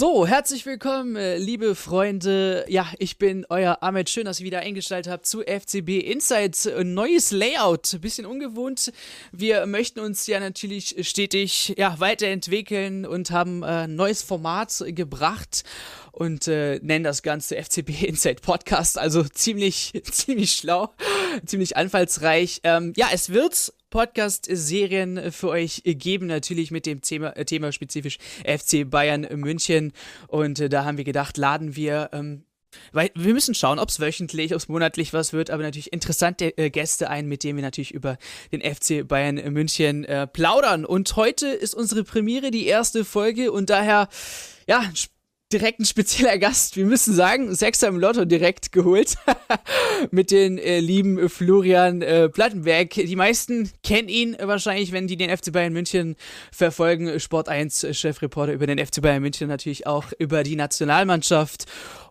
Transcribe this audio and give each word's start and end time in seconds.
So, 0.00 0.28
herzlich 0.28 0.64
willkommen, 0.64 1.16
äh, 1.16 1.38
liebe 1.38 1.74
Freunde. 1.74 2.64
Ja, 2.68 2.86
ich 3.00 3.18
bin 3.18 3.44
euer 3.48 3.82
Ahmed. 3.82 4.08
Schön, 4.08 4.26
dass 4.26 4.38
ihr 4.38 4.46
wieder 4.46 4.60
eingeschaltet 4.60 5.12
habt 5.12 5.26
zu 5.26 5.42
FCB 5.42 5.98
Insights. 5.98 6.70
Neues 6.84 7.32
Layout, 7.32 8.00
bisschen 8.00 8.24
ungewohnt. 8.24 8.92
Wir 9.32 9.66
möchten 9.66 9.98
uns 9.98 10.28
ja 10.28 10.38
natürlich 10.38 10.94
stetig 11.00 11.74
ja, 11.76 11.98
weiterentwickeln 11.98 13.06
und 13.06 13.32
haben 13.32 13.64
ein 13.64 13.90
äh, 13.90 13.92
neues 13.92 14.22
Format 14.22 14.84
gebracht 14.86 15.64
und 16.12 16.46
äh, 16.46 16.78
nennen 16.80 17.02
das 17.02 17.24
Ganze 17.24 17.56
FCB 17.56 18.04
Insight 18.04 18.40
Podcast. 18.40 18.98
Also 18.98 19.24
ziemlich, 19.24 20.00
ziemlich 20.12 20.52
schlau, 20.52 20.94
ziemlich 21.44 21.76
anfallsreich. 21.76 22.60
Ähm, 22.62 22.92
ja, 22.94 23.08
es 23.12 23.30
wird 23.30 23.72
Podcast-Serien 23.90 25.32
für 25.32 25.48
euch 25.48 25.82
geben, 25.84 26.26
natürlich 26.26 26.70
mit 26.70 26.86
dem 26.86 27.02
Thema, 27.02 27.36
äh, 27.36 27.44
Thema 27.44 27.72
spezifisch 27.72 28.18
FC 28.44 28.88
Bayern 28.88 29.26
München. 29.34 29.92
Und 30.26 30.60
äh, 30.60 30.68
da 30.68 30.84
haben 30.84 30.98
wir 30.98 31.04
gedacht, 31.04 31.36
laden 31.36 31.76
wir 31.76 32.10
ähm, 32.12 32.44
weil 32.92 33.10
wir 33.14 33.32
müssen 33.32 33.54
schauen, 33.54 33.78
ob 33.78 33.88
es 33.88 34.00
wöchentlich, 34.00 34.52
ob 34.52 34.58
es 34.58 34.68
monatlich 34.68 35.12
was 35.12 35.32
wird, 35.32 35.50
aber 35.50 35.62
natürlich 35.62 35.92
interessante 35.92 36.56
äh, 36.58 36.70
Gäste 36.70 37.08
ein, 37.08 37.26
mit 37.26 37.42
denen 37.42 37.56
wir 37.56 37.62
natürlich 37.62 37.94
über 37.94 38.18
den 38.52 38.60
FC 38.60 39.06
Bayern 39.06 39.36
München 39.52 40.04
äh, 40.04 40.26
plaudern. 40.26 40.84
Und 40.84 41.16
heute 41.16 41.48
ist 41.48 41.74
unsere 41.74 42.04
Premiere, 42.04 42.50
die 42.50 42.66
erste 42.66 43.04
Folge 43.04 43.52
und 43.52 43.70
daher, 43.70 44.08
ja, 44.66 44.84
direkt 45.52 45.80
ein 45.80 45.86
spezieller 45.86 46.36
Gast. 46.38 46.76
Wir 46.76 46.84
müssen 46.84 47.14
sagen, 47.14 47.54
Sechser 47.54 47.88
im 47.88 47.98
Lotto 47.98 48.24
direkt 48.26 48.70
geholt 48.70 49.16
mit 50.10 50.30
den 50.30 50.58
äh, 50.58 50.80
lieben 50.80 51.28
Florian 51.28 52.02
äh, 52.02 52.28
Plattenberg. 52.28 52.90
Die 52.90 53.16
meisten 53.16 53.70
kennen 53.82 54.08
ihn 54.08 54.36
wahrscheinlich, 54.40 54.92
wenn 54.92 55.06
die 55.06 55.16
den 55.16 55.34
FC 55.34 55.52
Bayern 55.52 55.72
München 55.72 56.16
verfolgen. 56.52 57.18
Sport 57.18 57.48
1 57.48 57.86
Chefreporter 57.92 58.52
über 58.52 58.66
den 58.66 58.84
FC 58.84 59.00
Bayern 59.00 59.22
München 59.22 59.48
natürlich 59.48 59.86
auch 59.86 60.12
über 60.18 60.42
die 60.42 60.56
Nationalmannschaft 60.56 61.64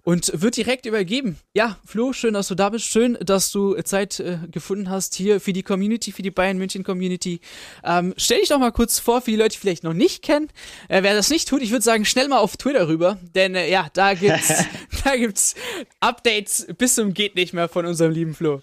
und 0.07 0.31
wird 0.41 0.55
direkt 0.55 0.85
übergeben. 0.85 1.37
Ja, 1.53 1.77
Flo, 1.83 2.13
schön, 2.13 2.33
dass 2.33 2.47
du 2.47 2.55
da 2.55 2.69
bist. 2.69 2.85
Schön, 2.85 3.17
dass 3.19 3.51
du 3.51 3.75
Zeit 3.81 4.21
äh, 4.21 4.37
gefunden 4.49 4.89
hast 4.89 5.15
hier 5.15 5.41
für 5.41 5.51
die 5.51 5.63
Community, 5.63 6.13
für 6.13 6.21
die 6.21 6.31
Bayern 6.31 6.57
München 6.57 6.85
Community. 6.85 7.41
Ähm, 7.83 8.13
stell 8.15 8.39
dich 8.39 8.47
doch 8.47 8.57
mal 8.57 8.71
kurz 8.71 8.99
vor, 8.99 9.19
für 9.19 9.31
die 9.31 9.35
Leute, 9.35 9.55
die 9.55 9.57
vielleicht 9.57 9.83
noch 9.83 9.91
nicht 9.91 10.23
kennen. 10.23 10.47
Äh, 10.87 11.03
wer 11.03 11.13
das 11.13 11.29
nicht 11.29 11.49
tut, 11.49 11.61
ich 11.61 11.71
würde 11.71 11.83
sagen, 11.83 12.05
schnell 12.05 12.29
mal 12.29 12.37
auf 12.37 12.55
Twitter 12.55 12.87
rüber, 12.87 13.17
denn 13.35 13.53
äh, 13.55 13.69
ja, 13.69 13.89
da 13.91 14.13
gibt's, 14.13 14.63
da 15.03 15.17
gibt's 15.17 15.55
Updates 15.99 16.67
bis 16.77 16.95
zum 16.95 17.13
geht 17.13 17.35
nicht 17.35 17.51
mehr 17.51 17.67
von 17.67 17.85
unserem 17.85 18.13
lieben 18.13 18.33
Flo. 18.33 18.61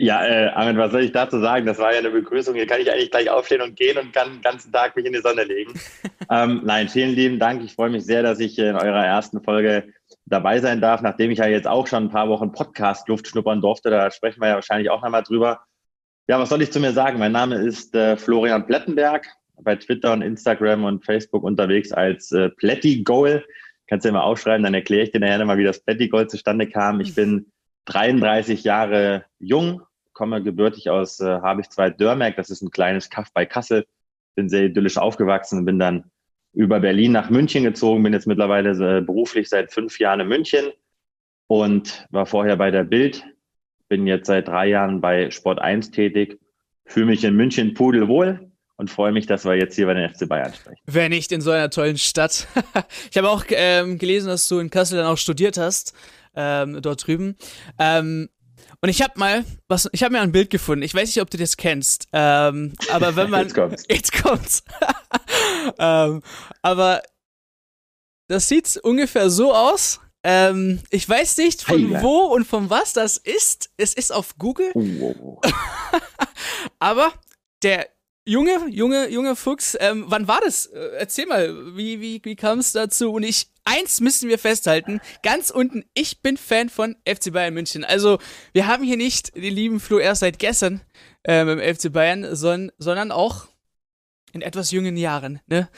Ja, 0.00 0.24
äh, 0.24 0.46
Armin, 0.50 0.78
was 0.78 0.92
soll 0.92 1.02
ich 1.02 1.10
dazu 1.10 1.40
sagen? 1.40 1.66
Das 1.66 1.78
war 1.78 1.92
ja 1.92 1.98
eine 1.98 2.10
Begrüßung. 2.10 2.54
Hier 2.54 2.68
kann 2.68 2.80
ich 2.80 2.88
eigentlich 2.88 3.10
gleich 3.10 3.28
aufstehen 3.28 3.62
und 3.62 3.74
gehen 3.74 3.98
und 3.98 4.12
kann 4.12 4.34
den 4.34 4.42
ganzen 4.42 4.70
Tag 4.70 4.94
mich 4.94 5.04
in 5.04 5.12
die 5.12 5.18
Sonne 5.18 5.42
legen. 5.42 5.72
ähm, 6.30 6.60
nein, 6.64 6.88
vielen 6.88 7.16
lieben 7.16 7.40
Dank. 7.40 7.64
Ich 7.64 7.74
freue 7.74 7.90
mich 7.90 8.04
sehr, 8.04 8.22
dass 8.22 8.38
ich 8.38 8.56
in 8.60 8.76
eurer 8.76 9.04
ersten 9.04 9.42
Folge 9.42 9.92
dabei 10.24 10.60
sein 10.60 10.80
darf, 10.80 11.02
nachdem 11.02 11.32
ich 11.32 11.38
ja 11.38 11.48
jetzt 11.48 11.66
auch 11.66 11.88
schon 11.88 12.04
ein 12.04 12.10
paar 12.10 12.28
Wochen 12.28 12.52
Podcast-Luft 12.52 13.26
schnuppern 13.26 13.60
durfte. 13.60 13.90
Da 13.90 14.08
sprechen 14.12 14.40
wir 14.40 14.50
ja 14.50 14.54
wahrscheinlich 14.54 14.88
auch 14.88 15.02
nochmal 15.02 15.24
drüber. 15.24 15.62
Ja, 16.28 16.38
was 16.38 16.50
soll 16.50 16.62
ich 16.62 16.70
zu 16.70 16.78
mir 16.78 16.92
sagen? 16.92 17.18
Mein 17.18 17.32
Name 17.32 17.56
ist 17.56 17.92
äh, 17.96 18.16
Florian 18.16 18.66
Plettenberg, 18.66 19.26
bei 19.62 19.74
Twitter 19.74 20.12
und 20.12 20.22
Instagram 20.22 20.84
und 20.84 21.04
Facebook 21.04 21.42
unterwegs 21.42 21.90
als 21.90 22.30
äh, 22.30 22.50
Plätti-Goal. 22.50 23.44
Kannst 23.88 24.04
du 24.04 24.10
ja 24.10 24.12
mal 24.12 24.22
aufschreiben, 24.22 24.62
dann 24.62 24.74
erkläre 24.74 25.02
ich 25.02 25.10
dir 25.10 25.18
nachher 25.18 25.44
mal, 25.44 25.58
wie 25.58 25.64
das 25.64 25.80
Plätti-Goal 25.80 26.28
zustande 26.28 26.68
kam. 26.68 27.00
Ich 27.00 27.16
bin 27.16 27.50
33 27.86 28.62
Jahre 28.62 29.24
jung, 29.40 29.82
komme 30.18 30.42
gebürtig 30.42 30.90
aus 30.90 31.20
äh, 31.20 31.26
Habich 31.26 31.70
2 31.70 31.90
Dörmerk, 31.90 32.34
das 32.34 32.50
ist 32.50 32.60
ein 32.60 32.72
kleines 32.72 33.08
Kaff 33.08 33.28
bei 33.32 33.46
Kassel, 33.46 33.86
bin 34.34 34.48
sehr 34.48 34.64
idyllisch 34.64 34.98
aufgewachsen, 34.98 35.64
bin 35.64 35.78
dann 35.78 36.10
über 36.52 36.80
Berlin 36.80 37.12
nach 37.12 37.30
München 37.30 37.62
gezogen, 37.62 38.02
bin 38.02 38.12
jetzt 38.12 38.26
mittlerweile 38.26 38.70
äh, 38.70 39.00
beruflich 39.00 39.48
seit 39.48 39.72
fünf 39.72 40.00
Jahren 40.00 40.18
in 40.18 40.26
München 40.26 40.72
und 41.46 42.04
war 42.10 42.26
vorher 42.26 42.56
bei 42.56 42.72
der 42.72 42.82
Bild, 42.82 43.24
bin 43.88 44.08
jetzt 44.08 44.26
seit 44.26 44.48
drei 44.48 44.66
Jahren 44.66 45.00
bei 45.00 45.30
Sport 45.30 45.60
1 45.60 45.92
tätig, 45.92 46.40
fühle 46.84 47.06
mich 47.06 47.22
in 47.22 47.36
München 47.36 47.74
pudelwohl 47.74 48.50
und 48.76 48.90
freue 48.90 49.12
mich, 49.12 49.26
dass 49.26 49.44
wir 49.44 49.54
jetzt 49.54 49.76
hier 49.76 49.86
bei 49.86 49.94
den 49.94 50.12
FC 50.12 50.28
Bayern 50.28 50.52
sprechen. 50.52 50.80
Wer 50.84 51.08
nicht 51.10 51.30
in 51.30 51.40
so 51.40 51.52
einer 51.52 51.70
tollen 51.70 51.96
Stadt. 51.96 52.48
ich 53.10 53.16
habe 53.16 53.30
auch 53.30 53.44
ähm, 53.50 53.98
gelesen, 53.98 54.26
dass 54.26 54.48
du 54.48 54.58
in 54.58 54.68
Kassel 54.68 54.98
dann 54.98 55.06
auch 55.06 55.16
studiert 55.16 55.58
hast, 55.58 55.94
ähm, 56.34 56.82
dort 56.82 57.06
drüben. 57.06 57.36
Ähm, 57.78 58.30
und 58.80 58.88
ich 58.88 59.02
habe 59.02 59.18
mal, 59.18 59.44
was, 59.66 59.88
ich 59.92 60.02
habe 60.02 60.12
mir 60.12 60.20
ein 60.20 60.32
Bild 60.32 60.50
gefunden. 60.50 60.82
Ich 60.82 60.94
weiß 60.94 61.08
nicht, 61.08 61.20
ob 61.20 61.30
du 61.30 61.36
das 61.36 61.56
kennst. 61.56 62.08
Ähm, 62.12 62.74
aber 62.90 63.16
wenn 63.16 63.30
man, 63.30 63.42
jetzt 63.42 63.54
kommt's. 63.54 63.84
Jetzt 63.88 64.22
kommt's. 64.22 64.62
ähm, 65.78 66.22
aber 66.62 67.02
das 68.28 68.48
sieht 68.48 68.76
ungefähr 68.78 69.30
so 69.30 69.54
aus. 69.54 70.00
Ähm, 70.22 70.80
ich 70.90 71.08
weiß 71.08 71.38
nicht 71.38 71.62
von 71.62 71.90
Heile. 71.90 72.02
wo 72.02 72.26
und 72.26 72.46
von 72.46 72.70
was 72.70 72.92
das 72.92 73.16
ist. 73.16 73.70
Es 73.76 73.94
ist 73.94 74.12
auf 74.12 74.36
Google. 74.38 74.70
Oh. 74.74 75.40
aber 76.78 77.12
der 77.62 77.88
Junge, 78.24 78.66
junge, 78.68 79.08
junge 79.08 79.34
Fuchs, 79.36 79.74
ähm, 79.80 80.04
wann 80.08 80.28
war 80.28 80.40
das? 80.42 80.66
Äh, 80.66 80.90
erzähl 80.98 81.24
mal, 81.24 81.74
wie, 81.76 82.00
wie, 82.00 82.20
wie 82.22 82.36
kam 82.36 82.58
es 82.58 82.72
dazu? 82.72 83.12
Und 83.12 83.22
ich, 83.22 83.48
eins 83.68 84.00
müssen 84.00 84.28
wir 84.28 84.38
festhalten, 84.38 85.00
ganz 85.22 85.50
unten, 85.50 85.84
ich 85.94 86.22
bin 86.22 86.36
Fan 86.36 86.68
von 86.68 86.96
FC 87.06 87.32
Bayern 87.32 87.54
München. 87.54 87.84
Also, 87.84 88.18
wir 88.52 88.66
haben 88.66 88.82
hier 88.82 88.96
nicht 88.96 89.36
den 89.36 89.54
lieben 89.54 89.80
Flo 89.80 89.98
erst 89.98 90.20
seit 90.20 90.38
gestern 90.38 90.80
ähm, 91.24 91.48
im 91.48 91.74
FC 91.74 91.92
Bayern, 91.92 92.34
sondern, 92.34 92.72
sondern 92.78 93.12
auch 93.12 93.46
in 94.32 94.42
etwas 94.42 94.70
jungen 94.70 94.96
Jahren, 94.96 95.40
ne? 95.46 95.68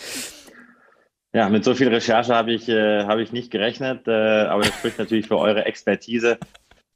Ja, 1.32 1.48
mit 1.48 1.64
so 1.64 1.74
viel 1.74 1.88
Recherche 1.88 2.34
habe 2.34 2.52
ich, 2.52 2.68
äh, 2.68 3.04
hab 3.04 3.18
ich 3.18 3.30
nicht 3.30 3.52
gerechnet, 3.52 4.08
äh, 4.08 4.46
aber 4.46 4.62
das 4.62 4.74
spricht 4.74 4.98
natürlich 4.98 5.28
für 5.28 5.38
eure 5.38 5.64
Expertise. 5.64 6.38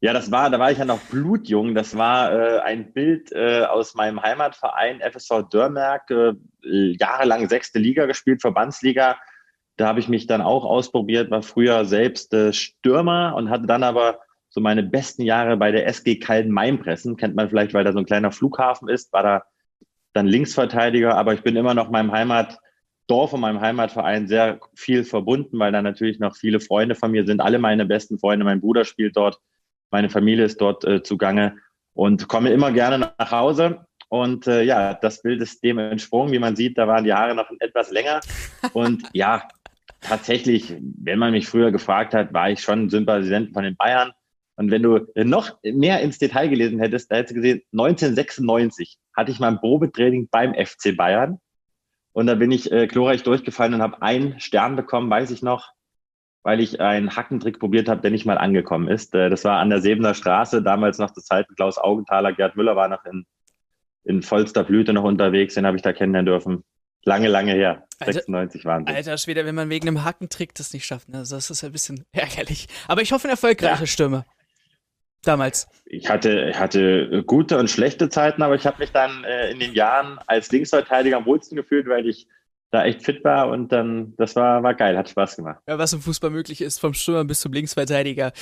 Ja, 0.01 0.13
das 0.13 0.31
war, 0.33 0.51
da 0.51 0.59
war 0.59 0.73
ich 0.73 0.79
ja 0.79 0.85
noch 0.85 0.99
blutjung. 1.03 1.75
Das 1.75 1.97
war 1.97 2.33
äh, 2.33 2.59
ein 2.61 2.93
Bild 2.93 3.31
äh, 3.33 3.63
aus 3.63 3.95
meinem 3.95 4.21
Heimatverein 4.21 5.01
FSV 5.01 5.49
Dörmerk, 5.51 6.11
äh, 6.11 6.35
jahrelang 6.63 7.49
sechste 7.49 7.79
Liga 7.79 8.07
gespielt, 8.07 8.41
Verbandsliga. 8.41 9.17
Da 9.77 9.87
habe 9.89 10.01
ich 10.01 10.09
mich 10.09 10.27
dann 10.27 10.41
auch 10.41 10.65
ausprobiert, 10.65 11.31
war 11.31 11.43
früher 11.43 11.85
selbst 11.85 12.33
äh, 12.33 12.53
Stürmer 12.53 13.35
und 13.37 13.51
hatte 13.51 13.67
dann 13.67 13.83
aber 13.83 14.21
so 14.49 14.61
meine 14.61 14.83
besten 14.83 15.23
Jahre 15.23 15.57
bei 15.57 15.73
der 15.73 15.87
SG 15.87 16.17
Kalden 16.17 16.53
Mainpressen. 16.53 17.17
Kennt 17.17 17.35
man 17.35 17.49
vielleicht, 17.49 17.75
weil 17.75 17.85
da 17.85 17.93
so 17.93 17.99
ein 17.99 18.07
kleiner 18.07 18.31
Flughafen 18.31 18.89
ist, 18.89 19.13
war 19.13 19.23
da 19.23 19.45
dann 20.13 20.27
Linksverteidiger, 20.27 21.17
aber 21.17 21.35
ich 21.35 21.43
bin 21.43 21.57
immer 21.57 21.75
noch 21.75 21.91
meinem 21.91 22.13
Heimatdorf 22.13 23.33
und 23.33 23.41
meinem 23.41 23.61
Heimatverein 23.61 24.29
sehr 24.29 24.61
viel 24.77 25.03
verbunden, 25.03 25.59
weil 25.59 25.73
da 25.73 25.83
natürlich 25.83 26.21
noch 26.21 26.37
viele 26.37 26.61
Freunde 26.61 26.95
von 26.95 27.11
mir 27.11 27.27
sind, 27.27 27.41
alle 27.41 27.59
meine 27.59 27.85
besten 27.85 28.19
Freunde. 28.19 28.45
Mein 28.45 28.61
Bruder 28.61 28.85
spielt 28.85 29.17
dort 29.17 29.41
meine 29.95 30.11
Familie 30.11 30.45
ist 30.45 30.61
dort 30.61 30.85
äh, 30.85 31.05
zugange 31.05 31.57
und 31.93 32.27
komme 32.27 32.51
immer 32.51 32.73
gerne 32.73 32.99
nach 33.17 33.31
Hause. 33.31 33.87
Und 34.09 34.49
äh, 34.49 34.63
ja, 34.63 34.93
das 34.93 35.23
Bild 35.23 35.41
ist 35.41 35.63
dem 35.63 35.79
entsprungen. 35.79 36.33
Wie 36.33 36.41
man 36.41 36.57
sieht, 36.57 36.77
da 36.79 36.89
waren 36.89 37.05
die 37.05 37.15
Haare 37.15 37.37
noch 37.37 37.49
etwas 37.61 37.93
länger. 37.93 38.19
Und 38.73 39.05
ja, 39.13 39.47
tatsächlich, 40.05 40.77
wenn 40.81 41.19
man 41.19 41.33
mich 41.33 41.49
früher 41.49 41.73
gefragt 41.73 42.15
hat, 42.15 42.33
war 42.33 42.51
ich 42.51 42.61
schon 42.61 42.91
Sympathisant 42.91 43.53
von 43.53 43.65
den 43.65 43.77
Bayern. 43.77 44.13
Und 44.57 44.71
wenn 44.71 44.83
du 44.83 45.01
noch 45.17 45.59
mehr 45.65 46.01
ins 46.01 46.19
Detail 46.19 46.49
gelesen 46.49 46.79
hättest, 46.79 47.11
da 47.11 47.17
hättest 47.17 47.33
du 47.33 47.41
gesehen, 47.41 47.63
1996 47.73 48.99
hatte 49.17 49.33
ich 49.33 49.41
mein 49.41 49.59
Probetraining 49.59 50.29
beim 50.31 50.55
FC 50.55 50.97
Bayern. 50.97 51.41
Und 52.13 52.29
da 52.29 52.37
bin 52.37 52.53
ich 52.53 52.71
äh, 52.71 52.87
glorreich 52.87 53.25
durchgefallen 53.25 53.75
und 53.75 53.83
habe 53.83 54.01
einen 54.01 54.39
Stern 54.39 54.77
bekommen, 54.77 55.11
weiß 55.11 55.33
ich 55.33 55.43
noch 55.43 55.75
weil 56.45 56.61
ich 56.61 56.81
einen 56.81 57.17
Hackentrick 57.17 57.59
probiert 57.59 57.89
habe, 57.89 58.03
der 58.03 58.11
nicht 58.11 58.27
mal 58.27 58.39
angekommen 58.39 58.87
ist. 58.87 59.15
Äh, 59.15 59.31
das 59.31 59.45
war 59.45 59.59
an 59.59 59.71
der 59.71 59.81
Sebener 59.81 60.15
Straße, 60.15 60.63
damals 60.63 60.99
noch 60.99 61.11
zur 61.13 61.25
Zeit 61.25 61.49
Klaus 61.57 61.79
Augenthaler, 61.79 62.33
Gerd 62.33 62.55
Müller 62.55 62.77
war 62.77 62.89
noch 62.89 63.05
in, 63.07 63.25
in 64.05 64.23
vollster 64.23 64.63
Blüte 64.63 64.93
noch 64.93 65.05
unterwegs, 65.05 65.55
den 65.55 65.67
habe 65.67 65.77
ich 65.77 65.83
da 65.83 65.93
kennenlernen 65.93 66.27
dürfen. 66.27 66.65
Lange, 67.05 67.29
lange 67.29 67.53
her. 67.53 67.87
96 68.03 68.65
waren 68.65 68.87
sie. 68.87 68.93
Alter 68.93 69.19
Schwede, 69.19 69.47
wenn 69.47 69.55
man 69.55 69.71
wegen 69.71 69.89
einem 69.89 70.05
Hackentrick 70.05 70.55
das 70.55 70.73
nicht 70.73 70.87
schafft, 70.87 71.09
ne? 71.09 71.19
das 71.19 71.51
ist 71.51 71.65
ein 71.65 71.73
bisschen 71.73 72.05
ärgerlich. 72.13 72.67
Aber 72.89 73.03
ich 73.03 73.13
hoffe, 73.13 73.29
ein 73.29 73.31
erfolgreiche 73.31 73.83
ja. 73.83 73.87
Stürme. 73.87 74.25
Damals. 75.23 75.69
Ich 75.87 76.11
hatte, 76.11 76.53
hatte 76.59 77.23
gute 77.27 77.59
und 77.59 77.71
schlechte 77.71 78.11
Zeiten, 78.11 78.43
aber 78.43 78.57
ich 78.57 78.67
habe 78.67 78.79
mich 78.79 78.93
dann 78.93 79.25
äh, 79.25 79.51
in 79.51 79.59
den 79.59 79.73
Jahren 79.73 80.19
als 80.27 80.53
Linksverteidiger 80.53 81.17
am 81.17 81.25
wohlsten 81.25 81.57
gefühlt, 81.57 81.89
weil 81.89 82.07
ich 82.07 82.27
da 82.71 82.85
echt 82.85 83.05
fit 83.05 83.25
war 83.25 83.49
und 83.49 83.73
dann, 83.73 84.15
das 84.17 84.37
war, 84.37 84.63
war 84.63 84.75
geil, 84.75 84.99
hat 84.99 85.09
Spaß 85.09 85.37
gemacht. 85.37 85.61
Ja, 85.67 85.79
was 85.79 85.93
im 85.93 86.03
Fußball 86.03 86.31
möglich 86.31 86.61
ist, 86.61 86.79
vom 86.79 86.93
Stürmer 86.93 87.25
bis 87.25 87.41
zum 87.41 87.53
Linksverteidiger. 87.53 88.33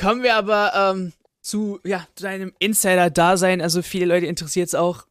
Kommen 0.00 0.22
wir 0.22 0.34
aber 0.34 0.72
ähm, 0.74 1.12
zu 1.42 1.78
ja, 1.84 2.06
deinem 2.20 2.52
Insider-Dasein. 2.58 3.60
Also 3.60 3.82
viele 3.82 4.06
Leute 4.06 4.26
interessiert 4.26 4.68
es 4.68 4.74
auch. 4.74 5.06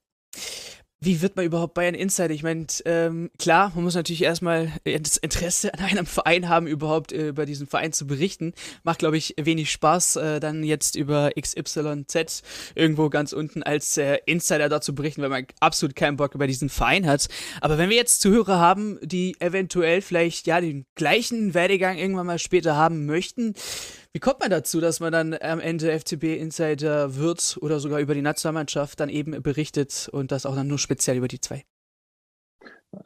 Wie 1.03 1.21
wird 1.24 1.36
man 1.36 1.45
überhaupt 1.45 1.74
Bayern 1.74 1.95
Insider? 1.95 2.30
Ich 2.30 2.44
meine, 2.44 2.68
ähm, 2.86 3.31
klar, 3.39 3.71
man 3.74 3.83
muss 3.83 3.95
natürlich 3.95 4.21
erstmal 4.21 4.71
das 4.86 5.18
Interesse 5.18 5.74
an 5.74 5.80
einem 5.80 6.06
Verein 6.06 6.48
haben, 6.48 6.68
überhaupt 6.68 7.12
äh, 7.12 7.30
über 7.30 7.48
diesen 7.48 7.65
Verein 7.65 7.92
zu 7.92 8.06
berichten. 8.06 8.53
Macht, 8.83 9.00
glaube 9.00 9.18
ich, 9.18 9.33
wenig 9.42 9.71
Spaß, 9.71 10.18
äh, 10.18 10.39
dann 10.39 10.63
jetzt 10.63 10.95
über 10.95 11.31
XYZ 11.39 12.44
irgendwo 12.75 13.09
ganz 13.09 13.33
unten 13.33 13.63
als 13.63 13.98
äh, 13.98 14.19
Insider 14.27 14.69
dort 14.69 14.83
zu 14.83 14.94
berichten, 14.94 15.24
weil 15.24 15.30
man 15.30 15.48
absolut 15.59 15.95
keinen 15.95 16.18
Bock 16.18 16.36
über 16.36 16.45
diesen 16.45 16.69
Verein 16.69 17.07
hat. 17.07 17.30
Aber 17.62 17.80
wenn 17.80 17.89
wir 17.89 17.98
jetzt 17.98 18.21
Zuhörer 18.21 18.59
haben, 18.59 19.00
die 19.01 19.36
eventuell 19.39 20.03
vielleicht 20.03 20.45
ja 20.45 20.62
den 20.62 20.86
gleichen 20.94 21.56
Werdegang 21.56 21.98
irgendwann 21.98 22.27
mal 22.27 22.38
später 22.38 22.75
haben 22.75 23.07
möchten, 23.07 23.56
wie 24.13 24.19
kommt 24.19 24.39
man 24.39 24.49
dazu, 24.49 24.81
dass 24.81 24.99
man 24.99 25.13
dann 25.13 25.37
am 25.41 25.59
Ende 25.59 25.97
FCB 25.97 26.37
Insider 26.37 27.15
wird 27.15 27.57
oder 27.61 27.79
sogar 27.79 27.99
über 27.99 28.13
die 28.13 28.21
Nationalmannschaft 28.21 28.99
dann 28.99 29.09
eben 29.09 29.41
berichtet 29.41 30.09
und 30.11 30.31
das 30.31 30.45
auch 30.45 30.55
dann 30.55 30.67
nur 30.67 30.79
speziell 30.79 31.17
über 31.17 31.27
die 31.27 31.39
zwei? 31.39 31.63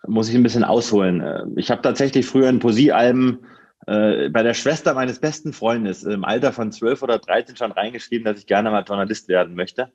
Muss 0.07 0.29
ich 0.29 0.35
ein 0.35 0.41
bisschen 0.41 0.63
ausholen. 0.63 1.53
Ich 1.57 1.69
habe 1.69 1.83
tatsächlich 1.83 2.25
früher 2.25 2.49
in 2.49 2.57
Poesiealben 2.57 3.45
äh, 3.85 4.29
bei 4.29 4.41
der 4.41 4.55
Schwester 4.55 4.95
meines 4.95 5.19
besten 5.19 5.53
Freundes 5.53 6.03
im 6.03 6.25
Alter 6.25 6.51
von 6.51 6.71
12 6.71 7.03
oder 7.03 7.19
13 7.19 7.55
schon 7.55 7.71
reingeschrieben, 7.71 8.25
dass 8.25 8.39
ich 8.39 8.47
gerne 8.47 8.71
mal 8.71 8.83
Journalist 8.83 9.27
werden 9.27 9.53
möchte. 9.53 9.91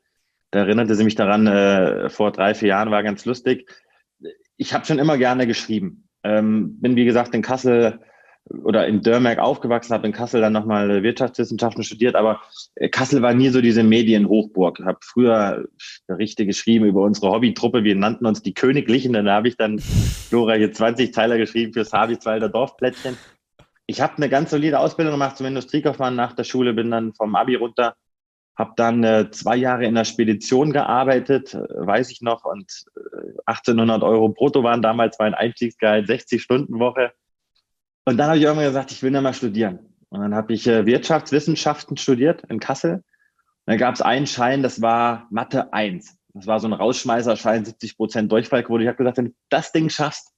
Da 0.53 0.61
erinnerte 0.61 0.95
sie 0.95 1.05
mich 1.05 1.17
daran, 1.17 1.47
äh, 1.49 2.09
vor 2.09 2.31
drei, 2.31 2.55
vier 2.55 2.69
Jahren 2.69 2.93
war 2.93 3.03
ganz 3.03 3.25
lustig. 3.25 3.69
Ich 4.57 4.75
habe 4.75 4.85
schon 4.85 5.01
immer 5.01 5.19
gerne 5.19 5.47
geschrieben. 5.47 6.09
Ähm, 6.23 6.81
bin, 6.81 6.95
wie 6.95 7.05
gesagt, 7.05 7.35
in 7.35 7.43
Kassel 7.43 8.01
oder 8.65 8.87
in 8.87 9.03
Dörmerk 9.03 9.39
aufgewachsen, 9.39 9.95
habe 9.95 10.07
in 10.07 10.13
Kassel 10.13 10.41
dann 10.41 10.53
nochmal 10.53 11.03
Wirtschaftswissenschaften 11.03 11.85
studiert, 11.85 12.17
aber 12.17 12.41
äh, 12.75 12.89
Kassel 12.89 13.23
war 13.23 13.35
nie 13.35 13.49
so 13.49 13.61
diese 13.61 13.83
Medienhochburg. 13.83 14.81
Habe 14.85 14.99
früher 15.03 15.65
Berichte 16.07 16.47
geschrieben 16.47 16.87
über 16.87 17.03
unsere 17.03 17.31
Hobbytruppe, 17.31 17.85
wir 17.85 17.97
nannten 17.97 18.27
uns 18.27 18.43
die 18.43 18.55
Königlichen, 18.55 19.13
dann 19.13 19.29
habe 19.29 19.49
ich 19.49 19.57
dann 19.57 19.81
glorreiche 20.31 20.71
20 20.71 21.15
Zeiler 21.15 21.39
geschrieben 21.39 21.73
fürs 21.73 21.93
Habichtswalder 21.93 22.49
Dorfplättchen. 22.49 23.17
Ich 23.87 24.01
habe 24.01 24.17
eine 24.17 24.29
ganz 24.29 24.51
solide 24.51 24.79
Ausbildung 24.79 25.15
gemacht 25.15 25.37
zum 25.37 25.47
Industriekaufmann 25.47 26.15
nach 26.15 26.33
der 26.35 26.45
Schule, 26.45 26.75
bin 26.75 26.91
dann 26.91 27.13
vom 27.15 27.35
Abi 27.35 27.57
runter, 27.57 27.95
habe 28.57 28.73
dann 28.77 29.03
äh, 29.03 29.31
zwei 29.31 29.57
Jahre 29.57 29.85
in 29.85 29.95
der 29.95 30.05
Spedition 30.05 30.73
gearbeitet, 30.73 31.55
äh, 31.55 31.59
weiß 31.59 32.11
ich 32.11 32.21
noch, 32.21 32.45
und 32.45 32.85
äh, 32.97 33.33
1800 33.47 34.03
Euro 34.03 34.29
brutto 34.29 34.63
waren 34.63 34.83
damals 34.83 35.19
mein 35.19 35.35
Einstiegsgehalt, 35.35 36.07
60 36.07 36.43
Stunden 36.43 36.79
Woche 36.79 37.13
und 38.11 38.17
dann 38.17 38.27
habe 38.27 38.39
ich 38.39 38.43
irgendwann 38.43 38.67
gesagt, 38.67 38.91
ich 38.91 39.05
will 39.05 39.13
da 39.13 39.21
mal 39.21 39.33
studieren. 39.33 39.79
Und 40.09 40.21
dann 40.21 40.35
habe 40.35 40.53
ich 40.53 40.67
äh, 40.67 40.85
Wirtschaftswissenschaften 40.85 41.97
studiert 41.97 42.43
in 42.49 42.59
Kassel. 42.59 42.95
Und 42.95 43.03
dann 43.67 43.79
gab 43.79 43.95
es 43.95 44.03
einen 44.03 44.27
Schein, 44.27 44.65
das 44.65 44.83
war 44.83 45.29
Mathe 45.31 45.73
1. 45.73 46.17
Das 46.35 46.49
war 46.49 46.59
so 46.59 46.67
ein 46.67 46.73
Rausschmeißerschein, 46.73 47.65
70 47.65 47.97
Prozent 47.97 48.33
Durchfallquote. 48.33 48.83
Ich 48.83 48.89
habe 48.89 48.99
gesagt, 48.99 49.19
wenn 49.19 49.27
du 49.27 49.35
das 49.49 49.71
Ding 49.71 49.91
schaffst, 49.91 50.33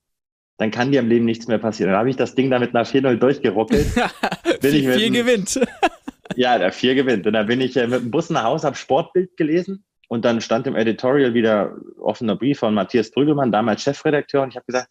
dann 0.58 0.70
kann 0.70 0.92
dir 0.92 1.00
im 1.00 1.08
Leben 1.08 1.24
nichts 1.24 1.48
mehr 1.48 1.56
passieren. 1.56 1.92
Dann 1.92 1.98
habe 2.00 2.10
ich 2.10 2.16
das 2.16 2.34
Ding 2.34 2.50
da 2.50 2.58
mit 2.58 2.74
einer 2.74 2.84
4-0 2.84 3.16
durchgeruckelt. 3.16 3.86
bin 4.60 4.75
ich 4.75 4.86
vier 4.86 5.10
gewinnt. 5.10 5.58
ja, 6.36 6.58
der 6.58 6.72
4 6.72 6.94
gewinnt. 6.94 7.26
Und 7.26 7.32
dann 7.32 7.46
bin 7.46 7.62
ich 7.62 7.75
äh, 7.78 7.86
mit 7.86 8.02
dem 8.02 8.10
Bus 8.10 8.28
nach 8.28 8.44
Hause, 8.44 8.66
habe 8.66 8.76
Sportbild 8.76 9.34
gelesen 9.38 9.82
und 10.08 10.26
dann 10.26 10.42
stand 10.42 10.66
im 10.66 10.76
Editorial 10.76 11.32
wieder 11.32 11.75
offener 11.98 12.36
Brief 12.36 12.58
von 12.58 12.75
Matthias 12.75 13.10
Prügelmann, 13.10 13.50
damals 13.50 13.82
Chefredakteur. 13.82 14.42
Und 14.42 14.50
ich 14.50 14.56
habe 14.56 14.66
gesagt, 14.66 14.90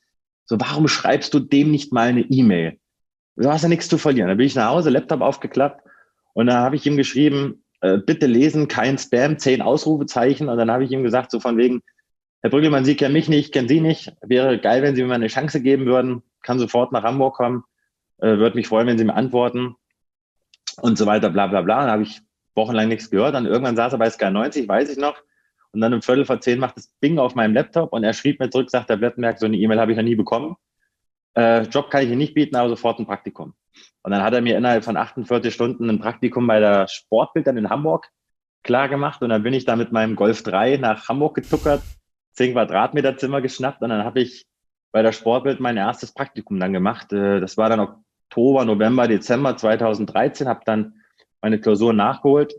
so, 0.52 0.60
warum 0.60 0.90
schreibst 0.90 1.34
du 1.34 1.40
dem 1.40 1.72
nicht 1.72 1.94
mal 1.94 2.10
eine 2.10 2.24
E-Mail? 2.24 2.78
Du 3.38 3.50
hast 3.50 3.62
ja 3.62 3.70
nichts 3.70 3.88
zu 3.88 3.98
verlieren. 3.98 4.28
Dann 4.28 4.36
bin 4.36 4.48
ich 4.48 4.56
nach 4.56 4.70
Hause, 4.70 4.90
Laptop 4.90 5.22
aufgeklappt 5.22 5.82
und 6.34 6.48
da 6.48 6.56
habe 6.56 6.76
ich 6.76 6.86
ihm 6.86 6.98
geschrieben, 6.98 7.64
äh, 7.80 8.00
bitte 8.00 8.26
lesen, 8.26 8.68
kein 8.68 8.98
Spam, 8.98 9.40
zehn 9.40 9.62
Ausrufezeichen. 9.62 10.50
Und 10.50 10.58
dann 10.58 10.70
habe 10.70 10.84
ich 10.84 10.92
ihm 10.92 11.04
gesagt, 11.04 11.32
so 11.32 11.40
von 11.40 11.56
wegen, 11.56 11.82
Herr 12.42 12.50
Brüggelmann, 12.50 12.84
Sie 12.84 12.98
kennen 12.98 13.14
mich 13.14 13.30
nicht, 13.30 13.54
kennen 13.54 13.70
Sie 13.70 13.80
nicht. 13.80 14.12
Wäre 14.24 14.60
geil, 14.60 14.82
wenn 14.82 14.94
Sie 14.94 15.04
mir 15.04 15.08
mal 15.08 15.16
eine 15.16 15.28
Chance 15.28 15.62
geben 15.62 15.86
würden. 15.86 16.22
Kann 16.42 16.60
sofort 16.60 16.92
nach 16.92 17.04
Hamburg 17.04 17.36
kommen. 17.36 17.64
Äh, 18.18 18.38
Würde 18.38 18.58
mich 18.58 18.68
freuen, 18.68 18.88
wenn 18.88 18.98
Sie 18.98 19.06
mir 19.06 19.16
antworten. 19.16 19.78
Und 20.82 20.98
so 20.98 21.06
weiter, 21.06 21.30
bla 21.30 21.48
bla 21.48 21.62
bla. 21.62 21.80
Dann 21.80 21.92
habe 21.92 22.04
ich 22.04 22.20
wochenlang 22.56 22.90
nichts 22.90 23.10
gehört. 23.10 23.36
Dann 23.36 23.46
irgendwann 23.46 23.78
saß 23.78 23.94
er 23.94 24.00
bei 24.00 24.10
Sky 24.10 24.32
90, 24.32 24.68
weiß 24.68 24.90
ich 24.90 24.98
noch. 24.98 25.16
Und 25.74 25.82
dann 25.82 25.94
um 25.94 26.02
Viertel 26.02 26.26
vor 26.26 26.42
zehn 26.42 26.60
macht 26.60 26.78
es 26.78 26.94
Bing 27.00 27.18
auf 27.18 27.36
meinem 27.36 27.54
Laptop 27.54 27.94
und 27.94 28.04
er 28.04 28.14
schrieb 28.14 28.40
mir 28.40 28.50
zurück, 28.50 28.70
sagt 28.70 28.90
der 28.90 28.98
Blettenberg, 28.98 29.40
so 29.40 29.46
eine 29.46 29.58
E-Mail 29.58 29.80
habe 29.80 29.92
ich 29.92 29.98
noch 29.98 30.04
nie 30.04 30.16
bekommen. 30.16 30.56
Äh, 31.34 31.62
Job 31.64 31.90
kann 31.90 32.04
ich 32.04 32.10
Ihnen 32.10 32.18
nicht 32.18 32.34
bieten, 32.34 32.56
aber 32.56 32.70
sofort 32.70 33.00
ein 33.00 33.06
Praktikum. 33.06 33.54
Und 34.04 34.12
dann 34.12 34.24
hat 34.24 34.34
er 34.34 34.42
mir 34.42 34.58
innerhalb 34.58 34.84
von 34.84 34.98
48 34.98 35.54
Stunden 35.54 35.90
ein 35.90 36.00
Praktikum 36.00 36.46
bei 36.48 36.60
der 36.60 36.88
Sportbild 36.88 37.48
dann 37.48 37.58
in 37.58 37.70
Hamburg 37.70 38.10
klar 38.64 38.90
gemacht. 38.90 39.22
Und 39.22 39.30
dann 39.30 39.44
bin 39.44 39.54
ich 39.54 39.66
da 39.66 39.76
mit 39.76 39.92
meinem 39.92 40.16
Golf 40.16 40.44
3 40.44 40.78
nach 40.78 41.08
Hamburg 41.08 41.36
getuckert, 41.36 41.82
10 42.34 42.54
Quadratmeter 42.54 43.18
Zimmer 43.18 43.42
geschnappt 43.42 43.82
und 43.82 43.90
dann 43.90 44.04
habe 44.04 44.22
ich 44.22 44.46
bei 44.92 45.02
der 45.02 45.12
Sportbild 45.12 45.60
mein 45.60 45.78
erstes 45.78 46.14
Praktikum 46.14 46.60
dann 46.60 46.74
gemacht. 46.74 47.14
Äh, 47.14 47.40
das 47.40 47.58
war 47.58 47.70
dann 47.70 47.80
Oktober, 47.80 48.66
November, 48.66 49.08
Dezember 49.08 49.58
2013, 49.58 50.48
habe 50.48 50.62
dann 50.66 50.96
meine 51.42 51.60
Klausur 51.60 51.94
nachgeholt, 51.94 52.54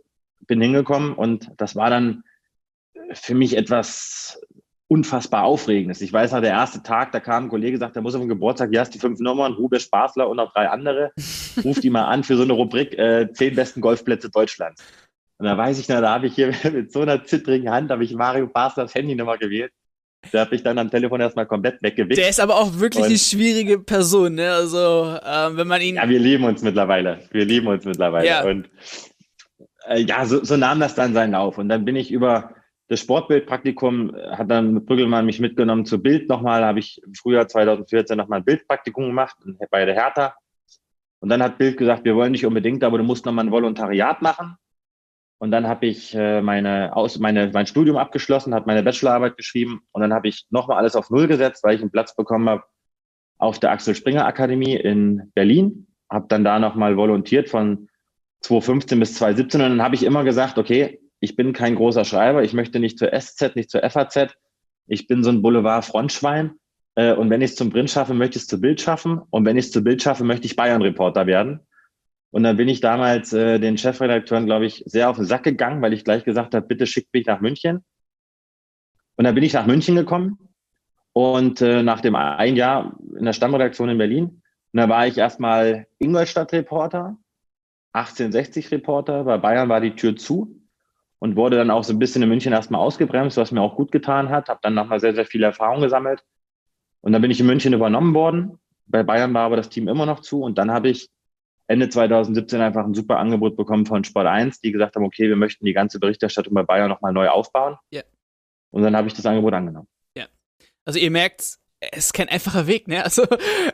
bin 0.46 0.60
hingekommen 0.60 1.14
und 1.14 1.50
das 1.56 1.76
war 1.76 1.90
dann 1.90 2.24
für 3.14 3.34
mich 3.34 3.56
etwas 3.56 4.40
unfassbar 4.92 5.44
Aufregendes. 5.44 6.02
Ich 6.02 6.12
weiß 6.12 6.32
noch, 6.32 6.42
der 6.42 6.50
erste 6.50 6.82
Tag, 6.82 7.12
da 7.12 7.20
kam 7.20 7.44
ein 7.44 7.48
Kollege, 7.48 7.78
sagt, 7.78 7.96
der 7.96 8.02
muss 8.02 8.14
auf 8.14 8.20
den 8.20 8.28
Geburtstag, 8.28 8.68
hier 8.70 8.80
hast 8.80 8.92
die 8.94 8.98
fünf 8.98 9.20
Nummern, 9.20 9.56
Hube 9.56 9.80
Spaßler 9.80 10.28
und 10.28 10.36
noch 10.36 10.52
drei 10.52 10.68
andere. 10.68 11.12
Ruf 11.64 11.80
die 11.80 11.88
mal 11.88 12.04
an 12.04 12.24
für 12.24 12.36
so 12.36 12.42
eine 12.42 12.52
Rubrik, 12.52 12.98
äh, 12.98 13.32
zehn 13.32 13.54
besten 13.54 13.80
Golfplätze 13.80 14.28
Deutschlands. 14.28 14.84
Und 15.38 15.46
da 15.46 15.56
weiß 15.56 15.78
ich 15.78 15.88
noch, 15.88 16.00
da 16.00 16.12
habe 16.12 16.26
ich 16.26 16.34
hier 16.34 16.52
mit 16.72 16.92
so 16.92 17.00
einer 17.00 17.24
zittrigen 17.24 17.70
Hand, 17.70 17.90
habe 17.90 18.04
ich 18.04 18.12
Mario 18.14 18.46
Baslers 18.46 18.94
Handynummer 18.94 19.38
gewählt. 19.38 19.72
Der 20.30 20.42
hat 20.42 20.52
mich 20.52 20.62
dann 20.62 20.78
am 20.78 20.90
Telefon 20.90 21.20
erstmal 21.20 21.46
komplett 21.46 21.82
weggewischt. 21.82 22.18
Der 22.18 22.28
ist 22.28 22.38
aber 22.38 22.56
auch 22.56 22.78
wirklich 22.78 23.02
und, 23.02 23.08
eine 23.08 23.18
schwierige 23.18 23.78
Person, 23.78 24.34
ne? 24.34 24.52
Also, 24.52 25.18
ähm, 25.24 25.56
wenn 25.56 25.66
man 25.66 25.80
ihn. 25.80 25.96
Ja, 25.96 26.08
wir 26.08 26.20
lieben 26.20 26.44
uns 26.44 26.62
mittlerweile. 26.62 27.20
Wir 27.32 27.44
lieben 27.44 27.66
uns 27.66 27.84
mittlerweile. 27.84 28.28
Ja. 28.28 28.44
Und 28.44 28.68
äh, 29.88 30.00
ja, 30.02 30.24
so, 30.26 30.44
so 30.44 30.56
nahm 30.56 30.78
das 30.78 30.94
dann 30.94 31.14
seinen 31.14 31.32
Lauf. 31.32 31.58
Und 31.58 31.68
dann 31.68 31.84
bin 31.84 31.96
ich 31.96 32.12
über 32.12 32.54
das 32.92 33.00
Sportbildpraktikum 33.00 34.14
hat 34.32 34.50
dann 34.50 34.84
Brüggelmann 34.84 35.24
mich 35.24 35.40
mitgenommen 35.40 35.86
zu 35.86 36.02
Bild 36.02 36.28
nochmal, 36.28 36.62
habe 36.62 36.78
ich 36.78 37.02
im 37.02 37.14
Frühjahr 37.14 37.48
2014 37.48 38.18
nochmal 38.18 38.40
ein 38.40 38.44
Bildpraktikum 38.44 39.06
gemacht 39.06 39.34
bei 39.70 39.86
der 39.86 39.94
Hertha. 39.94 40.34
Und 41.20 41.30
dann 41.30 41.42
hat 41.42 41.56
Bild 41.56 41.78
gesagt, 41.78 42.04
wir 42.04 42.14
wollen 42.16 42.32
nicht 42.32 42.44
unbedingt, 42.44 42.84
aber 42.84 42.98
du 42.98 43.04
musst 43.04 43.24
nochmal 43.24 43.46
ein 43.46 43.50
Volontariat 43.50 44.20
machen. 44.20 44.56
Und 45.38 45.52
dann 45.52 45.66
habe 45.68 45.86
ich 45.86 46.14
äh, 46.14 46.42
meine, 46.42 46.94
aus, 46.94 47.18
meine, 47.18 47.50
mein 47.50 47.66
Studium 47.66 47.96
abgeschlossen, 47.96 48.54
habe 48.54 48.66
meine 48.66 48.82
Bachelorarbeit 48.82 49.38
geschrieben 49.38 49.80
und 49.92 50.02
dann 50.02 50.12
habe 50.12 50.28
ich 50.28 50.44
nochmal 50.50 50.76
alles 50.76 50.94
auf 50.94 51.08
Null 51.08 51.28
gesetzt, 51.28 51.64
weil 51.64 51.74
ich 51.74 51.80
einen 51.80 51.90
Platz 51.90 52.14
bekommen 52.14 52.50
habe 52.50 52.64
auf 53.38 53.58
der 53.58 53.70
Axel 53.70 53.94
Springer 53.94 54.26
Akademie 54.26 54.76
in 54.76 55.32
Berlin. 55.34 55.86
Habe 56.10 56.26
dann 56.28 56.44
da 56.44 56.58
nochmal 56.58 56.98
volontiert 56.98 57.48
von 57.48 57.88
2015 58.42 59.00
bis 59.00 59.14
2017 59.14 59.62
und 59.62 59.70
dann 59.70 59.82
habe 59.82 59.94
ich 59.94 60.02
immer 60.02 60.24
gesagt, 60.24 60.58
okay, 60.58 61.01
ich 61.22 61.36
bin 61.36 61.52
kein 61.52 61.76
großer 61.76 62.04
Schreiber, 62.04 62.42
ich 62.42 62.52
möchte 62.52 62.80
nicht 62.80 62.98
zur 62.98 63.12
SZ, 63.12 63.54
nicht 63.54 63.70
zur 63.70 63.88
FAZ. 63.88 64.36
Ich 64.88 65.06
bin 65.06 65.22
so 65.22 65.30
ein 65.30 65.40
Boulevard-Frontschwein. 65.40 66.56
Äh, 66.96 67.12
und 67.14 67.30
wenn 67.30 67.42
ich 67.42 67.52
es 67.52 67.56
zum 67.56 67.70
Print 67.70 67.90
schaffe, 67.90 68.12
möchte 68.12 68.38
ich 68.38 68.42
es 68.42 68.48
zu 68.48 68.60
Bild 68.60 68.80
schaffen. 68.80 69.20
Und 69.30 69.46
wenn 69.46 69.56
ich 69.56 69.66
es 69.66 69.70
zu 69.70 69.84
Bild 69.84 70.02
schaffe, 70.02 70.24
möchte 70.24 70.46
ich 70.46 70.56
Bayern-Reporter 70.56 71.28
werden. 71.28 71.60
Und 72.32 72.42
dann 72.42 72.56
bin 72.56 72.68
ich 72.68 72.80
damals 72.80 73.32
äh, 73.32 73.60
den 73.60 73.78
Chefredakteuren, 73.78 74.46
glaube 74.46 74.66
ich, 74.66 74.82
sehr 74.84 75.08
auf 75.08 75.14
den 75.14 75.24
Sack 75.24 75.44
gegangen, 75.44 75.80
weil 75.80 75.92
ich 75.92 76.02
gleich 76.02 76.24
gesagt 76.24 76.56
habe, 76.56 76.66
bitte 76.66 76.88
schickt 76.88 77.14
mich 77.14 77.26
nach 77.26 77.40
München. 77.40 77.84
Und 79.14 79.24
dann 79.24 79.36
bin 79.36 79.44
ich 79.44 79.52
nach 79.52 79.66
München 79.66 79.94
gekommen 79.94 80.38
und 81.12 81.60
äh, 81.60 81.84
nach 81.84 82.00
dem 82.00 82.16
ein 82.16 82.56
Jahr 82.56 82.98
in 83.16 83.26
der 83.26 83.32
Stammredaktion 83.32 83.90
in 83.90 83.98
Berlin. 83.98 84.24
Und 84.72 84.76
da 84.76 84.88
war 84.88 85.06
ich 85.06 85.18
erstmal 85.18 85.86
Ingolstadt-Reporter, 86.00 87.16
1860-Reporter. 87.92 89.22
Bei 89.22 89.38
Bayern 89.38 89.68
war 89.68 89.80
die 89.80 89.94
Tür 89.94 90.16
zu 90.16 90.61
und 91.22 91.36
wurde 91.36 91.56
dann 91.56 91.70
auch 91.70 91.84
so 91.84 91.92
ein 91.92 92.00
bisschen 92.00 92.20
in 92.20 92.28
München 92.28 92.52
erstmal 92.52 92.80
ausgebremst, 92.80 93.36
was 93.36 93.52
mir 93.52 93.60
auch 93.60 93.76
gut 93.76 93.92
getan 93.92 94.30
hat. 94.30 94.48
Habe 94.48 94.58
dann 94.60 94.74
nochmal 94.74 94.98
sehr, 94.98 95.14
sehr 95.14 95.24
viel 95.24 95.44
Erfahrung 95.44 95.80
gesammelt. 95.80 96.24
Und 97.00 97.12
dann 97.12 97.22
bin 97.22 97.30
ich 97.30 97.38
in 97.38 97.46
München 97.46 97.72
übernommen 97.72 98.12
worden. 98.12 98.58
Bei 98.86 99.04
Bayern 99.04 99.32
war 99.32 99.44
aber 99.44 99.54
das 99.54 99.68
Team 99.68 99.86
immer 99.86 100.04
noch 100.04 100.18
zu. 100.18 100.42
Und 100.42 100.58
dann 100.58 100.72
habe 100.72 100.88
ich 100.88 101.10
Ende 101.68 101.88
2017 101.88 102.60
einfach 102.60 102.84
ein 102.84 102.94
super 102.94 103.20
Angebot 103.20 103.56
bekommen 103.56 103.86
von 103.86 104.02
Sport 104.02 104.26
1, 104.26 104.62
die 104.62 104.72
gesagt 104.72 104.96
haben, 104.96 105.04
okay, 105.04 105.28
wir 105.28 105.36
möchten 105.36 105.64
die 105.64 105.72
ganze 105.72 106.00
Berichterstattung 106.00 106.54
bei 106.54 106.64
Bayern 106.64 106.88
nochmal 106.88 107.12
neu 107.12 107.28
aufbauen. 107.28 107.76
Ja. 107.92 108.02
Und 108.72 108.82
dann 108.82 108.96
habe 108.96 109.06
ich 109.06 109.14
das 109.14 109.24
Angebot 109.24 109.54
angenommen. 109.54 109.86
Ja. 110.16 110.26
Also 110.84 110.98
ihr 110.98 111.12
merkt, 111.12 111.60
es 111.90 112.06
ist 112.06 112.14
kein 112.14 112.28
einfacher 112.28 112.66
Weg, 112.66 112.86
ne? 112.86 113.04
Also 113.04 113.24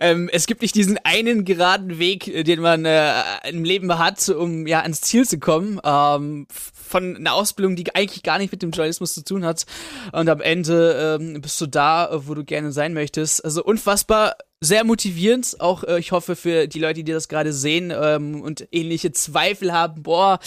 ähm, 0.00 0.30
es 0.32 0.46
gibt 0.46 0.62
nicht 0.62 0.74
diesen 0.74 0.98
einen 1.04 1.44
geraden 1.44 1.98
Weg, 1.98 2.28
äh, 2.28 2.42
den 2.42 2.60
man 2.60 2.84
äh, 2.84 3.12
im 3.48 3.64
Leben 3.64 3.98
hat, 3.98 4.28
um 4.30 4.66
ja 4.66 4.80
ans 4.80 5.02
Ziel 5.02 5.26
zu 5.26 5.38
kommen. 5.38 5.80
Ähm, 5.84 6.46
von 6.50 7.16
einer 7.16 7.34
Ausbildung, 7.34 7.76
die 7.76 7.94
eigentlich 7.94 8.22
gar 8.22 8.38
nicht 8.38 8.50
mit 8.50 8.62
dem 8.62 8.70
Journalismus 8.70 9.12
zu 9.12 9.22
tun 9.22 9.44
hat. 9.44 9.66
Und 10.12 10.28
am 10.28 10.40
Ende 10.40 11.18
ähm, 11.20 11.40
bist 11.40 11.60
du 11.60 11.66
da, 11.66 12.08
wo 12.12 12.34
du 12.34 12.44
gerne 12.44 12.72
sein 12.72 12.94
möchtest. 12.94 13.44
Also 13.44 13.62
unfassbar 13.62 14.36
sehr 14.60 14.84
motivierend. 14.84 15.56
Auch 15.60 15.84
äh, 15.84 15.98
ich 15.98 16.12
hoffe 16.12 16.34
für 16.34 16.66
die 16.66 16.80
Leute, 16.80 17.04
die 17.04 17.12
das 17.12 17.28
gerade 17.28 17.52
sehen 17.52 17.92
ähm, 17.94 18.40
und 18.40 18.66
ähnliche 18.72 19.12
Zweifel 19.12 19.72
haben. 19.72 20.02
Boah, 20.02 20.38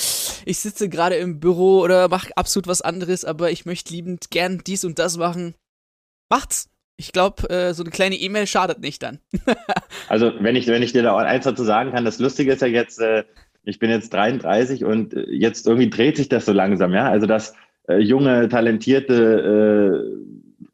ich 0.46 0.60
sitze 0.60 0.90
gerade 0.90 1.16
im 1.16 1.40
Büro 1.40 1.80
oder 1.82 2.10
mache 2.10 2.36
absolut 2.36 2.68
was 2.68 2.82
anderes, 2.82 3.24
aber 3.24 3.52
ich 3.52 3.66
möchte 3.66 3.94
liebend 3.94 4.32
gern 4.32 4.62
dies 4.66 4.84
und 4.84 5.00
das 5.00 5.18
machen 5.18 5.54
macht's. 6.30 6.70
Ich 6.98 7.12
glaube, 7.12 7.50
äh, 7.50 7.74
so 7.74 7.84
eine 7.84 7.92
kleine 7.92 8.16
E-Mail 8.16 8.48
schadet 8.48 8.80
nicht 8.80 9.02
dann. 9.02 9.20
also, 10.08 10.32
wenn 10.40 10.56
ich, 10.56 10.68
wenn 10.68 10.84
ich 10.84 10.92
dir 10.92 11.04
da 11.04 11.18
eins 11.18 11.46
dazu 11.46 11.64
sagen 11.64 11.92
kann, 11.92 12.06
das 12.06 12.20
Lustige 12.20 12.54
ist 12.54 12.62
ja 12.62 12.68
jetzt, 12.68 13.00
äh, 13.00 13.24
ich 13.64 13.80
bin 13.80 13.90
jetzt 13.90 14.14
33 14.14 14.86
und 14.86 15.14
äh, 15.14 15.26
jetzt 15.30 15.68
irgendwie 15.68 15.90
dreht 15.90 16.18
sich 16.18 16.30
das 16.30 16.46
so 16.46 16.54
langsam, 16.54 16.94
ja. 16.94 17.10
Also, 17.10 17.26
dass 17.26 17.56
äh, 17.88 17.98
junge, 17.98 18.50
talentierte 18.50 20.14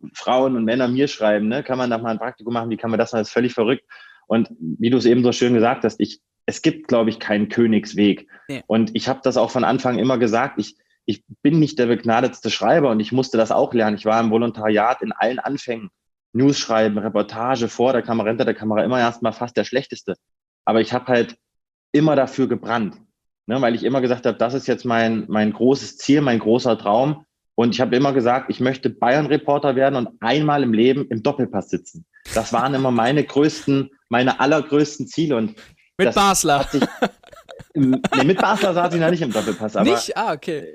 äh, 0.04 0.10
Frauen 0.14 0.56
und 0.56 0.66
Männer 0.66 0.88
mir 0.88 1.08
schreiben, 1.08 1.48
ne, 1.48 1.64
kann 1.64 1.78
man 1.78 1.90
da 1.90 1.98
mal 1.98 2.12
ein 2.12 2.20
Praktikum 2.20 2.54
machen, 2.54 2.70
wie 2.70 2.78
kann 2.78 2.92
man 2.92 3.00
das 3.00 3.12
machen, 3.12 3.22
das 3.22 3.30
ist 3.30 3.34
völlig 3.34 3.54
verrückt. 3.54 3.84
Und 4.28 4.50
wie 4.60 4.90
du 4.90 4.98
es 4.98 5.06
eben 5.06 5.24
so 5.24 5.32
schön 5.32 5.54
gesagt 5.54 5.84
hast, 5.86 6.00
ich, 6.00 6.20
es 6.46 6.62
gibt, 6.62 6.88
glaube 6.88 7.10
ich, 7.10 7.20
keinen 7.20 7.50
Königsweg. 7.50 8.28
Nee. 8.50 8.64
Und 8.68 8.92
ich 8.94 9.08
habe 9.08 9.22
das 9.24 9.38
auch 9.38 9.52
von 9.52 9.64
Anfang 9.64 9.98
immer 9.98 10.18
gesagt, 10.18 10.60
ich, 10.60 10.76
ich 11.06 11.24
bin 11.42 11.60
nicht 11.60 11.80
der 11.80 11.86
begnadetste 11.86 12.50
Schreiber 12.50 12.92
und 12.92 13.00
ich 13.00 13.14
musste 13.14 13.38
das 13.38 13.52
auch 13.52 13.74
lernen. 13.74 13.96
Ich 13.96 14.06
war 14.06 14.20
im 14.20 14.30
Volontariat 14.30 15.02
in 15.02 15.14
allen 15.14 15.40
Anfängen 15.40 15.90
News 16.38 16.58
schreiben, 16.58 16.98
Reportage 16.98 17.67
vor 17.67 17.94
der 17.94 18.01
Kamera, 18.01 18.29
hinter 18.29 18.46
der 18.46 18.53
Kamera 18.53 18.84
immer 18.84 19.00
erstmal 19.00 19.34
fast 19.34 19.58
der 19.58 19.63
schlechteste. 19.63 20.15
Aber 20.65 20.82
ich 20.82 20.94
habe 20.94 21.08
halt 21.08 21.38
immer 21.91 22.15
dafür 22.15 22.48
gebrannt, 22.48 22.96
ne, 23.48 23.62
weil 23.62 23.75
ich 23.75 23.84
immer 23.84 24.01
gesagt 24.01 24.25
habe, 24.25 24.38
das 24.38 24.53
ist 24.53 24.67
jetzt 24.67 24.86
mein, 24.86 25.25
mein 25.27 25.51
großes 25.51 25.98
Ziel, 25.98 26.22
mein 26.22 26.39
großer 26.39 26.77
Traum. 26.77 27.25
Und 27.56 27.74
ich 27.74 27.82
habe 27.82 27.96
immer 27.96 28.13
gesagt, 28.13 28.51
ich 28.51 28.60
möchte 28.60 28.89
Bayern-Reporter 28.89 29.75
werden 29.75 29.96
und 29.96 30.10
einmal 30.20 30.62
im 30.62 30.74
Leben 30.74 31.08
im 31.10 31.24
Doppelpass 31.24 31.70
sitzen. 31.70 32.06
Das 32.36 32.53
waren 32.53 32.75
immer 32.75 32.91
meine 32.91 33.24
größten, 33.24 33.89
meine 34.10 34.39
allergrößten 34.39 35.08
Ziele. 35.08 35.38
Und 35.38 35.56
mit 35.98 36.13
Basler. 36.13 36.63
Sich, 36.65 36.84
nee, 37.74 38.24
mit 38.25 38.39
Basler 38.39 38.75
saß 38.75 38.94
ich 38.94 39.01
noch 39.01 39.10
nicht 39.10 39.24
im 39.24 39.32
Doppelpass. 39.32 39.75
Aber 39.75 39.89
nicht? 39.89 40.15
Ah, 40.15 40.34
okay. 40.34 40.72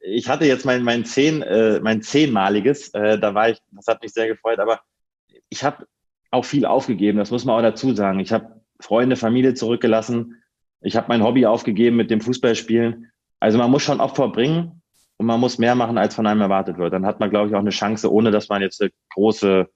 Ich 0.00 0.28
hatte 0.28 0.44
jetzt 0.44 0.64
mein, 0.64 0.84
mein, 0.84 1.04
zehn, 1.04 1.42
äh, 1.42 1.80
mein 1.80 2.00
zehnmaliges, 2.00 2.90
äh, 2.94 3.18
da 3.18 3.34
war 3.34 3.50
ich, 3.50 3.58
das 3.72 3.88
hat 3.88 4.00
mich 4.00 4.12
sehr 4.12 4.28
gefreut, 4.28 4.60
aber 4.60 4.80
ich 5.50 5.64
habe 5.64 5.86
auch 6.30 6.44
viel 6.44 6.64
aufgegeben, 6.64 7.18
das 7.18 7.30
muss 7.30 7.44
man 7.44 7.56
auch 7.56 7.62
dazu 7.62 7.94
sagen. 7.94 8.20
Ich 8.20 8.32
habe 8.32 8.60
Freunde, 8.80 9.16
Familie 9.16 9.54
zurückgelassen. 9.54 10.42
Ich 10.80 10.96
habe 10.96 11.08
mein 11.08 11.22
Hobby 11.22 11.44
aufgegeben 11.44 11.96
mit 11.96 12.10
dem 12.10 12.20
Fußballspielen. 12.20 13.10
Also 13.40 13.58
man 13.58 13.70
muss 13.70 13.82
schon 13.82 14.00
Opfer 14.00 14.28
bringen 14.28 14.82
und 15.18 15.26
man 15.26 15.40
muss 15.40 15.58
mehr 15.58 15.74
machen, 15.74 15.98
als 15.98 16.14
von 16.14 16.26
einem 16.26 16.40
erwartet 16.40 16.78
wird. 16.78 16.92
Dann 16.92 17.04
hat 17.04 17.20
man, 17.20 17.30
glaube 17.30 17.48
ich, 17.48 17.54
auch 17.54 17.60
eine 17.60 17.70
Chance, 17.70 18.10
ohne 18.10 18.30
dass 18.30 18.48
man 18.48 18.62
jetzt 18.62 18.80
eine 18.80 18.90
große 19.14 19.68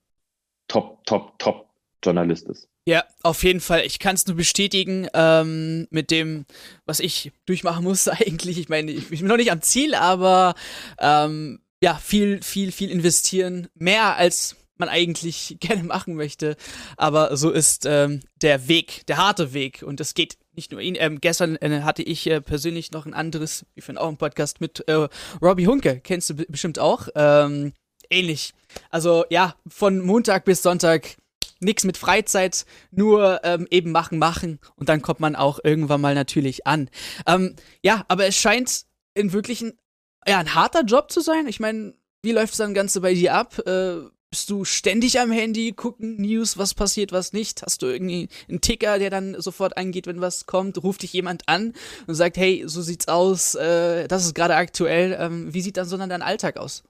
Top, 0.69 1.05
Top, 1.05 1.39
Top 1.39 1.71
Journalist 2.03 2.49
ist. 2.49 2.69
Ja, 2.87 3.05
auf 3.23 3.43
jeden 3.45 3.61
Fall. 3.61 3.83
Ich 3.87 3.99
kann 3.99 4.15
es 4.15 4.27
nur 4.27 4.37
bestätigen 4.37 5.09
ähm, 5.15 5.87
mit 5.91 6.11
dem, 6.11 6.45
was 6.85 7.01
ich 7.01 7.33
durchmachen 7.47 7.85
muss 7.85 8.09
eigentlich. 8.09 8.59
Ich 8.59 8.69
meine, 8.69 8.93
ich, 8.93 9.09
bin 9.09 9.27
noch 9.27 9.37
nicht 9.37 9.53
am 9.53 9.63
Ziel, 9.63 9.95
aber 9.95 10.55
ähm, 10.99 11.61
ja, 11.83 11.95
viel, 11.95 12.43
viel, 12.43 12.73
viel 12.73 12.91
investieren. 12.91 13.69
Mehr 13.75 14.17
als 14.17 14.57
man 14.79 14.89
eigentlich 14.89 15.57
gerne 15.61 15.83
machen 15.83 16.15
möchte. 16.15 16.57
Aber 16.97 17.37
so 17.37 17.51
ist 17.51 17.87
ähm, 17.87 18.21
der 18.41 18.69
Weg, 18.69 19.07
der 19.07 19.19
harte 19.19 19.53
Weg. 19.53 19.83
Und 19.83 20.01
es 20.01 20.15
geht 20.15 20.39
nicht 20.53 20.73
nur 20.73 20.81
ihn. 20.81 20.97
Ähm, 20.99 21.21
gestern 21.21 21.57
äh, 21.57 21.83
hatte 21.83 22.03
ich 22.03 22.27
äh, 22.29 22.41
persönlich 22.41 22.93
noch 22.93 23.07
ein 23.07 23.15
anderes, 23.15 23.67
wie 23.75 23.81
für 23.81 24.01
auch 24.01 24.09
einen 24.09 24.17
Podcast 24.17 24.61
mit 24.61 24.87
äh, 24.89 25.09
Robbie 25.43 25.67
Hunke. 25.67 26.01
Kennst 26.01 26.31
du 26.31 26.35
bestimmt 26.35 26.79
auch. 26.79 27.09
Ähm, 27.15 27.73
ähnlich. 28.11 28.55
Also 28.91 29.25
ja, 29.31 29.55
von 29.69 30.01
Montag 30.01 30.45
bis 30.45 30.63
Sonntag 30.63 31.17
nichts 31.61 31.85
mit 31.85 31.97
Freizeit, 31.97 32.67
nur 32.91 33.41
ähm, 33.43 33.67
eben 33.71 33.91
machen, 33.91 34.19
machen. 34.19 34.61
Und 34.77 34.89
dann 34.89 35.03
kommt 35.03 35.21
man 35.21 35.37
auch 35.37 35.59
irgendwann 35.63 36.01
mal 36.01 36.15
natürlich 36.15 36.67
an. 36.67 36.91
Ähm, 37.27 37.57
ja, 37.83 38.05
aber 38.09 38.27
es 38.27 38.37
scheint 38.37 38.85
in 39.15 39.33
wirklichen, 39.33 39.79
ja, 40.27 40.39
ein 40.39 40.55
harter 40.55 40.83
Job 40.83 41.11
zu 41.11 41.21
sein. 41.21 41.47
Ich 41.47 41.61
meine, 41.61 41.95
wie 42.23 42.33
läuft 42.33 42.53
es 42.53 42.59
dann 42.59 42.75
Ganze 42.75 43.01
bei 43.01 43.15
dir 43.15 43.35
ab? 43.35 43.59
Äh, 43.67 44.03
bist 44.35 44.51
du 44.51 44.65
ständig 44.65 45.21
am 45.21 45.31
Handy, 45.31 45.71
gucken 45.71 46.17
News, 46.17 46.59
was 46.59 46.75
passiert, 46.75 47.13
was 47.13 47.33
nicht? 47.33 47.63
Hast 47.63 47.83
du 47.83 47.87
irgendwie 47.87 48.29
einen 48.49 48.61
Ticker, 48.61 48.99
der 48.99 49.09
dann 49.09 49.41
sofort 49.41 49.77
angeht, 49.77 50.09
wenn 50.09 50.21
was 50.21 50.47
kommt? 50.47 50.83
Ruft 50.83 51.03
dich 51.03 51.13
jemand 51.13 51.45
an 51.47 51.73
und 52.09 52.17
sagt, 52.17 52.37
hey, 52.37 52.65
so 52.67 52.83
sieht's 52.83 53.07
aus, 53.07 53.55
äh, 53.55 54.09
das 54.09 54.25
ist 54.25 54.35
gerade 54.35 54.57
aktuell. 54.57 55.17
Ähm, 55.21 55.55
wie 55.55 55.61
sieht 55.61 55.77
dann 55.77 55.87
so 55.87 55.97
dein 55.97 56.21
Alltag 56.21 56.57
aus? 56.57 56.83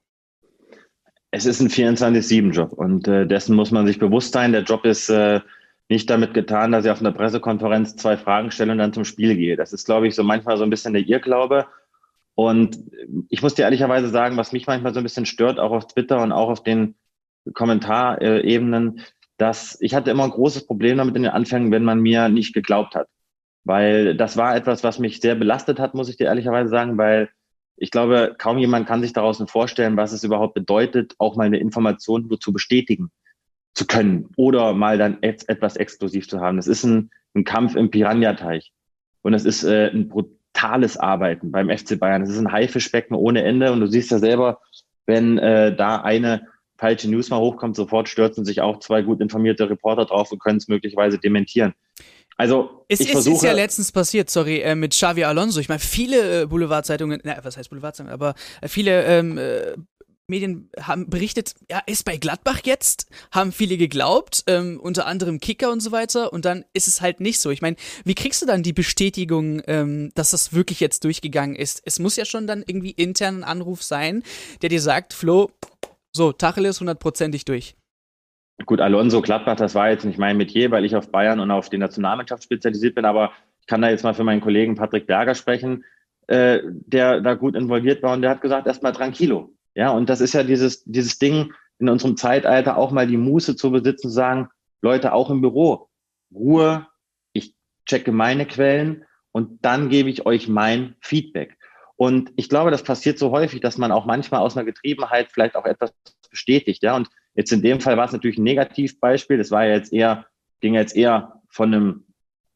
Es 1.32 1.44
ist 1.44 1.60
ein 1.60 1.68
24-7-Job 1.68 2.72
und 2.72 3.08
äh, 3.08 3.26
dessen 3.26 3.54
muss 3.54 3.70
man 3.70 3.86
sich 3.86 3.98
bewusst 3.98 4.32
sein. 4.32 4.52
Der 4.52 4.62
Job 4.62 4.86
ist 4.86 5.10
äh, 5.10 5.40
nicht 5.90 6.08
damit 6.08 6.32
getan, 6.32 6.72
dass 6.72 6.86
ich 6.86 6.90
auf 6.90 7.00
einer 7.00 7.12
Pressekonferenz 7.12 7.94
zwei 7.96 8.16
Fragen 8.16 8.52
stelle 8.52 8.72
und 8.72 8.78
dann 8.78 8.94
zum 8.94 9.04
Spiel 9.04 9.36
gehe. 9.36 9.56
Das 9.56 9.74
ist, 9.74 9.84
glaube 9.84 10.08
ich, 10.08 10.14
so 10.14 10.22
manchmal 10.22 10.56
so 10.56 10.64
ein 10.64 10.70
bisschen 10.70 10.94
der 10.94 11.06
Irrglaube. 11.06 11.66
Und 12.36 12.78
ich 13.28 13.42
muss 13.42 13.54
dir 13.54 13.64
ehrlicherweise 13.64 14.08
sagen, 14.08 14.38
was 14.38 14.52
mich 14.52 14.66
manchmal 14.66 14.94
so 14.94 15.00
ein 15.00 15.04
bisschen 15.04 15.26
stört, 15.26 15.60
auch 15.60 15.72
auf 15.72 15.88
Twitter 15.88 16.22
und 16.22 16.32
auch 16.32 16.48
auf 16.48 16.62
den 16.62 16.94
Kommentarebenen, 17.52 19.00
dass 19.36 19.76
ich 19.80 19.94
hatte 19.94 20.10
immer 20.10 20.24
ein 20.24 20.30
großes 20.30 20.66
Problem 20.66 20.98
damit 20.98 21.16
in 21.16 21.22
den 21.22 21.32
Anfängen, 21.32 21.72
wenn 21.72 21.84
man 21.84 22.00
mir 22.00 22.28
nicht 22.28 22.54
geglaubt 22.54 22.94
hat. 22.94 23.08
Weil 23.64 24.16
das 24.16 24.36
war 24.36 24.54
etwas, 24.56 24.84
was 24.84 24.98
mich 24.98 25.20
sehr 25.20 25.34
belastet 25.34 25.78
hat, 25.78 25.94
muss 25.94 26.08
ich 26.08 26.16
dir 26.16 26.26
ehrlicherweise 26.26 26.68
sagen, 26.68 26.98
weil 26.98 27.30
ich 27.76 27.90
glaube, 27.90 28.34
kaum 28.38 28.58
jemand 28.58 28.86
kann 28.86 29.02
sich 29.02 29.12
daraus 29.12 29.42
vorstellen, 29.48 29.96
was 29.96 30.12
es 30.12 30.22
überhaupt 30.22 30.54
bedeutet, 30.54 31.14
auch 31.18 31.36
mal 31.36 31.46
eine 31.46 31.58
Information 31.58 32.26
nur 32.28 32.38
zu 32.38 32.52
bestätigen 32.52 33.10
zu 33.74 33.86
können 33.86 34.30
oder 34.36 34.72
mal 34.72 34.98
dann 34.98 35.18
etwas 35.22 35.76
exklusiv 35.76 36.28
zu 36.28 36.40
haben. 36.40 36.56
Das 36.56 36.68
ist 36.68 36.84
ein, 36.84 37.10
ein 37.34 37.44
Kampf 37.44 37.74
im 37.74 37.90
Piranha-Teich. 37.90 38.72
Und 39.22 39.34
es 39.34 39.44
ist 39.44 39.64
äh, 39.64 39.90
ein 39.90 40.08
brutales 40.08 40.96
Arbeiten 40.96 41.50
beim 41.50 41.76
FC 41.76 41.98
Bayern. 41.98 42.22
Es 42.22 42.30
ist 42.30 42.38
ein 42.38 42.52
Haifischbecken 42.52 43.16
ohne 43.16 43.42
Ende. 43.42 43.72
Und 43.72 43.80
du 43.80 43.86
siehst 43.86 44.12
ja 44.12 44.18
selber, 44.18 44.60
wenn 45.06 45.38
äh, 45.38 45.74
da 45.74 45.96
eine 45.96 46.46
falsche 46.76 47.11
News 47.11 47.31
mal 47.31 47.38
hochkommt, 47.38 47.76
sofort 47.76 48.09
stürzen 48.09 48.45
sich 48.45 48.61
auch 48.61 48.81
zwei 48.81 49.02
gut 49.02 49.21
informierte 49.21 49.69
Reporter 49.71 50.07
drauf 50.07 50.33
und 50.33 50.40
können 50.40 50.59
es 50.59 50.69
möglicherweise 50.69 51.19
dementieren. 51.19 51.75
Also 52.37 52.85
es 52.88 53.00
ich 53.00 53.07
ist, 53.07 53.12
versuche, 53.12 53.37
ist 53.37 53.43
ja 53.45 53.52
letztens 53.52 53.93
passiert, 53.93 54.28
sorry, 54.28 54.61
äh, 54.61 54.75
mit 54.75 54.93
Xavi 54.93 55.25
Alonso. 55.25 55.61
Ich 55.61 55.69
meine, 55.69 55.78
viele 55.78 56.43
äh, 56.43 56.47
Boulevardzeitungen, 56.47 57.21
na, 57.23 57.38
was 57.43 57.57
heißt 57.57 57.71
Boulevardzeitungen, 57.71 58.12
aber 58.12 58.35
äh, 58.61 58.69
viele 58.69 59.04
ähm, 59.04 59.38
äh, 59.38 59.75
Medien 60.26 60.71
haben 60.81 61.11
berichtet, 61.11 61.54
ja, 61.71 61.83
ist 61.87 62.04
bei 62.04 62.16
Gladbach 62.16 62.61
jetzt, 62.64 63.07
haben 63.31 63.52
viele 63.52 63.76
geglaubt, 63.76 64.45
ähm, 64.47 64.81
unter 64.81 65.07
anderem 65.07 65.38
Kicker 65.38 65.71
und 65.71 65.81
so 65.81 65.93
weiter, 65.93 66.33
und 66.33 66.47
dann 66.47 66.64
ist 66.73 66.88
es 66.88 67.02
halt 67.02 67.21
nicht 67.21 67.38
so. 67.38 67.50
Ich 67.50 67.61
meine, 67.61 67.76
wie 68.04 68.14
kriegst 68.14 68.40
du 68.40 68.47
dann 68.47 68.62
die 68.62 68.73
Bestätigung, 68.73 69.62
ähm, 69.66 70.12
dass 70.14 70.31
das 70.31 70.54
wirklich 70.54 70.81
jetzt 70.81 71.04
durchgegangen 71.04 71.54
ist? 71.54 71.83
Es 71.85 71.99
muss 71.99 72.16
ja 72.16 72.25
schon 72.25 72.47
dann 72.47 72.64
irgendwie 72.66 72.93
intern 72.93 73.40
ein 73.40 73.45
Anruf 73.45 73.83
sein, 73.83 74.23
der 74.62 74.71
dir 74.71 74.81
sagt, 74.81 75.12
Flo, 75.12 75.50
so, 76.14 76.33
Tacheles 76.33 76.80
hundertprozentig 76.80 77.44
durch. 77.44 77.76
Gut, 78.66 78.80
Alonso, 78.80 79.21
Gladbach, 79.21 79.56
das 79.56 79.75
war 79.75 79.90
jetzt 79.90 80.04
nicht 80.04 80.18
mein 80.18 80.37
Metier, 80.37 80.71
weil 80.71 80.85
ich 80.85 80.94
auf 80.94 81.11
Bayern 81.11 81.40
und 81.40 81.50
auf 81.50 81.71
die 81.71 81.78
Nationalmannschaft 81.78 82.44
spezialisiert 82.44 82.94
bin, 82.94 83.04
aber 83.04 83.33
ich 83.61 83.66
kann 83.66 83.83
da 83.83 83.90
jetzt 83.90 84.04
mal 84.04 84.14
für 84.14 84.23
meinen 84.23 84.40
Kollegen 84.40 84.76
Patrick 84.76 85.09
Berger 85.09 85.35
sprechen, 85.35 85.85
äh, 86.28 86.61
der 86.64 87.21
da 87.21 87.35
gut 87.35 87.56
involviert 87.56 88.02
war 88.02 88.12
und 88.12 88.23
der 88.23 88.30
hat 88.30 88.40
gesagt, 88.40 88.66
erstmal 88.66 88.92
tranquilo. 88.92 89.52
Ja, 89.75 89.90
und 89.90 90.09
das 90.09 90.21
ist 90.21 90.35
ja 90.35 90.44
dieses, 90.44 90.85
dieses 90.85 91.18
Ding 91.18 91.52
in 91.80 91.88
unserem 91.88 92.16
Zeitalter 92.16 92.76
auch 92.76 92.92
mal 92.92 93.09
die 93.09 93.16
Muße 93.16 93.56
zu 93.56 93.73
besitzen, 93.73 94.09
zu 94.09 94.14
sagen, 94.14 94.49
Leute, 94.83 95.12
auch 95.12 95.30
im 95.30 95.40
Büro, 95.40 95.88
Ruhe, 96.33 96.87
ich 97.33 97.56
checke 97.87 98.12
meine 98.12 98.47
Quellen 98.47 99.04
und 99.33 99.64
dann 99.64 99.88
gebe 99.88 100.11
ich 100.11 100.26
euch 100.26 100.47
mein 100.49 100.94
Feedback. 101.00 101.59
Und 101.96 102.32
ich 102.36 102.48
glaube, 102.48 102.70
das 102.70 102.82
passiert 102.82 103.18
so 103.18 103.30
häufig, 103.30 103.60
dass 103.60 103.78
man 103.78 103.92
auch 103.92 104.04
manchmal 104.06 104.40
aus 104.40 104.56
einer 104.56 104.64
Getriebenheit 104.64 105.28
vielleicht 105.32 105.54
auch 105.54 105.64
etwas 105.64 105.92
bestätigt. 106.28 106.82
Ja, 106.82 106.96
und 106.96 107.08
jetzt 107.34 107.52
in 107.52 107.62
dem 107.62 107.80
Fall 107.80 107.96
war 107.96 108.06
es 108.06 108.12
natürlich 108.12 108.38
ein 108.38 108.44
Negativbeispiel. 108.44 109.38
Das 109.38 109.50
war 109.50 109.64
ja 109.64 109.74
jetzt 109.74 109.92
eher, 109.92 110.26
ging 110.60 110.74
jetzt 110.74 110.96
eher 110.96 111.40
von 111.48 111.72
einem 111.72 112.04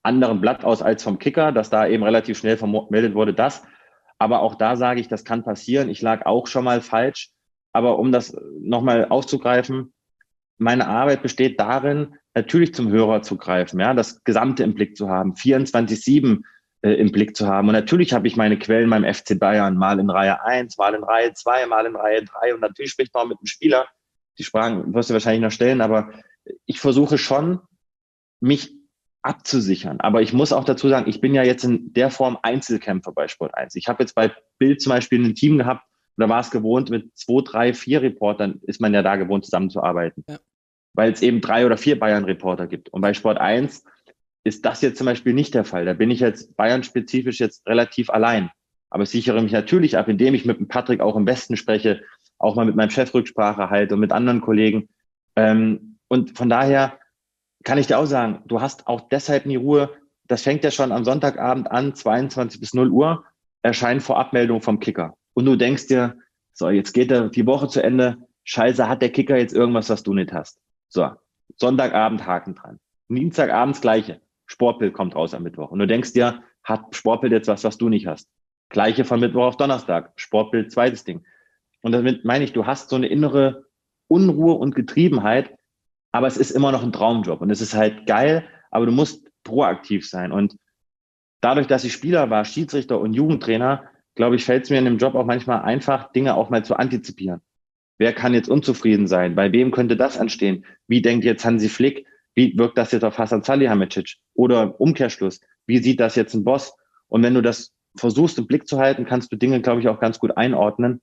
anderen 0.02 0.40
Blatt 0.40 0.64
aus 0.64 0.82
als 0.82 1.02
vom 1.02 1.18
Kicker, 1.18 1.52
dass 1.52 1.70
da 1.70 1.86
eben 1.86 2.02
relativ 2.02 2.38
schnell 2.38 2.56
vermeldet 2.56 3.14
wurde, 3.14 3.34
das. 3.34 3.62
Aber 4.18 4.40
auch 4.40 4.56
da 4.56 4.74
sage 4.74 5.00
ich, 5.00 5.08
das 5.08 5.24
kann 5.24 5.44
passieren. 5.44 5.88
Ich 5.88 6.02
lag 6.02 6.26
auch 6.26 6.48
schon 6.48 6.64
mal 6.64 6.80
falsch. 6.80 7.30
Aber 7.72 7.98
um 7.98 8.10
das 8.10 8.36
nochmal 8.60 9.06
aufzugreifen, 9.08 9.92
meine 10.56 10.88
Arbeit 10.88 11.22
besteht 11.22 11.60
darin, 11.60 12.16
natürlich 12.34 12.74
zum 12.74 12.90
Hörer 12.90 13.22
zu 13.22 13.36
greifen, 13.36 13.78
ja, 13.78 13.94
das 13.94 14.24
Gesamte 14.24 14.64
im 14.64 14.74
Blick 14.74 14.96
zu 14.96 15.08
haben, 15.08 15.34
24-7 15.34 16.42
äh, 16.82 16.92
im 16.92 17.10
Blick 17.12 17.36
zu 17.36 17.46
haben. 17.46 17.68
Und 17.68 17.74
natürlich 17.74 18.12
habe 18.12 18.26
ich 18.26 18.36
meine 18.36 18.58
Quellen 18.58 18.90
beim 18.90 19.04
FC 19.04 19.38
Bayern, 19.38 19.76
mal 19.76 19.98
in 19.98 20.10
Reihe 20.10 20.42
1, 20.44 20.78
mal 20.78 20.94
in 20.94 21.04
Reihe 21.04 21.32
2, 21.32 21.66
mal 21.66 21.86
in 21.86 21.96
Reihe 21.96 22.24
3 22.24 22.54
und 22.54 22.60
natürlich 22.60 22.92
spricht 22.92 23.14
man 23.14 23.24
auch 23.24 23.28
mit 23.28 23.38
einem 23.38 23.46
Spieler. 23.46 23.86
Die 24.38 24.44
Sprachen 24.44 24.94
wirst 24.94 25.10
du 25.10 25.14
wahrscheinlich 25.14 25.42
noch 25.42 25.50
stellen, 25.50 25.80
aber 25.80 26.12
ich 26.66 26.80
versuche 26.80 27.18
schon, 27.18 27.60
mich 28.40 28.72
abzusichern. 29.22 30.00
Aber 30.00 30.22
ich 30.22 30.32
muss 30.32 30.52
auch 30.52 30.64
dazu 30.64 30.88
sagen, 30.88 31.08
ich 31.08 31.20
bin 31.20 31.34
ja 31.34 31.42
jetzt 31.42 31.64
in 31.64 31.92
der 31.92 32.10
Form 32.10 32.38
Einzelkämpfer 32.42 33.12
bei 33.12 33.28
Sport 33.28 33.54
1. 33.54 33.74
Ich 33.74 33.88
habe 33.88 34.02
jetzt 34.02 34.14
bei 34.14 34.32
Bild 34.58 34.80
zum 34.80 34.90
Beispiel 34.90 35.22
ein 35.24 35.34
Team 35.34 35.58
gehabt, 35.58 35.84
da 36.18 36.28
war 36.28 36.40
es 36.40 36.50
gewohnt, 36.50 36.90
mit 36.90 37.16
zwei, 37.16 37.42
drei, 37.44 37.74
vier 37.74 38.02
Reportern 38.02 38.60
ist 38.62 38.80
man 38.80 38.92
ja 38.92 39.02
da 39.02 39.16
gewohnt, 39.16 39.44
zusammenzuarbeiten. 39.44 40.24
Ja. 40.28 40.38
Weil 40.94 41.12
es 41.12 41.22
eben 41.22 41.40
drei 41.40 41.64
oder 41.64 41.76
vier 41.76 41.98
Bayern-Reporter 41.98 42.66
gibt. 42.66 42.88
Und 42.88 43.02
bei 43.02 43.14
Sport 43.14 43.38
1 43.38 43.84
ist 44.48 44.64
das 44.64 44.80
jetzt 44.82 44.98
zum 44.98 45.06
Beispiel 45.06 45.34
nicht 45.34 45.54
der 45.54 45.64
Fall. 45.64 45.84
Da 45.84 45.92
bin 45.92 46.10
ich 46.10 46.20
jetzt 46.20 46.56
Bayern-spezifisch 46.56 47.38
jetzt 47.38 47.66
relativ 47.66 48.10
allein. 48.10 48.50
Aber 48.90 49.02
ich 49.02 49.10
sichere 49.10 49.42
mich 49.42 49.52
natürlich 49.52 49.96
ab, 49.96 50.08
indem 50.08 50.34
ich 50.34 50.44
mit 50.44 50.58
dem 50.58 50.68
Patrick 50.68 51.00
auch 51.00 51.16
im 51.16 51.26
Westen 51.26 51.56
spreche, 51.56 52.02
auch 52.38 52.56
mal 52.56 52.64
mit 52.64 52.76
meinem 52.76 52.90
Chef 52.90 53.12
Rücksprache 53.12 53.70
halte 53.70 53.94
und 53.94 54.00
mit 54.00 54.12
anderen 54.12 54.40
Kollegen, 54.40 54.88
Ähm, 55.36 55.98
und 56.08 56.36
von 56.36 56.48
daher 56.48 56.98
kann 57.64 57.78
ich 57.78 57.86
dir 57.86 57.98
auch 57.98 58.06
sagen, 58.06 58.42
du 58.46 58.60
hast 58.60 58.86
auch 58.88 59.08
deshalb 59.08 59.46
nie 59.46 59.56
Ruhe. 59.56 59.90
Das 60.26 60.42
fängt 60.42 60.64
ja 60.64 60.70
schon 60.70 60.90
am 60.90 61.04
Sonntagabend 61.04 61.70
an, 61.70 61.94
22 61.94 62.60
bis 62.60 62.74
0 62.74 62.90
Uhr, 62.90 63.24
erscheint 63.62 64.02
vor 64.02 64.18
Abmeldung 64.18 64.62
vom 64.62 64.80
Kicker. 64.80 65.14
Und 65.34 65.44
du 65.44 65.56
denkst 65.56 65.86
dir, 65.86 66.16
so, 66.52 66.70
jetzt 66.70 66.92
geht 66.92 67.10
die 67.10 67.46
Woche 67.46 67.68
zu 67.68 67.82
Ende. 67.82 68.16
Scheiße, 68.44 68.88
hat 68.88 69.02
der 69.02 69.12
Kicker 69.12 69.36
jetzt 69.36 69.54
irgendwas, 69.54 69.90
was 69.90 70.02
du 70.02 70.14
nicht 70.14 70.32
hast? 70.32 70.58
So, 70.88 71.10
Sonntagabend 71.56 72.26
Haken 72.26 72.54
dran. 72.54 72.80
Dienstagabends 73.08 73.80
gleiche. 73.80 74.20
Sportbild 74.48 74.94
kommt 74.94 75.14
raus 75.14 75.34
am 75.34 75.44
Mittwoch. 75.44 75.70
Und 75.70 75.78
du 75.78 75.86
denkst 75.86 76.12
dir, 76.14 76.42
hat 76.64 76.96
Sportbild 76.96 77.32
jetzt 77.32 77.48
was, 77.48 77.62
was 77.64 77.78
du 77.78 77.88
nicht 77.88 78.06
hast? 78.06 78.28
Gleiche 78.70 79.04
von 79.04 79.20
Mittwoch 79.20 79.44
auf 79.44 79.56
Donnerstag. 79.56 80.12
Sportbild, 80.16 80.72
zweites 80.72 81.04
Ding. 81.04 81.24
Und 81.82 81.92
damit 81.92 82.24
meine 82.24 82.44
ich, 82.44 82.52
du 82.52 82.66
hast 82.66 82.90
so 82.90 82.96
eine 82.96 83.06
innere 83.06 83.66
Unruhe 84.08 84.54
und 84.54 84.74
Getriebenheit, 84.74 85.54
aber 86.12 86.26
es 86.26 86.36
ist 86.36 86.50
immer 86.50 86.72
noch 86.72 86.82
ein 86.82 86.92
Traumjob 86.92 87.40
und 87.40 87.50
es 87.50 87.60
ist 87.60 87.74
halt 87.74 88.06
geil, 88.06 88.44
aber 88.70 88.86
du 88.86 88.92
musst 88.92 89.28
proaktiv 89.44 90.08
sein. 90.08 90.32
Und 90.32 90.56
dadurch, 91.40 91.66
dass 91.66 91.84
ich 91.84 91.92
Spieler 91.92 92.30
war, 92.30 92.44
Schiedsrichter 92.44 92.98
und 92.98 93.12
Jugendtrainer, 93.12 93.84
glaube 94.14 94.36
ich, 94.36 94.44
fällt 94.44 94.64
es 94.64 94.70
mir 94.70 94.78
in 94.78 94.86
dem 94.86 94.98
Job 94.98 95.14
auch 95.14 95.26
manchmal 95.26 95.62
einfach, 95.62 96.10
Dinge 96.12 96.34
auch 96.34 96.50
mal 96.50 96.64
zu 96.64 96.74
antizipieren. 96.74 97.40
Wer 97.98 98.12
kann 98.12 98.34
jetzt 98.34 98.48
unzufrieden 98.48 99.06
sein? 99.06 99.34
Bei 99.34 99.52
wem 99.52 99.70
könnte 99.70 99.96
das 99.96 100.18
anstehen? 100.18 100.64
Wie 100.86 101.02
denkt 101.02 101.24
jetzt 101.24 101.44
Hansi 101.44 101.68
Flick? 101.68 102.06
Wie 102.38 102.56
wirkt 102.56 102.78
das 102.78 102.92
jetzt 102.92 103.02
auf 103.02 103.18
Hasan 103.18 103.42
Salihamidzic? 103.42 104.14
Oder 104.34 104.80
Umkehrschluss, 104.80 105.40
wie 105.66 105.78
sieht 105.78 105.98
das 105.98 106.14
jetzt 106.14 106.34
ein 106.34 106.44
Boss? 106.44 106.72
Und 107.08 107.24
wenn 107.24 107.34
du 107.34 107.42
das 107.42 107.74
versuchst 107.96 108.38
im 108.38 108.46
Blick 108.46 108.68
zu 108.68 108.78
halten, 108.78 109.04
kannst 109.06 109.32
du 109.32 109.36
Dinge, 109.36 109.60
glaube 109.60 109.80
ich, 109.80 109.88
auch 109.88 109.98
ganz 109.98 110.20
gut 110.20 110.36
einordnen. 110.36 111.02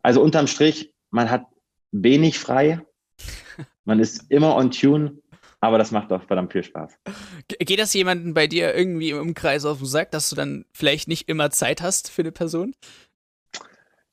Also 0.00 0.22
unterm 0.22 0.46
Strich, 0.46 0.94
man 1.10 1.30
hat 1.30 1.44
wenig 1.90 2.38
frei, 2.38 2.80
man 3.84 4.00
ist 4.00 4.30
immer 4.30 4.56
on 4.56 4.70
tune, 4.70 5.18
aber 5.60 5.76
das 5.76 5.90
macht 5.90 6.10
doch 6.10 6.26
verdammt 6.26 6.52
viel 6.52 6.64
Spaß. 6.64 6.98
Geht 7.48 7.78
das 7.78 7.92
jemanden 7.92 8.32
bei 8.32 8.46
dir 8.46 8.74
irgendwie 8.74 9.10
im 9.10 9.18
Umkreis 9.18 9.66
auf 9.66 9.76
den 9.76 9.86
Sack, 9.86 10.10
dass 10.10 10.30
du 10.30 10.36
dann 10.36 10.64
vielleicht 10.72 11.06
nicht 11.06 11.28
immer 11.28 11.50
Zeit 11.50 11.82
hast 11.82 12.10
für 12.10 12.22
eine 12.22 12.32
Person? 12.32 12.74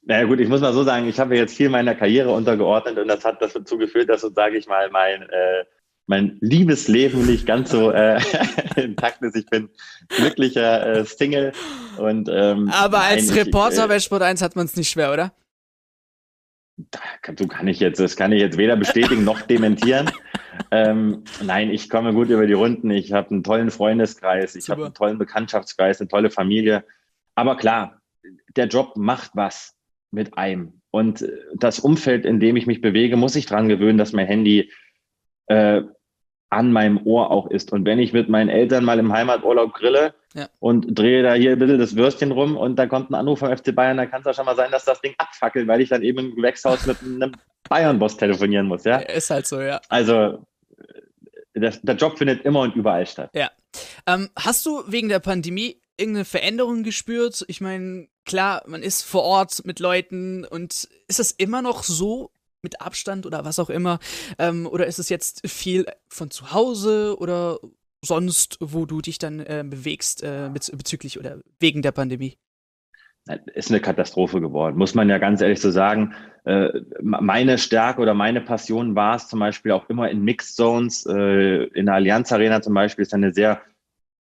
Naja 0.02 0.26
gut, 0.26 0.42
ich 0.42 0.50
muss 0.50 0.60
mal 0.60 0.74
so 0.74 0.84
sagen, 0.84 1.08
ich 1.08 1.22
habe 1.22 1.38
jetzt 1.38 1.56
viel 1.56 1.70
meiner 1.70 1.96
Karriere 1.96 2.32
untergeordnet 2.32 2.98
und 2.98 3.08
das 3.08 3.24
hat 3.24 3.42
dazu 3.42 3.78
geführt, 3.78 4.10
dass, 4.10 4.20
so 4.20 4.30
sage 4.30 4.58
ich 4.58 4.68
mal, 4.68 4.90
mein, 4.90 5.22
äh, 5.22 5.64
mein 6.10 6.38
Liebesleben 6.42 7.28
nicht 7.28 7.46
ganz 7.46 7.70
so 7.70 7.92
äh, 7.92 8.20
intakt 8.76 9.22
ist. 9.22 9.36
Ich 9.36 9.46
bin 9.46 9.70
glücklicher 10.08 10.98
äh, 10.98 11.06
Single 11.06 11.54
und 11.98 12.28
ähm, 12.34 12.68
Aber 12.70 13.02
als 13.02 13.36
Reporter 13.36 13.86
äh, 13.86 13.88
bei 13.88 14.00
Sport 14.00 14.24
1 14.24 14.42
hat 14.42 14.56
man 14.56 14.66
es 14.66 14.76
nicht 14.76 14.90
schwer, 14.90 15.14
oder? 15.14 15.32
du 17.36 17.48
kann 17.48 17.68
ich 17.68 17.80
jetzt, 17.80 18.00
das 18.00 18.16
kann 18.16 18.32
ich 18.32 18.42
jetzt 18.42 18.58
weder 18.58 18.76
bestätigen 18.76 19.24
noch 19.24 19.42
dementieren. 19.42 20.10
ähm, 20.72 21.26
nein, 21.44 21.70
ich 21.70 21.90
komme 21.90 22.14
gut 22.14 22.30
über 22.30 22.48
die 22.48 22.54
Runden. 22.54 22.90
Ich 22.90 23.12
habe 23.12 23.30
einen 23.30 23.44
tollen 23.44 23.70
Freundeskreis, 23.70 24.56
ich 24.56 24.70
habe 24.70 24.86
einen 24.86 24.94
tollen 24.94 25.20
Bekanntschaftskreis, 25.20 26.00
eine 26.00 26.08
tolle 26.08 26.32
Familie. 26.32 26.86
Aber 27.36 27.56
klar, 27.58 28.02
der 28.56 28.68
Job 28.68 28.96
macht 28.96 29.32
was 29.36 29.76
mit 30.10 30.38
einem. 30.38 30.82
Und 30.90 31.24
das 31.54 31.80
Umfeld, 31.80 32.26
in 32.26 32.40
dem 32.40 32.56
ich 32.56 32.66
mich 32.66 32.82
bewege, 32.82 33.16
muss 33.16 33.36
ich 33.36 33.46
dran 33.46 33.70
gewöhnen, 33.70 34.00
dass 34.00 34.14
mein 34.14 34.26
Handy 34.26 34.72
äh, 35.48 35.82
an 36.50 36.72
meinem 36.72 37.00
Ohr 37.06 37.32
auch 37.32 37.48
ist. 37.48 37.72
Und 37.72 37.86
wenn 37.86 38.00
ich 38.00 38.14
mit 38.14 38.30
meinen 38.30 38.50
Eltern 38.50 38.84
mal 38.84 39.00
im 39.00 39.14
Heimaturlaub 39.14 39.74
grille 39.74 40.14
ja. 40.34 40.48
und 40.60 40.98
drehe 40.98 41.22
da 41.22 41.34
hier 41.34 41.52
ein 41.52 41.60
bisschen 41.60 41.80
das 41.80 41.96
Würstchen 41.96 42.32
rum 42.32 42.58
und 42.58 42.78
da 42.78 42.88
kommt 42.88 43.12
ein 43.12 43.16
Anruf 43.16 43.40
vom 43.40 43.56
FC 43.56 43.74
Bayern, 43.76 43.98
dann 43.98 44.10
kann 44.10 44.22
es 44.22 44.28
auch 44.28 44.34
schon 44.34 44.46
mal 44.46 44.56
sein, 44.56 44.72
dass 44.72 44.86
das 44.86 45.00
Ding 45.02 45.14
abfackelt, 45.18 45.68
weil 45.68 45.82
ich 45.82 45.90
dann 45.90 46.02
eben 46.02 46.20
im 46.20 46.36
Gewächshaus 46.36 46.86
mit 46.86 46.98
einem 47.04 47.34
Bayern-Boss 47.70 48.18
telefonieren 48.18 48.68
muss. 48.68 48.84
Ja? 48.84 48.98
Ist 48.98 49.30
halt 49.30 49.46
so, 49.46 49.62
ja. 49.62 49.80
Also 49.90 50.44
das, 51.54 51.82
der 51.82 51.96
Job 51.96 52.18
findet 52.18 52.46
immer 52.46 52.62
und 52.62 52.76
überall 52.76 53.06
statt. 53.06 53.30
Ja. 53.34 53.52
Ähm, 54.08 54.30
hast 54.38 54.66
du 54.66 54.84
wegen 54.88 55.10
der 55.10 55.20
Pandemie 55.20 55.80
irgendeine 55.98 56.26
Veränderung 56.26 56.84
gespürt? 56.84 57.46
Ich 57.48 57.62
meine, 57.62 58.08
klar, 58.26 58.64
man 58.66 58.82
ist 58.82 59.04
vor 59.04 59.24
Ort 59.24 59.66
mit 59.66 59.80
Leuten 59.80 60.46
und 60.46 60.88
ist 61.08 61.20
das 61.20 61.32
immer 61.32 61.62
noch 61.62 61.84
so 61.84 62.32
mit 62.62 62.82
Abstand 62.82 63.26
oder 63.26 63.46
was 63.46 63.60
auch 63.60 63.70
immer? 63.70 64.00
Ähm, 64.38 64.68
oder 64.68 64.88
ist 64.88 65.00
es 65.00 65.10
jetzt 65.10 65.48
viel 65.48 65.86
von 66.08 66.32
zu 66.32 66.52
Hause 66.52 67.16
oder 67.20 67.60
sonst, 68.04 68.58
wo 68.60 68.86
du 68.86 69.02
dich 69.02 69.18
dann 69.18 69.40
äh, 69.40 69.64
bewegst 69.66 70.24
äh, 70.24 70.50
bezüglich 70.54 71.20
oder 71.20 71.40
wegen 71.60 71.82
der 71.82 71.92
Pandemie? 71.92 72.38
Ist 73.54 73.70
eine 73.70 73.80
Katastrophe 73.80 74.42
geworden, 74.42 74.78
muss 74.78 74.96
man 74.96 75.08
ja 75.08 75.20
ganz 75.20 75.42
ehrlich 75.42 75.62
so 75.62 75.70
sagen. 75.70 76.16
Äh, 76.46 76.82
meine 77.02 77.58
Stärke 77.58 78.02
oder 78.02 78.16
meine 78.16 78.42
Passion 78.42 78.96
war 78.96 79.16
es 79.16 79.28
zum 79.28 79.40
Beispiel 79.40 79.72
auch 79.72 79.88
immer 79.90 80.10
in 80.10 80.24
Mixed 80.24 80.56
Zones. 80.56 81.06
Äh, 81.06 81.66
in 81.66 81.86
der 81.86 81.96
Allianz 81.96 82.32
Arena 82.32 82.62
zum 82.62 82.74
Beispiel 82.74 83.04
ist 83.04 83.14
eine 83.14 83.34
sehr 83.34 83.62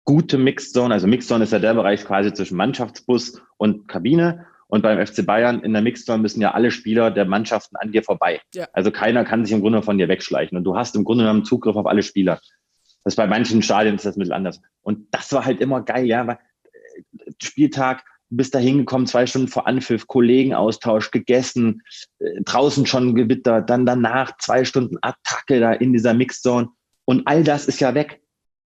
gute 0.03 0.37
Mixed 0.37 0.73
Zone. 0.73 0.93
Also 0.93 1.07
Mixed 1.07 1.27
Zone 1.27 1.43
ist 1.43 1.53
ja 1.53 1.59
der 1.59 1.73
Bereich 1.73 2.05
quasi 2.05 2.33
zwischen 2.33 2.57
Mannschaftsbus 2.57 3.41
und 3.57 3.87
Kabine. 3.87 4.45
Und 4.71 4.83
beim 4.83 5.03
FC 5.05 5.25
Bayern 5.25 5.61
in 5.61 5.73
der 5.73 5.81
Mixzone 5.81 6.21
müssen 6.21 6.41
ja 6.41 6.51
alle 6.51 6.69
Spieler 6.69 7.09
der 7.09 7.25
Mannschaften 7.25 7.75
an 7.77 7.91
dir 7.91 8.03
vorbei. 8.03 8.39
Ja. 8.53 8.67
Also 8.71 8.91
keiner 8.91 9.25
kann 9.25 9.43
sich 9.43 9.51
im 9.51 9.61
Grunde 9.61 9.81
von 9.81 9.97
dir 9.97 10.07
wegschleichen. 10.07 10.55
Und 10.57 10.63
du 10.63 10.77
hast 10.77 10.95
im 10.95 11.03
Grunde 11.03 11.23
genommen 11.23 11.43
Zugriff 11.43 11.75
auf 11.75 11.87
alle 11.87 12.03
Spieler. 12.03 12.39
Das 13.03 13.15
bei 13.15 13.25
manchen 13.25 13.63
Stadien 13.63 13.95
ist 13.95 14.05
das 14.05 14.15
ein 14.15 14.19
bisschen 14.19 14.35
anders. 14.35 14.61
Und 14.81 15.07
das 15.11 15.33
war 15.33 15.43
halt 15.43 15.59
immer 15.59 15.81
geil, 15.81 16.05
ja. 16.05 16.27
Weil 16.27 16.37
äh, 16.65 17.31
Spieltag, 17.41 18.03
bist 18.29 18.53
da 18.53 18.59
hingekommen, 18.59 19.07
zwei 19.07 19.25
Stunden 19.25 19.47
vor 19.47 19.65
Anpfiff, 19.65 20.05
Kollegenaustausch, 20.05 21.09
gegessen, 21.09 21.81
äh, 22.19 22.41
draußen 22.43 22.85
schon 22.85 23.15
Gewitter, 23.15 23.63
dann 23.63 23.87
danach 23.87 24.37
zwei 24.37 24.65
Stunden 24.65 24.97
Attacke 25.01 25.59
da 25.59 25.73
in 25.73 25.93
dieser 25.93 26.13
Mixzone. 26.13 26.69
Und 27.05 27.25
all 27.25 27.43
das 27.43 27.65
ist 27.65 27.79
ja 27.79 27.95
weg. 27.95 28.21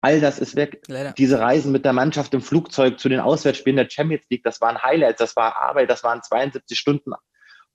All 0.00 0.20
das 0.20 0.38
ist 0.38 0.54
weg. 0.54 0.82
Leider. 0.87 1.12
Diese 1.12 1.40
Reisen 1.40 1.72
mit 1.72 1.84
der 1.84 1.92
Mannschaft 1.92 2.32
im 2.34 2.40
Flugzeug 2.40 3.00
zu 3.00 3.08
den 3.08 3.20
Auswärtsspielen 3.20 3.76
der 3.76 3.90
Champions 3.90 4.24
League, 4.30 4.44
das 4.44 4.61
waren 4.61 4.80
Highlights, 4.80 5.18
das 5.18 5.34
war 5.34 5.56
Arbeit, 5.56 5.90
das 5.90 6.04
waren 6.04 6.22
72 6.22 6.78
Stunden 6.78 7.12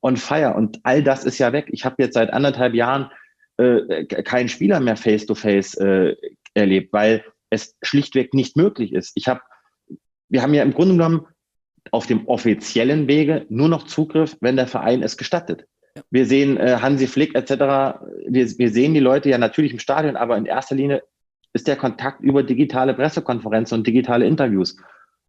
on 0.01 0.17
fire. 0.17 0.53
Und 0.53 0.79
all 0.83 1.03
das 1.03 1.25
ist 1.25 1.37
ja 1.39 1.51
weg. 1.51 1.67
Ich 1.71 1.85
habe 1.85 1.95
jetzt 1.99 2.13
seit 2.13 2.31
anderthalb 2.31 2.73
Jahren 2.73 3.11
äh, 3.57 4.05
keinen 4.05 4.49
Spieler 4.49 4.79
mehr 4.79 4.95
face-to-face 4.95 5.77
-face, 5.77 6.11
äh, 6.11 6.15
erlebt, 6.53 6.93
weil 6.93 7.25
es 7.49 7.75
schlichtweg 7.81 8.33
nicht 8.33 8.55
möglich 8.55 8.93
ist. 8.93 9.11
Ich 9.15 9.27
habe, 9.27 9.41
wir 10.29 10.41
haben 10.41 10.53
ja 10.53 10.63
im 10.63 10.73
Grunde 10.73 10.95
genommen 10.95 11.27
auf 11.91 12.07
dem 12.07 12.27
offiziellen 12.27 13.07
Wege 13.07 13.45
nur 13.49 13.69
noch 13.69 13.83
Zugriff, 13.83 14.37
wenn 14.39 14.55
der 14.55 14.67
Verein 14.67 15.03
es 15.03 15.17
gestattet. 15.17 15.65
Wir 16.09 16.25
sehen 16.25 16.57
äh, 16.57 16.77
Hansi 16.81 17.07
Flick 17.07 17.35
etc. 17.35 17.51
Wir, 18.27 18.47
wir 18.57 18.69
sehen 18.71 18.93
die 18.93 18.99
Leute 18.99 19.29
ja 19.29 19.37
natürlich 19.37 19.73
im 19.73 19.79
Stadion, 19.79 20.15
aber 20.15 20.37
in 20.37 20.45
erster 20.45 20.75
Linie 20.75 21.03
ist 21.53 21.67
der 21.67 21.75
Kontakt 21.75 22.21
über 22.21 22.43
digitale 22.43 22.93
Pressekonferenzen 22.93 23.77
und 23.77 23.87
digitale 23.87 24.25
Interviews. 24.25 24.75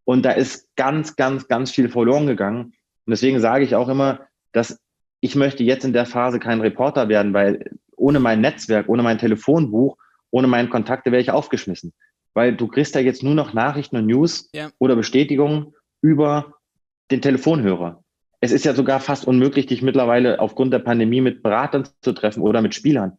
Und 0.04 0.24
da 0.24 0.32
ist 0.32 0.74
ganz, 0.76 1.16
ganz, 1.16 1.48
ganz 1.48 1.70
viel 1.70 1.88
verloren 1.88 2.26
gegangen. 2.26 2.72
Und 3.06 3.10
deswegen 3.10 3.40
sage 3.40 3.64
ich 3.64 3.74
auch 3.74 3.88
immer, 3.88 4.20
dass 4.52 4.80
ich 5.20 5.36
möchte 5.36 5.64
jetzt 5.64 5.84
in 5.84 5.92
der 5.92 6.06
Phase 6.06 6.38
kein 6.38 6.60
Reporter 6.60 7.08
werden, 7.08 7.32
weil 7.32 7.70
ohne 7.96 8.20
mein 8.20 8.40
Netzwerk, 8.40 8.88
ohne 8.88 9.02
mein 9.02 9.18
Telefonbuch, 9.18 9.96
ohne 10.30 10.46
meine 10.46 10.68
Kontakte 10.68 11.12
wäre 11.12 11.22
ich 11.22 11.30
aufgeschmissen. 11.30 11.92
Weil 12.34 12.56
du 12.56 12.66
kriegst 12.68 12.94
da 12.94 13.00
jetzt 13.00 13.22
nur 13.22 13.34
noch 13.34 13.54
Nachrichten 13.54 13.96
und 13.96 14.06
News 14.06 14.50
ja. 14.52 14.70
oder 14.78 14.96
Bestätigungen 14.96 15.74
über 16.02 16.54
den 17.10 17.22
Telefonhörer. 17.22 18.02
Es 18.40 18.52
ist 18.52 18.64
ja 18.64 18.74
sogar 18.74 19.00
fast 19.00 19.26
unmöglich, 19.26 19.66
dich 19.66 19.80
mittlerweile 19.80 20.40
aufgrund 20.40 20.72
der 20.74 20.80
Pandemie 20.80 21.20
mit 21.20 21.42
Beratern 21.42 21.88
zu 22.02 22.12
treffen 22.12 22.42
oder 22.42 22.60
mit 22.60 22.74
Spielern. 22.74 23.16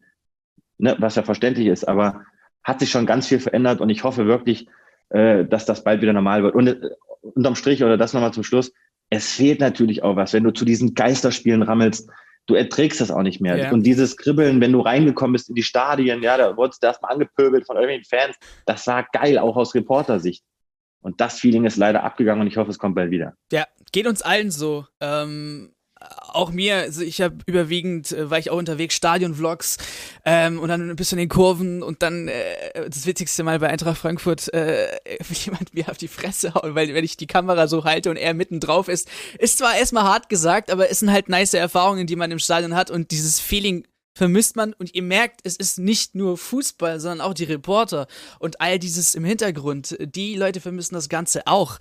Ne, 0.78 0.94
was 0.98 1.16
ja 1.16 1.22
verständlich 1.22 1.66
ist. 1.66 1.88
Aber 1.88 2.22
hat 2.66 2.80
sich 2.80 2.90
schon 2.90 3.06
ganz 3.06 3.28
viel 3.28 3.38
verändert 3.38 3.80
und 3.80 3.88
ich 3.90 4.02
hoffe 4.02 4.26
wirklich, 4.26 4.66
äh, 5.10 5.44
dass 5.44 5.66
das 5.66 5.84
bald 5.84 6.02
wieder 6.02 6.12
normal 6.12 6.42
wird. 6.42 6.56
Und 6.56 6.66
äh, 6.66 6.90
unterm 7.22 7.54
Strich 7.54 7.84
oder 7.84 7.96
das 7.96 8.12
nochmal 8.12 8.34
zum 8.34 8.42
Schluss, 8.42 8.72
es 9.08 9.32
fehlt 9.32 9.60
natürlich 9.60 10.02
auch 10.02 10.16
was, 10.16 10.32
wenn 10.32 10.42
du 10.42 10.50
zu 10.50 10.64
diesen 10.64 10.94
Geisterspielen 10.94 11.62
rammelst, 11.62 12.10
du 12.46 12.54
erträgst 12.54 13.00
das 13.00 13.12
auch 13.12 13.22
nicht 13.22 13.40
mehr. 13.40 13.56
Ja. 13.56 13.70
Und 13.70 13.84
dieses 13.84 14.16
Kribbeln, 14.16 14.60
wenn 14.60 14.72
du 14.72 14.80
reingekommen 14.80 15.32
bist 15.32 15.48
in 15.48 15.54
die 15.54 15.62
Stadien, 15.62 16.22
ja, 16.22 16.36
da 16.36 16.56
wurdest 16.56 16.82
du 16.82 16.88
erstmal 16.88 17.12
angepöbelt 17.12 17.66
von 17.66 17.76
irgendwelchen 17.76 18.04
Fans, 18.04 18.36
das 18.66 18.84
war 18.88 19.06
geil, 19.12 19.38
auch 19.38 19.56
aus 19.56 19.74
Reportersicht. 19.74 20.44
Und 21.02 21.20
das 21.20 21.38
Feeling 21.38 21.66
ist 21.66 21.76
leider 21.76 22.02
abgegangen 22.02 22.40
und 22.40 22.48
ich 22.48 22.56
hoffe, 22.56 22.72
es 22.72 22.80
kommt 22.80 22.96
bald 22.96 23.12
wieder. 23.12 23.34
Ja, 23.52 23.64
geht 23.92 24.08
uns 24.08 24.22
allen 24.22 24.50
so. 24.50 24.86
Ähm, 25.00 25.72
auch 26.32 26.50
mir, 26.50 26.76
also 26.76 27.02
ich 27.02 27.20
habe 27.20 27.36
überwiegend, 27.46 28.12
äh, 28.12 28.30
war 28.30 28.38
ich 28.38 28.50
auch 28.50 28.58
unterwegs, 28.58 28.94
Stadion-Vlogs 28.94 29.78
ähm, 30.24 30.60
und 30.60 30.68
dann 30.68 30.90
ein 30.90 30.96
bisschen 30.96 31.18
in 31.18 31.24
den 31.24 31.28
Kurven 31.28 31.82
und 31.82 32.02
dann 32.02 32.28
äh, 32.28 32.88
das 32.88 33.06
witzigste 33.06 33.42
Mal 33.42 33.58
bei 33.58 33.68
Eintracht 33.68 33.98
Frankfurt 33.98 34.52
äh, 34.52 34.88
jemand 35.44 35.74
mir 35.74 35.88
auf 35.88 35.98
die 35.98 36.08
Fresse 36.08 36.54
hauen, 36.54 36.74
weil 36.74 36.92
wenn 36.94 37.04
ich 37.04 37.16
die 37.16 37.26
Kamera 37.26 37.68
so 37.68 37.84
halte 37.84 38.10
und 38.10 38.16
er 38.16 38.34
mitten 38.34 38.60
drauf 38.60 38.88
ist, 38.88 39.08
ist 39.38 39.58
zwar 39.58 39.76
erstmal 39.76 40.04
hart 40.04 40.28
gesagt, 40.28 40.70
aber 40.70 40.90
es 40.90 41.00
sind 41.00 41.10
halt 41.10 41.28
nice 41.28 41.54
Erfahrungen, 41.54 42.06
die 42.06 42.16
man 42.16 42.30
im 42.30 42.38
Stadion 42.38 42.74
hat 42.74 42.90
und 42.90 43.10
dieses 43.10 43.40
Feeling 43.40 43.86
vermisst 44.16 44.56
man 44.56 44.72
und 44.72 44.94
ihr 44.94 45.02
merkt, 45.02 45.40
es 45.44 45.56
ist 45.56 45.78
nicht 45.78 46.14
nur 46.14 46.38
Fußball, 46.38 47.00
sondern 47.00 47.20
auch 47.20 47.34
die 47.34 47.44
Reporter 47.44 48.06
und 48.38 48.62
all 48.62 48.78
dieses 48.78 49.14
im 49.14 49.24
Hintergrund. 49.24 49.94
Die 50.00 50.34
Leute 50.36 50.62
vermissen 50.62 50.94
das 50.94 51.10
Ganze 51.10 51.46
auch. 51.46 51.78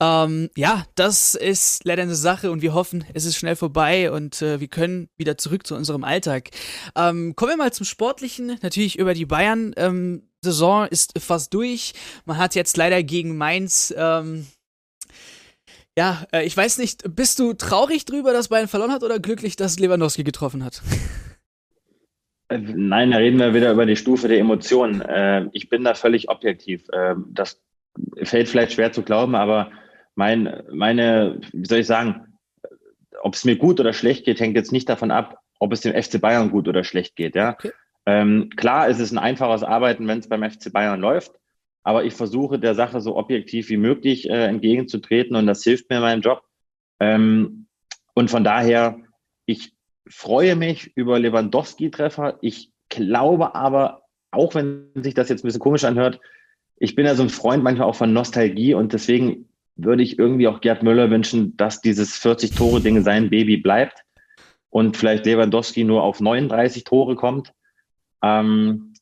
Ähm, 0.00 0.50
ja, 0.56 0.84
das 0.94 1.34
ist 1.34 1.84
leider 1.84 2.02
eine 2.02 2.14
Sache 2.14 2.50
und 2.50 2.62
wir 2.62 2.72
hoffen, 2.72 3.04
es 3.14 3.24
ist 3.24 3.36
schnell 3.36 3.56
vorbei 3.56 4.12
und 4.12 4.40
äh, 4.42 4.60
wir 4.60 4.68
können 4.68 5.08
wieder 5.16 5.36
zurück 5.38 5.66
zu 5.66 5.74
unserem 5.74 6.04
Alltag. 6.04 6.50
Ähm, 6.96 7.34
kommen 7.34 7.52
wir 7.52 7.56
mal 7.56 7.72
zum 7.72 7.84
Sportlichen, 7.84 8.58
natürlich 8.62 8.98
über 8.98 9.14
die 9.14 9.26
Bayern. 9.26 9.72
Ähm, 9.76 10.22
Saison 10.40 10.86
ist 10.86 11.18
fast 11.18 11.52
durch. 11.52 11.94
Man 12.26 12.38
hat 12.38 12.54
jetzt 12.54 12.76
leider 12.76 13.02
gegen 13.02 13.36
Mainz 13.36 13.92
ähm, 13.96 14.46
ja, 15.98 16.24
äh, 16.32 16.44
ich 16.44 16.56
weiß 16.56 16.78
nicht, 16.78 17.16
bist 17.16 17.40
du 17.40 17.54
traurig 17.54 18.04
drüber, 18.04 18.32
dass 18.32 18.50
Bayern 18.50 18.68
verloren 18.68 18.92
hat 18.92 19.02
oder 19.02 19.18
glücklich, 19.18 19.56
dass 19.56 19.80
Lewandowski 19.80 20.22
getroffen 20.22 20.64
hat? 20.64 20.80
Äh, 22.50 22.58
nein, 22.58 23.10
da 23.10 23.16
reden 23.16 23.40
wir 23.40 23.52
wieder 23.52 23.72
über 23.72 23.84
die 23.84 23.96
Stufe 23.96 24.28
der 24.28 24.38
Emotionen. 24.38 25.00
Äh, 25.00 25.46
ich 25.50 25.68
bin 25.68 25.82
da 25.82 25.94
völlig 25.94 26.30
objektiv. 26.30 26.84
das 27.32 27.60
fällt 28.22 28.48
vielleicht 28.48 28.74
schwer 28.74 28.92
zu 28.92 29.02
glauben, 29.02 29.34
aber 29.34 29.72
mein, 30.18 30.64
meine, 30.72 31.40
wie 31.52 31.64
soll 31.64 31.78
ich 31.78 31.86
sagen, 31.86 32.26
ob 33.22 33.34
es 33.34 33.44
mir 33.44 33.54
gut 33.54 33.78
oder 33.78 33.92
schlecht 33.92 34.24
geht, 34.24 34.40
hängt 34.40 34.56
jetzt 34.56 34.72
nicht 34.72 34.88
davon 34.88 35.12
ab, 35.12 35.38
ob 35.60 35.72
es 35.72 35.80
dem 35.80 35.94
FC 35.94 36.20
Bayern 36.20 36.50
gut 36.50 36.66
oder 36.66 36.82
schlecht 36.82 37.14
geht. 37.14 37.36
Ja? 37.36 37.52
Okay. 37.52 37.70
Ähm, 38.04 38.50
klar 38.56 38.88
ist 38.88 38.98
es 38.98 39.12
ein 39.12 39.18
einfaches 39.18 39.62
Arbeiten, 39.62 40.08
wenn 40.08 40.18
es 40.18 40.28
beim 40.28 40.42
FC 40.42 40.72
Bayern 40.72 41.00
läuft, 41.00 41.30
aber 41.84 42.02
ich 42.02 42.14
versuche 42.14 42.58
der 42.58 42.74
Sache 42.74 43.00
so 43.00 43.16
objektiv 43.16 43.68
wie 43.68 43.76
möglich 43.76 44.28
äh, 44.28 44.46
entgegenzutreten 44.46 45.36
und 45.36 45.46
das 45.46 45.62
hilft 45.62 45.88
mir 45.88 45.96
in 45.96 46.02
meinem 46.02 46.22
Job. 46.22 46.42
Ähm, 46.98 47.68
und 48.14 48.28
von 48.28 48.42
daher, 48.42 48.98
ich 49.46 49.72
freue 50.08 50.56
mich 50.56 50.90
über 50.96 51.20
Lewandowski-Treffer. 51.20 52.38
Ich 52.40 52.72
glaube 52.88 53.54
aber, 53.54 54.02
auch 54.32 54.56
wenn 54.56 54.90
sich 54.96 55.14
das 55.14 55.28
jetzt 55.28 55.44
ein 55.44 55.46
bisschen 55.46 55.60
komisch 55.60 55.84
anhört, 55.84 56.18
ich 56.76 56.96
bin 56.96 57.06
ja 57.06 57.14
so 57.14 57.22
ein 57.22 57.30
Freund 57.30 57.62
manchmal 57.62 57.86
auch 57.86 57.94
von 57.94 58.12
Nostalgie 58.12 58.74
und 58.74 58.92
deswegen 58.92 59.47
würde 59.78 60.02
ich 60.02 60.18
irgendwie 60.18 60.48
auch 60.48 60.60
Gerd 60.60 60.82
Müller 60.82 61.10
wünschen, 61.10 61.56
dass 61.56 61.80
dieses 61.80 62.20
40-Tore-Ding 62.20 63.02
sein 63.02 63.30
Baby 63.30 63.56
bleibt 63.56 64.04
und 64.70 64.96
vielleicht 64.96 65.24
Lewandowski 65.24 65.84
nur 65.84 66.02
auf 66.02 66.20
39 66.20 66.84
Tore 66.84 67.16
kommt. 67.16 67.52
Ähm, 68.22 68.92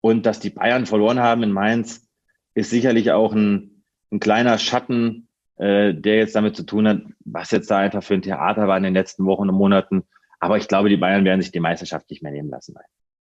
und 0.00 0.26
dass 0.26 0.38
die 0.38 0.50
Bayern 0.50 0.84
verloren 0.84 1.20
haben 1.20 1.42
in 1.42 1.50
Mainz, 1.50 2.06
ist 2.54 2.70
sicherlich 2.70 3.10
auch 3.10 3.32
ein, 3.32 3.82
ein 4.12 4.20
kleiner 4.20 4.58
Schatten, 4.58 5.28
äh, 5.56 5.94
der 5.94 6.16
jetzt 6.16 6.36
damit 6.36 6.54
zu 6.54 6.64
tun 6.64 6.86
hat, 6.86 7.00
was 7.24 7.50
jetzt 7.50 7.70
da 7.70 7.78
einfach 7.78 8.02
für 8.02 8.14
ein 8.14 8.22
Theater 8.22 8.68
war 8.68 8.76
in 8.76 8.82
den 8.82 8.94
letzten 8.94 9.24
Wochen 9.24 9.48
und 9.48 9.54
Monaten. 9.54 10.04
Aber 10.38 10.58
ich 10.58 10.68
glaube, 10.68 10.90
die 10.90 10.98
Bayern 10.98 11.24
werden 11.24 11.40
sich 11.40 11.52
die 11.52 11.60
Meisterschaft 11.60 12.10
nicht 12.10 12.22
mehr 12.22 12.32
nehmen 12.32 12.50
lassen. 12.50 12.74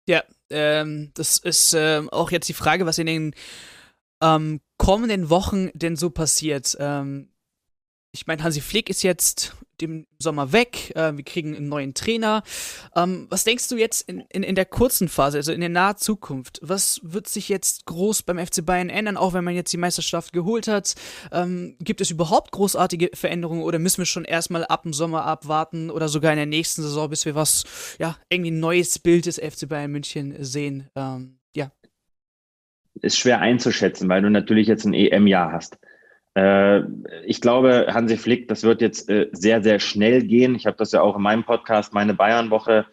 Ja, 0.07 0.23
ähm, 0.49 1.11
das 1.15 1.37
ist 1.37 1.73
äh, 1.73 2.01
auch 2.11 2.31
jetzt 2.31 2.47
die 2.47 2.53
Frage, 2.53 2.85
was 2.85 2.97
in 2.97 3.07
den 3.07 3.35
ähm, 4.21 4.61
kommenden 4.77 5.29
Wochen 5.29 5.69
denn 5.73 5.95
so 5.95 6.09
passiert. 6.09 6.75
Ähm, 6.79 7.29
ich 8.11 8.25
meine, 8.25 8.43
Hansi 8.43 8.61
Flick 8.61 8.89
ist 8.89 9.03
jetzt 9.03 9.55
im 9.81 10.07
Sommer 10.17 10.51
weg, 10.51 10.93
äh, 10.95 11.15
wir 11.15 11.23
kriegen 11.23 11.55
einen 11.55 11.69
neuen 11.69 11.93
Trainer. 11.93 12.43
Ähm, 12.95 13.27
was 13.29 13.43
denkst 13.43 13.69
du 13.69 13.77
jetzt 13.77 14.07
in, 14.09 14.21
in, 14.29 14.43
in 14.43 14.55
der 14.55 14.65
kurzen 14.65 15.07
Phase, 15.07 15.37
also 15.37 15.51
in 15.51 15.59
der 15.59 15.69
nahen 15.69 15.97
Zukunft? 15.97 16.59
Was 16.61 16.99
wird 17.03 17.27
sich 17.27 17.49
jetzt 17.49 17.85
groß 17.85 18.23
beim 18.23 18.39
FC 18.39 18.65
Bayern 18.65 18.89
ändern, 18.89 19.17
auch 19.17 19.33
wenn 19.33 19.43
man 19.43 19.55
jetzt 19.55 19.71
die 19.71 19.77
Meisterschaft 19.77 20.33
geholt 20.33 20.67
hat? 20.67 20.95
Ähm, 21.31 21.75
gibt 21.79 22.01
es 22.01 22.11
überhaupt 22.11 22.51
großartige 22.51 23.11
Veränderungen 23.13 23.63
oder 23.63 23.79
müssen 23.79 23.99
wir 23.99 24.05
schon 24.05 24.25
erstmal 24.25 24.65
ab 24.65 24.83
dem 24.83 24.93
Sommer 24.93 25.25
abwarten 25.25 25.89
oder 25.89 26.09
sogar 26.09 26.31
in 26.31 26.37
der 26.37 26.45
nächsten 26.45 26.81
Saison, 26.81 27.09
bis 27.09 27.25
wir 27.25 27.35
was, 27.35 27.63
ja, 27.99 28.17
irgendwie 28.29 28.51
ein 28.51 28.59
neues 28.59 28.99
Bild 28.99 29.27
des 29.27 29.37
FC 29.37 29.67
Bayern 29.67 29.91
München 29.91 30.35
sehen? 30.43 30.89
Ähm. 30.95 31.38
Ist 33.01 33.17
schwer 33.17 33.39
einzuschätzen, 33.39 34.09
weil 34.09 34.21
du 34.21 34.29
natürlich 34.29 34.67
jetzt 34.67 34.85
ein 34.85 34.93
EM-Jahr 34.93 35.51
hast. 35.51 35.77
Äh, 36.35 36.81
ich 37.25 37.41
glaube, 37.41 37.87
Hansi 37.89 38.17
Flick, 38.17 38.47
das 38.47 38.63
wird 38.63 38.81
jetzt 38.81 39.09
äh, 39.09 39.27
sehr, 39.31 39.63
sehr 39.63 39.79
schnell 39.79 40.23
gehen. 40.23 40.55
Ich 40.55 40.65
habe 40.65 40.77
das 40.77 40.91
ja 40.91 41.01
auch 41.01 41.15
in 41.15 41.21
meinem 41.21 41.43
Podcast, 41.43 41.93
meine 41.93 42.13
Bayern-Woche, 42.13 42.85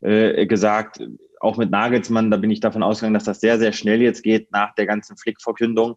äh, 0.00 0.46
gesagt. 0.46 1.02
Auch 1.40 1.56
mit 1.56 1.70
Nagelsmann, 1.70 2.30
da 2.30 2.36
bin 2.36 2.50
ich 2.50 2.60
davon 2.60 2.82
ausgegangen, 2.82 3.14
dass 3.14 3.24
das 3.24 3.40
sehr, 3.40 3.58
sehr 3.58 3.72
schnell 3.72 4.00
jetzt 4.00 4.22
geht 4.22 4.50
nach 4.52 4.74
der 4.74 4.86
ganzen 4.86 5.16
Flick-Verkündung. 5.16 5.96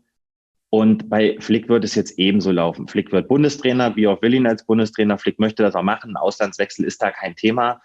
Und 0.70 1.10
bei 1.10 1.38
Flick 1.40 1.70
wird 1.70 1.86
es 1.86 1.96
jetzt 1.96 2.20
ebenso 2.20 2.52
laufen. 2.52 2.88
Flick 2.88 3.12
wird 3.14 3.30
Bundestrainer, 3.30 3.92
Bierhoff 3.92 4.22
will 4.22 4.34
ihn 4.34 4.48
als 4.48 4.66
Bundestrainer. 4.66 5.18
Flick 5.18 5.40
möchte 5.40 5.64
das 5.64 5.76
auch 5.76 5.84
machen. 5.84 6.18
Auslandswechsel 6.18 6.84
ist 6.84 7.02
da 7.02 7.12
kein 7.12 7.36
Thema. 7.36 7.82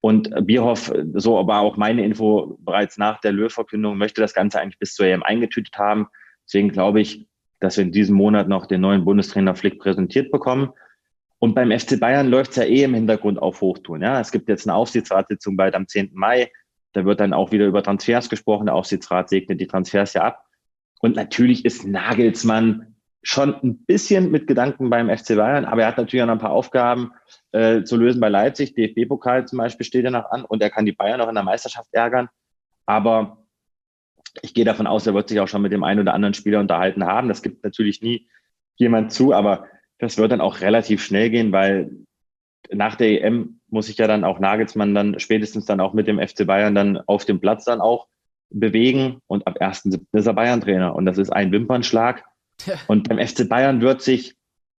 Und 0.00 0.30
Bierhoff, 0.46 0.92
so 1.14 1.38
aber 1.38 1.58
auch 1.60 1.76
meine 1.76 2.04
Info 2.04 2.56
bereits 2.60 2.98
nach 2.98 3.20
der 3.20 3.32
Löw-Verkündung, 3.32 3.98
möchte 3.98 4.20
das 4.20 4.32
Ganze 4.34 4.60
eigentlich 4.60 4.78
bis 4.78 4.94
zur 4.94 5.06
EM 5.06 5.22
eingetütet 5.22 5.76
haben. 5.76 6.06
Deswegen 6.46 6.70
glaube 6.70 7.00
ich, 7.00 7.26
dass 7.60 7.76
wir 7.76 7.84
in 7.84 7.92
diesem 7.92 8.16
Monat 8.16 8.48
noch 8.48 8.66
den 8.66 8.80
neuen 8.80 9.04
Bundestrainer 9.04 9.56
Flick 9.56 9.80
präsentiert 9.80 10.30
bekommen. 10.30 10.70
Und 11.40 11.54
beim 11.54 11.76
FC 11.76 11.98
Bayern 11.98 12.28
läuft 12.28 12.50
es 12.50 12.56
ja 12.56 12.64
eh 12.64 12.84
im 12.84 12.94
Hintergrund 12.94 13.40
auf 13.40 13.60
Hochtun. 13.60 14.02
Ja, 14.02 14.20
es 14.20 14.32
gibt 14.32 14.48
jetzt 14.48 14.66
eine 14.66 14.74
Aufsichtsratssitzung 14.74 15.56
bald 15.56 15.74
am 15.74 15.86
10. 15.86 16.10
Mai. 16.12 16.50
Da 16.92 17.04
wird 17.04 17.20
dann 17.20 17.32
auch 17.32 17.52
wieder 17.52 17.66
über 17.66 17.82
Transfers 17.82 18.28
gesprochen. 18.28 18.66
Der 18.66 18.74
Aufsichtsrat 18.74 19.28
segnet 19.28 19.60
die 19.60 19.66
Transfers 19.66 20.14
ja 20.14 20.22
ab. 20.22 20.44
Und 21.00 21.16
natürlich 21.16 21.64
ist 21.64 21.86
Nagelsmann 21.86 22.96
schon 23.22 23.54
ein 23.62 23.84
bisschen 23.84 24.30
mit 24.30 24.46
Gedanken 24.46 24.90
beim 24.90 25.08
FC 25.08 25.36
Bayern, 25.36 25.64
aber 25.64 25.82
er 25.82 25.88
hat 25.88 25.98
natürlich 25.98 26.22
auch 26.22 26.26
noch 26.26 26.34
ein 26.34 26.40
paar 26.40 26.52
Aufgaben 26.52 27.12
äh, 27.52 27.82
zu 27.82 27.96
lösen 27.96 28.20
bei 28.20 28.28
Leipzig. 28.28 28.74
DFB-Pokal 28.74 29.46
zum 29.46 29.58
Beispiel 29.58 29.84
steht 29.84 30.04
ja 30.04 30.10
noch 30.10 30.30
an 30.30 30.44
und 30.44 30.62
er 30.62 30.70
kann 30.70 30.86
die 30.86 30.92
Bayern 30.92 31.20
auch 31.20 31.28
in 31.28 31.34
der 31.34 31.44
Meisterschaft 31.44 31.88
ärgern. 31.92 32.28
Aber 32.86 33.44
ich 34.42 34.54
gehe 34.54 34.64
davon 34.64 34.86
aus, 34.86 35.06
er 35.06 35.14
wird 35.14 35.28
sich 35.28 35.40
auch 35.40 35.48
schon 35.48 35.62
mit 35.62 35.72
dem 35.72 35.84
einen 35.84 36.00
oder 36.00 36.14
anderen 36.14 36.34
Spieler 36.34 36.60
unterhalten 36.60 37.04
haben. 37.04 37.28
Das 37.28 37.42
gibt 37.42 37.64
natürlich 37.64 38.02
nie 38.02 38.28
jemand 38.76 39.12
zu, 39.12 39.32
aber 39.32 39.66
das 39.98 40.16
wird 40.16 40.30
dann 40.32 40.40
auch 40.40 40.60
relativ 40.60 41.02
schnell 41.02 41.30
gehen, 41.30 41.52
weil 41.52 41.90
nach 42.70 42.94
der 42.94 43.22
EM 43.22 43.60
muss 43.68 43.86
sich 43.86 43.98
ja 43.98 44.06
dann 44.06 44.24
auch 44.24 44.38
Nagelsmann 44.38 44.94
dann 44.94 45.18
spätestens 45.18 45.66
dann 45.66 45.80
auch 45.80 45.92
mit 45.92 46.06
dem 46.06 46.20
FC 46.20 46.46
Bayern 46.46 46.74
dann 46.74 46.98
auf 47.06 47.24
dem 47.24 47.40
Platz 47.40 47.64
dann 47.64 47.80
auch 47.80 48.06
bewegen 48.50 49.20
und 49.26 49.46
ab 49.46 49.60
1.7. 49.60 50.00
ist 50.12 50.26
er 50.26 50.32
Bayern-Trainer 50.32 50.94
und 50.94 51.04
das 51.04 51.18
ist 51.18 51.30
ein 51.30 51.52
Wimpernschlag. 51.52 52.24
Und 52.86 53.08
beim 53.08 53.24
FC 53.24 53.48
Bayern 53.48 53.80
wird 53.80 54.02
sich, 54.02 54.36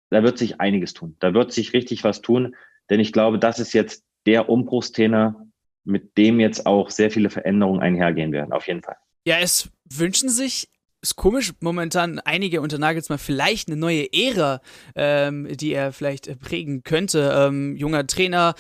da 0.09 0.23
wird 0.23 0.37
sich 0.37 0.59
einiges 0.59 0.93
tun. 0.93 1.15
Da 1.19 1.33
wird 1.33 1.51
sich 1.51 1.73
richtig 1.73 2.03
was 2.03 2.21
tun, 2.21 2.55
denn 2.89 2.99
ich 2.99 3.13
glaube, 3.13 3.39
das 3.39 3.59
ist 3.59 3.73
jetzt 3.73 4.03
der 4.25 4.49
Umbruchstrainer, 4.49 5.47
mit 5.83 6.17
dem 6.17 6.39
jetzt 6.39 6.65
auch 6.65 6.89
sehr 6.89 7.09
viele 7.11 7.29
Veränderungen 7.29 7.81
einhergehen 7.81 8.31
werden, 8.31 8.51
auf 8.51 8.67
jeden 8.67 8.81
Fall. 8.81 8.97
Ja, 9.25 9.37
es 9.39 9.69
wünschen 9.85 10.29
sich 10.29 10.69
ist 11.01 11.15
komisch, 11.15 11.53
momentan 11.61 12.19
einige 12.19 12.61
unter 12.61 12.77
Nagelsmann 12.77 13.19
vielleicht 13.19 13.69
eine 13.69 13.77
neue 13.77 14.11
Ära, 14.11 14.61
ähm, 14.95 15.47
die 15.55 15.73
er 15.73 15.93
vielleicht 15.93 16.39
prägen 16.39 16.83
könnte. 16.83 17.33
Ähm, 17.35 17.75
junger 17.75 18.05
Trainer, 18.05 18.55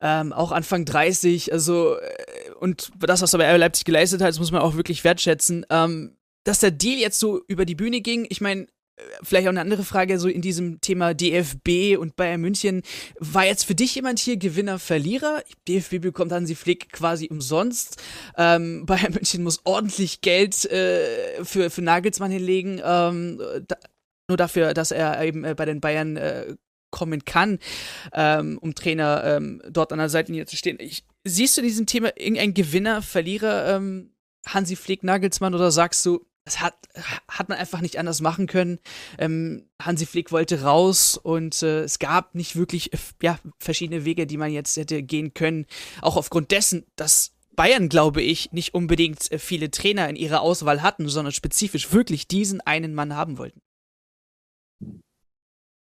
ähm, 0.00 0.32
auch 0.32 0.52
Anfang 0.52 0.84
30, 0.84 1.52
also 1.52 1.96
äh, 1.96 2.52
und 2.58 2.90
das, 3.00 3.22
was 3.22 3.34
er 3.34 3.58
Leipzig 3.58 3.84
geleistet 3.84 4.22
hat, 4.22 4.30
das 4.30 4.38
muss 4.38 4.52
man 4.52 4.62
auch 4.62 4.76
wirklich 4.76 5.04
wertschätzen. 5.04 5.66
Ähm, 5.68 6.16
dass 6.44 6.60
der 6.60 6.70
Deal 6.70 6.98
jetzt 6.98 7.18
so 7.18 7.42
über 7.48 7.64
die 7.64 7.74
Bühne 7.74 8.00
ging, 8.00 8.26
ich 8.28 8.40
meine, 8.40 8.68
vielleicht 9.22 9.46
auch 9.46 9.50
eine 9.50 9.60
andere 9.60 9.84
Frage, 9.84 10.18
so 10.18 10.28
in 10.28 10.40
diesem 10.40 10.80
Thema 10.80 11.14
DFB 11.14 11.98
und 11.98 12.16
Bayern 12.16 12.40
München. 12.40 12.82
War 13.18 13.44
jetzt 13.44 13.64
für 13.64 13.74
dich 13.74 13.94
jemand 13.94 14.18
hier 14.18 14.36
Gewinner, 14.36 14.78
Verlierer? 14.78 15.42
DFB 15.68 16.00
bekommt 16.00 16.32
Hansi 16.32 16.54
Flick 16.54 16.92
quasi 16.92 17.28
umsonst. 17.30 18.02
Ähm, 18.36 18.86
Bayern 18.86 19.12
München 19.12 19.42
muss 19.42 19.60
ordentlich 19.64 20.20
Geld 20.20 20.64
äh, 20.66 21.44
für, 21.44 21.70
für 21.70 21.82
Nagelsmann 21.82 22.30
hinlegen, 22.30 22.80
ähm, 22.84 23.40
da, 23.66 23.76
nur 24.28 24.36
dafür, 24.36 24.72
dass 24.74 24.90
er 24.90 25.22
eben 25.22 25.44
äh, 25.44 25.54
bei 25.54 25.64
den 25.64 25.80
Bayern 25.80 26.16
äh, 26.16 26.54
kommen 26.90 27.24
kann, 27.24 27.58
ähm, 28.12 28.58
um 28.58 28.74
Trainer 28.74 29.24
ähm, 29.24 29.60
dort 29.68 29.92
an 29.92 29.98
der 29.98 30.08
Seitenlinie 30.08 30.46
zu 30.46 30.56
stehen. 30.56 30.78
Ich, 30.80 31.04
siehst 31.24 31.56
du 31.56 31.60
in 31.60 31.66
diesem 31.66 31.86
Thema 31.86 32.16
irgendein 32.16 32.54
Gewinner, 32.54 33.02
Verlierer, 33.02 33.76
ähm, 33.76 34.14
Hansi 34.46 34.76
Flick, 34.76 35.02
Nagelsmann 35.02 35.54
oder 35.54 35.72
sagst 35.72 36.06
du, 36.06 36.24
das 36.44 36.60
hat, 36.60 36.74
hat 37.28 37.48
man 37.48 37.58
einfach 37.58 37.80
nicht 37.80 37.98
anders 37.98 38.20
machen 38.20 38.46
können. 38.46 38.78
Ähm, 39.18 39.66
Hansi 39.80 40.06
Flick 40.06 40.30
wollte 40.30 40.62
raus 40.62 41.16
und 41.16 41.62
äh, 41.62 41.82
es 41.82 41.98
gab 41.98 42.34
nicht 42.34 42.54
wirklich 42.56 42.92
äh, 42.92 42.98
ja, 43.22 43.38
verschiedene 43.58 44.04
Wege, 44.04 44.26
die 44.26 44.36
man 44.36 44.52
jetzt 44.52 44.76
hätte 44.76 45.02
gehen 45.02 45.32
können. 45.32 45.66
Auch 46.02 46.16
aufgrund 46.16 46.50
dessen, 46.50 46.84
dass 46.96 47.34
Bayern, 47.56 47.88
glaube 47.88 48.20
ich, 48.20 48.52
nicht 48.52 48.74
unbedingt 48.74 49.30
äh, 49.32 49.38
viele 49.38 49.70
Trainer 49.70 50.08
in 50.08 50.16
ihrer 50.16 50.42
Auswahl 50.42 50.82
hatten, 50.82 51.08
sondern 51.08 51.32
spezifisch 51.32 51.92
wirklich 51.92 52.28
diesen 52.28 52.60
einen 52.60 52.94
Mann 52.94 53.16
haben 53.16 53.38
wollten. 53.38 53.60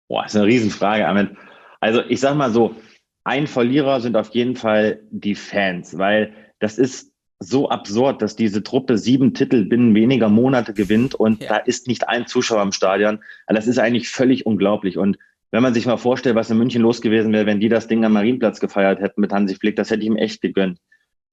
Boah, 0.08 0.22
das 0.22 0.34
ist 0.34 0.40
eine 0.40 0.46
Riesenfrage, 0.46 1.08
Ahmed. 1.08 1.36
Also 1.80 2.02
ich 2.08 2.20
sag 2.20 2.36
mal 2.36 2.52
so, 2.52 2.76
ein 3.24 3.46
Verlierer 3.46 4.00
sind 4.00 4.16
auf 4.16 4.34
jeden 4.34 4.54
Fall 4.54 5.02
die 5.10 5.34
Fans, 5.34 5.98
weil 5.98 6.32
das 6.60 6.78
ist 6.78 7.13
so 7.44 7.68
absurd, 7.68 8.22
dass 8.22 8.37
diese 8.37 8.62
Truppe 8.62 8.98
sieben 8.98 9.35
Titel 9.35 9.64
binnen 9.64 9.94
weniger 9.94 10.28
Monate 10.28 10.74
gewinnt 10.74 11.14
und 11.14 11.42
ja. 11.42 11.48
da 11.50 11.57
ist 11.59 11.87
nicht 11.87 12.09
ein 12.09 12.26
Zuschauer 12.26 12.62
im 12.62 12.72
Stadion. 12.72 13.20
Also 13.46 13.59
das 13.59 13.66
ist 13.66 13.78
eigentlich 13.78 14.09
völlig 14.09 14.46
unglaublich. 14.46 14.98
Und 14.98 15.18
wenn 15.50 15.62
man 15.62 15.74
sich 15.74 15.87
mal 15.87 15.96
vorstellt, 15.96 16.35
was 16.35 16.50
in 16.50 16.59
München 16.59 16.83
los 16.83 17.00
gewesen 17.00 17.33
wäre, 17.33 17.46
wenn 17.46 17.61
die 17.61 17.68
das 17.68 17.87
Ding 17.87 18.04
am 18.04 18.14
Marienplatz 18.14 18.61
gefeiert 18.61 19.00
hätten 19.00 19.20
mit 19.20 19.33
Hansi 19.33 19.54
Flick, 19.54 19.76
das 19.76 19.90
hätte 19.90 20.00
ich 20.02 20.09
ihm 20.09 20.16
echt 20.16 20.40
gegönnt. 20.40 20.78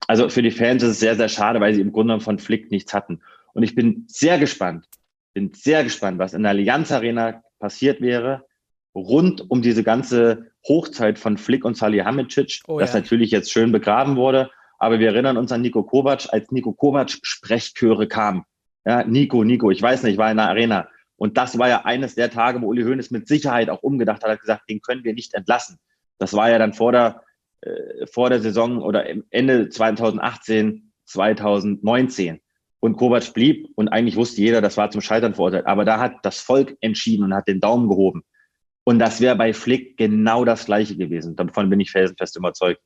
also 0.08 0.30
für 0.30 0.42
die 0.42 0.52
Fans 0.52 0.84
ist 0.84 0.90
es 0.90 1.00
sehr, 1.00 1.16
sehr 1.16 1.30
schade, 1.30 1.60
weil 1.60 1.74
sie 1.74 1.82
im 1.82 1.92
Grunde 1.92 2.20
von 2.20 2.40
Flick 2.40 2.72
nichts 2.72 2.94
hatten. 2.94 3.22
Und 3.54 3.64
ich 3.64 3.76
bin 3.76 4.06
sehr 4.08 4.38
gespannt, 4.38 4.86
bin 5.34 5.52
sehr 5.54 5.84
gespannt, 5.84 6.20
was 6.20 6.34
in 6.34 6.44
der 6.44 6.52
Allianz 6.52 6.92
Arena 6.92 7.44
passiert 7.60 8.02
wäre, 8.02 8.46
rund 8.94 9.50
um 9.50 9.62
diese 9.62 9.84
ganze 9.84 10.52
Hochzeit 10.68 11.18
von 11.18 11.38
Flick 11.38 11.66
und 11.66 11.78
Salihamidzic, 11.78 12.62
oh, 12.68 12.80
das 12.80 12.94
ja. 12.94 13.00
natürlich 13.00 13.32
jetzt 13.32 13.52
schön 13.52 13.72
begraben 13.72 14.16
wurde. 14.16 14.52
Aber 14.82 15.00
wir 15.00 15.10
erinnern 15.10 15.38
uns 15.38 15.52
an 15.52 15.62
Nico 15.62 15.84
Kovac, 15.84 16.30
als 16.32 16.50
Nico 16.50 16.74
Kovac 16.74 17.12
Sprechchöre 17.22 18.08
kam. 18.08 18.46
Ja, 18.84 19.04
Nico, 19.04 19.44
Nico, 19.44 19.70
ich 19.70 19.80
weiß 19.80 20.02
nicht, 20.02 20.18
war 20.18 20.32
in 20.32 20.38
der 20.38 20.50
Arena. 20.50 20.88
Und 21.18 21.38
das 21.38 21.60
war 21.60 21.70
ja 21.70 21.86
eines 21.86 22.16
der 22.16 22.32
Tage, 22.32 22.60
wo 22.64 22.70
Uli 22.70 22.82
Hoeneß 22.82 23.12
mit 23.12 23.28
Sicherheit 23.28 23.70
auch 23.70 23.84
umgedacht 23.84 24.24
hat, 24.24 24.32
hat 24.32 24.40
gesagt, 24.42 24.68
den 24.68 24.82
können 24.82 25.04
wir 25.04 25.14
nicht 25.14 25.36
entlassen. 25.36 25.78
Das 26.18 26.34
war 26.34 26.50
ja 26.50 26.58
dann 26.58 26.74
vor 26.74 26.94
der, 26.94 27.22
äh, 27.62 28.08
vor 28.08 28.32
der 28.32 28.42
Saison 28.42 28.82
oder 28.82 29.06
Ende 29.30 29.70
2018, 29.70 30.92
2019. 31.06 32.40
Und 32.80 32.98
Kovac 32.98 33.36
blieb 33.36 33.70
und 33.76 33.88
eigentlich 33.90 34.16
wusste 34.16 34.42
jeder, 34.42 34.62
das 34.62 34.78
war 34.78 34.90
zum 34.90 35.02
Scheitern 35.02 35.36
verurteilt. 35.36 35.68
Aber 35.68 35.86
da 35.86 36.00
hat 36.00 36.16
das 36.24 36.40
Volk 36.40 36.76
entschieden 36.82 37.26
und 37.26 37.36
hat 37.36 37.48
den 37.48 37.60
Daumen 37.60 37.88
gehoben. 37.88 38.24
Und 38.84 38.98
das 38.98 39.22
wäre 39.22 39.36
bei 39.36 39.54
Flick 39.54 39.96
genau 39.96 40.44
das 40.44 40.66
Gleiche 40.66 40.98
gewesen. 40.98 41.36
Davon 41.36 41.70
bin 41.70 41.80
ich 41.80 41.92
felsenfest 41.92 42.36
überzeugt. 42.36 42.82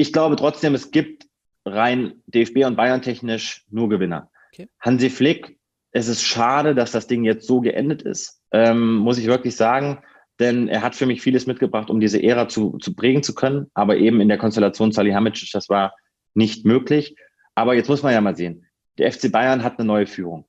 Ich 0.00 0.14
glaube 0.14 0.36
trotzdem, 0.36 0.74
es 0.74 0.92
gibt 0.92 1.26
rein 1.66 2.22
DFB 2.24 2.64
und 2.64 2.74
Bayern 2.74 3.02
technisch 3.02 3.66
nur 3.68 3.90
Gewinner. 3.90 4.30
Okay. 4.50 4.66
Hansi 4.80 5.10
Flick, 5.10 5.58
es 5.92 6.08
ist 6.08 6.22
schade, 6.22 6.74
dass 6.74 6.92
das 6.92 7.06
Ding 7.06 7.22
jetzt 7.22 7.46
so 7.46 7.60
geendet 7.60 8.00
ist, 8.00 8.40
ähm, 8.50 8.94
muss 8.94 9.18
ich 9.18 9.26
wirklich 9.26 9.56
sagen, 9.56 10.02
denn 10.38 10.68
er 10.68 10.80
hat 10.80 10.94
für 10.94 11.04
mich 11.04 11.20
vieles 11.20 11.46
mitgebracht, 11.46 11.90
um 11.90 12.00
diese 12.00 12.22
Ära 12.22 12.48
zu, 12.48 12.78
zu 12.78 12.94
prägen 12.94 13.22
zu 13.22 13.34
können, 13.34 13.70
aber 13.74 13.98
eben 13.98 14.22
in 14.22 14.28
der 14.28 14.38
Konstellation 14.38 14.90
Salihamidzic, 14.90 15.50
das 15.52 15.68
war 15.68 15.94
nicht 16.32 16.64
möglich. 16.64 17.14
Aber 17.54 17.74
jetzt 17.74 17.90
muss 17.90 18.02
man 18.02 18.14
ja 18.14 18.22
mal 18.22 18.34
sehen, 18.34 18.64
der 18.96 19.12
FC 19.12 19.30
Bayern 19.30 19.62
hat 19.62 19.78
eine 19.78 19.86
neue 19.86 20.06
Führung. 20.06 20.48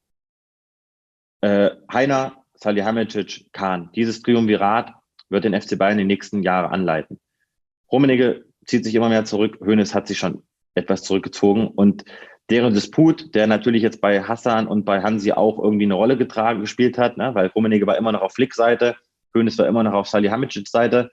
Äh, 1.41 1.71
Heiner 1.91 2.41
Salihamidzic, 2.53 3.51
Kahn. 3.51 3.89
Dieses 3.95 4.21
Triumvirat 4.21 4.93
wird 5.27 5.43
den 5.43 5.59
FC 5.59 5.77
Bayern 5.77 5.99
in 5.99 6.07
den 6.07 6.07
nächsten 6.07 6.41
Jahren 6.41 6.71
anleiten. 6.71 7.19
Rummenigge 7.91 8.45
zieht 8.71 8.85
sich 8.85 8.95
immer 8.95 9.09
mehr 9.09 9.25
zurück. 9.25 9.59
Hoeneß 9.59 9.93
hat 9.93 10.07
sich 10.07 10.17
schon 10.17 10.43
etwas 10.75 11.03
zurückgezogen 11.03 11.67
und 11.67 12.05
deren 12.49 12.73
Disput, 12.73 13.35
der 13.35 13.45
natürlich 13.45 13.83
jetzt 13.83 13.99
bei 13.99 14.23
Hassan 14.23 14.65
und 14.67 14.85
bei 14.85 15.01
Hansi 15.01 15.33
auch 15.33 15.59
irgendwie 15.61 15.83
eine 15.83 15.93
Rolle 15.93 16.17
getragen, 16.17 16.61
gespielt 16.61 16.97
hat, 16.97 17.17
ne? 17.17 17.35
weil 17.35 17.47
Rummenigge 17.47 17.85
war 17.85 17.97
immer 17.97 18.13
noch 18.13 18.21
auf 18.21 18.33
Flick-Seite, 18.33 18.95
Hoeneß 19.35 19.57
war 19.57 19.67
immer 19.67 19.83
noch 19.83 19.93
auf 19.93 20.07
Salihamidzic 20.07 20.69
Seite. 20.69 21.11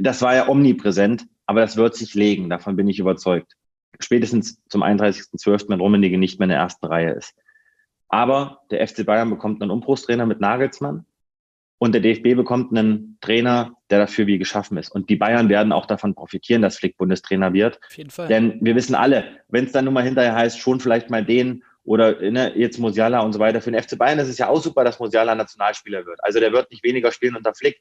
Das 0.00 0.20
war 0.20 0.34
ja 0.34 0.48
omnipräsent, 0.48 1.26
aber 1.46 1.62
das 1.62 1.78
wird 1.78 1.96
sich 1.96 2.14
legen, 2.14 2.50
davon 2.50 2.76
bin 2.76 2.88
ich 2.88 2.98
überzeugt. 2.98 3.54
Spätestens 3.98 4.62
zum 4.68 4.82
31.12., 4.82 5.70
wenn 5.70 5.80
Rummenigge 5.80 6.18
nicht 6.18 6.38
mehr 6.38 6.44
in 6.44 6.50
der 6.50 6.58
ersten 6.58 6.86
Reihe 6.86 7.12
ist. 7.12 7.34
Aber 8.08 8.60
der 8.70 8.86
FC 8.86 9.06
Bayern 9.06 9.30
bekommt 9.30 9.62
einen 9.62 9.70
Umbruchstrainer 9.70 10.26
mit 10.26 10.40
Nagelsmann 10.40 11.06
und 11.82 11.92
der 11.92 12.02
DFB 12.02 12.36
bekommt 12.36 12.76
einen 12.76 13.16
Trainer, 13.22 13.72
der 13.88 14.00
dafür 14.00 14.26
wie 14.26 14.36
geschaffen 14.36 14.76
ist. 14.76 14.90
Und 14.90 15.08
die 15.08 15.16
Bayern 15.16 15.48
werden 15.48 15.72
auch 15.72 15.86
davon 15.86 16.14
profitieren, 16.14 16.60
dass 16.60 16.76
Flick 16.76 16.98
Bundestrainer 16.98 17.54
wird. 17.54 17.80
Auf 17.86 17.96
jeden 17.96 18.10
Fall. 18.10 18.28
Denn 18.28 18.58
wir 18.60 18.76
wissen 18.76 18.94
alle, 18.94 19.24
wenn 19.48 19.64
es 19.64 19.72
dann 19.72 19.86
nun 19.86 19.94
mal 19.94 20.04
hinterher 20.04 20.34
heißt, 20.34 20.58
schon 20.58 20.78
vielleicht 20.78 21.08
mal 21.08 21.24
den 21.24 21.64
oder 21.82 22.20
ne, 22.20 22.52
jetzt 22.54 22.78
Musiala 22.78 23.20
und 23.20 23.32
so 23.32 23.38
weiter. 23.38 23.62
Für 23.62 23.72
den 23.72 23.82
FC 23.82 23.96
Bayern 23.96 24.18
ist 24.18 24.28
es 24.28 24.36
ja 24.36 24.48
auch 24.48 24.60
super, 24.62 24.84
dass 24.84 25.00
Musiala 25.00 25.34
Nationalspieler 25.34 26.04
wird. 26.04 26.22
Also 26.22 26.38
der 26.38 26.52
wird 26.52 26.70
nicht 26.70 26.84
weniger 26.84 27.12
spielen 27.12 27.34
unter 27.34 27.54
Flick. 27.54 27.80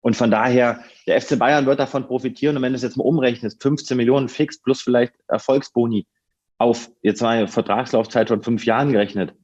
Und 0.00 0.16
von 0.16 0.30
daher, 0.30 0.82
der 1.06 1.20
FC 1.20 1.38
Bayern 1.38 1.66
wird 1.66 1.78
davon 1.78 2.06
profitieren. 2.06 2.56
Und 2.56 2.62
wenn 2.62 2.72
du 2.72 2.76
es 2.76 2.82
jetzt 2.82 2.96
mal 2.96 3.04
umrechnest, 3.04 3.62
15 3.62 3.98
Millionen 3.98 4.30
fix 4.30 4.62
plus 4.62 4.80
vielleicht 4.80 5.12
Erfolgsboni 5.28 6.06
auf 6.56 6.90
jetzt 7.02 7.20
mal 7.20 7.36
eine 7.36 7.48
Vertragslaufzeit 7.48 8.28
von 8.28 8.42
fünf 8.42 8.64
Jahren 8.64 8.92
gerechnet, 8.92 9.34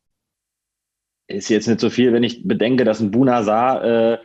ist 1.32 1.48
jetzt 1.48 1.68
nicht 1.68 1.80
so 1.80 1.90
viel, 1.90 2.12
wenn 2.12 2.22
ich 2.22 2.46
bedenke, 2.46 2.84
dass 2.84 3.00
ein 3.00 3.10
Bunazar 3.10 3.84
äh, 3.84 4.18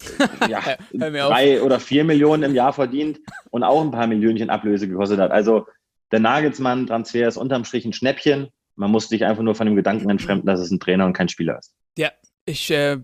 ja, 0.48 0.60
drei 0.92 1.62
oder 1.62 1.78
vier 1.78 2.04
Millionen 2.04 2.42
im 2.42 2.54
Jahr 2.54 2.72
verdient 2.72 3.20
und 3.50 3.62
auch 3.62 3.82
ein 3.82 3.92
paar 3.92 4.06
Millionchen 4.06 4.50
Ablöse 4.50 4.88
gekostet 4.88 5.20
hat. 5.20 5.30
Also 5.30 5.66
der 6.10 6.20
Nagelsmann-Transfer 6.20 7.28
ist 7.28 7.36
unterm 7.36 7.64
Strich 7.64 7.84
ein 7.84 7.92
Schnäppchen. 7.92 8.48
Man 8.76 8.90
muss 8.90 9.08
sich 9.08 9.24
einfach 9.24 9.42
nur 9.42 9.54
von 9.54 9.66
dem 9.66 9.76
Gedanken 9.76 10.10
entfremden, 10.10 10.46
dass 10.46 10.60
es 10.60 10.70
ein 10.70 10.80
Trainer 10.80 11.06
und 11.06 11.12
kein 11.12 11.28
Spieler 11.28 11.58
ist. 11.58 11.74
Ja, 11.96 12.10
ich 12.44 12.70
äh, 12.70 12.98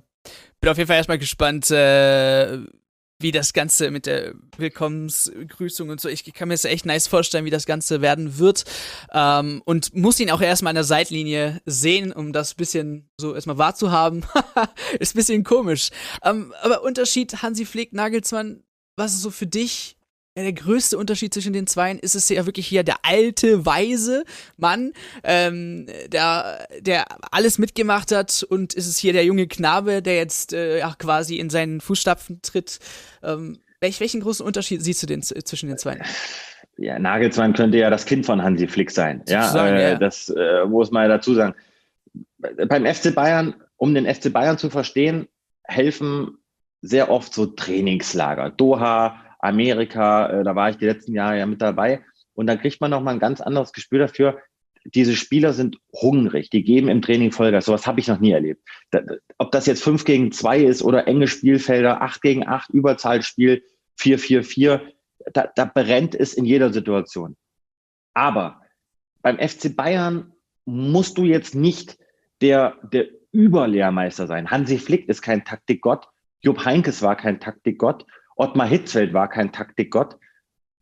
bin 0.61 0.71
auf 0.71 0.77
jeden 0.77 0.89
Fall 0.89 0.97
erstmal 0.97 1.19
gespannt, 1.19 1.71
äh, 1.71 2.59
wie 3.21 3.33
das 3.33 3.53
Ganze 3.53 3.91
mit 3.91 4.07
der 4.07 4.35
Willkommensgrüßung 4.57 5.91
und 5.91 6.01
so, 6.01 6.09
ich 6.09 6.25
kann 6.33 6.49
mir 6.49 6.55
das 6.55 6.65
echt 6.65 6.87
nice 6.87 7.07
vorstellen, 7.07 7.45
wie 7.45 7.51
das 7.51 7.67
Ganze 7.67 8.01
werden 8.01 8.39
wird. 8.39 8.65
Ähm, 9.13 9.63
und 9.65 9.95
muss 9.95 10.19
ihn 10.21 10.31
auch 10.31 10.41
erstmal 10.41 10.71
an 10.71 10.77
der 10.77 10.85
Seitlinie 10.85 11.61
sehen, 11.67 12.13
um 12.13 12.33
das 12.33 12.55
bisschen 12.55 13.09
so 13.19 13.35
erstmal 13.35 13.59
wahrzuhaben. 13.59 14.25
ist 14.99 15.15
ein 15.15 15.19
bisschen 15.19 15.45
komisch. 15.45 15.91
Ähm, 16.25 16.55
aber 16.63 16.83
Unterschied 16.83 17.43
Hansi 17.43 17.67
Flick, 17.67 17.93
Nagelsmann, 17.93 18.63
was 18.97 19.15
ist 19.15 19.23
so 19.23 19.31
für 19.31 19.47
dich 19.47 19.97
ja, 20.37 20.45
der 20.45 20.53
größte 20.53 20.97
Unterschied 20.97 21.35
zwischen 21.35 21.53
den 21.53 21.67
Zweien 21.67 21.99
ist 21.99 22.15
es 22.15 22.29
ja 22.29 22.47
wirklich 22.47 22.67
hier 22.67 22.85
der 22.85 22.97
alte, 23.03 23.67
weise 23.67 24.25
Mann, 24.57 24.93
ähm, 25.25 25.87
der, 26.09 26.67
der 26.81 27.05
alles 27.33 27.59
mitgemacht 27.59 28.13
hat 28.13 28.47
und 28.49 28.75
ist 28.75 28.87
es 28.87 28.97
hier 28.97 29.13
der 29.13 29.25
junge 29.25 29.49
Knabe, 29.49 30.03
der 30.03 30.17
jetzt 30.17 30.53
äh, 30.53 30.79
ja, 30.79 30.95
quasi 30.99 31.37
in 31.37 31.51
seinen 31.51 31.81
Fußstapfen 31.81 32.43
tritt. 32.43 32.79
Ähm, 33.23 33.59
welch, 33.81 33.99
welchen 33.99 34.21
großen 34.21 34.47
Unterschied 34.47 34.83
siehst 34.83 35.03
du 35.03 35.07
denn 35.07 35.23
zwischen 35.23 35.69
den 35.69 35.79
Zweien? 35.79 36.03
Ja, 36.77 36.99
Nagelsmann 36.99 37.53
könnte 37.53 37.79
ja 37.79 37.91
das 37.91 38.07
Kind 38.07 38.25
von 38.25 38.43
Hansi 38.43 38.69
Flick 38.69 38.91
sein. 38.91 39.23
Ja, 39.29 39.67
äh, 39.67 39.93
ja. 39.93 39.99
das 39.99 40.29
äh, 40.29 40.65
muss 40.65 40.91
man 40.91 41.03
ja 41.03 41.09
dazu 41.09 41.35
sagen. 41.35 41.55
Beim 42.39 42.87
FC 42.87 43.15
Bayern, 43.15 43.55
um 43.77 43.95
den 43.95 44.07
FC 44.07 44.33
Bayern 44.33 44.59
zu 44.59 44.71
verstehen, 44.71 45.29
helfen 45.65 46.39
sehr 46.83 47.11
oft 47.11 47.35
so 47.35 47.47
Trainingslager. 47.47 48.51
Doha, 48.51 49.21
Amerika, 49.41 50.29
äh, 50.29 50.45
da 50.45 50.55
war 50.55 50.71
ich 50.71 50.77
die 50.77 50.87
letzten 50.87 51.15
Jahre 51.15 51.39
ja 51.39 51.47
mit 51.47 51.61
dabei. 51.61 52.03
Und 52.35 52.47
da 52.47 52.57
kriegt 52.57 52.81
man 52.81 52.91
nochmal 52.91 53.15
ein 53.15 53.21
ganz 53.21 53.41
anderes 53.41 53.73
Gespür 53.73 53.99
dafür. 53.99 54.39
Diese 54.85 55.15
Spieler 55.15 55.53
sind 55.53 55.77
hungrig, 55.93 56.49
die 56.49 56.63
geben 56.63 56.89
im 56.89 57.03
Training 57.03 57.33
Vollgas. 57.33 57.67
Sowas 57.67 57.87
habe 57.87 58.01
ich 58.01 58.09
noch 58.09 58.19
nie 58.19 58.31
erlebt. 58.31 58.63
Ob 59.37 59.53
das 59.53 59.67
jetzt 59.67 59.83
5 59.83 60.05
gegen 60.05 60.33
2 60.33 60.61
ist 60.61 60.83
oder 60.83 61.07
enge 61.07 61.29
Spielfelder, 61.29 62.01
8 62.01 62.23
gegen 62.23 62.49
8, 62.49 62.71
Überzahlspiel, 62.71 63.63
4-4-4, 63.99 64.81
da, 65.35 65.51
da 65.55 65.65
brennt 65.67 66.15
es 66.15 66.33
in 66.33 66.47
jeder 66.47 66.73
Situation. 66.73 67.37
Aber 68.15 68.63
beim 69.21 69.39
FC 69.39 69.77
Bayern 69.77 70.33
musst 70.65 71.19
du 71.19 71.25
jetzt 71.25 71.55
nicht 71.55 71.99
der, 72.41 72.79
der 72.91 73.07
Überlehrmeister 73.33 74.27
sein. 74.27 74.51
Hansi 74.51 74.79
Flick 74.79 75.09
ist 75.09 75.23
kein 75.23 75.45
Taktikgott. 75.45 76.09
Jupp 76.41 76.65
Heinkes 76.65 77.03
war 77.03 77.17
kein 77.17 77.39
Taktikgott. 77.39 78.07
Ottmar 78.37 78.67
Hitzfeld 78.67 79.13
war 79.13 79.29
kein 79.29 79.53
Taktikgott. 79.53 80.17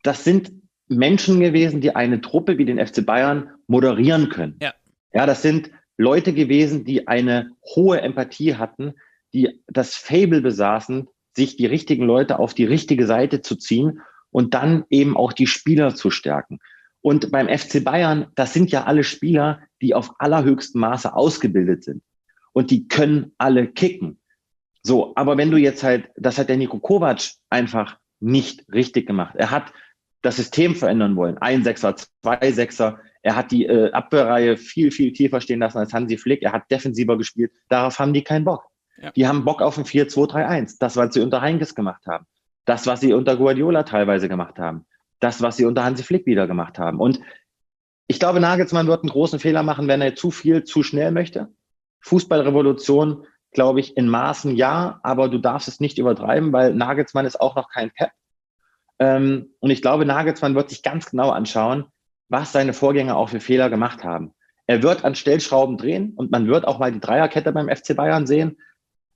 Das 0.03 0.25
sind 0.25 0.53
Menschen 0.89 1.41
gewesen, 1.41 1.81
die 1.81 1.95
eine 1.95 2.21
Truppe 2.21 2.59
wie 2.59 2.65
den 2.65 2.85
FC 2.85 3.05
Bayern 3.05 3.51
moderieren 3.67 4.29
können. 4.29 4.57
Ja, 4.63 4.75
ja 5.13 5.27
das 5.27 5.43
sind 5.43 5.71
Leute 5.97 6.33
gewesen, 6.33 6.85
die 6.85 7.09
eine 7.09 7.51
hohe 7.75 8.01
Empathie 8.01 8.55
hatten, 8.55 8.95
die 9.35 9.61
das 9.67 9.97
Fable 9.97 10.41
besaßen, 10.41 11.09
sich 11.37 11.57
die 11.57 11.67
richtigen 11.67 12.05
Leute 12.05 12.39
auf 12.39 12.55
die 12.55 12.65
richtige 12.65 13.07
Seite 13.07 13.43
zu 13.43 13.57
ziehen 13.57 14.01
und 14.31 14.55
dann 14.55 14.85
eben 14.91 15.17
auch 15.17 15.33
die 15.33 15.47
Spieler 15.47 15.95
zu 15.95 16.11
stärken. 16.11 16.59
Und 17.01 17.31
beim 17.31 17.49
FC 17.49 17.83
Bayern, 17.85 18.27
das 18.35 18.53
sind 18.53 18.71
ja 18.71 18.85
alle 18.85 19.05
Spieler, 19.05 19.61
die 19.81 19.95
auf 19.95 20.13
allerhöchstem 20.19 20.81
Maße 20.81 21.15
ausgebildet 21.15 21.85
sind. 21.85 22.03
Und 22.53 22.71
die 22.71 22.89
können 22.89 23.33
alle 23.39 23.69
kicken. 23.69 24.21
So, 24.83 25.13
aber 25.17 25.37
wenn 25.37 25.51
du 25.51 25.57
jetzt 25.57 25.83
halt, 25.83 26.09
das 26.17 26.39
hat 26.39 26.49
der 26.49 26.57
Nico 26.57 26.79
Kovac 26.79 27.21
einfach 27.51 27.99
nicht 28.21 28.65
richtig 28.73 29.07
gemacht. 29.07 29.35
Er 29.37 29.51
hat 29.51 29.73
das 30.23 30.37
System 30.37 30.75
verändern 30.75 31.17
wollen. 31.17 31.39
Ein 31.39 31.65
Sechser, 31.65 31.95
zwei 31.97 32.53
Sechser. 32.53 32.99
Er 33.23 33.37
hat 33.37 33.51
die 33.51 33.67
äh, 33.67 33.93
Abwehrreihe 33.93 34.57
viel, 34.57 34.91
viel 34.91 35.13
tiefer 35.13 35.41
stehen 35.41 35.61
lassen 35.61 35.79
als 35.79 35.93
Hansi 35.93 36.17
Flick. 36.17 36.43
Er 36.43 36.53
hat 36.53 36.71
defensiver 36.71 37.17
gespielt. 37.17 37.53
Darauf 37.69 37.99
haben 37.99 38.13
die 38.13 38.23
keinen 38.23 38.45
Bock. 38.45 38.65
Ja. 39.01 39.13
Die 39.13 39.27
haben 39.27 39.45
Bock 39.45 39.63
auf 39.63 39.79
ein 39.79 39.85
4-2-3-1. 39.85 40.77
Das, 40.81 40.97
was 40.97 41.15
sie 41.15 41.21
unter 41.21 41.41
Heinkes 41.41 41.75
gemacht 41.75 42.07
haben. 42.07 42.27
Das, 42.65 42.87
was 42.87 43.01
sie 43.01 43.13
unter 43.13 43.37
Guardiola 43.37 43.85
teilweise 43.85 44.29
gemacht 44.29 44.59
haben. 44.59 44.87
Das, 45.21 45.41
was 45.43 45.57
sie 45.57 45.65
unter 45.65 45.85
Hansi 45.85 46.03
Flick 46.03 46.27
wieder 46.27 46.47
gemacht 46.47 46.79
haben. 46.79 46.99
Und 46.99 47.21
ich 48.07 48.19
glaube, 48.19 48.41
Nagelsmann 48.41 48.87
wird 48.87 49.03
einen 49.03 49.11
großen 49.11 49.39
Fehler 49.39 49.63
machen, 49.63 49.87
wenn 49.89 50.01
er 50.01 50.15
zu 50.15 50.31
viel, 50.31 50.65
zu 50.65 50.83
schnell 50.83 51.13
möchte. 51.13 51.49
Fußballrevolution 52.01 53.27
glaube 53.53 53.81
ich, 53.81 53.97
in 53.97 54.09
Maßen 54.09 54.55
ja, 54.57 55.01
aber 55.03 55.29
du 55.29 55.39
darfst 55.39 55.69
es 55.69 55.81
nicht 55.81 55.99
übertreiben, 55.99 56.53
weil 56.53 56.75
Nagelsmann 56.75 57.27
ist 57.27 57.41
auch 57.41 57.57
noch 57.57 57.71
kein 57.71 57.91
Pep. 57.91 58.11
Ähm, 58.99 59.55
und 59.61 59.71
ich 59.71 59.83
glaube, 59.83 60.05
Nagelsmann 60.05 60.55
wird 60.55 60.71
sich 60.71 60.83
ganz 60.83 61.11
genau 61.11 61.31
anschauen, 61.31 61.87
was 62.29 62.53
seine 62.53 62.73
Vorgänger 62.73 63.17
auch 63.17 63.31
für 63.31 63.41
Fehler 63.41 63.71
gemacht 63.71 64.05
haben. 64.05 64.35
Er 64.67 64.83
wird 64.83 65.05
an 65.05 65.15
Stellschrauben 65.15 65.79
drehen 65.79 66.13
und 66.15 66.31
man 66.31 66.47
wird 66.47 66.67
auch 66.67 66.79
mal 66.79 66.93
die 66.93 67.01
Dreierkette 67.01 67.53
beim 67.53 67.75
FC 67.75 67.97
Bayern 67.97 68.27
sehen. 68.27 68.59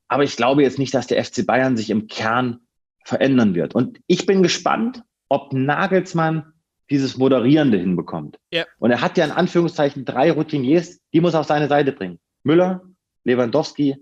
Aber 0.09 0.25
ich 0.25 0.37
glaube 0.37 0.63
jetzt 0.63 0.79
nicht, 0.79 0.95
dass 0.95 1.07
der 1.07 1.23
FC 1.23 1.47
Bayern 1.47 1.77
sich 1.77 1.91
im 1.91 2.07
Kern 2.07 2.61
verändern 3.05 3.55
wird. 3.55 3.75
Und 3.75 4.01
ich 4.07 4.25
bin 4.25 4.43
gespannt, 4.43 5.03
ob 5.29 5.53
Nagelsmann 5.53 6.53
dieses 6.91 7.17
Moderierende 7.17 7.79
hinbekommt. 7.79 8.39
Ja. 8.51 8.65
Und 8.79 8.91
er 8.91 9.01
hat 9.01 9.17
ja 9.17 9.25
in 9.25 9.31
Anführungszeichen 9.31 10.05
drei 10.05 10.31
Routiniers, 10.31 11.01
die 11.13 11.21
muss 11.21 11.35
er 11.35 11.41
auf 11.41 11.47
seine 11.47 11.69
Seite 11.69 11.93
bringen. 11.93 12.19
Müller, 12.43 12.83
Lewandowski 13.25 13.97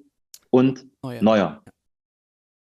und 0.50 0.86
Neuer. 1.02 1.22
Neuer. 1.22 1.62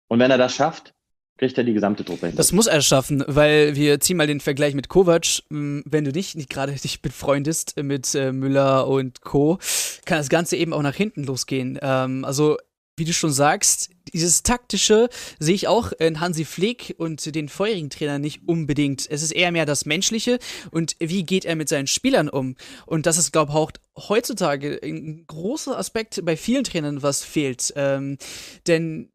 Und 0.09 0.18
wenn 0.18 0.31
er 0.31 0.38
das 0.38 0.55
schafft, 0.55 0.92
kriegt 1.38 1.59
er 1.59 1.64
die 1.64 1.75
gesamte 1.75 2.05
Truppe 2.05 2.29
hin. 2.29 2.37
Das 2.37 2.53
muss 2.53 2.66
er 2.66 2.81
schaffen, 2.81 3.22
weil 3.27 3.77
wir 3.77 4.01
ziehen 4.01 4.16
mal 4.16 4.27
den 4.27 4.40
Vergleich 4.40 4.75
mit 4.75 4.88
Kovac. 4.88 5.42
Hm, 5.51 5.83
wenn 5.85 6.05
du 6.05 6.11
nicht, 6.11 6.37
nicht 6.37 6.49
gerade 6.49 6.72
dich 6.83 7.03
befreundest 7.03 7.77
mit 7.83 8.14
äh, 8.14 8.33
Müller 8.33 8.87
und 8.87 9.20
Co., 9.22 9.59
kann 10.05 10.18
das 10.18 10.29
Ganze 10.29 10.57
eben 10.57 10.72
auch 10.72 10.83
nach 10.83 10.94
hinten 10.94 11.25
losgehen. 11.25 11.79
Ähm, 11.83 12.25
also 12.25 12.57
wie 12.96 13.04
du 13.04 13.12
schon 13.12 13.32
sagst, 13.32 13.90
dieses 14.12 14.42
taktische 14.42 15.09
sehe 15.38 15.54
ich 15.54 15.68
auch 15.68 15.92
in 15.92 16.20
Hansi 16.20 16.44
Flick 16.44 16.94
und 16.98 17.35
den 17.35 17.48
vorherigen 17.48 17.90
Trainern 17.90 18.22
nicht 18.22 18.42
unbedingt. 18.46 19.06
Es 19.11 19.22
ist 19.22 19.32
eher 19.32 19.52
mehr 19.52 19.66
das 19.66 19.85
Menschliche 19.85 20.38
und 20.70 20.96
wie 20.98 21.24
geht 21.24 21.44
er 21.44 21.56
mit 21.56 21.68
seinen 21.68 21.87
Spielern 21.87 22.28
um? 22.28 22.56
Und 22.87 23.06
das 23.06 23.18
ist, 23.18 23.32
glaube 23.32 23.52
ich, 23.52 23.56
auch 23.56 23.70
heutzutage 24.09 24.80
ein 24.82 25.24
großer 25.26 25.76
Aspekt 25.76 26.24
bei 26.24 26.37
vielen 26.37 26.64
Trainern, 26.64 27.02
was 27.02 27.22
fehlt. 27.22 27.72
Ähm, 27.76 28.18
denn 28.66 29.11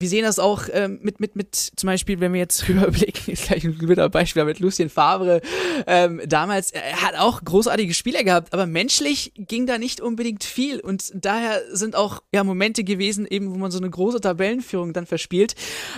wir 0.00 0.08
sehen 0.08 0.22
das 0.22 0.38
auch 0.38 0.64
ähm, 0.72 1.00
mit, 1.02 1.18
mit, 1.18 1.34
mit, 1.34 1.54
zum 1.54 1.86
Beispiel, 1.86 2.20
wenn 2.20 2.32
wir 2.32 2.40
jetzt 2.40 2.68
überblicken, 2.68 3.34
gleich 3.34 3.64
ein 3.64 3.78
guter 3.78 4.08
Beispiel 4.08 4.44
mit 4.44 4.60
Lucien 4.60 4.90
Favre, 4.90 5.40
ähm, 5.86 6.20
damals, 6.26 6.70
er 6.70 7.02
hat 7.02 7.16
auch 7.16 7.42
großartige 7.42 7.92
Spieler 7.94 8.22
gehabt, 8.22 8.52
aber 8.52 8.66
menschlich 8.66 9.32
ging 9.36 9.66
da 9.66 9.78
nicht 9.78 10.00
unbedingt 10.00 10.44
viel 10.44 10.80
und 10.80 11.10
daher 11.14 11.62
sind 11.72 11.96
auch 11.96 12.22
ja 12.32 12.44
Momente 12.44 12.84
gewesen, 12.84 13.26
eben, 13.26 13.52
wo 13.52 13.58
man 13.58 13.70
so 13.70 13.78
eine 13.78 13.90
große 13.90 14.20
Tabellenführung 14.20 14.92
dann 14.92 15.06
verspielt. 15.06 15.54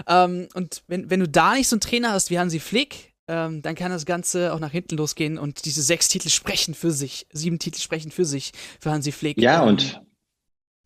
Ähm, 0.07 0.49
und 0.55 0.83
wenn, 0.87 1.11
wenn 1.11 1.21
du 1.21 1.29
da 1.29 1.55
nicht 1.55 1.69
so 1.69 1.77
einen 1.77 1.81
Trainer 1.81 2.13
hast 2.13 2.31
wie 2.31 2.39
Hansi 2.39 2.61
Flick, 2.61 3.13
ähm, 3.29 3.63
dann 3.63 3.75
kann 3.75 3.93
das 3.93 4.07
Ganze 4.07 4.53
auch 4.53 4.61
nach 4.61 4.73
hinten 4.73 4.97
losgehen 4.97 5.39
und 5.39 5.65
diese 5.65 5.83
sechs 5.83 6.09
Titel 6.09 6.31
sprechen 6.31 6.75
für 6.75 6.91
sich, 6.91 7.27
sieben 7.33 7.59
Titel 7.59 7.81
sprechen 7.81 8.11
für 8.11 8.25
sich 8.25 8.53
für 8.81 8.91
Hansi 8.91 9.13
Flick. 9.13 9.39
Ja, 9.39 9.63
und 9.63 10.01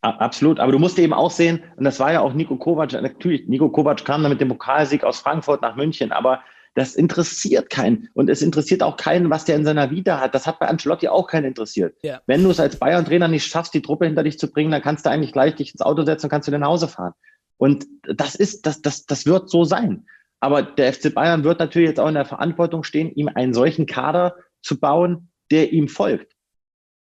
Absolut, 0.05 0.61
aber 0.61 0.71
du 0.71 0.79
musst 0.79 0.99
eben 0.99 1.15
auch 1.15 1.31
sehen, 1.31 1.63
und 1.77 1.85
das 1.85 1.99
war 1.99 2.13
ja 2.13 2.21
auch 2.21 2.35
Nico 2.35 2.57
Kovac, 2.57 2.93
natürlich, 2.93 3.49
Nico 3.49 3.71
Kovac 3.71 4.05
kam 4.05 4.23
dann 4.23 4.33
mit 4.33 4.41
dem 4.41 4.49
Pokalsieg 4.51 5.03
aus 5.03 5.21
Frankfurt 5.21 5.63
nach 5.63 5.77
München, 5.77 6.13
aber 6.13 6.43
das 6.75 6.95
interessiert 6.95 7.71
keinen. 7.71 8.11
Und 8.13 8.29
es 8.29 8.43
interessiert 8.43 8.83
auch 8.83 8.99
keinen, 8.99 9.31
was 9.31 9.47
der 9.47 9.57
in 9.57 9.65
seiner 9.65 9.91
Vita 9.91 10.21
hat. 10.21 10.35
Das 10.35 10.47
hat 10.47 10.59
bei 10.59 10.67
Ancelotti 10.67 11.09
auch 11.09 11.27
keinen 11.27 11.47
interessiert. 11.47 11.97
Ja. 12.03 12.21
Wenn 12.27 12.43
du 12.43 12.51
es 12.51 12.61
als 12.61 12.77
Bayern-Trainer 12.77 13.29
nicht 13.29 13.47
schaffst, 13.47 13.73
die 13.73 13.81
Truppe 13.81 14.05
hinter 14.05 14.25
dich 14.25 14.39
zu 14.39 14.51
bringen, 14.51 14.73
dann 14.73 14.83
kannst 14.83 15.07
du 15.07 15.11
eigentlich 15.11 15.33
gleich 15.33 15.55
dich 15.55 15.73
ins 15.73 15.81
Auto 15.81 16.05
setzen 16.05 16.27
und 16.27 16.31
kannst 16.31 16.49
du 16.49 16.59
nach 16.59 16.69
Hause 16.69 16.89
fahren. 16.89 17.15
Und 17.57 17.87
das 18.03 18.35
ist, 18.35 18.67
das, 18.67 18.83
das, 18.83 19.07
das 19.07 19.25
wird 19.25 19.49
so 19.49 19.65
sein. 19.65 20.07
Aber 20.41 20.63
der 20.63 20.93
FC 20.93 21.15
Bayern 21.15 21.45
wird 21.45 21.61
natürlich 21.61 21.89
jetzt 21.89 22.01
auch 22.01 22.09
in 22.09 22.15
der 22.15 22.27
Verantwortung 22.27 22.83
stehen, 22.83 23.11
ihm 23.15 23.29
einen 23.29 23.55
solchen 23.55 23.87
Kader 23.87 24.35
zu 24.61 24.79
bauen, 24.79 25.31
der 25.51 25.73
ihm 25.73 25.89
folgt. 25.89 26.35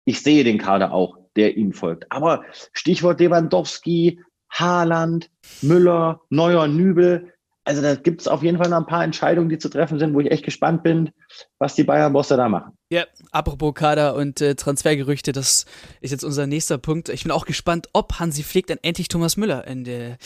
Ich 0.05 0.21
sehe 0.21 0.43
den 0.43 0.59
Kader 0.59 0.91
auch 0.91 1.20
der 1.35 1.57
ihm 1.57 1.73
folgt. 1.73 2.11
Aber 2.11 2.43
Stichwort 2.73 3.19
Lewandowski, 3.19 4.19
Haaland, 4.49 5.29
Müller, 5.61 6.21
Neuer, 6.29 6.67
Nübel. 6.67 7.33
Also 7.63 7.81
da 7.81 7.95
gibt 7.95 8.21
es 8.21 8.27
auf 8.27 8.41
jeden 8.41 8.57
Fall 8.57 8.69
noch 8.69 8.77
ein 8.77 8.87
paar 8.87 9.03
Entscheidungen, 9.03 9.49
die 9.49 9.59
zu 9.59 9.69
treffen 9.69 9.99
sind, 9.99 10.13
wo 10.13 10.19
ich 10.19 10.31
echt 10.31 10.43
gespannt 10.43 10.81
bin, 10.83 11.11
was 11.59 11.75
die 11.75 11.83
Bayern-Bosse 11.83 12.35
da 12.35 12.49
machen. 12.49 12.73
Ja, 12.89 13.05
apropos 13.31 13.75
Kader 13.75 14.15
und 14.15 14.41
äh, 14.41 14.55
Transfergerüchte, 14.55 15.31
das 15.31 15.65
ist 16.01 16.11
jetzt 16.11 16.23
unser 16.23 16.47
nächster 16.47 16.79
Punkt. 16.79 17.09
Ich 17.09 17.23
bin 17.23 17.31
auch 17.31 17.45
gespannt, 17.45 17.87
ob 17.93 18.19
Hansi 18.19 18.43
Flick 18.43 18.67
dann 18.67 18.79
endlich 18.81 19.09
Thomas 19.09 19.37
Müller 19.37 19.65
in 19.67 19.83
der 19.83 20.17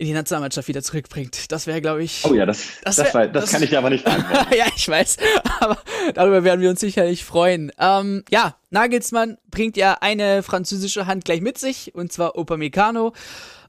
in 0.00 0.06
die 0.06 0.14
Nationalmannschaft 0.14 0.66
wieder 0.66 0.82
zurückbringt. 0.82 1.52
Das 1.52 1.66
wäre, 1.66 1.82
glaube 1.82 2.02
ich. 2.02 2.24
Oh 2.24 2.32
ja, 2.32 2.46
das, 2.46 2.68
das, 2.82 2.96
wär, 2.96 3.04
das, 3.04 3.14
war, 3.14 3.28
das, 3.28 3.44
das 3.44 3.52
kann 3.52 3.62
ich 3.62 3.76
aber 3.76 3.90
nicht 3.90 4.02
beantworten. 4.02 4.54
ja, 4.56 4.64
ich 4.74 4.88
weiß. 4.88 5.18
Aber 5.60 5.76
darüber 6.14 6.42
werden 6.42 6.62
wir 6.62 6.70
uns 6.70 6.80
sicherlich 6.80 7.22
freuen. 7.22 7.70
Ähm, 7.78 8.24
ja, 8.30 8.56
Nagelsmann 8.70 9.36
bringt 9.50 9.76
ja 9.76 9.98
eine 10.00 10.42
französische 10.42 11.06
Hand 11.06 11.26
gleich 11.26 11.42
mit 11.42 11.58
sich, 11.58 11.94
und 11.94 12.12
zwar 12.12 12.38
Upamecano. 12.38 13.12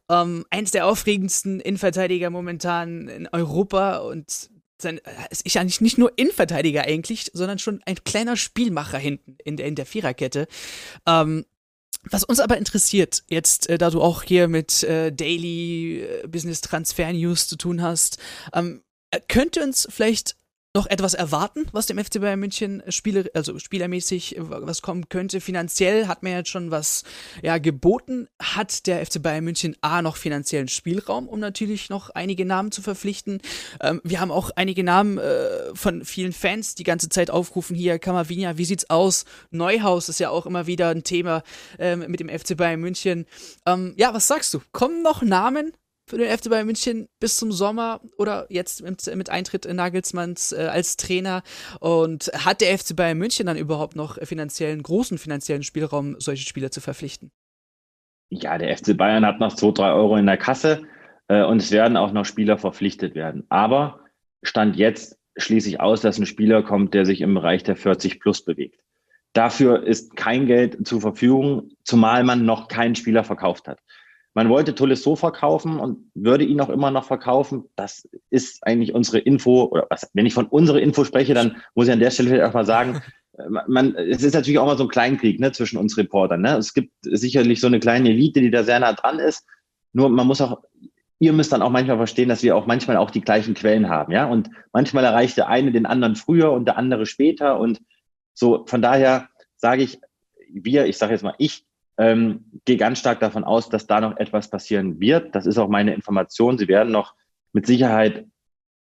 Ähm, 0.09 0.45
eins 0.49 0.71
der 0.71 0.85
aufregendsten 0.87 1.59
Innenverteidiger 1.59 2.29
momentan 2.29 3.09
in 3.09 3.27
Europa 3.33 3.97
und 3.97 4.49
sein, 4.81 4.99
äh, 4.99 5.11
ist 5.31 5.53
nicht, 5.53 5.81
nicht 5.81 5.97
nur 5.97 6.13
Innenverteidiger 6.15 6.83
eigentlich, 6.83 7.29
sondern 7.33 7.59
schon 7.59 7.81
ein 7.85 8.01
kleiner 8.05 8.37
Spielmacher 8.37 8.99
hinten 8.99 9.35
in 9.43 9.57
der, 9.57 9.65
in 9.65 9.75
der 9.75 9.85
Viererkette. 9.85 10.47
Ähm, 11.05 11.45
was 12.09 12.23
uns 12.23 12.39
aber 12.39 12.57
interessiert, 12.57 13.23
jetzt, 13.29 13.69
äh, 13.69 13.77
da 13.77 13.89
du 13.89 14.01
auch 14.01 14.23
hier 14.23 14.47
mit 14.47 14.83
äh, 14.83 15.11
Daily 15.11 16.01
äh, 16.01 16.27
Business 16.27 16.61
Transfer 16.61 17.13
News 17.13 17.47
zu 17.47 17.57
tun 17.57 17.81
hast, 17.81 18.17
ähm, 18.53 18.83
äh, 19.11 19.19
könnte 19.27 19.63
uns 19.63 19.87
vielleicht 19.89 20.35
noch 20.73 20.87
etwas 20.87 21.13
erwarten, 21.13 21.67
was 21.73 21.85
dem 21.85 21.99
FC 21.99 22.21
Bayern 22.21 22.39
München 22.39 22.81
Spieler, 22.87 23.25
also 23.33 23.59
spielermäßig 23.59 24.37
was 24.39 24.81
kommen 24.81 25.09
könnte. 25.09 25.41
Finanziell 25.41 26.07
hat 26.07 26.23
man 26.23 26.31
jetzt 26.31 26.49
schon 26.49 26.71
was 26.71 27.03
ja, 27.41 27.57
geboten. 27.57 28.29
Hat 28.41 28.87
der 28.87 29.05
FC 29.05 29.21
Bayern 29.21 29.43
München 29.43 29.75
A 29.81 30.01
noch 30.01 30.15
finanziellen 30.15 30.69
Spielraum, 30.69 31.27
um 31.27 31.39
natürlich 31.39 31.89
noch 31.89 32.09
einige 32.11 32.45
Namen 32.45 32.71
zu 32.71 32.81
verpflichten? 32.81 33.41
Ähm, 33.81 33.99
wir 34.05 34.21
haben 34.21 34.31
auch 34.31 34.51
einige 34.55 34.83
Namen 34.83 35.17
äh, 35.17 35.75
von 35.75 36.05
vielen 36.05 36.31
Fans 36.31 36.75
die 36.75 36.83
ganze 36.83 37.09
Zeit 37.09 37.31
aufrufen 37.31 37.75
hier. 37.75 37.99
Kamavinia, 37.99 38.57
wie 38.57 38.65
sieht's 38.65 38.89
aus? 38.89 39.25
Neuhaus 39.49 40.07
ist 40.07 40.19
ja 40.19 40.29
auch 40.29 40.45
immer 40.45 40.67
wieder 40.67 40.89
ein 40.89 41.03
Thema 41.03 41.43
ähm, 41.79 42.05
mit 42.07 42.21
dem 42.21 42.29
FC 42.29 42.55
Bayern 42.55 42.79
München. 42.79 43.25
Ähm, 43.65 43.93
ja, 43.97 44.13
was 44.13 44.27
sagst 44.27 44.53
du? 44.53 44.61
Kommen 44.71 45.03
noch 45.03 45.21
Namen 45.21 45.73
für 46.11 46.17
den 46.17 46.37
FC 46.37 46.49
Bayern 46.49 46.65
München 46.65 47.07
bis 47.21 47.37
zum 47.37 47.53
Sommer 47.53 48.01
oder 48.17 48.45
jetzt 48.49 48.83
mit, 48.83 49.29
Eintritt 49.29 49.65
Nagelsmanns 49.65 50.51
äh, 50.51 50.67
als 50.69 50.97
Trainer? 50.97 51.41
Und 51.79 52.29
hat 52.33 52.59
der 52.59 52.77
FC 52.77 52.97
Bayern 52.97 53.17
München 53.17 53.45
dann 53.45 53.55
überhaupt 53.55 53.95
noch 53.95 54.17
finanziellen, 54.23 54.83
großen 54.83 55.17
finanziellen 55.17 55.63
Spielraum, 55.63 56.17
solche 56.19 56.45
Spieler 56.45 56.69
zu 56.69 56.81
verpflichten? 56.81 57.31
Ja, 58.29 58.57
der 58.57 58.77
FC 58.77 58.97
Bayern 58.97 59.25
hat 59.25 59.39
noch 59.39 59.55
2, 59.55 59.71
3 59.71 59.93
Euro 59.93 60.17
in 60.17 60.25
der 60.25 60.35
Kasse 60.35 60.83
äh, 61.29 61.45
und 61.45 61.61
es 61.61 61.71
werden 61.71 61.95
auch 61.95 62.11
noch 62.11 62.25
Spieler 62.25 62.57
verpflichtet 62.57 63.15
werden. 63.15 63.45
Aber 63.47 64.01
Stand 64.43 64.75
jetzt 64.75 65.17
schließe 65.37 65.69
ich 65.69 65.79
aus, 65.79 66.01
dass 66.01 66.19
ein 66.19 66.25
Spieler 66.25 66.61
kommt, 66.61 66.93
der 66.93 67.05
sich 67.05 67.21
im 67.21 67.33
Bereich 67.35 67.63
der 67.63 67.77
40 67.77 68.19
plus 68.19 68.43
bewegt. 68.43 68.81
Dafür 69.31 69.83
ist 69.83 70.17
kein 70.17 70.45
Geld 70.45 70.85
zur 70.85 70.99
Verfügung, 70.99 71.69
zumal 71.85 72.25
man 72.25 72.45
noch 72.45 72.67
keinen 72.67 72.95
Spieler 72.95 73.23
verkauft 73.23 73.69
hat. 73.69 73.79
Man 74.33 74.49
wollte 74.49 74.75
Tolisso 74.75 75.15
verkaufen 75.15 75.79
und 75.79 76.09
würde 76.13 76.45
ihn 76.45 76.61
auch 76.61 76.69
immer 76.69 76.89
noch 76.89 77.03
verkaufen. 77.03 77.65
Das 77.75 78.07
ist 78.29 78.65
eigentlich 78.65 78.93
unsere 78.93 79.19
Info. 79.19 79.65
Oder 79.65 79.87
was, 79.89 80.09
wenn 80.13 80.25
ich 80.25 80.33
von 80.33 80.45
unserer 80.45 80.79
Info 80.79 81.03
spreche, 81.03 81.33
dann 81.33 81.57
muss 81.75 81.87
ich 81.87 81.93
an 81.93 81.99
der 81.99 82.11
Stelle 82.11 82.29
vielleicht 82.29 82.45
auch 82.45 82.53
mal 82.53 82.65
sagen, 82.65 83.01
man, 83.67 83.95
es 83.95 84.23
ist 84.23 84.33
natürlich 84.33 84.59
auch 84.59 84.65
mal 84.65 84.77
so 84.77 84.83
ein 84.83 84.89
Kleinkrieg 84.89 85.39
ne, 85.39 85.51
zwischen 85.51 85.77
uns 85.77 85.97
Reportern. 85.97 86.41
Ne? 86.41 86.55
Es 86.57 86.73
gibt 86.73 86.93
sicherlich 87.01 87.59
so 87.59 87.67
eine 87.67 87.79
kleine 87.79 88.09
Elite, 88.09 88.39
die 88.39 88.51
da 88.51 88.63
sehr 88.63 88.79
nah 88.79 88.93
dran 88.93 89.19
ist. 89.19 89.45
Nur 89.91 90.09
man 90.09 90.27
muss 90.27 90.39
auch, 90.39 90.61
ihr 91.19 91.33
müsst 91.33 91.51
dann 91.51 91.61
auch 91.61 91.69
manchmal 91.69 91.97
verstehen, 91.97 92.29
dass 92.29 92.43
wir 92.43 92.55
auch 92.55 92.65
manchmal 92.65 92.97
auch 92.97 93.11
die 93.11 93.21
gleichen 93.21 93.53
Quellen 93.53 93.89
haben. 93.89 94.13
Ja, 94.13 94.25
und 94.27 94.49
manchmal 94.71 95.03
erreicht 95.03 95.35
der 95.35 95.49
eine 95.49 95.71
den 95.73 95.85
anderen 95.85 96.15
früher 96.15 96.51
und 96.53 96.65
der 96.65 96.77
andere 96.77 97.05
später. 97.05 97.59
Und 97.59 97.81
so 98.33 98.65
von 98.65 98.81
daher 98.81 99.27
sage 99.57 99.83
ich, 99.83 99.99
wir, 100.53 100.85
ich 100.85 100.97
sage 100.97 101.13
jetzt 101.13 101.23
mal 101.23 101.35
ich, 101.37 101.65
ähm, 102.01 102.45
gehe 102.65 102.77
ganz 102.77 102.97
stark 102.97 103.19
davon 103.19 103.43
aus, 103.43 103.69
dass 103.69 103.85
da 103.85 104.01
noch 104.01 104.17
etwas 104.17 104.49
passieren 104.49 104.99
wird. 104.99 105.35
Das 105.35 105.45
ist 105.45 105.59
auch 105.59 105.69
meine 105.69 105.93
Information. 105.93 106.57
Sie 106.57 106.67
werden 106.67 106.91
noch 106.91 107.13
mit 107.53 107.67
Sicherheit 107.67 108.25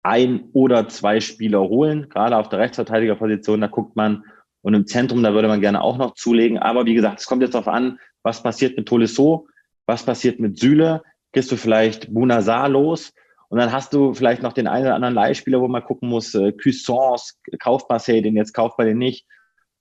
ein 0.04 0.49
oder 0.51 0.89
zwei 0.89 1.21
Spieler 1.21 1.62
holen, 1.62 2.10
gerade 2.10 2.36
auf 2.36 2.49
der 2.49 2.60
Rechtsverteidigerposition, 2.60 3.62
da 3.62 3.67
guckt 3.67 3.95
man. 3.95 4.25
Und 4.62 4.73
im 4.73 4.86
Zentrum, 4.86 5.23
da 5.23 5.34
würde 5.34 5.47
man 5.47 5.62
gerne 5.62 5.82
auch 5.82 5.97
noch 5.97 6.15
zulegen. 6.15 6.60
Aber 6.60 6.86
wie 6.86 6.93
gesagt, 6.93 7.21
es 7.21 7.25
kommt 7.25 7.41
jetzt 7.41 7.54
darauf 7.54 7.69
an, 7.69 7.99
was 8.21 8.43
passiert 8.43 8.75
mit 8.75 8.88
Tolisso, 8.88 9.47
was 9.86 10.04
passiert 10.04 10.39
mit 10.41 10.60
Süle, 10.60 11.01
gehst 11.32 11.51
du 11.51 11.56
vielleicht 11.56 12.13
Bunazar 12.13 12.67
los 12.67 13.13
und 13.47 13.60
dann 13.60 13.71
hast 13.71 13.93
du 13.93 14.13
vielleicht 14.13 14.41
noch 14.41 14.54
den 14.54 14.67
einen 14.67 14.88
oder 14.88 14.95
anderen 14.95 15.15
Leihspieler, 15.15 15.62
wo 15.62 15.69
man 15.69 15.84
gucken 15.84 16.10
muss, 16.10 16.36
äh, 16.36 16.51
Cuissance, 16.51 17.36
kauft 17.60 17.89
Marseille 17.89 18.21
den 18.21 18.36
jetzt, 18.36 18.54
kauft 18.54 18.78
man 18.78 18.88
den 18.88 18.97
nicht. 18.97 19.25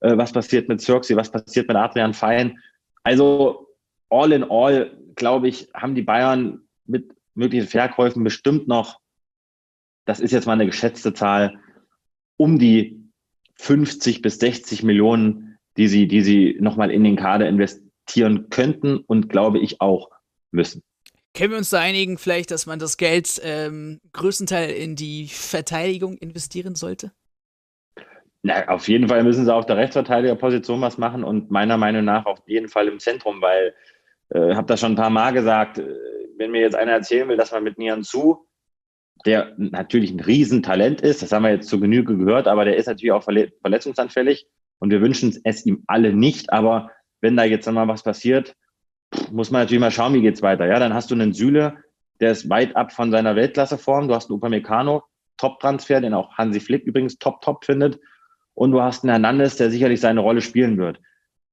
Äh, 0.00 0.16
was 0.16 0.32
passiert 0.32 0.68
mit 0.68 0.80
Cirxi, 0.80 1.16
was 1.16 1.32
passiert 1.32 1.66
mit 1.66 1.76
Adrian 1.76 2.14
Fein? 2.14 2.58
Also 3.04 3.68
all 4.08 4.32
in 4.32 4.44
all, 4.44 4.98
glaube 5.14 5.48
ich, 5.48 5.68
haben 5.74 5.94
die 5.94 6.02
Bayern 6.02 6.62
mit 6.86 7.14
möglichen 7.34 7.68
Verkäufen 7.68 8.24
bestimmt 8.24 8.66
noch, 8.66 9.00
das 10.06 10.20
ist 10.20 10.32
jetzt 10.32 10.46
mal 10.46 10.54
eine 10.54 10.66
geschätzte 10.66 11.14
Zahl, 11.14 11.60
um 12.37 12.58
die 12.58 13.00
50 13.56 14.22
bis 14.22 14.38
60 14.38 14.83
Millionen, 14.83 15.58
die 15.76 15.88
sie, 15.88 16.08
die 16.08 16.22
sie 16.22 16.56
nochmal 16.60 16.90
in 16.90 17.04
den 17.04 17.16
Kader 17.16 17.48
investieren 17.48 18.50
könnten 18.50 18.98
und 18.98 19.29
glaube 19.29 19.58
ich 19.58 19.81
auch 19.81 20.10
müssen. 20.50 20.83
Können 21.35 21.50
wir 21.50 21.58
uns 21.58 21.70
da 21.70 21.81
einigen, 21.81 22.16
vielleicht, 22.16 22.52
dass 22.52 22.66
man 22.66 22.79
das 22.79 22.96
Geld 22.96 23.40
ähm, 23.42 24.00
größtenteils 24.12 24.72
in 24.72 24.94
die 24.94 25.26
Verteidigung 25.26 26.16
investieren 26.18 26.76
sollte? 26.76 27.12
Na, 28.46 28.68
auf 28.68 28.88
jeden 28.88 29.08
Fall 29.08 29.24
müssen 29.24 29.46
sie 29.46 29.54
auf 29.54 29.64
der 29.66 29.78
Rechtsverteidigerposition 29.78 30.80
was 30.80 30.98
machen 30.98 31.24
und 31.24 31.50
meiner 31.50 31.78
Meinung 31.78 32.04
nach 32.04 32.26
auf 32.26 32.40
jeden 32.46 32.68
Fall 32.68 32.88
im 32.88 33.00
Zentrum, 33.00 33.40
weil 33.40 33.74
äh, 34.28 34.54
habe 34.54 34.66
das 34.66 34.80
schon 34.80 34.92
ein 34.92 34.96
paar 34.96 35.10
Mal 35.10 35.32
gesagt, 35.32 35.78
äh, 35.78 35.88
wenn 36.36 36.50
mir 36.50 36.60
jetzt 36.60 36.76
einer 36.76 36.92
erzählen 36.92 37.28
will, 37.28 37.38
dass 37.38 37.52
man 37.52 37.64
mit 37.64 37.78
Nian 37.78 38.04
Zu 38.04 38.46
der 39.24 39.54
natürlich 39.56 40.10
ein 40.10 40.20
Riesentalent 40.20 41.00
ist. 41.00 41.22
Das 41.22 41.32
haben 41.32 41.44
wir 41.44 41.52
jetzt 41.52 41.68
zur 41.68 41.80
Genüge 41.80 42.16
gehört, 42.16 42.46
aber 42.46 42.64
der 42.64 42.76
ist 42.76 42.86
natürlich 42.86 43.12
auch 43.12 43.22
verletzungsanfällig 43.22 44.46
und 44.78 44.90
wir 44.90 45.00
wünschen 45.00 45.40
es 45.44 45.64
ihm 45.64 45.82
alle 45.86 46.12
nicht. 46.12 46.52
Aber 46.52 46.90
wenn 47.20 47.36
da 47.36 47.44
jetzt 47.44 47.70
mal 47.70 47.88
was 47.88 48.02
passiert, 48.02 48.54
muss 49.30 49.50
man 49.50 49.62
natürlich 49.62 49.80
mal 49.80 49.90
schauen, 49.90 50.14
wie 50.14 50.20
geht's 50.20 50.42
weiter. 50.42 50.66
Ja, 50.66 50.78
dann 50.78 50.92
hast 50.92 51.10
du 51.10 51.14
einen 51.14 51.32
Süle, 51.32 51.78
der 52.20 52.32
ist 52.32 52.50
weit 52.50 52.76
ab 52.76 52.92
von 52.92 53.10
seiner 53.10 53.36
Weltklasseform. 53.36 54.08
Du 54.08 54.14
hast 54.14 54.28
einen 54.28 54.36
Upamecano, 54.36 55.04
Top-Transfer, 55.38 56.00
den 56.00 56.14
auch 56.14 56.36
Hansi 56.36 56.60
Flick 56.60 56.84
übrigens 56.84 57.18
top-top 57.18 57.64
findet. 57.64 57.98
Und 58.55 58.71
du 58.71 58.81
hast 58.81 59.05
einen 59.05 59.11
Hernandez, 59.11 59.57
der 59.57 59.71
sicherlich 59.71 60.00
seine 60.00 60.21
Rolle 60.21 60.40
spielen 60.40 60.79
wird. 60.79 61.00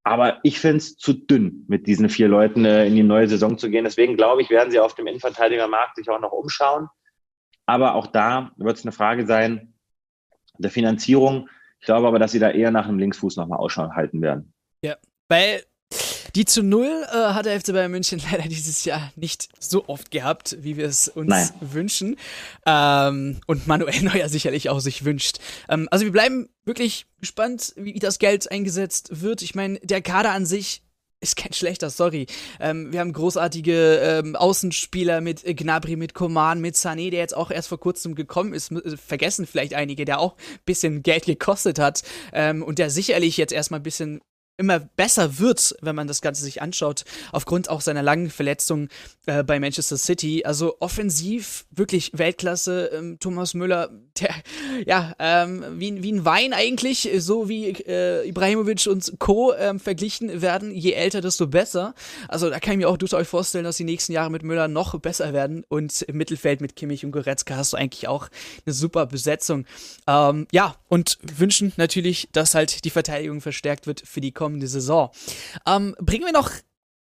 Aber 0.03 0.39
ich 0.43 0.59
finde 0.59 0.77
es 0.77 0.97
zu 0.97 1.13
dünn, 1.13 1.65
mit 1.67 1.85
diesen 1.85 2.09
vier 2.09 2.27
Leuten 2.27 2.65
äh, 2.65 2.87
in 2.87 2.95
die 2.95 3.03
neue 3.03 3.27
Saison 3.27 3.57
zu 3.57 3.69
gehen. 3.69 3.83
Deswegen 3.83 4.17
glaube 4.17 4.41
ich, 4.41 4.49
werden 4.49 4.71
sie 4.71 4.79
auf 4.79 4.95
dem 4.95 5.07
Innenverteidigermarkt 5.07 5.95
sich 5.95 6.09
auch 6.09 6.19
noch 6.19 6.31
umschauen. 6.31 6.87
Aber 7.65 7.95
auch 7.95 8.07
da 8.07 8.51
wird 8.57 8.77
es 8.77 8.83
eine 8.83 8.91
Frage 8.91 9.25
sein 9.25 9.73
der 10.57 10.71
Finanzierung. 10.71 11.49
Ich 11.79 11.85
glaube 11.85 12.07
aber, 12.07 12.19
dass 12.19 12.31
sie 12.31 12.39
da 12.39 12.51
eher 12.51 12.71
nach 12.71 12.87
einem 12.87 12.99
Linksfuß 12.99 13.37
nochmal 13.37 13.59
Ausschau 13.59 13.89
halten 13.91 14.21
werden. 14.21 14.53
Ja, 14.83 14.97
weil 15.27 15.63
die 16.35 16.45
zu 16.45 16.63
Null 16.63 17.05
äh, 17.11 17.15
hat 17.15 17.45
der 17.45 17.59
FC 17.59 17.73
Bayern 17.73 17.91
München 17.91 18.21
leider 18.31 18.47
dieses 18.47 18.85
Jahr 18.85 19.11
nicht 19.15 19.49
so 19.59 19.87
oft 19.87 20.11
gehabt, 20.11 20.57
wie 20.61 20.77
wir 20.77 20.85
es 20.85 21.07
uns 21.07 21.29
Nein. 21.29 21.49
wünschen. 21.59 22.17
Ähm, 22.65 23.41
und 23.47 23.67
Manuel 23.67 24.01
Neuer 24.03 24.29
sicherlich 24.29 24.69
auch 24.69 24.79
sich 24.79 25.05
wünscht. 25.05 25.39
Ähm, 25.69 25.87
also 25.91 26.05
wir 26.05 26.11
bleiben 26.11 26.49
wirklich 26.65 27.05
gespannt, 27.19 27.73
wie 27.75 27.99
das 27.99 28.19
Geld 28.19 28.51
eingesetzt 28.51 29.21
wird. 29.21 29.41
Ich 29.41 29.55
meine, 29.55 29.79
der 29.79 30.01
Kader 30.01 30.31
an 30.31 30.45
sich 30.45 30.83
ist 31.21 31.35
kein 31.35 31.53
schlechter, 31.53 31.91
sorry. 31.91 32.25
Ähm, 32.59 32.91
wir 32.91 32.99
haben 32.99 33.13
großartige 33.13 33.99
ähm, 33.99 34.35
Außenspieler 34.35 35.21
mit 35.21 35.43
Gnabry, 35.45 35.95
mit 35.95 36.15
Koman, 36.15 36.59
mit 36.59 36.75
Sané, 36.75 37.11
der 37.11 37.19
jetzt 37.19 37.37
auch 37.37 37.51
erst 37.51 37.67
vor 37.67 37.79
kurzem 37.79 38.15
gekommen 38.15 38.53
ist. 38.53 38.73
Vergessen 39.05 39.45
vielleicht 39.45 39.75
einige, 39.75 40.03
der 40.03 40.19
auch 40.19 40.33
ein 40.33 40.59
bisschen 40.65 41.03
Geld 41.03 41.25
gekostet 41.25 41.77
hat 41.77 42.01
ähm, 42.33 42.63
und 42.63 42.79
der 42.79 42.89
sicherlich 42.89 43.37
jetzt 43.37 43.53
erstmal 43.53 43.79
ein 43.79 43.83
bisschen 43.83 44.19
immer 44.61 44.79
besser 44.79 45.39
wird, 45.39 45.75
wenn 45.81 45.95
man 45.95 46.07
das 46.07 46.21
Ganze 46.21 46.43
sich 46.43 46.61
anschaut, 46.61 47.03
aufgrund 47.31 47.69
auch 47.69 47.81
seiner 47.81 48.03
langen 48.03 48.29
Verletzung 48.29 48.87
äh, 49.25 49.43
bei 49.43 49.59
Manchester 49.59 49.97
City. 49.97 50.43
Also 50.45 50.77
offensiv 50.79 51.65
wirklich 51.71 52.11
Weltklasse. 52.13 52.91
Ähm, 52.93 53.17
Thomas 53.19 53.53
Müller, 53.53 53.89
der, 54.19 54.33
ja, 54.85 55.15
ähm, 55.19 55.65
wie, 55.79 56.03
wie 56.03 56.11
ein 56.11 56.25
Wein 56.25 56.53
eigentlich, 56.53 57.09
so 57.17 57.49
wie 57.49 57.69
äh, 57.69 58.27
Ibrahimovic 58.27 58.87
und 58.87 59.13
Co. 59.19 59.53
Ähm, 59.53 59.79
verglichen 59.79 60.41
werden. 60.41 60.73
Je 60.73 60.93
älter, 60.93 61.21
desto 61.21 61.47
besser. 61.47 61.95
Also 62.27 62.49
da 62.49 62.59
kann 62.59 62.73
ich 62.73 62.77
mir 62.77 62.89
auch 62.89 62.97
durchaus 62.97 63.27
vorstellen, 63.27 63.63
dass 63.63 63.77
die 63.77 63.83
nächsten 63.83 64.13
Jahre 64.13 64.29
mit 64.29 64.43
Müller 64.43 64.67
noch 64.67 64.97
besser 64.99 65.33
werden. 65.33 65.63
Und 65.67 66.03
im 66.03 66.17
Mittelfeld 66.17 66.61
mit 66.61 66.75
Kimmich 66.75 67.03
und 67.03 67.11
Goretzka 67.11 67.55
hast 67.55 67.73
du 67.73 67.77
eigentlich 67.77 68.07
auch 68.07 68.27
eine 68.65 68.73
super 68.73 69.07
Besetzung. 69.07 69.65
Ähm, 70.07 70.47
ja, 70.51 70.75
und 70.87 71.17
wünschen 71.21 71.73
natürlich, 71.77 72.29
dass 72.31 72.53
halt 72.53 72.85
die 72.85 72.89
Verteidigung 72.89 73.41
verstärkt 73.41 73.87
wird 73.87 74.03
für 74.05 74.21
die 74.21 74.31
kommende 74.51 74.67
Saison. 74.67 75.11
Ähm, 75.65 75.95
bringen 75.99 76.25
wir 76.25 76.33
noch 76.33 76.51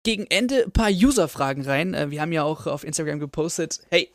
gegen 0.02 0.26
Ende 0.26 0.64
ein 0.64 0.72
paar 0.72 0.90
User-Fragen 0.90 1.62
rein. 1.62 1.94
Äh, 1.94 2.10
wir 2.10 2.20
haben 2.20 2.32
ja 2.32 2.42
auch 2.42 2.66
auf 2.66 2.82
Instagram 2.82 3.20
gepostet, 3.20 3.80
hey, 3.90 4.12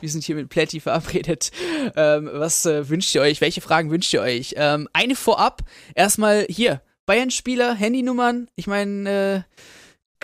wir 0.00 0.10
sind 0.10 0.24
hier 0.24 0.34
mit 0.34 0.50
Plätti 0.50 0.80
verabredet. 0.80 1.52
Ähm, 1.96 2.28
was 2.32 2.66
äh, 2.66 2.88
wünscht 2.88 3.14
ihr 3.14 3.22
euch? 3.22 3.40
Welche 3.40 3.62
Fragen 3.62 3.90
wünscht 3.90 4.12
ihr 4.12 4.20
euch? 4.20 4.54
Ähm, 4.58 4.88
eine 4.92 5.14
vorab. 5.14 5.62
Erstmal 5.94 6.46
hier. 6.50 6.82
Bayern-Spieler, 7.06 7.74
Handynummern. 7.74 8.50
Ich 8.56 8.66
meine, 8.66 9.44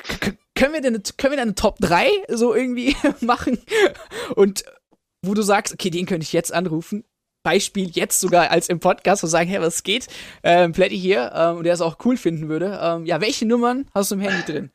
äh, 0.03 0.29
können 0.55 0.75
wir 0.75 0.81
denn 0.81 1.03
können 1.17 1.35
wir 1.35 1.41
eine 1.41 1.55
Top 1.55 1.79
3 1.79 2.09
so 2.29 2.55
irgendwie 2.55 2.97
machen? 3.21 3.59
Und 4.35 4.65
wo 5.25 5.33
du 5.33 5.43
sagst, 5.43 5.73
okay, 5.73 5.91
den 5.91 6.07
könnte 6.07 6.25
ich 6.25 6.33
jetzt 6.33 6.53
anrufen. 6.53 7.05
Beispiel 7.43 7.89
jetzt 7.91 8.21
sogar 8.21 8.51
als 8.51 8.69
im 8.69 8.81
Podcast 8.81 9.25
und 9.25 9.31
sagen, 9.31 9.49
hey, 9.49 9.61
was 9.61 9.83
geht? 9.83 10.07
Ähm, 10.43 10.73
Plätti 10.73 10.99
hier 10.99 11.33
ähm, 11.35 11.59
und 11.59 11.65
der 11.65 11.75
es 11.75 11.81
auch 11.81 11.99
cool 12.05 12.17
finden 12.17 12.49
würde. 12.49 12.79
Ähm, 12.83 13.07
ja, 13.07 13.21
welche 13.21 13.47
Nummern 13.47 13.87
hast 13.95 14.11
du 14.11 14.17
im 14.17 14.21
Handy 14.21 14.51
drin? 14.51 14.71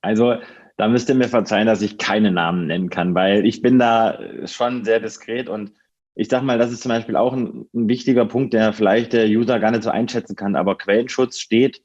Also, 0.00 0.36
da 0.76 0.88
müsst 0.88 1.08
ihr 1.08 1.16
mir 1.16 1.28
verzeihen, 1.28 1.66
dass 1.66 1.82
ich 1.82 1.98
keine 1.98 2.30
Namen 2.30 2.68
nennen 2.68 2.88
kann, 2.88 3.14
weil 3.14 3.44
ich 3.44 3.62
bin 3.62 3.78
da 3.78 4.18
schon 4.46 4.84
sehr 4.84 5.00
diskret 5.00 5.48
und 5.48 5.72
ich 6.14 6.28
sag 6.28 6.42
mal, 6.42 6.58
das 6.58 6.72
ist 6.72 6.82
zum 6.82 6.90
Beispiel 6.90 7.14
auch 7.16 7.32
ein, 7.32 7.66
ein 7.72 7.88
wichtiger 7.88 8.26
Punkt, 8.26 8.52
der 8.52 8.72
vielleicht 8.72 9.12
der 9.12 9.26
User 9.26 9.60
gar 9.60 9.70
nicht 9.70 9.84
so 9.84 9.90
einschätzen 9.90 10.34
kann, 10.34 10.56
aber 10.56 10.76
Quellenschutz 10.76 11.38
steht 11.38 11.82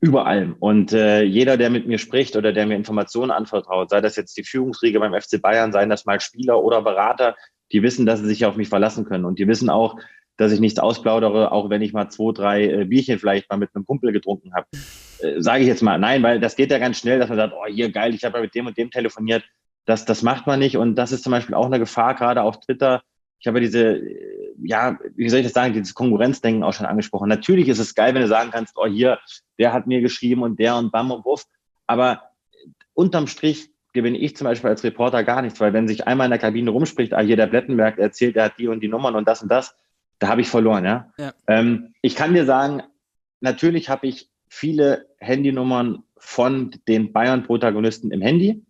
über 0.00 0.26
allem. 0.26 0.54
Und 0.58 0.92
äh, 0.92 1.22
jeder, 1.22 1.56
der 1.56 1.70
mit 1.70 1.86
mir 1.86 1.98
spricht 1.98 2.36
oder 2.36 2.52
der 2.52 2.66
mir 2.66 2.76
Informationen 2.76 3.30
anvertraut, 3.30 3.90
sei 3.90 4.00
das 4.00 4.16
jetzt 4.16 4.36
die 4.36 4.44
Führungsriege 4.44 4.98
beim 4.98 5.12
FC 5.12 5.40
Bayern, 5.40 5.72
seien 5.72 5.90
das 5.90 6.04
mal 6.04 6.20
Spieler 6.20 6.62
oder 6.62 6.82
Berater, 6.82 7.36
die 7.72 7.82
wissen, 7.82 8.06
dass 8.06 8.20
sie 8.20 8.26
sich 8.26 8.44
auf 8.44 8.56
mich 8.56 8.68
verlassen 8.68 9.04
können. 9.04 9.24
Und 9.24 9.38
die 9.38 9.48
wissen 9.48 9.70
auch, 9.70 9.96
dass 10.36 10.52
ich 10.52 10.60
nichts 10.60 10.78
ausplaudere, 10.78 11.52
auch 11.52 11.70
wenn 11.70 11.82
ich 11.82 11.92
mal 11.92 12.08
zwei, 12.08 12.32
drei 12.32 12.64
äh, 12.64 12.84
Bierchen 12.84 13.18
vielleicht 13.18 13.50
mal 13.50 13.56
mit 13.56 13.70
einem 13.74 13.86
Kumpel 13.86 14.12
getrunken 14.12 14.52
habe. 14.54 14.66
Äh, 15.20 15.40
Sage 15.40 15.62
ich 15.62 15.68
jetzt 15.68 15.82
mal, 15.82 15.98
nein, 15.98 16.22
weil 16.22 16.40
das 16.40 16.56
geht 16.56 16.70
ja 16.70 16.78
ganz 16.78 16.98
schnell, 16.98 17.18
dass 17.18 17.28
man 17.28 17.38
sagt, 17.38 17.54
oh, 17.54 17.66
hier 17.66 17.90
geil, 17.90 18.14
ich 18.14 18.24
habe 18.24 18.38
ja 18.38 18.42
mit 18.42 18.54
dem 18.54 18.66
und 18.66 18.76
dem 18.76 18.90
telefoniert. 18.90 19.44
Das, 19.84 20.04
das 20.04 20.22
macht 20.22 20.46
man 20.46 20.58
nicht. 20.58 20.76
Und 20.76 20.96
das 20.96 21.12
ist 21.12 21.22
zum 21.22 21.32
Beispiel 21.32 21.54
auch 21.54 21.66
eine 21.66 21.78
Gefahr, 21.78 22.14
gerade 22.14 22.42
auf 22.42 22.60
Twitter. 22.60 23.02
Ich 23.40 23.46
habe 23.46 23.60
diese, 23.60 23.96
äh, 23.96 24.54
ja, 24.62 24.98
wie 25.16 25.28
soll 25.28 25.40
ich 25.40 25.46
das 25.46 25.54
sagen, 25.54 25.74
dieses 25.74 25.94
Konkurrenzdenken 25.94 26.62
auch 26.62 26.72
schon 26.72 26.86
angesprochen. 26.86 27.28
Natürlich 27.28 27.68
ist 27.68 27.78
es 27.78 27.94
geil, 27.94 28.14
wenn 28.14 28.22
du 28.22 28.28
sagen 28.28 28.50
kannst, 28.50 28.76
oh, 28.76 28.86
hier, 28.86 29.18
der 29.58 29.72
hat 29.72 29.86
mir 29.86 30.00
geschrieben 30.00 30.42
und 30.42 30.58
der 30.58 30.76
und 30.76 30.92
bam 30.92 31.10
und 31.10 31.24
wuff. 31.24 31.44
Aber 31.86 32.22
unterm 32.94 33.26
Strich 33.26 33.70
gewinne 33.92 34.18
ich 34.18 34.36
zum 34.36 34.46
Beispiel 34.46 34.70
als 34.70 34.84
Reporter 34.84 35.22
gar 35.24 35.42
nichts, 35.42 35.60
weil 35.60 35.72
wenn 35.72 35.88
sich 35.88 36.06
einmal 36.06 36.26
in 36.26 36.30
der 36.30 36.38
Kabine 36.38 36.70
rumspricht, 36.70 37.12
ah, 37.12 37.20
hier 37.20 37.36
der 37.36 37.46
Blättenberg 37.46 37.98
erzählt, 37.98 38.36
er 38.36 38.46
hat 38.46 38.58
die 38.58 38.68
und 38.68 38.80
die 38.80 38.88
Nummern 38.88 39.14
und 39.14 39.28
das 39.28 39.42
und 39.42 39.50
das, 39.50 39.74
da 40.18 40.28
habe 40.28 40.40
ich 40.40 40.48
verloren, 40.48 40.84
ja. 40.84 41.12
ja. 41.18 41.32
Ähm, 41.46 41.94
ich 42.00 42.14
kann 42.14 42.32
dir 42.32 42.44
sagen, 42.44 42.82
natürlich 43.40 43.88
habe 43.88 44.06
ich 44.06 44.30
viele 44.48 45.06
Handynummern 45.18 46.04
von 46.16 46.70
den 46.86 47.12
Bayern-Protagonisten 47.12 48.10
im 48.10 48.20
Handy 48.20 48.64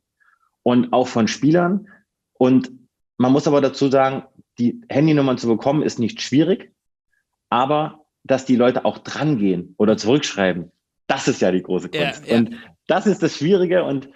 und 0.63 0.93
auch 0.93 1.09
von 1.09 1.29
Spielern. 1.29 1.89
Und 2.35 2.73
man 3.19 3.33
muss 3.33 3.47
aber 3.47 3.61
dazu 3.61 3.89
sagen, 3.89 4.25
die 4.59 4.81
Handynummern 4.89 5.39
zu 5.39 5.49
bekommen 5.49 5.83
ist 5.83 5.99
nicht 5.99 6.23
schwierig, 6.23 6.73
aber 7.51 8.07
dass 8.25 8.45
die 8.45 8.57
Leute 8.57 8.85
auch 8.85 8.99
drangehen 8.99 9.75
oder 9.77 9.97
zurückschreiben, 9.97 10.71
das 11.07 11.29
ist 11.29 11.43
ja 11.43 11.51
die 11.51 11.63
große 11.63 11.89
Kunst. 11.91 12.27
Ja, 12.27 12.33
ja. 12.33 12.39
Und 12.39 12.57
das 12.87 13.07
ist 13.07 13.23
das 13.23 13.37
Schwierige 13.37 13.85
und 13.85 14.09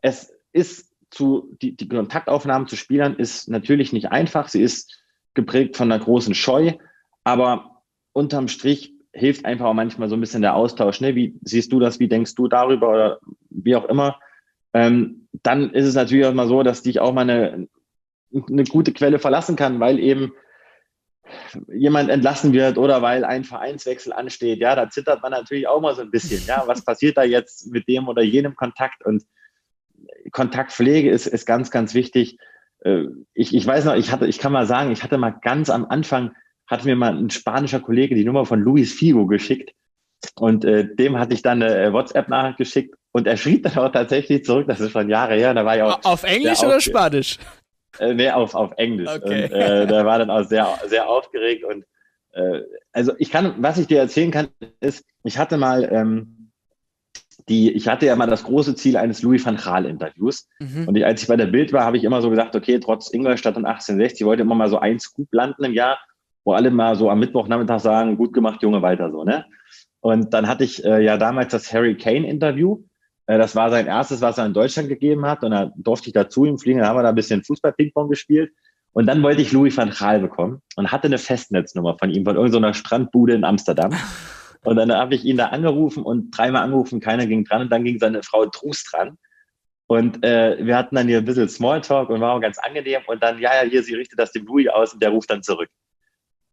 es 0.00 0.31
ist 0.52 0.92
zu, 1.10 1.56
die, 1.60 1.76
die 1.76 1.88
Kontaktaufnahme 1.88 2.66
zu 2.66 2.76
Spielern 2.76 3.16
ist 3.16 3.48
natürlich 3.48 3.92
nicht 3.92 4.10
einfach. 4.10 4.48
Sie 4.48 4.62
ist 4.62 4.98
geprägt 5.34 5.76
von 5.76 5.90
einer 5.90 6.02
großen 6.02 6.34
Scheu, 6.34 6.72
aber 7.24 7.82
unterm 8.12 8.48
Strich 8.48 8.94
hilft 9.12 9.44
einfach 9.44 9.66
auch 9.66 9.74
manchmal 9.74 10.08
so 10.08 10.16
ein 10.16 10.20
bisschen 10.20 10.42
der 10.42 10.54
Austausch. 10.54 11.00
Ne? 11.00 11.14
Wie 11.14 11.38
siehst 11.42 11.72
du 11.72 11.80
das? 11.80 12.00
Wie 12.00 12.08
denkst 12.08 12.34
du 12.34 12.48
darüber 12.48 12.90
oder 12.90 13.20
wie 13.50 13.76
auch 13.76 13.84
immer? 13.84 14.18
Ähm, 14.72 15.28
dann 15.42 15.70
ist 15.70 15.86
es 15.86 15.94
natürlich 15.94 16.24
auch 16.26 16.32
mal 16.32 16.48
so, 16.48 16.62
dass 16.62 16.82
dich 16.82 17.00
auch 17.00 17.12
mal 17.12 17.28
eine, 17.28 17.68
eine 18.32 18.64
gute 18.64 18.92
Quelle 18.92 19.18
verlassen 19.18 19.56
kann, 19.56 19.80
weil 19.80 19.98
eben 19.98 20.32
jemand 21.68 22.10
entlassen 22.10 22.52
wird 22.52 22.78
oder 22.78 23.02
weil 23.02 23.24
ein 23.24 23.44
Vereinswechsel 23.44 24.12
ansteht. 24.12 24.60
Ja, 24.60 24.74
da 24.74 24.88
zittert 24.88 25.22
man 25.22 25.32
natürlich 25.32 25.66
auch 25.66 25.80
mal 25.80 25.94
so 25.94 26.02
ein 26.02 26.10
bisschen. 26.10 26.42
Ja, 26.46 26.64
was 26.66 26.84
passiert 26.84 27.16
da 27.16 27.22
jetzt 27.22 27.70
mit 27.70 27.88
dem 27.88 28.08
oder 28.08 28.22
jenem 28.22 28.54
Kontakt? 28.56 29.04
Und 29.04 29.24
Kontaktpflege 30.32 31.10
ist, 31.10 31.26
ist 31.26 31.46
ganz, 31.46 31.70
ganz 31.70 31.94
wichtig. 31.94 32.38
Äh, 32.80 33.04
ich, 33.34 33.54
ich 33.54 33.66
weiß 33.66 33.84
noch, 33.84 33.94
ich 33.94 34.10
hatte, 34.10 34.26
ich 34.26 34.38
kann 34.38 34.52
mal 34.52 34.66
sagen, 34.66 34.90
ich 34.90 35.02
hatte 35.02 35.18
mal 35.18 35.30
ganz 35.30 35.70
am 35.70 35.84
Anfang, 35.84 36.32
hat 36.66 36.84
mir 36.84 36.96
mal 36.96 37.16
ein 37.16 37.30
spanischer 37.30 37.80
Kollege 37.80 38.14
die 38.14 38.24
Nummer 38.24 38.46
von 38.46 38.60
Luis 38.60 38.92
Figo 38.92 39.26
geschickt. 39.26 39.72
Und 40.36 40.64
äh, 40.64 40.94
dem 40.94 41.18
hatte 41.18 41.34
ich 41.34 41.42
dann 41.42 41.62
eine 41.62 41.76
äh, 41.76 41.92
WhatsApp-Nachricht 41.92 42.58
geschickt 42.58 42.94
und 43.10 43.26
er 43.26 43.36
schrieb 43.36 43.64
dann 43.64 43.76
auch 43.76 43.90
tatsächlich 43.90 44.44
zurück, 44.44 44.66
das 44.68 44.80
ist 44.80 44.92
schon 44.92 45.08
Jahre 45.08 45.34
her, 45.34 45.52
da 45.52 45.64
war 45.64 45.76
ich 45.76 45.82
auch. 45.82 46.04
Auf 46.04 46.22
Englisch 46.22 46.62
oder 46.62 46.80
Spanisch? 46.80 47.38
Äh, 47.98 48.14
nee, 48.14 48.30
auf, 48.30 48.54
auf 48.54 48.72
Englisch. 48.76 49.10
Okay. 49.10 49.44
Und 49.44 49.52
äh, 49.52 49.86
der 49.86 50.06
war 50.06 50.18
dann 50.18 50.30
auch 50.30 50.44
sehr, 50.44 50.78
sehr 50.86 51.08
aufgeregt 51.08 51.64
und 51.64 51.84
äh, 52.32 52.62
also 52.92 53.12
ich 53.18 53.30
kann, 53.30 53.54
was 53.58 53.78
ich 53.78 53.86
dir 53.86 53.98
erzählen 53.98 54.30
kann, 54.30 54.48
ist, 54.80 55.04
ich 55.24 55.38
hatte 55.38 55.56
mal 55.56 55.88
ähm, 55.92 56.41
die, 57.48 57.72
ich 57.72 57.88
hatte 57.88 58.06
ja 58.06 58.16
mal 58.16 58.26
das 58.26 58.44
große 58.44 58.74
Ziel 58.74 58.96
eines 58.96 59.22
Louis 59.22 59.44
van 59.44 59.56
Gaal 59.56 59.86
Interviews. 59.86 60.48
Mhm. 60.60 60.88
Und 60.88 60.96
ich, 60.96 61.04
als 61.04 61.22
ich 61.22 61.28
bei 61.28 61.36
der 61.36 61.46
Bild 61.46 61.72
war, 61.72 61.84
habe 61.84 61.96
ich 61.96 62.04
immer 62.04 62.22
so 62.22 62.30
gesagt, 62.30 62.54
okay, 62.54 62.78
trotz 62.78 63.12
Ingolstadt 63.12 63.56
und 63.56 63.64
1860 63.64 64.26
wollte 64.26 64.42
immer 64.42 64.54
mal 64.54 64.68
so 64.68 64.78
ein 64.78 64.98
Scoop 65.00 65.28
landen 65.32 65.64
im 65.64 65.72
Jahr, 65.72 65.98
wo 66.44 66.52
alle 66.52 66.70
mal 66.70 66.96
so 66.96 67.10
am 67.10 67.20
Mittwochnachmittag 67.20 67.80
sagen, 67.80 68.16
gut 68.16 68.32
gemacht, 68.32 68.62
Junge, 68.62 68.82
weiter 68.82 69.10
so, 69.10 69.24
ne? 69.24 69.44
Und 70.00 70.34
dann 70.34 70.48
hatte 70.48 70.64
ich 70.64 70.84
äh, 70.84 71.02
ja 71.04 71.16
damals 71.16 71.52
das 71.52 71.72
Harry 71.72 71.96
Kane 71.96 72.28
Interview. 72.28 72.82
Äh, 73.26 73.38
das 73.38 73.54
war 73.54 73.70
sein 73.70 73.86
erstes, 73.86 74.20
was 74.20 74.36
er 74.36 74.46
in 74.46 74.52
Deutschland 74.52 74.88
gegeben 74.88 75.24
hat. 75.26 75.44
Und 75.44 75.52
da 75.52 75.72
durfte 75.76 76.08
ich 76.08 76.12
dazu 76.12 76.44
ihm 76.44 76.58
fliegen. 76.58 76.80
Da 76.80 76.88
haben 76.88 76.96
wir 76.96 77.04
da 77.04 77.10
ein 77.10 77.14
bisschen 77.14 77.44
Fußball-Ping-Pong 77.44 78.08
gespielt. 78.08 78.52
Und 78.92 79.06
dann 79.06 79.22
wollte 79.22 79.42
ich 79.42 79.52
Louis 79.52 79.76
van 79.76 79.90
Gaal 79.90 80.20
bekommen 80.20 80.60
und 80.76 80.90
hatte 80.90 81.06
eine 81.06 81.18
Festnetznummer 81.18 81.96
von 81.98 82.10
ihm, 82.10 82.24
von 82.24 82.36
irgendeiner 82.36 82.74
Strandbude 82.74 83.34
in 83.34 83.44
Amsterdam. 83.44 83.92
Und 84.64 84.76
dann 84.76 84.92
habe 84.92 85.14
ich 85.14 85.24
ihn 85.24 85.36
da 85.36 85.46
angerufen 85.46 86.04
und 86.04 86.30
dreimal 86.30 86.62
angerufen, 86.62 87.00
keiner 87.00 87.26
ging 87.26 87.44
dran 87.44 87.62
und 87.62 87.72
dann 87.72 87.84
ging 87.84 87.98
seine 87.98 88.22
Frau 88.22 88.46
Trus 88.46 88.84
dran. 88.84 89.18
Und 89.88 90.24
äh, 90.24 90.56
wir 90.64 90.76
hatten 90.76 90.94
dann 90.94 91.08
hier 91.08 91.18
ein 91.18 91.24
bisschen 91.24 91.48
Smalltalk 91.48 92.08
und 92.08 92.20
war 92.20 92.34
auch 92.34 92.40
ganz 92.40 92.58
angenehm. 92.58 93.02
Und 93.06 93.22
dann, 93.22 93.38
ja, 93.40 93.62
ja, 93.62 93.68
hier, 93.68 93.82
sie 93.82 93.94
richtet 93.94 94.18
das 94.18 94.32
dem 94.32 94.46
Louis 94.46 94.68
aus 94.68 94.94
und 94.94 95.02
der 95.02 95.10
ruft 95.10 95.30
dann 95.30 95.42
zurück. 95.42 95.68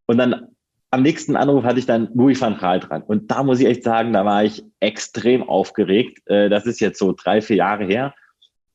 Und 0.08 0.18
dann 0.18 0.48
am 0.92 1.04
nächsten 1.04 1.36
Anruf 1.36 1.64
hatte 1.64 1.80
ich 1.80 1.86
dann 1.86 2.10
Louis 2.16 2.42
van 2.42 2.58
Gaal 2.58 2.80
dran. 2.80 3.04
Und 3.04 3.30
da 3.32 3.44
muss 3.44 3.60
ich 3.60 3.68
echt 3.68 3.84
sagen, 3.84 4.12
da 4.12 4.26
war 4.26 4.44
ich 4.44 4.64
extrem 4.80 5.48
aufgeregt. 5.48 6.20
Äh, 6.26 6.50
das 6.50 6.66
ist 6.66 6.80
jetzt 6.80 7.00
so 7.00 7.14
drei, 7.14 7.42
vier 7.42 7.58
Jahre 7.58 7.86
her. 7.86 8.16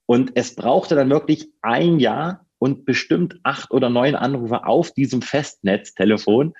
Und 0.07 0.33
es 0.35 0.55
brauchte 0.55 0.95
dann 0.95 1.11
wirklich 1.11 1.49
ein 1.61 1.99
Jahr 1.99 2.47
und 2.59 2.87
bestimmt 2.87 3.41
acht 3.43 3.73
oder 3.73 3.91
neun 3.91 4.15
Anrufe 4.15 4.65
auf 4.65 4.93
diesem 4.93 5.23
Festnetztelefon, 5.23 6.55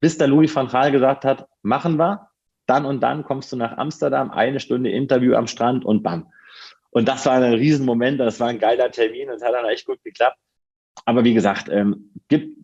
bis 0.00 0.18
der 0.18 0.28
Louis 0.28 0.54
van 0.54 0.68
Gaal 0.68 0.92
gesagt 0.92 1.24
hat, 1.24 1.48
machen 1.62 1.98
wir. 1.98 2.28
Dann 2.66 2.84
und 2.84 3.00
dann 3.00 3.24
kommst 3.24 3.50
du 3.52 3.56
nach 3.56 3.78
Amsterdam, 3.78 4.30
eine 4.30 4.60
Stunde 4.60 4.90
Interview 4.90 5.34
am 5.34 5.46
Strand 5.46 5.84
und 5.84 6.02
bam. 6.02 6.30
Und 6.90 7.08
das 7.08 7.24
war 7.26 7.34
ein 7.34 7.54
Riesenmoment, 7.54 8.20
das 8.20 8.40
war 8.40 8.48
ein 8.48 8.58
geiler 8.58 8.90
Termin 8.90 9.30
und 9.30 9.36
es 9.36 9.42
hat 9.42 9.54
dann 9.54 9.64
echt 9.66 9.86
gut 9.86 10.02
geklappt. 10.04 10.38
Aber 11.04 11.24
wie 11.24 11.34
gesagt, 11.34 11.68
ähm, 11.70 12.10
gibt 12.28 12.56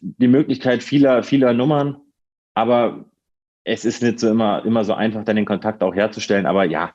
die 0.00 0.28
Möglichkeit 0.28 0.82
vieler, 0.82 1.22
vieler 1.22 1.52
Nummern, 1.52 2.00
aber 2.54 3.04
es 3.64 3.84
ist 3.84 4.02
nicht 4.02 4.18
so 4.18 4.30
immer, 4.30 4.64
immer 4.64 4.84
so 4.84 4.94
einfach, 4.94 5.24
dann 5.24 5.36
den 5.36 5.44
Kontakt 5.44 5.82
auch 5.82 5.94
herzustellen. 5.94 6.46
Aber 6.46 6.64
ja, 6.64 6.94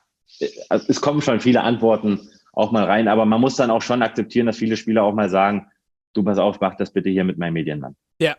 also 0.70 0.86
es 0.90 1.02
kommen 1.02 1.22
schon 1.22 1.40
viele 1.40 1.62
Antworten 1.62 2.30
auch 2.54 2.72
mal 2.72 2.86
rein, 2.86 3.08
aber 3.08 3.26
man 3.26 3.40
muss 3.40 3.56
dann 3.56 3.72
auch 3.72 3.82
schon 3.82 4.02
akzeptieren, 4.02 4.48
dass 4.48 4.58
viele 4.58 4.78
Spieler 4.78 5.04
auch 5.04 5.14
mal 5.14 5.30
sagen, 5.30 5.68
du 6.14 6.24
pass 6.24 6.38
auf, 6.38 6.60
mach 6.60 6.76
das 6.76 6.92
bitte 6.92 7.10
hier 7.10 7.24
mit 7.24 7.38
meinem 7.38 7.54
Medienmann. 7.54 7.96
Ja, 8.20 8.36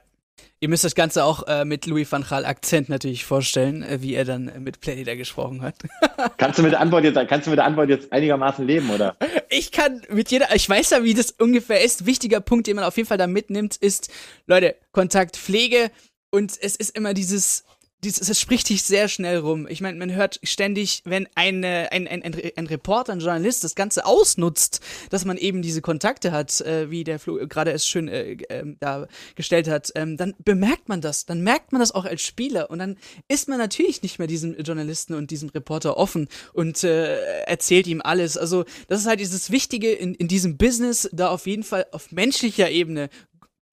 Ihr 0.61 0.69
müsst 0.69 0.85
das 0.85 0.95
Ganze 0.95 1.25
auch 1.25 1.47
äh, 1.47 1.65
mit 1.65 1.87
Louis 1.87 2.11
van 2.11 2.25
Gaal 2.29 2.45
Akzent 2.45 2.89
natürlich 2.89 3.25
vorstellen, 3.25 3.83
äh, 3.83 4.03
wie 4.03 4.15
er 4.15 4.25
dann 4.25 4.49
äh, 4.49 4.59
mit 4.59 4.81
Playdata 4.81 5.15
gesprochen 5.15 5.63
hat. 5.63 5.77
kannst 6.37 6.59
du 6.59 6.63
mit 6.63 6.73
der 6.73 6.81
Antwort 6.81 7.05
jetzt, 7.05 7.17
kannst 7.29 7.47
du 7.47 7.51
mit 7.51 7.59
der 7.59 7.67
Antwort 7.67 7.89
jetzt 7.89 8.13
einigermaßen 8.13 8.67
leben, 8.67 8.91
oder? 8.91 9.17
Ich 9.51 9.71
kann 9.73 10.03
mit 10.11 10.31
jeder, 10.31 10.55
ich 10.55 10.69
weiß 10.69 10.91
ja, 10.91 11.05
wie 11.05 11.15
das 11.15 11.31
ungefähr 11.33 11.83
ist. 11.85 12.07
Wichtiger 12.07 12.41
Punkt, 12.41 12.67
den 12.67 12.77
man 12.77 12.85
auf 12.85 12.97
jeden 12.97 13.09
Fall 13.09 13.19
da 13.19 13.27
mitnimmt, 13.27 13.77
ist, 13.77 14.11
Leute, 14.47 14.77
Kontaktpflege 14.93 15.91
und 16.31 16.53
es 16.61 16.77
ist 16.77 16.97
immer 16.97 17.15
dieses 17.15 17.65
dieses, 18.05 18.29
es 18.29 18.41
spricht 18.41 18.67
sich 18.67 18.83
sehr 18.83 19.09
schnell 19.09 19.39
rum. 19.39 19.67
Ich 19.69 19.81
meine, 19.81 19.99
man 19.99 20.15
hört 20.15 20.39
ständig, 20.43 21.03
wenn 21.05 21.29
eine, 21.35 21.91
ein, 21.91 22.07
ein, 22.07 22.23
ein, 22.23 22.35
ein 22.57 22.67
Reporter, 22.67 23.13
ein 23.13 23.21
Journalist 23.21 23.65
das 23.65 23.75
Ganze 23.75 24.07
ausnutzt, 24.07 24.81
dass 25.11 25.25
man 25.25 25.37
eben 25.37 25.63
diese 25.63 25.83
Kontakte 25.83 26.31
hat, 26.31 26.61
äh, 26.61 26.91
wie 26.91 27.03
der 27.03 27.19
Flo 27.19 27.39
gerade 27.49 27.73
es 27.73 27.87
schön 27.87 28.09
äh, 28.09 28.33
äh, 28.33 28.65
dargestellt 28.79 29.69
hat, 29.69 29.91
ähm, 29.97 30.17
dann 30.17 30.35
bemerkt 30.45 30.89
man 30.89 31.01
das. 31.01 31.27
Dann 31.27 31.43
merkt 31.43 31.73
man 31.73 31.81
das 31.81 31.93
auch 31.93 32.05
als 32.05 32.23
Spieler 32.23 32.71
und 32.71 32.79
dann 32.79 32.97
ist 33.27 33.49
man 33.49 33.59
natürlich 33.59 34.03
nicht 34.03 34.19
mehr 34.19 34.29
diesem 34.29 34.57
Journalisten 34.59 35.15
und 35.15 35.31
diesem 35.31 35.49
Reporter 35.49 35.97
offen 35.97 36.29
und 36.53 36.85
äh, 36.85 37.43
erzählt 37.45 37.87
ihm 37.89 38.01
alles. 38.03 38.37
Also, 38.37 38.65
das 38.87 39.01
ist 39.01 39.07
halt 39.07 39.21
dieses 39.21 39.51
Wichtige 39.51 39.93
in, 39.93 40.15
in 40.15 40.29
diesem 40.29 40.57
Business, 40.57 41.09
da 41.13 41.31
auf 41.31 41.47
jeden 41.47 41.65
Fall 41.65 41.87
auf 41.91 42.13
menschlicher 42.13 42.71
Ebene 42.71 43.11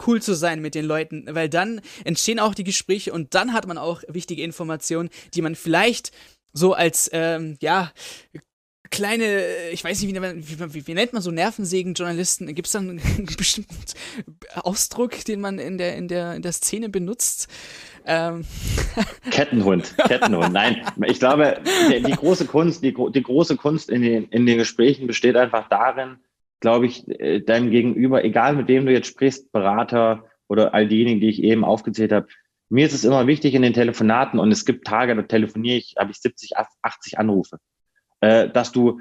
cool 0.06 0.22
zu 0.22 0.34
sein 0.34 0.62
mit 0.62 0.76
den 0.76 0.86
Leuten, 0.86 1.26
weil 1.30 1.50
dann 1.50 1.82
entstehen 2.04 2.40
auch 2.40 2.56
die 2.56 2.64
Gespräche 2.64 3.14
und 3.14 3.34
dann 3.34 3.54
hat 3.54 3.68
man 3.68 3.78
auch 3.78 4.04
wichtige 4.08 4.44
Informationen, 4.44 5.10
die 5.34 5.42
man 5.42 5.56
vielleicht 5.56 6.12
so 6.54 6.74
als, 6.74 7.10
ähm, 7.14 7.58
ja, 7.62 7.92
kleine, 8.92 9.70
ich 9.72 9.84
weiß 9.84 10.02
nicht, 10.02 10.16
wie, 10.16 10.74
wie, 10.74 10.88
wie 10.88 10.94
nennt 10.94 11.14
man 11.14 11.22
so 11.22 11.32
Nervensägen-Journalisten? 11.32 12.48
Gibt 12.54 12.68
es 12.68 12.74
dann 12.74 12.90
einen 13.18 13.26
bestimmten 13.38 13.76
Ausdruck, 14.56 15.24
den 15.26 15.42
man 15.42 15.60
in 15.60 15.78
der, 15.78 15.96
in 15.96 16.08
der, 16.08 16.36
in 16.36 16.42
der 16.42 16.54
Szene 16.54 16.90
benutzt? 16.90 17.48
Ähm. 18.06 18.46
Kettenhund, 19.32 19.96
Kettenhund. 19.98 20.54
Nein, 20.54 20.82
ich 21.08 21.20
glaube, 21.20 21.60
die, 21.90 22.04
die 22.04 22.12
große 22.12 22.46
Kunst, 22.46 22.84
die, 22.84 22.94
die 22.94 23.24
große 23.24 23.58
Kunst 23.58 23.90
in 23.90 24.02
den, 24.02 24.30
in 24.30 24.46
den 24.46 24.58
Gesprächen 24.58 25.08
besteht 25.08 25.36
einfach 25.36 25.68
darin, 25.70 26.18
glaube 26.66 26.88
ich, 26.88 27.08
äh, 27.08 27.42
deinem 27.42 27.70
Gegenüber, 27.70 28.24
egal 28.24 28.56
mit 28.56 28.68
wem 28.68 28.88
du 28.88 28.92
jetzt 28.92 29.06
sprichst, 29.06 29.52
Berater 29.52 30.26
oder 30.48 30.74
all 30.74 30.88
diejenigen, 30.88 31.20
die 31.20 31.30
ich 31.30 31.44
eben 31.44 31.64
aufgezählt 31.64 32.12
habe, 32.12 32.26
mir 32.70 32.88
ist 32.88 32.96
es 32.96 33.04
immer 33.04 33.28
wichtig 33.28 33.54
in 33.54 33.62
den 33.62 33.74
Telefonaten 33.74 34.40
und 34.40 34.52
es 34.52 34.66
gibt 34.66 34.88
Tage, 34.88 35.16
da 35.16 35.22
telefoniere 35.22 35.78
ich, 35.78 35.94
habe 36.00 36.10
ich 36.10 36.18
70, 36.18 36.54
80 36.82 37.20
Anrufe, 37.20 37.60
äh, 38.22 38.50
dass 38.50 38.72
du 38.72 39.00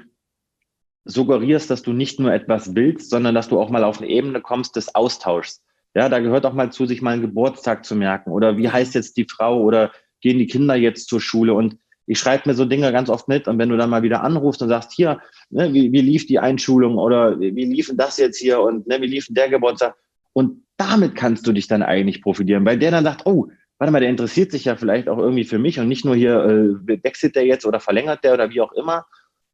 suggerierst, 1.05 1.71
dass 1.71 1.81
du 1.81 1.91
nicht 1.91 2.19
nur 2.19 2.31
etwas 2.31 2.75
willst, 2.75 3.09
sondern 3.09 3.33
dass 3.33 3.49
du 3.49 3.59
auch 3.59 3.71
mal 3.71 3.83
auf 3.83 3.97
eine 3.97 4.11
Ebene 4.11 4.41
kommst 4.41 4.75
des 4.75 4.93
Austauschs. 4.93 5.63
Ja, 5.95 6.07
da 6.07 6.19
gehört 6.19 6.45
auch 6.45 6.53
mal 6.53 6.71
zu, 6.71 6.85
sich 6.85 7.01
mal 7.01 7.13
einen 7.13 7.23
Geburtstag 7.23 7.83
zu 7.83 7.95
merken. 7.95 8.29
Oder 8.29 8.57
wie 8.57 8.69
heißt 8.69 8.93
jetzt 8.93 9.17
die 9.17 9.25
Frau? 9.27 9.59
Oder 9.59 9.91
gehen 10.21 10.37
die 10.37 10.45
Kinder 10.45 10.75
jetzt 10.75 11.07
zur 11.07 11.19
Schule? 11.19 11.55
Und 11.55 11.79
ich 12.07 12.19
schreibe 12.19 12.49
mir 12.49 12.55
so 12.55 12.65
Dinge 12.65 12.91
ganz 12.91 13.09
oft 13.09 13.27
mit 13.27 13.47
und 13.47 13.57
wenn 13.57 13.69
du 13.69 13.77
dann 13.77 13.89
mal 13.89 14.03
wieder 14.03 14.23
anrufst 14.23 14.61
und 14.61 14.69
sagst, 14.69 14.91
hier, 14.93 15.19
ne, 15.49 15.73
wie, 15.73 15.91
wie 15.91 16.01
lief 16.01 16.27
die 16.27 16.39
Einschulung 16.39 16.97
oder 16.97 17.39
wie, 17.39 17.55
wie 17.55 17.65
lief 17.65 17.91
das 17.95 18.17
jetzt 18.17 18.37
hier 18.37 18.59
und 18.61 18.87
ne, 18.87 19.01
wie 19.01 19.07
lief 19.07 19.27
der 19.29 19.49
Geburtstag? 19.49 19.95
Und 20.33 20.63
damit 20.77 21.15
kannst 21.15 21.47
du 21.47 21.51
dich 21.51 21.67
dann 21.67 21.81
eigentlich 21.81 22.21
profitieren, 22.21 22.65
weil 22.65 22.77
der 22.77 22.91
dann 22.91 23.03
sagt, 23.03 23.25
oh, 23.25 23.49
warte 23.77 23.91
mal, 23.91 23.99
der 23.99 24.09
interessiert 24.09 24.51
sich 24.51 24.65
ja 24.65 24.75
vielleicht 24.75 25.09
auch 25.09 25.17
irgendwie 25.17 25.45
für 25.45 25.59
mich 25.59 25.79
und 25.79 25.87
nicht 25.87 26.05
nur 26.05 26.15
hier, 26.15 26.43
äh, 26.87 27.03
wechselt 27.03 27.35
der 27.35 27.45
jetzt 27.45 27.65
oder 27.65 27.79
verlängert 27.79 28.23
der 28.23 28.33
oder 28.33 28.49
wie 28.49 28.61
auch 28.61 28.73
immer. 28.73 29.05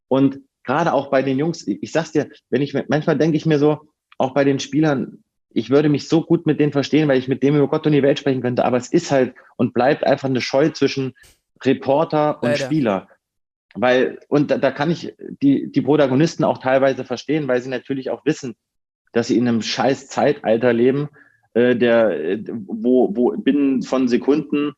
Und 0.08 0.40
gerade 0.64 0.94
auch 0.94 1.10
bei 1.10 1.24
den 1.24 1.40
Jungs, 1.40 1.66
ich 1.68 1.92
sag's 1.92 2.12
dir, 2.12 2.30
wenn 2.50 2.62
ich 2.62 2.74
manchmal 2.88 3.18
denke 3.18 3.38
ich 3.38 3.46
mir 3.46 3.60
so, 3.60 3.82
auch 4.18 4.34
bei 4.34 4.44
den 4.44 4.60
Spielern, 4.60 5.24
ich 5.54 5.70
würde 5.70 5.90
mich 5.90 6.08
so 6.08 6.22
gut 6.22 6.46
mit 6.46 6.60
denen 6.60 6.72
verstehen, 6.72 7.08
weil 7.08 7.18
ich 7.18 7.28
mit 7.28 7.44
dem 7.44 7.56
über 7.56 7.68
Gott 7.68 7.86
und 7.86 7.94
die 7.94 8.04
Welt 8.04 8.20
sprechen 8.20 8.42
könnte, 8.42 8.66
aber 8.66 8.78
es 8.78 8.92
ist 8.92 9.12
halt 9.12 9.34
und 9.58 9.74
bleibt 9.74 10.06
einfach 10.06 10.30
eine 10.30 10.42
Scheu 10.42 10.70
zwischen 10.70 11.14
Reporter 11.64 12.42
und 12.42 12.50
Leider. 12.50 12.66
Spieler. 12.66 13.08
Weil, 13.74 14.20
und 14.28 14.52
da, 14.52 14.58
da 14.58 14.72
kann 14.72 14.92
ich 14.92 15.16
die, 15.42 15.72
die 15.72 15.82
Protagonisten 15.82 16.44
auch 16.44 16.58
teilweise 16.58 17.06
verstehen, 17.06 17.48
weil 17.48 17.62
sie 17.62 17.70
natürlich 17.70 18.10
auch 18.10 18.26
wissen, 18.26 18.56
dass 19.14 19.28
sie 19.28 19.38
in 19.38 19.48
einem 19.48 19.62
scheiß 19.62 20.08
Zeitalter 20.08 20.74
leben, 20.74 21.10
äh, 21.54 21.76
der, 21.76 22.40
wo, 22.66 23.16
wo 23.16 23.32
binnen 23.38 23.82
von 23.82 24.08
Sekunden 24.08 24.74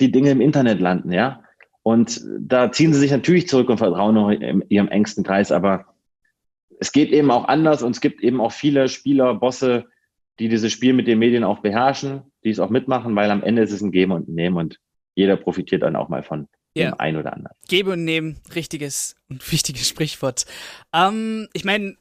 die 0.00 0.10
Dinge 0.10 0.30
im 0.30 0.40
Internet 0.40 0.80
landen, 0.80 1.12
ja. 1.12 1.44
Und 1.84 2.24
da 2.38 2.70
ziehen 2.70 2.92
sie 2.94 3.00
sich 3.00 3.10
natürlich 3.10 3.48
zurück 3.48 3.68
und 3.68 3.78
vertrauen 3.78 4.14
noch 4.14 4.30
in 4.30 4.64
ihrem 4.68 4.88
engsten 4.88 5.24
Kreis, 5.24 5.50
aber 5.50 5.86
es 6.78 6.92
geht 6.92 7.10
eben 7.10 7.30
auch 7.30 7.46
anders 7.46 7.82
und 7.82 7.92
es 7.92 8.00
gibt 8.00 8.22
eben 8.22 8.40
auch 8.40 8.52
viele 8.52 8.88
Spieler, 8.88 9.34
Bosse, 9.34 9.86
die 10.38 10.48
dieses 10.48 10.72
Spiel 10.72 10.92
mit 10.92 11.06
den 11.06 11.18
Medien 11.18 11.44
auch 11.44 11.60
beherrschen, 11.60 12.22
die 12.44 12.50
es 12.50 12.60
auch 12.60 12.70
mitmachen, 12.70 13.14
weil 13.14 13.30
am 13.30 13.42
Ende 13.42 13.62
ist 13.62 13.72
es 13.72 13.82
ein 13.82 13.92
Geben 13.92 14.12
und 14.12 14.28
ein 14.28 14.34
Nehmen 14.34 14.56
und 14.56 14.80
jeder 15.14 15.36
profitiert 15.36 15.82
dann 15.82 15.96
auch 15.96 16.08
mal 16.08 16.22
von 16.22 16.48
ja. 16.74 16.90
dem 16.90 17.00
einen 17.00 17.16
oder 17.18 17.32
anderen. 17.32 17.56
Gebe 17.68 17.92
und 17.92 18.04
nehmen, 18.04 18.40
richtiges 18.54 19.16
und 19.28 19.50
wichtiges 19.52 19.88
Sprichwort. 19.88 20.46
Ähm, 20.92 21.48
ich 21.52 21.64
meine, 21.64 21.96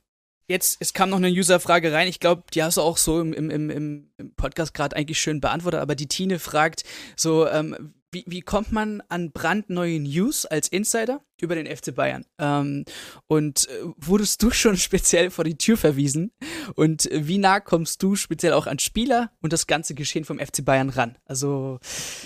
jetzt, 0.48 0.82
es 0.82 0.94
kam 0.94 1.10
noch 1.10 1.18
eine 1.18 1.30
User-Frage 1.30 1.92
rein. 1.92 2.08
Ich 2.08 2.20
glaube, 2.20 2.44
die 2.54 2.64
hast 2.64 2.78
du 2.78 2.82
auch 2.82 2.98
so 2.98 3.20
im, 3.20 3.34
im, 3.34 3.50
im, 3.50 4.10
im 4.18 4.36
Podcast 4.36 4.74
gerade 4.74 4.96
eigentlich 4.96 5.20
schön 5.20 5.42
beantwortet, 5.42 5.82
aber 5.82 5.96
die 5.96 6.08
Tine 6.08 6.40
fragt 6.40 6.84
so, 7.16 7.48
ähm, 7.48 7.94
wie, 8.12 8.26
wie 8.28 8.42
kommt 8.42 8.72
man 8.74 9.02
an 9.08 9.32
brandneue 9.32 10.00
News 10.00 10.46
als 10.46 10.68
Insider 10.68 11.22
über 11.40 11.56
den 11.56 11.66
FC 11.66 11.96
Bayern? 11.96 12.26
Ähm, 12.40 12.84
und 13.28 13.70
äh, 13.70 13.86
wurdest 13.98 14.44
du 14.44 14.52
schon 14.52 14.76
speziell 14.76 15.30
vor 15.30 15.46
die 15.46 15.58
Tür 15.58 15.78
verwiesen? 15.78 16.32
Und 16.76 17.10
äh, 17.10 17.28
wie 17.28 17.38
nah 17.38 17.62
kommst 17.62 18.04
du 18.04 18.16
speziell 18.16 18.52
auch 18.52 18.68
an 18.68 18.80
Spieler 18.80 19.32
und 19.42 19.54
das 19.54 19.66
ganze 19.66 19.96
Geschehen 19.96 20.26
vom 20.26 20.40
FC 20.40 20.64
Bayern 20.66 20.90
ran? 20.90 21.18
Also 21.26 21.80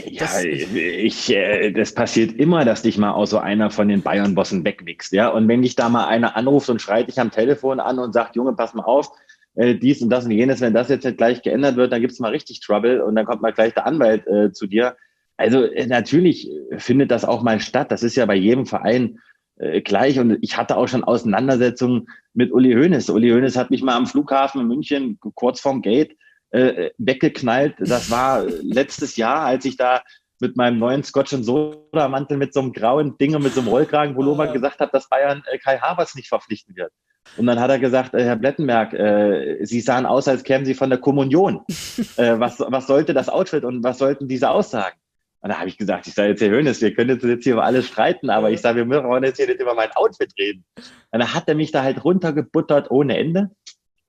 ja, 0.03 0.41
ich, 0.41 1.29
äh, 1.29 1.71
das 1.71 1.93
passiert 1.93 2.33
immer, 2.33 2.65
dass 2.65 2.81
dich 2.81 2.97
mal 2.97 3.11
auch 3.11 3.27
so 3.27 3.37
einer 3.37 3.69
von 3.69 3.87
den 3.87 4.01
Bayern-Bossen 4.01 4.65
wegwichst, 4.65 5.13
ja. 5.13 5.29
Und 5.29 5.47
wenn 5.47 5.61
dich 5.61 5.75
da 5.75 5.89
mal 5.89 6.07
einer 6.07 6.35
anruft 6.35 6.69
und 6.69 6.81
schreit 6.81 7.07
dich 7.09 7.19
am 7.19 7.29
Telefon 7.29 7.79
an 7.79 7.99
und 7.99 8.13
sagt, 8.13 8.35
Junge, 8.35 8.53
pass 8.53 8.73
mal 8.73 8.83
auf, 8.83 9.11
äh, 9.53 9.75
dies 9.75 10.01
und 10.01 10.09
das 10.09 10.25
und 10.25 10.31
jenes, 10.31 10.61
wenn 10.61 10.73
das 10.73 10.89
jetzt 10.89 11.17
gleich 11.17 11.43
geändert 11.43 11.75
wird, 11.75 11.91
dann 11.91 12.01
gibt's 12.01 12.19
mal 12.19 12.31
richtig 12.31 12.59
Trouble 12.61 13.03
und 13.03 13.15
dann 13.15 13.25
kommt 13.25 13.43
mal 13.43 13.53
gleich 13.53 13.75
der 13.75 13.85
Anwalt 13.85 14.25
äh, 14.25 14.51
zu 14.51 14.65
dir 14.65 14.97
also 15.37 15.63
äh, 15.63 15.87
natürlich 15.87 16.49
findet 16.77 17.11
das 17.11 17.25
auch 17.25 17.43
mal 17.43 17.59
statt. 17.59 17.91
Das 17.91 18.03
ist 18.03 18.15
ja 18.15 18.25
bei 18.25 18.35
jedem 18.35 18.65
Verein 18.65 19.19
äh, 19.57 19.81
gleich. 19.81 20.19
Und 20.19 20.37
ich 20.41 20.57
hatte 20.57 20.77
auch 20.77 20.87
schon 20.87 21.03
Auseinandersetzungen 21.03 22.07
mit 22.33 22.51
Uli 22.51 22.73
Hoeneß. 22.73 23.09
Uli 23.09 23.31
Hoeneß 23.31 23.55
hat 23.57 23.71
mich 23.71 23.83
mal 23.83 23.95
am 23.95 24.07
Flughafen 24.07 24.61
in 24.61 24.67
München 24.67 25.19
kurz 25.33 25.61
vorm 25.61 25.81
Gate 25.81 26.15
äh, 26.51 26.91
weggeknallt. 26.97 27.75
Das 27.79 28.11
war 28.11 28.45
letztes 28.61 29.17
Jahr, 29.17 29.41
als 29.41 29.65
ich 29.65 29.77
da 29.77 30.01
mit 30.39 30.57
meinem 30.57 30.77
neuen 30.79 31.03
Scotch 31.03 31.33
und 31.33 31.43
Soda 31.43 32.07
Mantel 32.07 32.37
mit 32.37 32.53
so 32.53 32.59
einem 32.59 32.73
grauen 32.73 33.17
Ding 33.17 33.35
und 33.35 33.43
mit 33.43 33.53
so 33.53 33.61
einem 33.61 33.69
Rollkragenpullover 33.69 34.47
gesagt 34.47 34.79
habe, 34.79 34.91
dass 34.91 35.09
Bayern 35.09 35.43
äh, 35.51 35.57
Kai 35.57 35.77
Havertz 35.77 36.15
nicht 36.15 36.29
verpflichten 36.29 36.75
wird. 36.75 36.91
Und 37.37 37.47
dann 37.47 37.59
hat 37.59 37.69
er 37.69 37.79
gesagt, 37.79 38.13
äh, 38.13 38.23
Herr 38.23 38.35
Blettenberg, 38.35 38.93
äh, 38.93 39.65
Sie 39.65 39.81
sahen 39.81 40.05
aus, 40.05 40.27
als 40.27 40.43
kämen 40.43 40.65
Sie 40.65 40.73
von 40.73 40.89
der 40.89 40.99
Kommunion. 40.99 41.61
äh, 42.17 42.39
was, 42.39 42.59
was 42.59 42.87
sollte 42.87 43.13
das 43.13 43.29
Outfit 43.29 43.63
und 43.63 43.83
was 43.83 43.97
sollten 43.97 44.27
diese 44.27 44.49
Aussagen? 44.49 44.97
Und 45.45 45.51
da 45.51 45.59
habe 45.59 45.69
ich 45.69 45.77
gesagt, 45.77 46.07
ich 46.07 46.15
sage 46.15 46.29
jetzt, 46.29 46.41
Herr 46.41 46.49
Hönes, 46.49 46.81
wir 46.81 46.91
können 46.91 47.19
jetzt 47.21 47.43
hier 47.43 47.53
über 47.53 47.63
alles 47.63 47.85
streiten, 47.85 48.31
aber 48.31 48.49
ich 48.49 48.61
sage, 48.61 48.89
wir 48.89 49.03
wollen 49.03 49.23
jetzt 49.23 49.37
hier 49.37 49.45
nicht 49.45 49.61
über 49.61 49.75
mein 49.75 49.91
Outfit 49.91 50.33
reden. 50.39 50.65
Und 51.11 51.19
da 51.19 51.35
hat 51.35 51.47
er 51.47 51.53
mich 51.53 51.71
da 51.71 51.83
halt 51.83 52.03
runtergebuttert 52.03 52.89
ohne 52.89 53.15
Ende. 53.15 53.51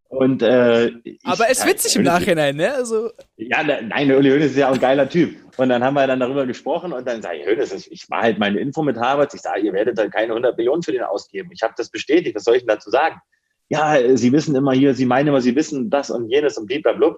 Und, 0.09 0.41
äh, 0.41 0.93
Aber 1.25 1.51
es 1.51 1.59
ist 1.59 1.67
witzig 1.67 1.97
im 1.97 2.05
Nachhinein, 2.05 2.57
ne? 2.57 2.73
Also 2.73 3.11
ja, 3.37 3.63
nein, 3.63 4.09
der 4.09 4.17
Uli 4.17 4.31
Hoeneß 4.31 4.53
ist 4.53 4.57
ja 4.57 4.71
auch 4.71 4.77
ein 4.77 4.81
geiler 4.81 5.11
Typ. 5.11 5.37
Und 5.59 5.69
dann 5.69 5.85
haben 5.85 5.93
wir 5.93 6.07
dann 6.07 6.21
darüber 6.21 6.47
gesprochen 6.47 6.95
und 6.95 7.07
dann 7.07 7.21
sage 7.21 7.37
ich, 7.37 7.47
Hoeneß, 7.47 7.87
ich 7.87 8.09
war 8.09 8.23
halt 8.23 8.39
meine 8.39 8.59
Info 8.59 8.83
mit 8.83 8.97
Harvard. 8.97 9.35
Ich 9.35 9.43
sage, 9.43 9.61
ihr 9.61 9.75
werdet 9.75 9.99
dann 9.99 10.11
keine 10.11 10.29
100 10.29 10.57
Millionen 10.57 10.83
für 10.83 10.93
den 10.93 11.03
ausgeben. 11.03 11.51
Ich 11.53 11.63
habe 11.63 11.75
das 11.77 11.91
bestätigt. 11.91 12.35
Was 12.35 12.45
soll 12.45 12.57
ich 12.57 12.63
denn 12.63 12.75
dazu 12.75 12.89
sagen? 12.89 13.21
Ja, 13.69 13.99
Sie 14.17 14.33
wissen 14.33 14.55
immer 14.55 14.73
hier, 14.73 14.95
Sie 14.95 15.05
meinen 15.05 15.29
immer, 15.29 15.43
Sie 15.43 15.55
wissen 15.55 15.91
das 15.91 16.09
und 16.09 16.31
jenes 16.31 16.57
und 16.57 16.67
blablabla. 16.67 17.15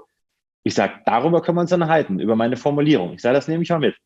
Ich 0.63 0.75
sage, 0.75 0.95
darüber 1.07 1.41
können 1.41 1.57
wir 1.57 1.63
uns 1.63 1.71
dann 1.71 1.89
halten, 1.89 2.21
über 2.21 2.37
meine 2.37 2.57
Formulierung. 2.57 3.15
Ich 3.15 3.23
sage, 3.23 3.35
das 3.35 3.49
nehme 3.49 3.63
ich 3.63 3.71
mal 3.71 3.79
mit. 3.79 3.97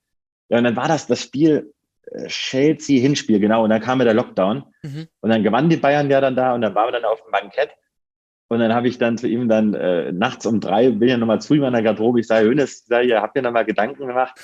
Ja, 0.48 0.58
und 0.58 0.64
dann 0.64 0.76
war 0.76 0.88
das 0.88 1.06
das 1.06 1.22
Spiel 1.22 1.72
äh, 2.06 2.26
Chelsea-Hinspiel, 2.26 3.40
genau. 3.40 3.64
Und 3.64 3.70
dann 3.70 3.80
kam 3.80 3.98
mir 3.98 4.04
der 4.04 4.14
Lockdown. 4.14 4.64
Mhm. 4.82 5.08
Und 5.20 5.30
dann 5.30 5.42
gewannen 5.42 5.70
die 5.70 5.76
Bayern 5.76 6.10
ja 6.10 6.20
dann 6.20 6.36
da 6.36 6.54
und 6.54 6.60
dann 6.60 6.74
waren 6.74 6.88
wir 6.88 7.00
dann 7.00 7.04
auf 7.04 7.22
dem 7.22 7.30
Bankett. 7.32 7.70
Und 8.48 8.58
dann 8.58 8.74
habe 8.74 8.86
ich 8.86 8.98
dann 8.98 9.16
zu 9.16 9.26
ihm 9.26 9.48
dann 9.48 9.72
äh, 9.72 10.12
nachts 10.12 10.44
um 10.44 10.60
drei, 10.60 10.90
bin 10.90 11.08
ja 11.08 11.16
nochmal 11.16 11.40
zu 11.40 11.54
ihm 11.54 11.64
an 11.64 11.72
der 11.72 11.82
Garderobe, 11.82 12.20
ich 12.20 12.26
sage, 12.26 12.46
Hönes, 12.48 12.84
sag, 12.84 13.06
ihr 13.06 13.22
habt 13.22 13.34
ihr 13.34 13.40
nochmal 13.40 13.64
Gedanken 13.64 14.06
gemacht 14.06 14.38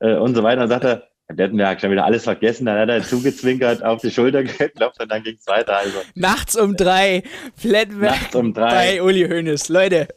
äh, 0.00 0.14
und 0.14 0.34
so 0.34 0.42
weiter. 0.42 0.62
Und 0.62 0.70
dann 0.70 0.80
sagt 0.80 0.84
er, 0.84 1.08
ja 1.36 1.78
schon 1.78 1.90
wieder 1.90 2.06
alles 2.06 2.24
vergessen, 2.24 2.66
dann 2.66 2.78
hat 2.78 2.88
er 2.88 3.02
zugezwinkert, 3.02 3.82
auf 3.84 4.00
die 4.00 4.10
Schulter 4.10 4.42
geklopft 4.44 5.02
und 5.02 5.10
dann 5.10 5.22
ging 5.22 5.36
es 5.38 5.46
weiter. 5.46 5.76
Also. 5.76 5.98
Nachts 6.14 6.56
um 6.56 6.76
drei, 6.76 7.24
Nachts 7.62 8.34
um 8.34 8.54
drei. 8.54 8.70
bei 8.70 9.02
Uli 9.02 9.28
Hoeneß. 9.28 9.68
Leute, 9.68 10.08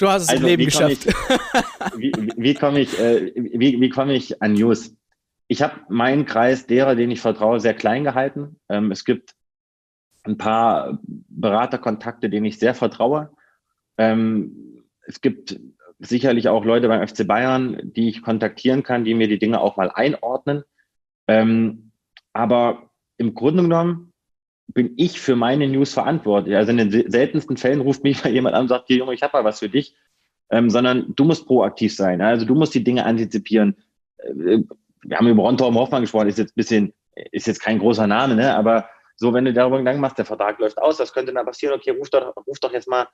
du 0.00 0.08
hast 0.08 0.22
es 0.24 0.28
also, 0.28 0.42
im 0.42 0.48
Leben 0.48 0.64
geschafft. 0.64 1.06
Ich, 1.06 1.14
wie, 1.96 2.12
wie 2.36 2.54
komme 2.54 2.80
ich, 2.80 2.98
äh, 2.98 3.32
wie, 3.34 3.80
wie 3.80 3.88
komme 3.88 4.14
ich 4.14 4.42
an 4.42 4.54
News? 4.54 4.96
Ich 5.48 5.62
habe 5.62 5.80
meinen 5.88 6.26
Kreis 6.26 6.66
derer, 6.66 6.94
denen 6.94 7.12
ich 7.12 7.20
vertraue, 7.20 7.60
sehr 7.60 7.74
klein 7.74 8.04
gehalten. 8.04 8.60
Ähm, 8.68 8.90
es 8.92 9.04
gibt 9.04 9.34
ein 10.22 10.36
paar 10.36 10.98
Beraterkontakte, 11.02 12.30
denen 12.30 12.46
ich 12.46 12.58
sehr 12.58 12.74
vertraue. 12.74 13.30
Ähm, 13.98 14.84
es 15.06 15.20
gibt 15.20 15.58
sicherlich 15.98 16.48
auch 16.48 16.64
Leute 16.64 16.88
beim 16.88 17.06
FC 17.06 17.26
Bayern, 17.26 17.78
die 17.82 18.08
ich 18.08 18.22
kontaktieren 18.22 18.82
kann, 18.82 19.04
die 19.04 19.14
mir 19.14 19.28
die 19.28 19.38
Dinge 19.38 19.60
auch 19.60 19.76
mal 19.76 19.90
einordnen. 19.90 20.62
Ähm, 21.26 21.92
aber 22.32 22.90
im 23.18 23.34
Grunde 23.34 23.62
genommen 23.62 24.09
bin 24.72 24.94
ich 24.96 25.20
für 25.20 25.36
meine 25.36 25.68
News 25.68 25.92
verantwortlich. 25.92 26.56
Also 26.56 26.70
in 26.70 26.78
den 26.78 27.10
seltensten 27.10 27.56
Fällen 27.56 27.80
ruft 27.80 28.02
mich 28.02 28.22
mal 28.22 28.32
jemand 28.32 28.54
an 28.54 28.62
und 28.62 28.68
sagt, 28.68 28.86
hier 28.86 28.98
Junge, 28.98 29.14
ich 29.14 29.22
habe 29.22 29.36
mal 29.36 29.44
was 29.44 29.58
für 29.58 29.68
dich. 29.68 29.94
Ähm, 30.50 30.68
sondern 30.68 31.14
du 31.14 31.24
musst 31.24 31.46
proaktiv 31.46 31.94
sein. 31.94 32.20
Also 32.20 32.44
du 32.44 32.54
musst 32.54 32.74
die 32.74 32.82
Dinge 32.82 33.04
antizipieren. 33.04 33.76
Äh, 34.18 34.58
wir 35.02 35.16
haben 35.16 35.28
über 35.28 35.42
Ron 35.42 35.58
Hoffmann 35.60 36.02
gesprochen, 36.02 36.28
ist 36.28 36.38
jetzt 36.38 36.54
bisschen, 36.54 36.92
ist 37.32 37.46
jetzt 37.46 37.60
kein 37.60 37.78
großer 37.78 38.06
Name, 38.06 38.34
ne? 38.34 38.54
aber 38.54 38.88
so, 39.16 39.32
wenn 39.32 39.44
du 39.44 39.52
darüber 39.52 39.78
Gedanken 39.78 40.00
machst, 40.00 40.18
der 40.18 40.24
Vertrag 40.24 40.58
läuft 40.58 40.78
aus, 40.78 40.98
was 40.98 41.12
könnte 41.12 41.32
dann 41.32 41.46
passieren? 41.46 41.74
Okay, 41.74 41.90
ruf 41.90 42.10
doch, 42.10 42.34
ruf 42.46 42.58
doch 42.58 42.72
jetzt 42.72 42.88
mal 42.88 43.06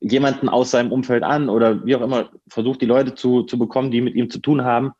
jemanden 0.00 0.48
aus 0.48 0.70
seinem 0.70 0.92
Umfeld 0.92 1.22
an 1.22 1.48
oder 1.48 1.84
wie 1.84 1.94
auch 1.94 2.00
immer, 2.00 2.30
versuch 2.48 2.76
die 2.76 2.86
Leute 2.86 3.14
zu, 3.14 3.42
zu 3.42 3.58
bekommen, 3.58 3.90
die 3.90 4.00
mit 4.00 4.14
ihm 4.14 4.30
zu 4.30 4.38
tun 4.40 4.64
haben. 4.64 4.92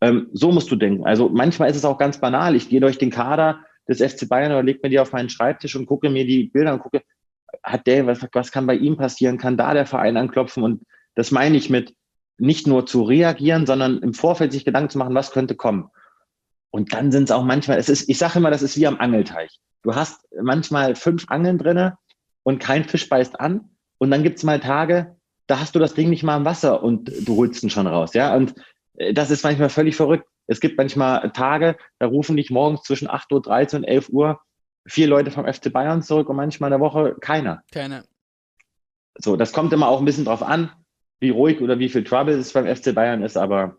Ähm, 0.00 0.28
so 0.32 0.52
musst 0.52 0.70
du 0.70 0.76
denken. 0.76 1.06
Also 1.06 1.28
manchmal 1.28 1.70
ist 1.70 1.76
es 1.76 1.84
auch 1.84 1.98
ganz 1.98 2.18
banal. 2.18 2.54
Ich 2.54 2.68
gehe 2.68 2.80
durch 2.80 2.98
den 2.98 3.10
Kader 3.10 3.60
des 3.88 4.00
FC 4.00 4.28
Bayern 4.28 4.52
oder 4.52 4.62
leg 4.62 4.82
mir 4.82 4.90
die 4.90 4.98
auf 4.98 5.12
meinen 5.12 5.28
Schreibtisch 5.28 5.76
und 5.76 5.86
gucke 5.86 6.10
mir 6.10 6.26
die 6.26 6.44
Bilder 6.44 6.74
und 6.74 6.80
gucke, 6.80 7.02
hat 7.62 7.86
der, 7.86 8.06
was, 8.06 8.26
was 8.32 8.50
kann 8.50 8.66
bei 8.66 8.74
ihm 8.74 8.96
passieren? 8.96 9.38
Kann 9.38 9.56
da 9.56 9.74
der 9.74 9.86
Verein 9.86 10.16
anklopfen? 10.16 10.62
Und 10.62 10.82
das 11.14 11.30
meine 11.30 11.56
ich 11.56 11.70
mit 11.70 11.94
nicht 12.38 12.66
nur 12.66 12.86
zu 12.86 13.02
reagieren, 13.02 13.66
sondern 13.66 13.98
im 13.98 14.14
Vorfeld 14.14 14.52
sich 14.52 14.64
Gedanken 14.64 14.90
zu 14.90 14.98
machen, 14.98 15.14
was 15.14 15.30
könnte 15.30 15.54
kommen. 15.54 15.90
Und 16.70 16.92
dann 16.92 17.12
sind 17.12 17.24
es 17.24 17.30
auch 17.30 17.44
manchmal, 17.44 17.78
es 17.78 17.88
ist, 17.88 18.08
ich 18.08 18.18
sage 18.18 18.38
immer, 18.38 18.50
das 18.50 18.62
ist 18.62 18.76
wie 18.76 18.86
am 18.86 18.98
Angelteich. 18.98 19.60
Du 19.82 19.94
hast 19.94 20.26
manchmal 20.42 20.96
fünf 20.96 21.26
Angeln 21.28 21.58
drinne 21.58 21.98
und 22.42 22.58
kein 22.58 22.84
Fisch 22.84 23.08
beißt 23.08 23.38
an. 23.38 23.70
Und 23.98 24.10
dann 24.10 24.24
gibt's 24.24 24.42
mal 24.42 24.58
Tage, 24.58 25.16
da 25.46 25.60
hast 25.60 25.74
du 25.74 25.78
das 25.78 25.94
Ding 25.94 26.10
nicht 26.10 26.24
mal 26.24 26.36
im 26.36 26.44
Wasser 26.44 26.82
und 26.82 27.12
du 27.26 27.36
holst 27.36 27.62
ihn 27.62 27.70
schon 27.70 27.86
raus. 27.86 28.14
Ja, 28.14 28.34
und 28.34 28.54
äh, 28.96 29.12
das 29.14 29.30
ist 29.30 29.44
manchmal 29.44 29.68
völlig 29.68 29.94
verrückt. 29.94 30.26
Es 30.46 30.60
gibt 30.60 30.76
manchmal 30.76 31.30
Tage, 31.32 31.76
da 31.98 32.06
rufen 32.06 32.36
dich 32.36 32.50
morgens 32.50 32.82
zwischen 32.82 33.08
8.13 33.08 33.30
Uhr 33.32 33.78
und 33.78 33.84
11 33.84 34.08
Uhr 34.10 34.40
vier 34.86 35.06
Leute 35.06 35.30
vom 35.30 35.50
FC 35.50 35.72
Bayern 35.72 36.02
zurück 36.02 36.28
und 36.28 36.36
manchmal 36.36 36.68
in 36.68 36.78
der 36.78 36.80
Woche 36.80 37.16
keiner. 37.20 37.62
Keiner. 37.72 38.04
So, 39.16 39.36
das 39.36 39.52
kommt 39.52 39.72
immer 39.72 39.88
auch 39.88 40.00
ein 40.00 40.04
bisschen 40.04 40.24
drauf 40.24 40.42
an, 40.42 40.70
wie 41.20 41.30
ruhig 41.30 41.60
oder 41.60 41.78
wie 41.78 41.88
viel 41.88 42.04
Trouble 42.04 42.34
es 42.34 42.52
beim 42.52 42.66
FC 42.66 42.94
Bayern 42.94 43.22
ist, 43.22 43.36
aber 43.36 43.76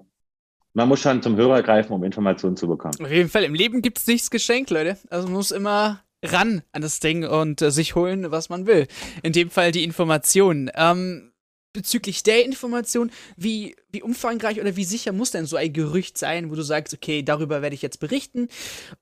man 0.73 0.89
muss 0.89 1.01
schon 1.01 1.21
zum 1.21 1.35
Hörer 1.35 1.61
greifen, 1.61 1.93
um 1.93 2.03
Informationen 2.03 2.57
zu 2.57 2.67
bekommen. 2.67 2.95
Auf 3.01 3.11
jeden 3.11 3.29
Fall, 3.29 3.43
im 3.43 3.53
Leben 3.53 3.81
gibt 3.81 3.99
es 3.99 4.07
nichts 4.07 4.29
geschenkt, 4.29 4.69
Leute. 4.69 4.97
Also 5.09 5.27
man 5.27 5.35
muss 5.35 5.51
immer 5.51 6.03
ran 6.23 6.63
an 6.71 6.81
das 6.81 6.99
Ding 6.99 7.25
und 7.25 7.61
äh, 7.61 7.71
sich 7.71 7.95
holen, 7.95 8.31
was 8.31 8.49
man 8.49 8.65
will. 8.65 8.87
In 9.21 9.31
dem 9.31 9.49
Fall 9.49 9.71
die 9.71 9.83
Informationen. 9.83 10.71
Ähm, 10.75 11.31
bezüglich 11.75 12.23
der 12.23 12.43
Information, 12.43 13.11
wie, 13.37 13.75
wie 13.91 14.01
umfangreich 14.01 14.59
oder 14.59 14.75
wie 14.75 14.83
sicher 14.83 15.11
muss 15.11 15.31
denn 15.31 15.45
so 15.45 15.55
ein 15.55 15.71
Gerücht 15.71 16.17
sein, 16.17 16.49
wo 16.49 16.55
du 16.55 16.63
sagst, 16.63 16.93
okay, 16.93 17.21
darüber 17.21 17.61
werde 17.61 17.75
ich 17.75 17.81
jetzt 17.81 17.99
berichten 17.99 18.47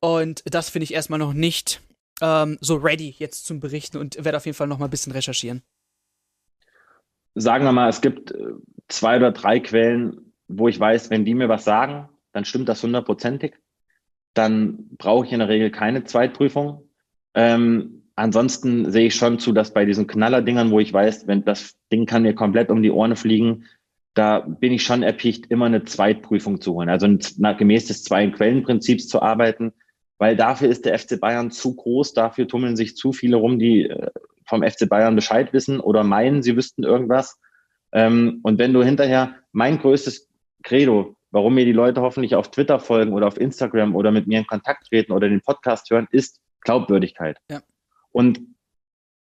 und 0.02 0.44
das 0.46 0.70
finde 0.70 0.84
ich 0.84 0.94
erstmal 0.94 1.20
noch 1.20 1.34
nicht 1.34 1.80
ähm, 2.22 2.58
so 2.62 2.76
ready 2.76 3.16
jetzt 3.18 3.46
zum 3.46 3.60
Berichten 3.60 3.98
und 3.98 4.24
werde 4.24 4.38
auf 4.38 4.46
jeden 4.46 4.56
Fall 4.56 4.68
noch 4.68 4.80
mal 4.80 4.86
ein 4.86 4.92
bisschen 4.92 5.14
recherchieren. 5.14 5.62
Sagen 7.36 7.66
wir 7.66 7.72
mal, 7.72 7.90
es 7.90 8.02
gibt 8.02 8.32
äh, 8.32 8.38
zwei 8.88 9.18
oder 9.18 9.32
drei 9.32 9.60
Quellen, 9.60 10.34
wo 10.48 10.68
ich 10.68 10.80
weiß, 10.80 11.10
wenn 11.10 11.26
die 11.26 11.34
mir 11.34 11.50
was 11.50 11.64
sagen, 11.64 12.10
dann 12.32 12.46
stimmt 12.46 12.70
das 12.70 12.84
hundertprozentig. 12.84 13.56
Dann 14.34 14.90
brauche 14.98 15.26
ich 15.26 15.32
in 15.32 15.40
der 15.40 15.50
Regel 15.50 15.72
keine 15.72 16.04
Zweitprüfung. 16.04 16.90
Ähm, 17.34 18.03
ansonsten 18.16 18.92
sehe 18.92 19.08
ich 19.08 19.16
schon 19.16 19.40
zu, 19.40 19.54
dass 19.54 19.74
bei 19.74 19.86
diesen 19.86 20.08
Knallerdingern, 20.08 20.72
wo 20.72 20.80
ich 20.80 20.94
weiß, 20.94 21.28
wenn 21.28 21.44
das 21.46 21.76
Ding 21.92 22.06
kann 22.06 22.24
mir 22.24 22.34
komplett 22.34 22.70
um 22.70 22.82
die 22.82 22.92
Ohren 22.92 23.16
fliegen, 23.16 23.66
da 24.14 24.40
bin 24.40 24.72
ich 24.72 24.84
schon 24.84 25.02
erpicht, 25.04 25.48
immer 25.48 25.66
eine 25.66 25.86
Zweitprüfung 25.86 26.62
zu 26.62 26.74
holen. 26.74 26.90
Also 26.90 27.08
gemäß 27.08 27.88
des 27.88 28.04
Zwei-Quellen-Prinzips 28.04 29.08
zu 29.08 29.22
arbeiten, 29.22 29.74
weil 30.20 30.36
dafür 30.36 30.70
ist 30.70 30.86
der 30.86 30.98
FC 30.98 31.20
Bayern 31.20 31.52
zu 31.52 31.76
groß, 31.76 32.14
dafür 32.14 32.48
tummeln 32.48 32.76
sich 32.76 32.96
zu 32.96 33.12
viele 33.12 33.38
rum, 33.38 33.58
die 33.58 33.90
äh, 33.90 34.12
vom 34.46 34.62
FC 34.64 34.88
Bayern 34.88 35.16
Bescheid 35.16 35.52
wissen 35.54 35.80
oder 35.80 36.04
meinen, 36.04 36.44
sie 36.44 36.56
wüssten 36.56 36.84
irgendwas. 36.84 37.40
Ähm, 37.92 38.40
und 38.44 38.60
wenn 38.60 38.74
du 38.74 38.84
hinterher, 38.84 39.36
mein 39.52 39.80
größtes 39.80 40.30
Credo, 40.64 41.16
warum 41.32 41.56
mir 41.56 41.66
die 41.66 41.72
Leute 41.72 42.02
hoffentlich 42.02 42.36
auf 42.36 42.52
Twitter 42.52 42.80
folgen 42.80 43.14
oder 43.14 43.28
auf 43.28 43.40
Instagram 43.40 43.96
oder 43.96 44.12
mit 44.12 44.28
mir 44.28 44.40
in 44.40 44.48
Kontakt 44.48 44.88
treten 44.88 45.12
oder 45.12 45.28
den 45.28 45.42
Podcast 45.42 45.90
hören, 45.90 46.08
ist 46.12 46.40
Glaubwürdigkeit. 46.62 47.38
Ja. 47.50 47.62
Und, 48.14 48.40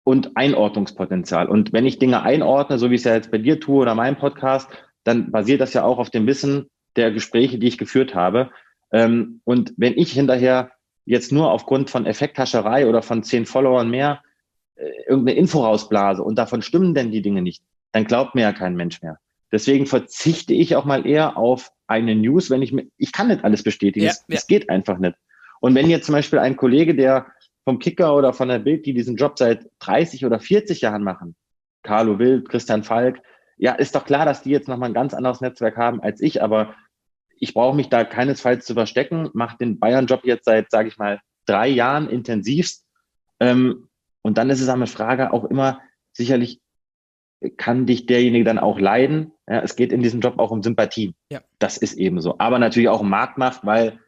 und 0.05 0.37
Einordnungspotenzial. 0.37 1.49
Und 1.49 1.73
wenn 1.73 1.87
ich 1.87 1.99
Dinge 1.99 2.23
einordne, 2.23 2.79
so 2.79 2.91
wie 2.91 2.97
ich 2.97 3.01
es 3.01 3.05
ja 3.07 3.15
jetzt 3.15 3.31
bei 3.31 3.39
dir 3.39 3.59
tue 3.59 3.81
oder 3.81 3.95
meinem 3.95 4.17
Podcast, 4.17 4.69
dann 5.05 5.31
basiert 5.31 5.63
das 5.63 5.73
ja 5.73 5.85
auch 5.85 5.99
auf 5.99 6.11
dem 6.11 6.27
Wissen 6.27 6.69
der 6.97 7.11
Gespräche, 7.11 7.59
die 7.59 7.69
ich 7.69 7.79
geführt 7.79 8.15
habe. 8.15 8.51
Ähm, 8.93 9.41
und 9.45 9.73
wenn 9.77 9.97
ich 9.97 10.13
hinterher 10.13 10.73
jetzt 11.05 11.33
nur 11.33 11.51
aufgrund 11.51 11.91
von 11.91 12.07
Effekthascherei 12.07 12.87
oder 12.87 13.03
von 13.03 13.23
zehn 13.23 13.47
Followern 13.47 13.91
mehr 13.91 14.23
äh, 14.77 14.91
irgendeine 15.09 15.39
Info 15.39 15.61
rausblase 15.61 16.23
und 16.23 16.37
davon 16.37 16.63
stimmen 16.63 16.95
denn 16.95 17.11
die 17.11 17.23
Dinge 17.23 17.43
nicht, 17.43 17.63
dann 17.93 18.05
glaubt 18.05 18.35
mir 18.35 18.43
ja 18.43 18.53
kein 18.53 18.77
Mensch 18.77 19.03
mehr. 19.03 19.19
Deswegen 19.51 19.87
verzichte 19.87 20.55
ich 20.55 20.77
auch 20.77 20.85
mal 20.85 21.07
eher 21.07 21.37
auf 21.37 21.73
eine 21.87 22.15
News, 22.15 22.49
wenn 22.51 22.63
ich 22.63 22.73
mir, 22.73 22.87
ich 22.97 23.13
kann 23.13 23.29
nicht 23.29 23.45
alles 23.45 23.63
bestätigen. 23.63 24.07
Ja, 24.07 24.13
es, 24.13 24.25
ja. 24.29 24.37
es 24.37 24.47
geht 24.47 24.71
einfach 24.71 24.99
nicht. 24.99 25.15
Und 25.61 25.75
wenn 25.75 25.91
jetzt 25.91 26.07
zum 26.07 26.15
Beispiel 26.15 26.39
ein 26.39 26.57
Kollege, 26.57 26.95
der 26.95 27.27
vom 27.65 27.79
Kicker 27.79 28.17
oder 28.17 28.33
von 28.33 28.49
der 28.49 28.59
Bild, 28.59 28.87
die 28.87 28.95
diesen 28.95 29.17
Job 29.17 29.39
seit 29.39 29.69
30 29.81 30.25
oder 30.25 30.41
40 30.41 30.81
Jahren 30.81 31.05
machen, 31.05 31.37
Carlo 31.83 32.19
Wild, 32.19 32.49
Christian 32.49 32.85
Falk, 32.85 33.21
ja, 33.57 33.73
ist 33.75 33.95
doch 33.95 34.05
klar, 34.05 34.25
dass 34.25 34.43
die 34.43 34.51
jetzt 34.51 34.69
nochmal 34.69 34.91
ein 34.91 34.95
ganz 34.95 35.15
anderes 35.15 35.41
Netzwerk 35.41 35.77
haben 35.77 36.03
als 36.03 36.21
ich, 36.21 36.43
aber 36.43 36.75
ich 37.37 37.55
brauche 37.55 37.77
mich 37.77 37.89
da 37.89 38.05
keinesfalls 38.05 38.65
zu 38.65 38.75
verstecken, 38.75 39.29
mache 39.35 39.59
den 39.59 39.79
Bayern-Job 39.79 40.25
jetzt 40.25 40.45
seit, 40.45 40.71
sage 40.71 40.89
ich 40.89 40.99
mal, 40.99 41.21
drei 41.47 41.69
Jahren 41.69 42.09
intensivst. 42.09 42.87
Ähm, 43.41 43.89
und 44.23 44.39
dann 44.39 44.51
ist 44.51 44.61
es 44.61 44.69
eine 44.69 44.87
Frage 44.87 45.33
auch 45.33 45.45
immer 45.45 45.81
sicherlich, 46.13 46.61
kann 47.57 47.87
dich 47.87 48.07
derjenige 48.07 48.45
dann 48.45 48.61
auch 48.61 48.79
leiden. 48.79 49.33
Ja, 49.49 49.61
es 49.61 49.75
geht 49.75 49.93
in 49.93 50.03
diesem 50.03 50.21
Job 50.21 50.39
auch 50.39 50.53
um 50.53 50.63
Sympathie. 50.63 51.15
Ja. 51.31 51.41
Das 51.59 51.77
ist 51.77 51.95
eben 51.95 52.21
so. 52.21 52.37
Aber 52.39 52.61
natürlich 52.61 52.89
auch 52.89 53.01
um 53.01 53.11
Marktmacht, 53.11 53.67
weil 53.67 53.99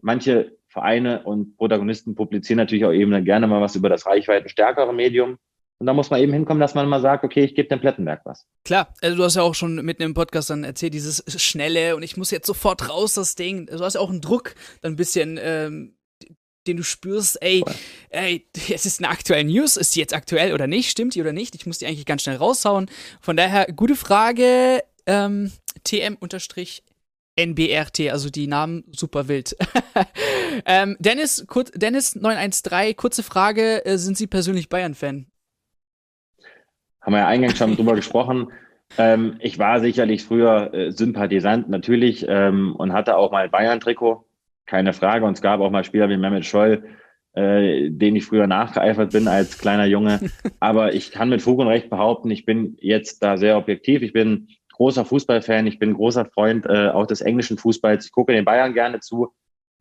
manche 0.00 0.56
Vereine 0.72 1.22
und 1.22 1.56
Protagonisten 1.56 2.14
publizieren 2.14 2.56
natürlich 2.56 2.84
auch 2.84 2.92
eben 2.92 3.10
dann 3.10 3.24
gerne 3.24 3.46
mal 3.46 3.60
was 3.60 3.76
über 3.76 3.88
das 3.88 4.06
reichweitenstärkere 4.06 4.92
Medium. 4.92 5.38
Und 5.78 5.86
da 5.86 5.94
muss 5.94 6.10
man 6.10 6.20
eben 6.20 6.32
hinkommen, 6.32 6.60
dass 6.60 6.74
man 6.74 6.88
mal 6.88 7.00
sagt, 7.00 7.24
okay, 7.24 7.42
ich 7.42 7.56
gebe 7.56 7.68
dem 7.68 7.80
Plettenberg 7.80 8.20
was. 8.24 8.46
Klar, 8.64 8.94
also 9.02 9.16
du 9.16 9.24
hast 9.24 9.34
ja 9.34 9.42
auch 9.42 9.54
schon 9.54 9.84
mitten 9.84 10.02
im 10.02 10.14
Podcast 10.14 10.50
dann 10.50 10.62
erzählt, 10.62 10.94
dieses 10.94 11.24
Schnelle 11.42 11.96
und 11.96 12.02
ich 12.02 12.16
muss 12.16 12.30
jetzt 12.30 12.46
sofort 12.46 12.88
raus, 12.88 13.14
das 13.14 13.34
Ding. 13.34 13.66
Du 13.66 13.80
hast 13.80 13.94
ja 13.94 14.00
auch 14.00 14.10
einen 14.10 14.20
Druck, 14.20 14.54
dann 14.80 14.92
ein 14.92 14.96
bisschen 14.96 15.40
ähm, 15.42 15.96
den 16.66 16.76
du 16.76 16.84
spürst, 16.84 17.42
ey, 17.42 17.64
ey, 18.10 18.46
es 18.72 18.86
ist 18.86 19.00
eine 19.00 19.08
aktuelle 19.08 19.44
News, 19.44 19.76
ist 19.76 19.94
die 19.94 20.00
jetzt 20.00 20.14
aktuell 20.14 20.54
oder 20.54 20.66
nicht, 20.66 20.90
stimmt 20.90 21.14
die 21.14 21.20
oder 21.20 21.32
nicht? 21.32 21.54
Ich 21.54 21.66
muss 21.66 21.78
die 21.78 21.86
eigentlich 21.86 22.06
ganz 22.06 22.22
schnell 22.22 22.36
raushauen. 22.36 22.88
Von 23.20 23.36
daher, 23.36 23.66
gute 23.74 23.96
Frage, 23.96 24.82
ähm, 25.06 25.50
TM-NBRT, 27.36 28.10
also 28.10 28.30
die 28.30 28.46
Namen 28.46 28.84
super 28.92 29.28
wild. 29.28 29.56
ähm, 30.66 30.96
Dennis, 30.98 31.44
kur 31.46 31.64
Dennis 31.64 32.14
913, 32.14 32.96
kurze 32.96 33.22
Frage, 33.22 33.84
äh, 33.84 33.98
sind 33.98 34.16
Sie 34.16 34.26
persönlich 34.26 34.68
Bayern-Fan? 34.68 35.26
haben 37.02 37.12
wir 37.12 37.18
ja 37.18 37.26
eingangs 37.26 37.58
schon 37.58 37.76
drüber 37.76 37.94
gesprochen. 37.94 38.48
Ähm, 38.96 39.36
ich 39.40 39.58
war 39.58 39.80
sicherlich 39.80 40.24
früher 40.24 40.72
äh, 40.72 40.92
Sympathisant 40.92 41.68
natürlich 41.68 42.24
ähm, 42.28 42.76
und 42.76 42.92
hatte 42.92 43.16
auch 43.16 43.32
mal 43.32 43.48
Bayern-Trikot, 43.48 44.24
keine 44.66 44.92
Frage. 44.92 45.24
Und 45.24 45.34
es 45.34 45.42
gab 45.42 45.60
auch 45.60 45.70
mal 45.70 45.84
Spieler 45.84 46.08
wie 46.08 46.16
Mehmet 46.16 46.46
Scholl, 46.46 46.84
äh, 47.34 47.90
den 47.90 48.16
ich 48.16 48.24
früher 48.24 48.46
nachgeeifert 48.46 49.12
bin 49.12 49.28
als 49.28 49.58
kleiner 49.58 49.86
Junge. 49.86 50.20
Aber 50.60 50.94
ich 50.94 51.10
kann 51.10 51.28
mit 51.28 51.42
Fug 51.42 51.58
und 51.58 51.68
Recht 51.68 51.90
behaupten, 51.90 52.30
ich 52.30 52.44
bin 52.44 52.76
jetzt 52.80 53.22
da 53.22 53.36
sehr 53.36 53.56
objektiv. 53.56 54.02
Ich 54.02 54.12
bin 54.12 54.48
großer 54.82 55.04
Fußballfan, 55.04 55.68
ich 55.68 55.78
bin 55.78 55.94
großer 55.94 56.24
Freund 56.24 56.66
äh, 56.66 56.88
auch 56.88 57.06
des 57.06 57.20
englischen 57.20 57.56
Fußballs. 57.56 58.06
Ich 58.06 58.10
gucke 58.10 58.32
den 58.32 58.44
Bayern 58.44 58.74
gerne 58.74 58.98
zu. 58.98 59.32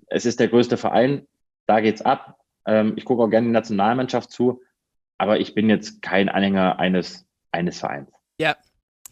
Es 0.06 0.28
ist 0.28 0.40
der 0.40 0.48
größte 0.48 0.78
Verein, 0.78 1.28
da 1.66 1.80
geht's 1.80 2.04
ab. 2.04 2.38
Ähm, 2.68 2.94
ich 2.98 3.06
gucke 3.06 3.24
auch 3.24 3.30
gerne 3.30 3.48
die 3.48 3.54
Nationalmannschaft 3.54 4.30
zu, 4.30 4.62
aber 5.18 5.40
ich 5.40 5.56
bin 5.56 5.72
jetzt 5.72 6.04
kein 6.04 6.30
Anhänger 6.30 6.78
eines, 6.78 7.26
eines 7.52 7.80
Vereins. 7.80 8.12
Ja, 8.40 8.56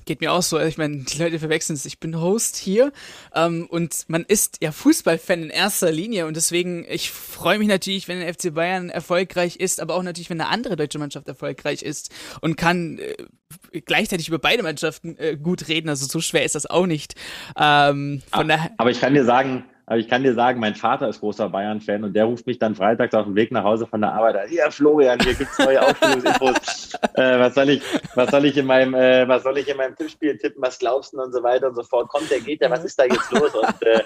Geht 0.10 0.22
mir 0.22 0.32
auch 0.32 0.41
so. 0.41 0.60
Ich 0.60 0.80
meine, 0.80 0.97
die 0.97 1.20
Leute 1.20 1.38
verwechseln 1.38 1.76
es. 1.76 1.86
Ich 1.86 1.99
bin 1.99 2.20
Host 2.20 2.55
hier 2.55 2.91
ähm, 3.36 3.68
und 3.70 4.05
man 4.07 4.24
ist 4.24 4.57
ja 4.60 4.72
Fußballfan 4.72 5.43
in 5.43 5.49
erster 5.51 5.91
Linie 5.91 6.26
und 6.26 6.36
deswegen, 6.36 6.84
ich 6.89 7.12
freue 7.12 7.60
mich 7.60 7.68
natürlich, 7.68 8.07
wenn 8.07 8.20
der 8.20 8.34
FC 8.34 8.51
Bayern 8.51 8.89
erfolgreich 8.89 9.57
ist, 9.57 9.80
aber 9.80 9.93
auch 9.93 10.01
natürlich, 10.01 10.32
wenn 10.32 10.41
eine 10.41 10.49
andere 10.49 10.78
deutsche 10.78 10.97
Mannschaft 10.97 11.28
erfolgreich 11.28 11.84
ist 11.84 12.10
und 12.41 12.55
kann 12.55 12.97
äh, 12.97 13.82
gleichzeitig 13.82 14.28
über 14.30 14.39
beide 14.39 14.64
Mannschaften 14.64 15.16
äh, 15.20 15.38
gut 15.38 15.68
reden. 15.68 15.89
Also 15.89 16.07
so 16.07 16.22
schwer 16.22 16.43
ist 16.43 16.55
das 16.55 16.66
auch 16.66 16.88
nicht. 16.88 17.14
Ähm, 17.55 18.24
von 18.32 18.49
aber, 18.49 18.72
aber 18.78 18.89
ich 18.89 18.99
kann 18.99 19.14
dir 19.14 19.26
sagen, 19.26 19.64
aber 19.89 19.97
ich 19.97 20.07
kann 20.07 20.21
dir 20.21 20.35
sagen, 20.35 20.59
mein 20.59 20.75
Vater 20.75 21.09
ist 21.09 21.19
großer 21.19 21.49
Bayern-Fan 21.49 22.03
und 22.03 22.13
der 22.13 22.25
ruft 22.25 22.45
mich 22.45 22.59
dann 22.59 22.75
freitags 22.75 23.15
auf 23.15 23.25
dem 23.25 23.35
Weg 23.35 23.51
nach 23.51 23.63
Hause 23.63 23.87
von 23.87 24.01
der 24.01 24.13
Arbeit 24.13 24.35
an. 24.35 24.53
Ja, 24.53 24.69
Florian, 24.69 25.19
hier 25.19 25.33
gibt's 25.33 25.57
neue 25.57 25.81
Aufstellungsinfos. 25.81 26.93
äh, 27.15 27.39
was 27.39 27.55
soll 27.55 27.71
ich, 27.71 27.81
was 28.13 28.29
soll 28.29 28.45
ich 28.45 28.55
in 28.55 28.67
meinem, 28.67 28.93
äh, 28.93 29.27
was 29.27 29.41
soll 29.41 29.57
ich 29.57 29.67
in 29.67 29.77
meinem 29.77 29.95
Tippspiel 29.95 30.37
tippen? 30.37 30.61
Was 30.61 30.77
glaubst 30.77 31.13
du 31.13 31.19
und 31.19 31.33
so 31.33 31.41
weiter 31.41 31.69
und 31.69 31.75
so 31.75 31.81
fort? 31.81 32.07
Kommt 32.07 32.29
der, 32.29 32.39
geht 32.39 32.61
der? 32.61 32.69
Was 32.69 32.85
ist 32.85 32.99
da 32.99 33.05
jetzt 33.05 33.31
los? 33.31 33.51
Und 33.55 33.81
äh, 33.81 34.01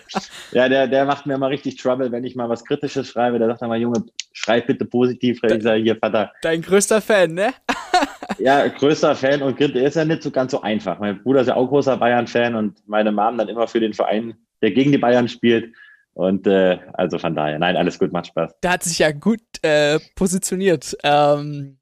ja, 0.53 0.69
der, 0.69 0.87
der 0.87 1.03
macht 1.03 1.25
mir 1.25 1.33
immer 1.33 1.49
richtig 1.49 1.75
Trouble, 1.75 2.09
wenn 2.13 2.23
ich 2.23 2.37
mal 2.37 2.47
was 2.47 2.63
Kritisches 2.63 3.09
schreibe. 3.09 3.37
Der 3.37 3.49
sagt 3.49 3.61
dann 3.61 3.67
mal, 3.67 3.77
Junge, 3.77 4.05
schreib 4.31 4.67
bitte 4.67 4.85
positiv. 4.85 5.41
Ich 5.43 5.63
sage, 5.63 5.81
hier, 5.81 5.97
Vater. 5.97 6.31
Dein 6.43 6.61
größter 6.61 7.01
Fan, 7.01 7.33
ne? 7.33 7.53
ja, 8.37 8.65
größter 8.69 9.15
Fan 9.15 9.41
und 9.41 9.59
der 9.59 9.75
ist 9.75 9.95
ja 9.95 10.05
nicht 10.05 10.23
so 10.23 10.31
ganz 10.31 10.51
so 10.51 10.61
einfach. 10.61 10.97
Mein 10.99 11.21
Bruder 11.21 11.41
ist 11.41 11.47
ja 11.47 11.55
auch 11.55 11.67
großer 11.67 11.97
Bayern-Fan 11.97 12.55
und 12.55 12.87
meine 12.87 13.11
Mom 13.11 13.37
dann 13.37 13.49
immer 13.49 13.67
für 13.67 13.81
den 13.81 13.93
Verein 13.93 14.35
der 14.63 14.71
gegen 14.71 14.91
die 14.91 14.97
Bayern 14.97 15.27
spielt. 15.27 15.75
Und 16.15 16.47
äh, 16.47 16.79
also 16.93 17.19
von 17.19 17.35
daher, 17.35 17.59
nein, 17.59 17.75
alles 17.75 17.99
gut, 17.99 18.11
macht 18.11 18.27
Spaß. 18.27 18.53
Da 18.61 18.71
hat 18.71 18.83
sich 18.83 18.99
ja 18.99 19.11
gut 19.11 19.41
äh, 19.61 19.99
positioniert. 20.15 20.95
Ähm, 21.03 21.77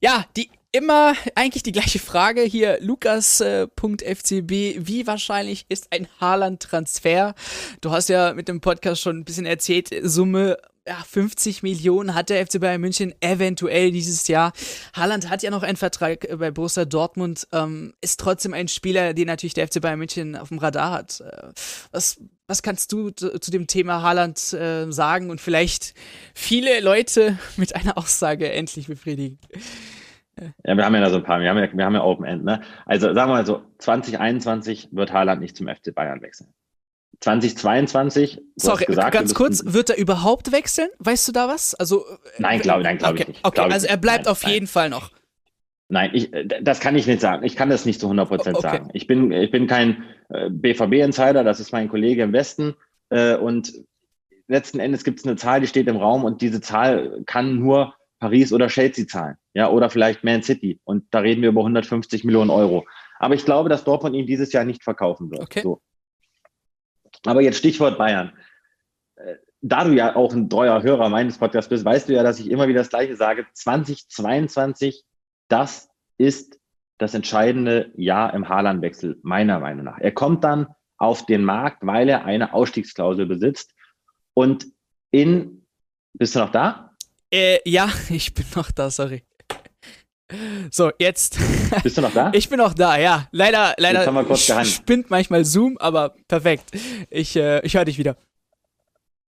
ja, 0.00 0.24
die 0.36 0.50
immer 0.72 1.14
eigentlich 1.34 1.62
die 1.62 1.72
gleiche 1.72 1.98
Frage 1.98 2.42
hier, 2.42 2.78
lukas.fcb, 2.80 4.52
äh, 4.52 4.86
wie 4.86 5.06
wahrscheinlich 5.06 5.66
ist 5.68 5.92
ein 5.92 6.06
Haaland-Transfer? 6.20 7.34
Du 7.80 7.90
hast 7.90 8.08
ja 8.08 8.34
mit 8.34 8.48
dem 8.48 8.60
Podcast 8.60 9.02
schon 9.02 9.18
ein 9.18 9.24
bisschen 9.24 9.46
erzählt, 9.46 9.90
Summe 10.02 10.58
ja, 10.86 10.94
50 10.94 11.62
Millionen 11.62 12.14
hat 12.14 12.30
der 12.30 12.46
FC 12.46 12.60
Bayern 12.60 12.80
München 12.80 13.14
eventuell 13.20 13.90
dieses 13.90 14.28
Jahr. 14.28 14.52
Haaland 14.94 15.28
hat 15.28 15.42
ja 15.42 15.50
noch 15.50 15.62
einen 15.62 15.76
Vertrag 15.76 16.26
bei 16.38 16.50
Borussia 16.50 16.84
Dortmund, 16.84 17.48
ähm, 17.52 17.92
ist 18.00 18.20
trotzdem 18.20 18.54
ein 18.54 18.68
Spieler, 18.68 19.12
den 19.12 19.26
natürlich 19.26 19.54
der 19.54 19.66
FC 19.66 19.80
Bayern 19.80 19.98
München 19.98 20.36
auf 20.36 20.48
dem 20.48 20.58
Radar 20.58 20.92
hat. 20.92 21.20
Äh, 21.20 21.48
was, 21.90 22.20
was 22.46 22.62
kannst 22.62 22.92
du 22.92 23.10
zu 23.10 23.50
dem 23.50 23.66
Thema 23.66 24.02
Haaland 24.02 24.52
äh, 24.52 24.90
sagen 24.92 25.30
und 25.30 25.40
vielleicht 25.40 25.94
viele 26.34 26.80
Leute 26.80 27.38
mit 27.56 27.74
einer 27.74 27.98
Aussage 27.98 28.50
endlich 28.52 28.86
befriedigen? 28.86 29.38
Ja, 30.64 30.76
wir 30.76 30.84
haben 30.84 30.94
ja 30.94 31.00
da 31.00 31.10
so 31.10 31.16
ein 31.16 31.22
paar, 31.24 31.40
wir 31.40 31.48
haben 31.48 31.58
ja, 31.58 31.72
wir 31.72 31.84
haben 31.84 31.94
ja 31.94 32.04
Open 32.04 32.26
End, 32.26 32.44
ne? 32.44 32.60
Also 32.84 33.14
sagen 33.14 33.30
wir 33.30 33.36
mal 33.36 33.46
so, 33.46 33.62
2021 33.78 34.90
wird 34.92 35.10
Haaland 35.10 35.40
nicht 35.40 35.56
zum 35.56 35.66
FC 35.66 35.94
Bayern 35.94 36.20
wechseln. 36.20 36.52
2022. 37.20 38.40
Sorry, 38.56 38.84
gesagt, 38.84 39.12
ganz 39.12 39.34
kurz, 39.34 39.62
wird 39.64 39.90
er 39.90 39.98
überhaupt 39.98 40.52
wechseln? 40.52 40.88
Weißt 40.98 41.26
du 41.28 41.32
da 41.32 41.48
was? 41.48 41.74
Also 41.74 42.06
äh, 42.06 42.16
Nein, 42.38 42.60
glaube 42.60 42.82
nein, 42.82 42.98
glaub 42.98 43.12
okay, 43.12 43.22
ich 43.22 43.28
nicht. 43.28 43.44
Okay, 43.44 43.54
glaub 43.54 43.72
also 43.72 43.86
er 43.86 43.96
bleibt 43.96 44.24
nein, 44.24 44.32
auf 44.32 44.42
nein. 44.42 44.52
jeden 44.52 44.66
Fall 44.66 44.90
noch. 44.90 45.10
Nein, 45.88 46.10
ich, 46.14 46.32
äh, 46.32 46.46
das 46.62 46.80
kann 46.80 46.96
ich 46.96 47.06
nicht 47.06 47.20
sagen. 47.20 47.44
Ich 47.44 47.56
kann 47.56 47.70
das 47.70 47.84
nicht 47.84 48.00
zu 48.00 48.06
100 48.06 48.28
Prozent 48.28 48.56
okay. 48.56 48.68
sagen. 48.68 48.90
Ich 48.92 49.06
bin, 49.06 49.32
ich 49.32 49.50
bin 49.50 49.66
kein 49.66 50.04
äh, 50.28 50.50
BVB-Insider, 50.50 51.44
das 51.44 51.60
ist 51.60 51.72
mein 51.72 51.88
Kollege 51.88 52.22
im 52.22 52.32
Westen. 52.32 52.74
und 53.08 53.72
letzten 54.48 54.80
Endes 54.80 55.04
gibt 55.04 55.20
es 55.20 55.24
eine 55.24 55.36
Zahl, 55.36 55.60
die 55.60 55.68
steht 55.68 55.86
im 55.86 55.96
Raum 55.96 56.24
und 56.24 56.42
diese 56.42 56.60
Zahl 56.60 57.22
kann 57.24 57.56
nur 57.56 57.94
Paris 58.18 58.52
oder 58.52 58.68
Chelsea 58.68 59.06
zahlen. 59.06 59.36
Ja, 59.54 59.70
oder 59.70 59.90
vielleicht 59.90 60.24
Man 60.24 60.42
City. 60.42 60.80
Und 60.84 61.04
da 61.10 61.20
reden 61.20 61.42
wir 61.42 61.50
über 61.50 61.60
150 61.60 62.24
Millionen 62.24 62.50
Euro. 62.50 62.84
Aber 63.18 63.34
ich 63.34 63.44
glaube, 63.44 63.68
dass 63.68 63.84
Dortmund 63.84 64.14
ihn 64.14 64.26
dieses 64.26 64.52
Jahr 64.52 64.64
nicht 64.64 64.82
verkaufen 64.82 65.30
wird. 65.30 65.42
Okay. 65.42 65.60
So. 65.62 65.80
Aber 67.26 67.42
jetzt 67.42 67.58
Stichwort 67.58 67.98
Bayern. 67.98 68.32
Äh, 69.16 69.36
da 69.62 69.84
du 69.84 69.92
ja 69.92 70.14
auch 70.14 70.32
ein 70.32 70.48
treuer 70.48 70.82
Hörer 70.82 71.08
meines 71.08 71.38
Podcasts 71.38 71.68
bist, 71.68 71.84
weißt 71.84 72.08
du 72.08 72.14
ja, 72.14 72.22
dass 72.22 72.38
ich 72.38 72.50
immer 72.50 72.68
wieder 72.68 72.80
das 72.80 72.90
Gleiche 72.90 73.16
sage. 73.16 73.46
2022, 73.52 75.04
das 75.48 75.88
ist 76.18 76.58
das 76.98 77.14
entscheidende 77.14 77.92
Jahr 77.96 78.32
im 78.34 78.48
Haaland-Wechsel, 78.48 79.18
meiner 79.22 79.60
Meinung 79.60 79.84
nach. 79.84 79.98
Er 79.98 80.12
kommt 80.12 80.44
dann 80.44 80.68
auf 80.98 81.26
den 81.26 81.44
Markt, 81.44 81.84
weil 81.86 82.08
er 82.08 82.24
eine 82.24 82.54
Ausstiegsklausel 82.54 83.26
besitzt. 83.26 83.74
Und 84.34 84.66
in, 85.10 85.66
bist 86.14 86.34
du 86.34 86.40
noch 86.40 86.52
da? 86.52 86.94
Äh, 87.30 87.58
ja, 87.68 87.88
ich 88.08 88.32
bin 88.34 88.46
noch 88.54 88.70
da, 88.70 88.90
sorry. 88.90 89.25
So, 90.70 90.90
jetzt. 90.98 91.38
Bist 91.82 91.96
du 91.98 92.02
noch 92.02 92.12
da? 92.12 92.30
Ich 92.34 92.48
bin 92.48 92.58
noch 92.58 92.74
da, 92.74 92.98
ja. 92.98 93.28
Leider, 93.30 93.74
leider 93.78 94.00
jetzt 94.00 94.06
haben 94.08 94.14
wir 94.14 94.24
kurz 94.24 94.50
spinnt 94.68 95.10
manchmal 95.10 95.44
Zoom, 95.44 95.78
aber 95.78 96.14
perfekt. 96.26 96.72
Ich, 97.10 97.36
äh, 97.36 97.64
ich 97.64 97.76
höre 97.76 97.84
dich 97.84 97.98
wieder. 97.98 98.16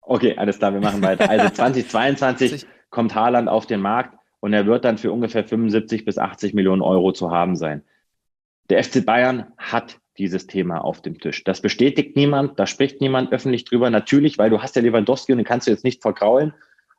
Okay, 0.01 0.36
alles 0.36 0.59
klar, 0.59 0.72
wir 0.72 0.80
machen 0.80 1.03
weiter. 1.03 1.30
Also 1.30 1.49
2022 1.55 2.66
kommt 2.91 3.14
Haaland 3.14 3.49
auf 3.49 3.66
den 3.66 3.80
Markt 3.80 4.16
und 4.41 4.53
er 4.53 4.66
wird 4.66 4.84
dann 4.84 4.99
für 4.99 5.12
ungefähr 5.12 5.45
75 5.45 6.05
bis 6.05 6.18
80 6.18 6.55
Millionen 6.55 6.82
Euro 6.82 7.12
zu 7.12 7.30
haben 7.30 7.55
sein. 7.55 7.82
Der 8.70 8.82
FC 8.82 9.05
Bayern 9.05 9.47
hat 9.57 9.99
dieses 10.18 10.47
Thema 10.47 10.78
auf 10.78 11.01
dem 11.01 11.18
Tisch. 11.18 11.45
Das 11.45 11.61
bestätigt 11.61 12.16
niemand, 12.16 12.59
da 12.59 12.66
spricht 12.66 13.01
niemand 13.01 13.32
öffentlich 13.32 13.64
drüber. 13.64 13.91
Natürlich, 13.91 14.38
weil 14.38 14.51
du 14.51 14.61
hast 14.61 14.76
ja 14.76 14.82
Lewandowski 14.82 15.32
und 15.32 15.38
den 15.38 15.45
kannst 15.45 15.66
du 15.66 15.70
jetzt 15.70 15.84
nicht 15.84 16.03
verkraulen. 16.03 16.53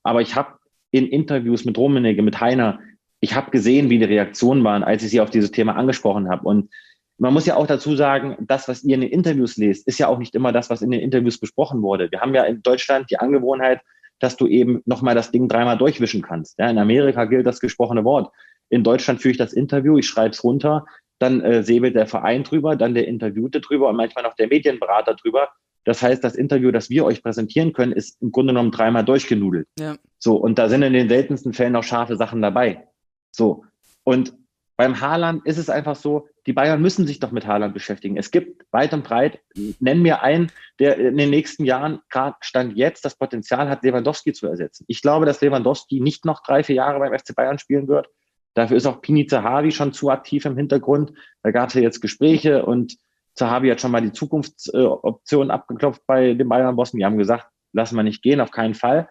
Aber 0.04 0.22
ich 0.22 0.36
habe 0.36 0.60
in 0.92 1.08
Interviews 1.08 1.66
mit 1.66 1.78
Rummenigge, 1.78 2.22
mit 2.22 2.40
Heiner, 2.40 2.80
ich 3.22 3.36
habe 3.36 3.52
gesehen, 3.52 3.90
wie 3.90 4.00
die 4.00 4.06
Reaktionen 4.06 4.64
waren, 4.64 4.84
als 4.84 5.04
ich 5.04 5.12
sie 5.12 5.22
auf 5.22 5.30
dieses 5.30 5.52
Thema 5.52 5.76
angesprochen 5.76 6.30
habe. 6.30 6.44
Und 6.44 6.70
man 7.18 7.34
muss 7.34 7.46
ja 7.46 7.56
auch 7.56 7.68
dazu 7.68 7.96
sagen, 7.96 8.36
das, 8.42 8.68
was 8.68 8.84
ihr 8.84 8.96
in 8.96 9.02
den 9.02 9.12
Interviews 9.12 9.56
lest, 9.58 9.88
ist 9.88 10.00
ja 10.00 10.08
auch 10.08 10.18
nicht 10.18 10.34
immer 10.34 10.52
das, 10.52 10.72
was 10.72 10.82
in 10.82 10.90
den 10.90 11.02
Interviews 11.02 11.40
besprochen 11.40 11.84
wurde. 11.84 12.12
Wir 12.12 12.20
haben 12.20 12.34
ja 12.34 12.44
in 12.44 12.64
Deutschland 12.64 13.12
die 13.12 13.20
Angewohnheit, 13.20 13.80
dass 14.20 14.38
du 14.38 14.48
eben 14.48 14.82
nochmal 14.86 15.14
das 15.14 15.32
Ding 15.32 15.48
dreimal 15.48 15.78
durchwischen 15.78 16.24
kannst. 16.24 16.58
Ja, 16.58 16.70
in 16.70 16.80
Amerika 16.80 17.26
gilt 17.26 17.46
das 17.46 17.60
gesprochene 17.60 18.04
Wort. 18.04 18.34
In 18.70 18.84
Deutschland 18.84 19.22
führe 19.22 19.34
ich 19.34 19.38
das 19.38 19.54
Interview, 19.54 19.98
ich 19.98 20.08
schreibe 20.08 20.32
es 20.32 20.44
runter, 20.44 20.86
dann 21.20 21.42
äh, 21.42 21.64
säbelt 21.64 21.96
der 21.96 22.08
Verein 22.08 22.44
drüber, 22.44 22.76
dann 22.76 22.96
der 22.96 23.08
Interviewte 23.08 23.62
drüber 23.62 23.90
und 23.90 23.98
manchmal 23.98 24.24
noch 24.24 24.36
der 24.36 24.48
Medienberater 24.48 25.14
drüber. 25.14 25.50
Das 25.84 26.02
heißt, 26.02 26.24
das 26.24 26.36
Interview, 26.36 26.72
das 26.72 26.90
wir 26.90 27.06
euch 27.06 27.22
präsentieren 27.22 27.74
können, 27.74 27.92
ist 27.92 28.22
im 28.22 28.32
Grunde 28.32 28.54
genommen 28.54 28.72
dreimal 28.72 29.04
durchgenudelt. 29.04 29.68
Ja. 29.78 29.96
So, 30.18 30.38
und 30.38 30.58
da 30.58 30.70
sind 30.70 30.84
in 30.84 30.94
den 30.94 31.10
seltensten 31.10 31.54
Fällen 31.54 31.74
noch 31.74 31.84
scharfe 31.84 32.16
Sachen 32.16 32.42
dabei. 32.42 32.88
So. 33.32 33.66
Und 34.04 34.34
beim 34.78 35.00
Haaland 35.00 35.46
ist 35.46 35.58
es 35.58 35.70
einfach 35.70 35.96
so, 35.96 36.28
die 36.48 36.54
Bayern 36.54 36.82
müssen 36.82 37.06
sich 37.06 37.20
doch 37.20 37.32
mit 37.32 37.46
Haaland 37.46 37.74
beschäftigen. 37.74 38.18
Es 38.18 38.32
gibt 38.32 38.66
weit 38.72 38.94
und 38.94 39.04
breit, 39.04 39.40
nenn 39.80 40.02
mir 40.02 40.24
einen, 40.24 40.52
der 40.80 40.98
in 40.98 41.18
den 41.18 41.30
nächsten 41.30 41.66
Jahren, 41.66 42.00
gerade 42.10 42.36
Stand 42.42 42.76
jetzt, 42.76 43.06
das 43.06 43.16
Potenzial 43.16 43.70
hat, 43.70 43.84
Lewandowski 43.84 44.34
zu 44.34 44.48
ersetzen. 44.48 44.86
Ich 44.88 45.04
glaube, 45.04 45.28
dass 45.28 45.40
Lewandowski 45.42 46.00
nicht 46.00 46.26
noch 46.26 46.42
drei, 46.42 46.64
vier 46.64 46.78
Jahre 46.78 46.98
beim 46.98 47.14
FC 47.14 47.36
Bayern 47.36 47.60
spielen 47.60 47.88
wird. 47.88 48.08
Dafür 48.56 48.76
ist 48.76 48.88
auch 48.88 49.02
Pini 49.02 49.28
Zahavi 49.28 49.72
schon 49.72 49.94
zu 49.94 50.10
aktiv 50.10 50.46
im 50.46 50.58
Hintergrund. 50.58 51.14
Da 51.44 51.52
gab 51.52 51.70
es 51.70 51.76
ja 51.76 51.82
jetzt 51.82 52.02
Gespräche 52.02 52.66
und 52.66 52.98
Zahavi 53.36 53.70
hat 53.70 53.82
schon 53.82 53.92
mal 53.92 54.02
die 54.02 54.12
Zukunftsoption 54.12 55.52
abgeklopft 55.52 56.02
bei 56.08 56.34
den 56.34 56.50
Bayern-Bossen. 56.50 56.98
Die 56.98 57.06
haben 57.06 57.18
gesagt, 57.18 57.48
lassen 57.72 57.96
wir 57.96 58.04
nicht 58.04 58.24
gehen, 58.24 58.42
auf 58.42 58.52
keinen 58.52 58.74
Fall. 58.74 59.08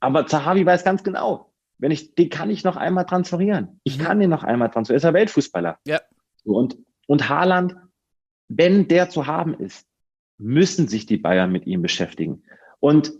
Aber 0.00 0.26
Zahavi 0.26 0.64
weiß 0.64 0.84
ganz 0.84 1.02
genau, 1.02 1.47
wenn 1.78 1.90
ich, 1.90 2.14
den 2.14 2.28
kann 2.28 2.50
ich 2.50 2.64
noch 2.64 2.76
einmal 2.76 3.06
transferieren. 3.06 3.80
Ich 3.84 3.98
mhm. 3.98 4.02
kann 4.02 4.20
den 4.20 4.30
noch 4.30 4.44
einmal 4.44 4.70
transferieren. 4.70 4.96
Er 4.96 5.08
ist 5.08 5.14
ja 5.14 5.14
Weltfußballer. 5.14 5.78
Ja. 5.86 6.00
Und, 6.44 6.76
und 7.06 7.28
Haaland, 7.28 7.76
wenn 8.48 8.88
der 8.88 9.10
zu 9.10 9.26
haben 9.26 9.54
ist, 9.54 9.86
müssen 10.38 10.88
sich 10.88 11.06
die 11.06 11.16
Bayern 11.16 11.50
mit 11.50 11.66
ihm 11.66 11.82
beschäftigen. 11.82 12.42
Und 12.80 13.12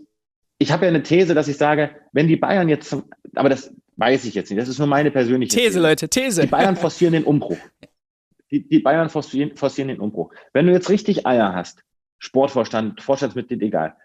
ich 0.57 0.71
habe 0.71 0.85
ja 0.85 0.89
eine 0.89 1.03
These, 1.03 1.33
dass 1.33 1.47
ich 1.47 1.57
sage, 1.57 1.95
wenn 2.11 2.27
die 2.27 2.35
Bayern 2.35 2.69
jetzt, 2.69 2.95
aber 3.35 3.49
das 3.49 3.73
weiß 3.95 4.25
ich 4.25 4.33
jetzt 4.35 4.49
nicht, 4.49 4.61
das 4.61 4.69
ist 4.69 4.79
nur 4.79 4.87
meine 4.87 5.11
persönliche 5.11 5.55
These. 5.55 5.67
These, 5.67 5.79
Leute, 5.79 6.09
These. 6.09 6.41
Die 6.41 6.47
Bayern 6.47 6.75
forcieren 6.75 7.13
den 7.13 7.23
Umbruch. 7.23 7.57
Die, 8.51 8.67
die 8.67 8.79
Bayern 8.79 9.09
forcieren, 9.09 9.55
forcieren 9.55 9.89
den 9.89 9.99
Umbruch. 9.99 10.33
Wenn 10.53 10.65
du 10.65 10.73
jetzt 10.73 10.89
richtig 10.89 11.27
Eier 11.27 11.53
hast, 11.53 11.83
Sportvorstand, 12.17 13.01
Vorstandsmitglied, 13.01 13.61
egal, 13.61 13.95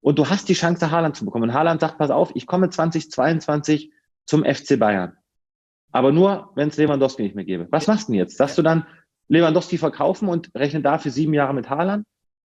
und 0.00 0.18
du 0.18 0.28
hast 0.28 0.48
die 0.48 0.54
Chance, 0.54 0.90
Haaland 0.90 1.16
zu 1.16 1.24
bekommen. 1.24 1.50
Und 1.50 1.54
Haaland 1.54 1.80
sagt, 1.80 1.98
pass 1.98 2.10
auf, 2.10 2.32
ich 2.34 2.46
komme 2.46 2.70
2022 2.70 3.92
zum 4.26 4.44
FC 4.44 4.78
Bayern. 4.78 5.16
Aber 5.92 6.12
nur, 6.12 6.50
wenn 6.54 6.68
es 6.68 6.76
Lewandowski 6.76 7.22
nicht 7.22 7.34
mehr 7.34 7.44
gäbe. 7.44 7.66
Was 7.70 7.86
machst 7.86 8.08
du 8.08 8.12
denn 8.12 8.20
jetzt? 8.20 8.36
Sagst 8.36 8.56
du 8.58 8.62
dann, 8.62 8.86
Lewandowski 9.28 9.78
verkaufen 9.78 10.28
und 10.28 10.50
rechne 10.54 10.82
dafür 10.82 11.10
sieben 11.10 11.34
Jahre 11.34 11.54
mit 11.54 11.68
Haaland? 11.68 12.04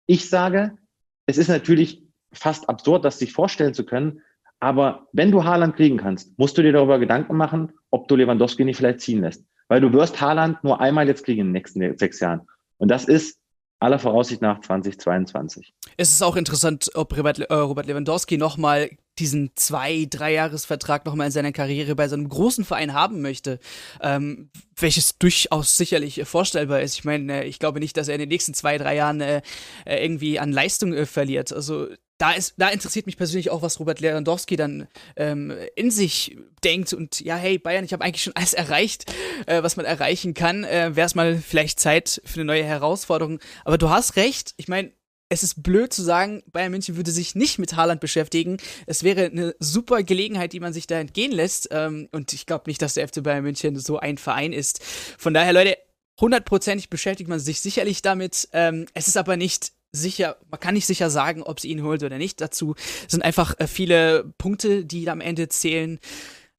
Ich 0.07 0.29
sage, 0.29 0.77
es 1.25 1.37
ist 1.37 1.47
natürlich 1.47 2.03
fast 2.31 2.69
absurd, 2.69 3.05
das 3.05 3.19
sich 3.19 3.33
vorstellen 3.33 3.73
zu 3.73 3.85
können. 3.85 4.21
Aber 4.59 5.07
wenn 5.11 5.31
du 5.31 5.43
Haaland 5.43 5.75
kriegen 5.75 5.97
kannst, 5.97 6.37
musst 6.37 6.57
du 6.57 6.61
dir 6.61 6.71
darüber 6.71 6.99
Gedanken 6.99 7.35
machen, 7.35 7.73
ob 7.91 8.07
du 8.07 8.15
Lewandowski 8.15 8.63
nicht 8.63 8.77
vielleicht 8.77 9.01
ziehen 9.01 9.21
lässt. 9.21 9.45
Weil 9.67 9.81
du 9.81 9.91
wirst 9.93 10.21
Haaland 10.21 10.63
nur 10.63 10.79
einmal 10.79 11.07
jetzt 11.07 11.25
kriegen 11.25 11.41
in 11.41 11.47
den 11.47 11.53
nächsten 11.53 11.97
sechs 11.97 12.19
Jahren. 12.19 12.47
Und 12.77 12.89
das 12.89 13.05
ist 13.05 13.39
aller 13.79 13.99
Voraussicht 13.99 14.41
nach 14.41 14.61
2022. 14.61 15.73
Es 15.97 16.11
ist 16.11 16.21
auch 16.21 16.35
interessant, 16.35 16.89
ob 16.95 17.15
Robert, 17.17 17.39
äh, 17.39 17.53
Robert 17.53 17.85
Lewandowski 17.87 18.37
nochmal 18.37 18.89
diesen 19.19 19.51
zwei, 19.55 20.07
drei 20.09 20.33
Jahresvertrag 20.33 21.05
nochmal 21.05 21.27
in 21.27 21.31
seiner 21.31 21.51
Karriere 21.51 21.95
bei 21.95 22.07
so 22.07 22.15
einem 22.15 22.29
großen 22.29 22.65
Verein 22.65 22.93
haben 22.93 23.21
möchte, 23.21 23.59
ähm, 24.01 24.49
welches 24.77 25.17
durchaus 25.17 25.77
sicherlich 25.77 26.21
vorstellbar 26.25 26.81
ist. 26.81 26.95
Ich 26.95 27.03
meine, 27.03 27.43
äh, 27.43 27.47
ich 27.47 27.59
glaube 27.59 27.79
nicht, 27.79 27.97
dass 27.97 28.07
er 28.07 28.15
in 28.15 28.19
den 28.19 28.29
nächsten 28.29 28.53
zwei, 28.53 28.77
drei 28.77 28.95
Jahren 28.95 29.21
äh, 29.21 29.41
äh 29.85 30.03
irgendwie 30.03 30.39
an 30.39 30.51
Leistung 30.51 30.93
äh, 30.93 31.05
verliert. 31.05 31.53
Also 31.53 31.87
da 32.17 32.31
ist, 32.31 32.53
da 32.57 32.69
interessiert 32.69 33.05
mich 33.07 33.17
persönlich 33.17 33.49
auch, 33.49 33.61
was 33.61 33.79
Robert 33.79 33.99
Lewandowski 33.99 34.55
dann 34.55 34.87
ähm, 35.17 35.53
in 35.75 35.91
sich 35.91 36.37
denkt 36.63 36.93
und 36.93 37.19
ja, 37.19 37.35
hey 37.35 37.57
Bayern, 37.57 37.83
ich 37.83 37.93
habe 37.93 38.03
eigentlich 38.03 38.23
schon 38.23 38.35
alles 38.35 38.53
erreicht, 38.53 39.11
äh, 39.47 39.61
was 39.63 39.75
man 39.75 39.85
erreichen 39.85 40.33
kann. 40.33 40.63
Äh, 40.63 40.95
Wäre 40.95 41.05
es 41.05 41.15
mal 41.15 41.37
vielleicht 41.37 41.79
Zeit 41.79 42.21
für 42.23 42.35
eine 42.35 42.45
neue 42.45 42.63
Herausforderung. 42.63 43.39
Aber 43.65 43.77
du 43.77 43.89
hast 43.89 44.15
recht. 44.15 44.53
Ich 44.57 44.67
meine, 44.67 44.91
es 45.29 45.43
ist 45.43 45.63
blöd 45.63 45.91
zu 45.91 46.03
sagen, 46.03 46.43
Bayern 46.51 46.71
München 46.71 46.97
würde 46.97 47.11
sich 47.11 47.35
nicht 47.35 47.57
mit 47.57 47.75
Haaland 47.75 47.99
beschäftigen. 47.99 48.57
Es 48.85 49.03
wäre 49.03 49.25
eine 49.25 49.55
super 49.59 50.03
Gelegenheit, 50.03 50.53
die 50.53 50.59
man 50.59 50.73
sich 50.73 50.87
da 50.87 50.99
entgehen 50.99 51.31
lässt. 51.31 51.69
Ähm, 51.71 52.09
und 52.11 52.31
ich 52.33 52.45
glaube 52.45 52.65
nicht, 52.67 52.81
dass 52.81 52.93
der 52.93 53.07
FC 53.07 53.23
Bayern 53.23 53.43
München 53.43 53.77
so 53.77 53.97
ein 53.97 54.17
Verein 54.17 54.53
ist. 54.53 54.83
Von 54.83 55.33
daher, 55.33 55.53
Leute, 55.53 55.77
hundertprozentig 56.19 56.89
beschäftigt 56.89 57.29
man 57.29 57.39
sich 57.39 57.59
sicherlich 57.59 58.01
damit. 58.01 58.49
Ähm, 58.53 58.85
es 58.93 59.07
ist 59.07 59.17
aber 59.17 59.35
nicht 59.35 59.71
sicher, 59.91 60.37
man 60.49 60.59
kann 60.59 60.73
nicht 60.73 60.85
sicher 60.85 61.09
sagen, 61.09 61.41
ob 61.41 61.59
sie 61.59 61.69
ihn 61.69 61.83
holt 61.83 62.03
oder 62.03 62.17
nicht. 62.17 62.39
Dazu 62.41 62.75
sind 63.07 63.23
einfach 63.23 63.59
äh, 63.59 63.67
viele 63.67 64.33
Punkte, 64.37 64.85
die 64.85 65.09
am 65.09 65.21
Ende 65.21 65.49
zählen. 65.49 65.99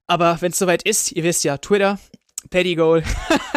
Aber 0.07 0.41
wenn 0.41 0.51
es 0.51 0.59
soweit 0.59 0.83
ist, 0.83 1.11
ihr 1.11 1.23
wisst 1.23 1.43
ja, 1.43 1.57
Twitter, 1.57 1.99
Paddy 2.49 2.75
Goal 2.75 3.03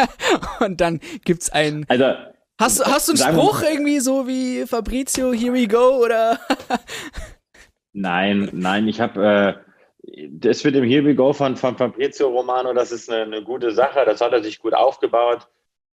und 0.59 0.79
dann 0.81 0.99
gibt's 1.25 1.49
ein. 1.49 1.85
Also, 1.89 2.13
hast, 2.61 2.85
hast 2.85 3.07
du 3.09 3.23
einen 3.23 3.35
Spruch 3.35 3.61
irgendwie 3.61 3.99
so 3.99 4.27
wie 4.27 4.65
Fabrizio, 4.65 5.33
here 5.33 5.53
we 5.53 5.67
go 5.67 6.03
oder? 6.03 6.39
nein, 7.93 8.49
nein, 8.53 8.87
ich 8.87 9.01
habe. 9.01 9.25
Äh, 9.65 9.71
das 10.29 10.63
mit 10.63 10.75
dem 10.75 10.83
Here 10.83 11.05
we 11.05 11.15
go 11.15 11.31
von, 11.31 11.55
von 11.55 11.77
Fabrizio 11.77 12.29
Romano, 12.29 12.73
das 12.73 12.91
ist 12.91 13.09
eine, 13.09 13.23
eine 13.23 13.43
gute 13.43 13.71
Sache. 13.71 14.03
Das 14.05 14.19
hat 14.21 14.33
er 14.33 14.43
sich 14.43 14.59
gut 14.59 14.73
aufgebaut. 14.73 15.47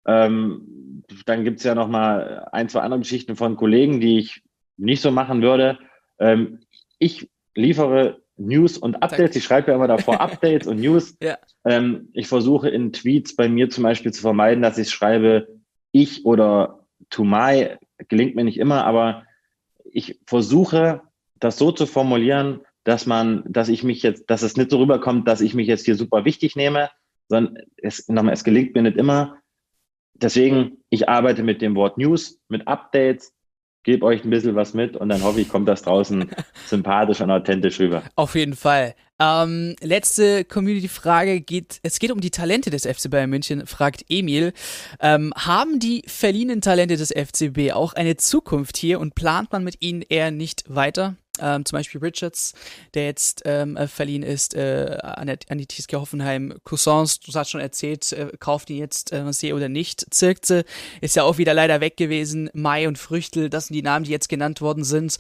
Ähm, 0.06 1.04
dann 1.26 1.44
gibt 1.44 1.60
es 1.60 1.64
ja 1.64 1.76
noch 1.76 1.88
mal 1.88 2.48
ein, 2.52 2.70
zwei 2.70 2.82
andere 2.82 3.00
Geschichten 3.00 3.36
von 3.36 3.56
Kollegen, 3.56 4.02
die 4.02 4.20
ich 4.20 4.44
nicht 4.78 5.02
so 5.02 5.12
machen 5.12 5.42
würde. 5.42 5.80
Ähm, 6.20 6.60
ich 7.00 7.30
liefere 7.56 8.22
News 8.36 8.78
und 8.78 9.02
Updates. 9.02 9.36
Ich 9.36 9.44
schreibe 9.44 9.72
ja 9.72 9.76
immer 9.76 9.88
davor 9.88 10.20
Updates 10.22 10.68
und 10.68 10.80
News. 10.80 11.16
Ja. 11.22 11.38
Ähm, 11.66 12.10
ich 12.14 12.28
versuche 12.28 12.70
in 12.70 12.92
Tweets 12.92 13.36
bei 13.36 13.48
mir 13.48 13.70
zum 13.70 13.84
Beispiel 13.84 14.12
zu 14.12 14.22
vermeiden, 14.22 14.62
dass 14.62 14.78
ich 14.78 14.90
schreibe 14.90 15.48
ich 15.94 16.26
oder 16.26 16.86
to 17.10 17.24
my. 17.24 17.78
Gelingt 18.10 18.36
mir 18.36 18.44
nicht 18.44 18.60
immer, 18.60 18.84
aber 18.84 19.24
ich 19.86 20.20
versuche 20.28 21.02
das 21.40 21.58
so 21.58 21.72
zu 21.72 21.86
formulieren, 21.86 22.62
dass 22.84 23.06
man, 23.06 23.44
dass 23.48 23.70
ich 23.70 23.84
mich 23.84 24.04
jetzt, 24.04 24.30
dass 24.30 24.42
es 24.42 24.58
nicht 24.58 24.72
so 24.72 24.80
rüberkommt, 24.80 25.28
dass 25.28 25.40
ich 25.40 25.54
mich 25.54 25.68
jetzt 25.68 25.86
hier 25.86 25.96
super 25.96 26.26
wichtig 26.26 26.58
nehme, 26.58 26.90
sondern 27.30 27.64
es, 27.78 28.10
nochmal, 28.10 28.34
es 28.34 28.44
gelingt 28.44 28.76
mir 28.76 28.82
nicht 28.82 28.98
immer, 28.98 29.38
deswegen, 30.16 30.84
ich 30.90 31.08
arbeite 31.08 31.44
mit 31.44 31.62
dem 31.62 31.76
Wort 31.76 31.98
News, 31.98 32.40
mit 32.50 32.68
Updates, 32.68 33.33
gebe 33.84 34.06
euch 34.06 34.24
ein 34.24 34.30
bisschen 34.30 34.56
was 34.56 34.74
mit 34.74 34.96
und 34.96 35.10
dann 35.10 35.24
hoffe 35.24 35.42
ich, 35.42 35.50
kommt 35.50 35.68
das 35.68 35.84
draußen 35.84 36.30
sympathisch 36.68 37.22
und 37.22 37.32
authentisch 37.32 37.80
rüber. 37.80 38.04
Auf 38.16 38.36
jeden 38.36 38.56
Fall. 38.56 38.96
Ähm, 39.20 39.76
letzte 39.82 40.44
Community-Frage 40.44 41.42
geht, 41.42 41.80
es 41.84 42.00
geht 42.00 42.12
um 42.12 42.20
die 42.20 42.32
Talente 42.32 42.72
des 42.72 42.86
FC 42.86 43.10
Bayern 43.10 43.30
München, 43.30 43.66
fragt 43.68 44.06
Emil. 44.10 44.54
Ähm, 45.00 45.32
haben 45.36 45.80
die 45.80 46.04
verliehenen 46.08 46.62
Talente 46.62 46.98
des 46.98 47.12
FCB 47.12 47.74
auch 47.74 47.94
eine 47.94 48.18
Zukunft 48.18 48.76
hier 48.78 49.00
und 49.00 49.16
plant 49.16 49.52
man 49.52 49.64
mit 49.64 49.82
ihnen 49.82 50.02
eher 50.02 50.32
nicht 50.32 50.64
weiter? 50.68 51.16
Ähm, 51.40 51.66
zum 51.66 51.78
Beispiel 51.78 52.00
Richards, 52.00 52.54
der 52.94 53.06
jetzt 53.06 53.42
ähm, 53.46 53.76
äh, 53.76 53.88
verliehen 53.88 54.22
ist 54.22 54.54
äh, 54.54 55.00
an, 55.02 55.26
der, 55.26 55.40
an 55.50 55.58
die 55.58 55.68
TSG 55.68 55.96
Hoffenheim. 55.96 56.54
Cousins, 56.64 57.20
du 57.20 57.34
hast 57.34 57.50
schon 57.50 57.60
erzählt, 57.60 58.12
äh, 58.12 58.32
kauft 58.40 58.70
ihn 58.70 58.78
jetzt 58.78 59.12
äh, 59.12 59.34
See 59.34 59.52
oder 59.52 59.68
nicht. 59.68 60.06
Zirkze 60.14 60.64
ist 61.02 61.16
ja 61.16 61.24
auch 61.24 61.40
wieder 61.40 61.56
leider 61.56 61.82
weg 61.82 61.98
gewesen. 61.98 62.52
Mai 62.54 62.88
und 62.88 63.00
Früchtel, 63.00 63.50
das 63.50 63.68
sind 63.68 63.74
die 63.74 63.82
Namen, 63.82 64.06
die 64.06 64.12
jetzt 64.12 64.30
genannt 64.30 64.62
worden 64.62 64.84
sind. 64.84 65.18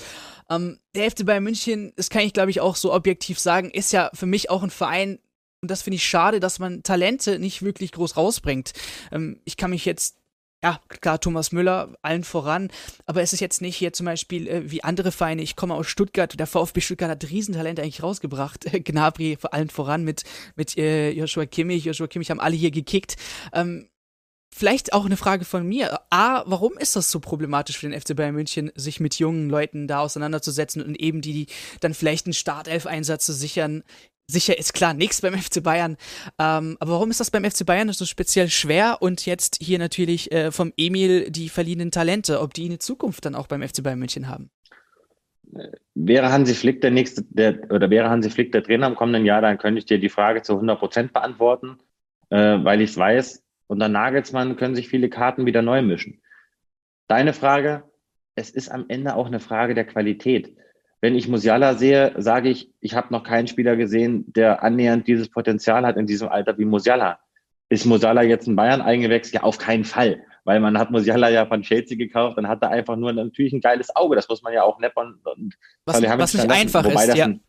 Ähm, 0.51 0.77
der 0.95 1.09
FC 1.09 1.25
Bayern 1.25 1.43
München, 1.43 1.93
das 1.95 2.11
kann 2.11 2.21
ich 2.21 2.33
glaube 2.33 2.51
ich 2.51 2.61
auch 2.61 2.75
so 2.75 2.93
objektiv 2.93 3.39
sagen, 3.39 3.71
ist 3.71 3.91
ja 3.91 4.11
für 4.13 4.27
mich 4.27 4.51
auch 4.51 4.61
ein 4.61 4.69
Verein, 4.69 5.17
und 5.63 5.71
das 5.71 5.81
finde 5.81 5.95
ich 5.95 6.05
schade, 6.05 6.39
dass 6.39 6.59
man 6.59 6.83
Talente 6.83 7.39
nicht 7.39 7.63
wirklich 7.63 7.93
groß 7.93 8.17
rausbringt. 8.17 8.73
Ähm, 9.11 9.39
ich 9.45 9.57
kann 9.57 9.71
mich 9.71 9.85
jetzt 9.85 10.17
ja, 10.63 10.79
klar, 10.87 11.19
Thomas 11.19 11.51
Müller, 11.51 11.93
allen 12.01 12.23
voran, 12.23 12.69
aber 13.05 13.21
es 13.21 13.33
ist 13.33 13.41
jetzt 13.41 13.61
nicht 13.61 13.75
hier 13.75 13.91
zum 13.91 14.05
Beispiel 14.05 14.47
äh, 14.47 14.71
wie 14.71 14.83
andere 14.83 15.11
Vereine, 15.11 15.41
ich 15.41 15.57
komme 15.57 15.75
aus 15.75 15.87
Stuttgart, 15.87 16.39
der 16.39 16.47
VfB 16.47 16.79
Stuttgart 16.79 17.11
hat 17.11 17.29
Riesentalent 17.29 17.81
eigentlich 17.81 18.01
rausgebracht, 18.01 18.65
Gnabry 18.85 19.37
vor 19.39 19.53
allen 19.53 19.69
voran 19.69 20.03
mit, 20.05 20.23
mit 20.55 20.77
äh, 20.77 21.11
Joshua 21.11 21.45
Kimmich, 21.45 21.83
Joshua 21.83 22.07
Kimmich 22.07 22.31
haben 22.31 22.39
alle 22.39 22.55
hier 22.55 22.71
gekickt. 22.71 23.17
Ähm, 23.51 23.89
vielleicht 24.55 24.93
auch 24.93 25.05
eine 25.05 25.17
Frage 25.17 25.43
von 25.43 25.67
mir. 25.67 25.99
A, 26.09 26.43
warum 26.45 26.77
ist 26.77 26.95
das 26.95 27.11
so 27.11 27.19
problematisch 27.19 27.77
für 27.77 27.89
den 27.89 27.99
FC 27.99 28.15
Bayern 28.15 28.35
München, 28.35 28.71
sich 28.75 28.99
mit 28.99 29.15
jungen 29.15 29.49
Leuten 29.49 29.87
da 29.87 29.99
auseinanderzusetzen 29.99 30.81
und 30.81 30.95
eben 30.95 31.21
die, 31.21 31.33
die 31.33 31.47
dann 31.81 31.93
vielleicht 31.93 32.25
einen 32.25 32.33
Startelf-Einsatz 32.33 33.25
zu 33.25 33.33
sichern? 33.33 33.83
Sicher 34.27 34.57
ist 34.57 34.73
klar 34.73 34.93
nichts 34.93 35.21
beim 35.21 35.33
FC 35.37 35.63
Bayern. 35.63 35.97
Ähm, 36.39 36.77
aber 36.79 36.93
warum 36.93 37.09
ist 37.09 37.19
das 37.19 37.31
beim 37.31 37.43
FC 37.43 37.65
Bayern 37.65 37.91
so 37.91 38.05
speziell 38.05 38.49
schwer? 38.49 38.97
Und 39.01 39.25
jetzt 39.25 39.57
hier 39.61 39.79
natürlich 39.79 40.31
äh, 40.31 40.51
vom 40.51 40.73
Emil 40.77 41.29
die 41.29 41.49
verliehenen 41.49 41.91
Talente, 41.91 42.41
ob 42.41 42.53
die 42.53 42.65
eine 42.65 42.79
Zukunft 42.79 43.25
dann 43.25 43.35
auch 43.35 43.47
beim 43.47 43.61
FC 43.61 43.83
Bayern 43.83 43.99
München 43.99 44.27
haben? 44.27 44.49
Wäre 45.93 46.31
Hansi 46.31 46.55
Flick 46.55 46.81
der 46.81 46.91
nächste, 46.91 47.23
der, 47.29 47.71
oder 47.71 47.89
wäre 47.89 48.09
Hansi 48.09 48.29
Flick 48.29 48.51
der 48.51 48.63
Trainer 48.63 48.87
im 48.87 48.95
kommenden 48.95 49.25
Jahr, 49.25 49.41
dann 49.41 49.57
könnte 49.57 49.79
ich 49.79 49.85
dir 49.85 49.99
die 49.99 50.09
Frage 50.09 50.41
zu 50.41 50.53
100 50.53 50.79
Prozent 50.79 51.13
beantworten, 51.13 51.77
äh, 52.29 52.57
weil 52.63 52.81
ich 52.81 52.91
es 52.91 52.97
weiß, 52.97 53.43
unter 53.67 53.87
Nagelsmann 53.87 54.55
können 54.55 54.75
sich 54.75 54.89
viele 54.89 55.09
Karten 55.09 55.45
wieder 55.45 55.61
neu 55.61 55.81
mischen. 55.81 56.21
Deine 57.07 57.33
Frage, 57.33 57.83
es 58.35 58.49
ist 58.49 58.69
am 58.69 58.85
Ende 58.87 59.15
auch 59.15 59.27
eine 59.27 59.39
Frage 59.39 59.75
der 59.75 59.85
Qualität. 59.85 60.55
Wenn 61.03 61.15
ich 61.15 61.27
Musiala 61.27 61.73
sehe, 61.73 62.13
sage 62.15 62.47
ich, 62.47 62.71
ich 62.79 62.95
habe 62.95 63.11
noch 63.11 63.23
keinen 63.23 63.47
Spieler 63.47 63.75
gesehen, 63.75 64.23
der 64.37 64.63
annähernd 64.63 65.05
dieses 65.05 65.27
Potenzial 65.27 65.85
hat 65.85 65.97
in 65.97 66.07
diesem 66.07 66.29
Alter 66.29 66.57
wie 66.57 66.63
Musiala. 66.63 67.19
Ist 67.67 67.85
Musiala 67.85 68.21
jetzt 68.23 68.47
in 68.47 68.55
Bayern 68.55 68.81
eingewechselt? 68.81 69.33
Ja, 69.33 69.43
auf 69.43 69.57
keinen 69.57 69.83
Fall. 69.83 70.23
Weil 70.45 70.61
man 70.61 70.77
hat 70.79 70.91
Musiala 70.91 71.27
ja 71.27 71.45
von 71.45 71.61
Chelsea 71.61 71.97
gekauft, 71.97 72.37
dann 72.37 72.47
hat 72.47 72.61
er 72.61 72.69
einfach 72.69 72.95
nur 72.95 73.11
natürlich 73.11 73.51
ein 73.51 73.59
geiles 73.59 73.93
Auge. 73.93 74.15
Das 74.15 74.29
muss 74.29 74.43
man 74.43 74.53
ja 74.53 74.63
auch 74.63 74.79
neppern. 74.79 75.19
Und 75.25 75.55
was, 75.83 76.01
was 76.01 76.33
nicht 76.35 76.49
einfach 76.49 76.85
ist, 76.85 77.15
ja. 77.17 77.25
Ein, 77.25 77.41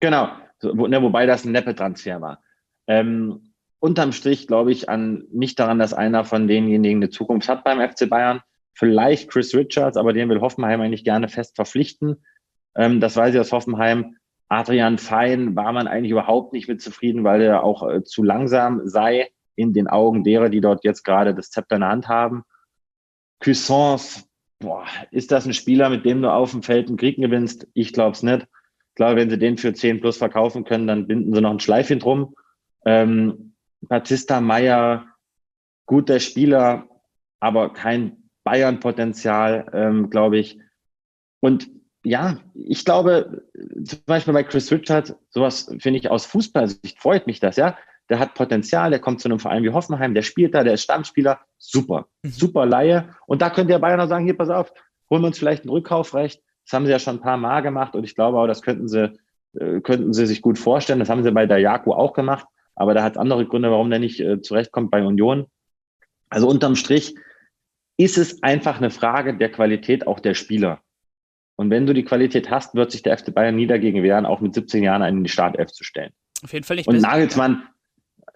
genau, 0.00 0.30
wo, 0.60 0.88
ne, 0.88 1.00
wobei 1.00 1.24
das 1.24 1.44
ein 1.44 1.52
Neppe-Transfer 1.52 2.20
war. 2.20 2.42
Ähm, 2.88 3.52
unterm 3.78 4.10
Strich 4.10 4.48
glaube 4.48 4.72
ich 4.72 4.88
an, 4.88 5.22
nicht 5.30 5.60
daran, 5.60 5.78
dass 5.78 5.94
einer 5.94 6.24
von 6.24 6.48
denjenigen 6.48 6.98
eine 6.98 7.10
Zukunft 7.10 7.48
hat 7.48 7.62
beim 7.62 7.78
FC 7.78 8.10
Bayern. 8.10 8.40
Vielleicht 8.72 9.30
Chris 9.30 9.54
Richards, 9.54 9.96
aber 9.96 10.12
den 10.12 10.28
will 10.28 10.40
Hoffenheim 10.40 10.80
eigentlich 10.80 11.04
gerne 11.04 11.28
fest 11.28 11.54
verpflichten. 11.54 12.16
Ähm, 12.74 13.00
das 13.00 13.16
weiß 13.16 13.34
ich 13.34 13.40
aus 13.40 13.52
Hoffenheim. 13.52 14.16
Adrian 14.48 14.98
Fein 14.98 15.56
war 15.56 15.72
man 15.72 15.86
eigentlich 15.86 16.12
überhaupt 16.12 16.52
nicht 16.52 16.68
mit 16.68 16.80
zufrieden, 16.80 17.24
weil 17.24 17.42
er 17.42 17.64
auch 17.64 17.88
äh, 17.88 18.02
zu 18.02 18.22
langsam 18.22 18.88
sei 18.88 19.28
in 19.56 19.72
den 19.72 19.88
Augen 19.88 20.24
derer, 20.24 20.48
die 20.48 20.60
dort 20.60 20.84
jetzt 20.84 21.04
gerade 21.04 21.34
das 21.34 21.50
Zepter 21.50 21.76
in 21.76 21.80
der 21.82 21.90
Hand 21.90 22.08
haben. 22.08 22.44
Cuisance, 23.40 24.24
boah, 24.58 24.84
ist 25.10 25.32
das 25.32 25.46
ein 25.46 25.54
Spieler, 25.54 25.90
mit 25.90 26.04
dem 26.04 26.22
du 26.22 26.32
auf 26.32 26.52
dem 26.52 26.62
Feld 26.62 26.88
einen 26.88 26.96
Krieg 26.96 27.16
gewinnst? 27.16 27.66
Ich 27.74 27.92
glaube 27.92 28.12
es 28.12 28.22
nicht. 28.22 28.42
Ich 28.42 28.94
glaube, 28.94 29.16
wenn 29.16 29.30
sie 29.30 29.38
den 29.38 29.58
für 29.58 29.72
10 29.72 30.00
plus 30.00 30.16
verkaufen 30.16 30.64
können, 30.64 30.86
dann 30.86 31.06
binden 31.06 31.34
sie 31.34 31.40
noch 31.40 31.50
ein 31.50 31.60
Schleifchen 31.60 31.98
drum. 31.98 32.34
Ähm, 32.84 33.54
Batista 33.80 34.40
Meyer, 34.40 35.06
guter 35.86 36.20
Spieler, 36.20 36.88
aber 37.38 37.72
kein 37.72 38.30
Bayern-Potenzial, 38.44 39.70
ähm, 39.72 40.10
glaube 40.10 40.38
ich. 40.38 40.58
Und 41.40 41.68
ja, 42.08 42.38
ich 42.54 42.84
glaube, 42.84 43.42
zum 43.84 43.98
Beispiel 44.06 44.32
bei 44.32 44.42
Chris 44.42 44.72
Richard, 44.72 45.14
sowas 45.28 45.70
finde 45.78 45.98
ich 45.98 46.10
aus 46.10 46.24
Fußballsicht, 46.26 46.98
freut 46.98 47.26
mich 47.26 47.38
das, 47.38 47.56
ja. 47.56 47.76
Der 48.08 48.18
hat 48.18 48.32
Potenzial, 48.32 48.88
der 48.88 49.00
kommt 49.00 49.20
zu 49.20 49.28
einem 49.28 49.38
Verein 49.38 49.62
wie 49.62 49.70
Hoffenheim, 49.70 50.14
der 50.14 50.22
spielt 50.22 50.54
da, 50.54 50.64
der 50.64 50.72
ist 50.72 50.84
Stammspieler, 50.84 51.40
super, 51.58 52.06
mhm. 52.22 52.30
super 52.30 52.64
Laie. 52.64 53.14
Und 53.26 53.42
da 53.42 53.50
könnte 53.50 53.72
der 53.72 53.78
Bayern 53.78 54.00
auch 54.00 54.08
sagen, 54.08 54.24
hier, 54.24 54.36
pass 54.36 54.48
auf, 54.48 54.72
holen 55.10 55.22
wir 55.22 55.26
uns 55.26 55.38
vielleicht 55.38 55.66
ein 55.66 55.68
Rückkaufrecht. 55.68 56.42
Das 56.64 56.72
haben 56.72 56.86
sie 56.86 56.92
ja 56.92 56.98
schon 56.98 57.16
ein 57.16 57.22
paar 57.22 57.36
Mal 57.36 57.60
gemacht 57.60 57.94
und 57.94 58.04
ich 58.04 58.14
glaube 58.14 58.38
auch, 58.38 58.46
das 58.46 58.62
könnten 58.62 58.88
sie, 58.88 59.12
äh, 59.58 59.80
könnten 59.82 60.14
sie 60.14 60.26
sich 60.26 60.40
gut 60.40 60.58
vorstellen. 60.58 61.00
Das 61.00 61.10
haben 61.10 61.22
sie 61.22 61.30
bei 61.30 61.46
der 61.46 61.58
Jaku 61.58 61.92
auch 61.92 62.14
gemacht. 62.14 62.46
aber 62.74 62.94
da 62.94 63.02
hat 63.02 63.12
es 63.12 63.18
andere 63.18 63.44
Gründe, 63.44 63.70
warum 63.70 63.90
der 63.90 63.98
nicht 63.98 64.20
äh, 64.20 64.40
zurechtkommt 64.40 64.90
bei 64.90 65.04
Union. 65.04 65.46
Also 66.30 66.48
unterm 66.48 66.76
Strich 66.76 67.14
ist 67.98 68.16
es 68.16 68.42
einfach 68.42 68.78
eine 68.78 68.90
Frage 68.90 69.36
der 69.36 69.50
Qualität 69.50 70.06
auch 70.06 70.20
der 70.20 70.34
Spieler. 70.34 70.80
Und 71.58 71.70
wenn 71.70 71.86
du 71.86 71.92
die 71.92 72.04
Qualität 72.04 72.50
hast, 72.50 72.76
wird 72.76 72.92
sich 72.92 73.02
der 73.02 73.18
FC 73.18 73.34
Bayern 73.34 73.56
nie 73.56 73.66
dagegen 73.66 74.04
wehren, 74.04 74.26
auch 74.26 74.40
mit 74.40 74.54
17 74.54 74.80
Jahren 74.84 75.02
einen 75.02 75.18
in 75.18 75.24
die 75.24 75.30
Startelf 75.30 75.72
zu 75.72 75.82
stellen. 75.82 76.12
Auf 76.44 76.52
jeden 76.52 76.64
Fall 76.64 76.76
nicht. 76.76 76.86
Und 76.86 77.00
Nagelsmann, 77.00 77.64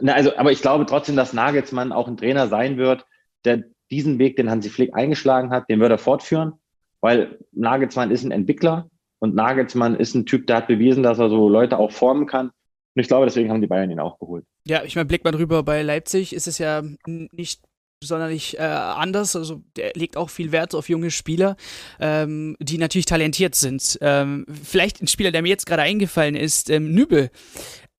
na, 0.01 0.15
also, 0.15 0.37
aber 0.37 0.51
ich 0.51 0.61
glaube 0.61 0.87
trotzdem, 0.87 1.15
dass 1.15 1.33
Nagelsmann 1.33 1.93
auch 1.93 2.09
ein 2.09 2.17
Trainer 2.17 2.49
sein 2.49 2.79
wird, 2.79 3.07
der 3.45 3.63
diesen 3.93 4.19
Weg, 4.19 4.37
den 4.37 4.51
Hansi 4.51 4.71
Flick 4.71 4.95
eingeschlagen 4.95 5.51
hat, 5.51 5.69
den 5.71 5.79
wird 5.79 5.93
er 5.93 5.99
fortführen, 5.99 6.55
weil 7.01 7.39
Nagelsmann 7.53 8.11
ist 8.11 8.25
ein 8.25 8.33
Entwickler 8.33 8.91
und 9.21 9.37
Nagelsmann 9.37 9.95
ist 9.95 10.17
ein 10.17 10.27
Typ, 10.27 10.49
der 10.49 10.57
hat 10.57 10.67
bewiesen, 10.67 11.05
dass 11.05 11.21
er 11.21 11.31
so 11.31 11.49
Leute 11.49 11.79
auch 11.79 11.93
formen 11.93 12.27
kann. 12.27 12.47
Und 12.47 13.01
ich 13.01 13.07
glaube, 13.07 13.27
deswegen 13.27 13.51
haben 13.51 13.61
die 13.61 13.69
Bayern 13.69 13.91
ihn 13.91 14.01
auch 14.01 14.19
geholt. 14.19 14.45
Ja, 14.67 14.83
ich 14.83 14.97
meine, 14.97 15.07
blickt 15.07 15.25
mal 15.25 15.31
drüber, 15.31 15.63
bei 15.63 15.83
Leipzig 15.83 16.35
ist 16.35 16.49
es 16.49 16.59
ja 16.59 16.83
nicht 17.07 17.63
sonderlich 18.07 18.59
äh, 18.59 18.63
anders. 18.63 19.37
Also 19.37 19.63
der 19.77 19.93
legt 19.95 20.17
auch 20.17 20.31
viel 20.31 20.53
Wert 20.53 20.75
auf 20.75 20.89
junge 20.89 21.11
Spieler, 21.11 21.57
ähm, 22.01 22.57
die 22.61 22.79
natürlich 22.79 23.07
talentiert 23.07 23.55
sind. 23.55 23.99
Ähm, 24.01 24.47
vielleicht 24.63 25.03
ein 25.03 25.07
Spieler, 25.07 25.33
der 25.33 25.43
mir 25.43 25.49
jetzt 25.49 25.67
gerade 25.67 25.83
eingefallen 25.83 26.37
ist, 26.37 26.71
ähm, 26.71 26.93
Nübel. 26.93 27.31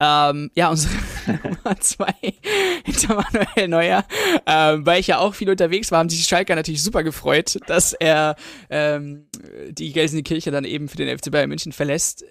Ähm, 0.00 0.50
ja, 0.54 0.70
unsere 0.70 0.92
Nummer 1.44 1.80
zwei 1.80 2.14
hinter 2.84 3.14
Manuel 3.14 3.68
Neuer, 3.68 4.04
ähm, 4.44 4.84
weil 4.84 5.00
ich 5.00 5.06
ja 5.06 5.18
auch 5.18 5.34
viel 5.34 5.48
unterwegs 5.48 5.92
war, 5.92 6.00
haben 6.00 6.08
sich 6.08 6.18
die 6.20 6.28
Schalker 6.28 6.56
natürlich 6.56 6.82
super 6.82 7.04
gefreut, 7.04 7.58
dass 7.68 7.92
er 7.92 8.34
ähm, 8.70 9.28
die 9.70 9.92
Gelsenkirche 9.92 10.50
dann 10.50 10.64
eben 10.64 10.88
für 10.88 10.96
den 10.96 11.16
FC 11.16 11.30
Bayern 11.30 11.48
München 11.48 11.72
verlässt 11.72 12.24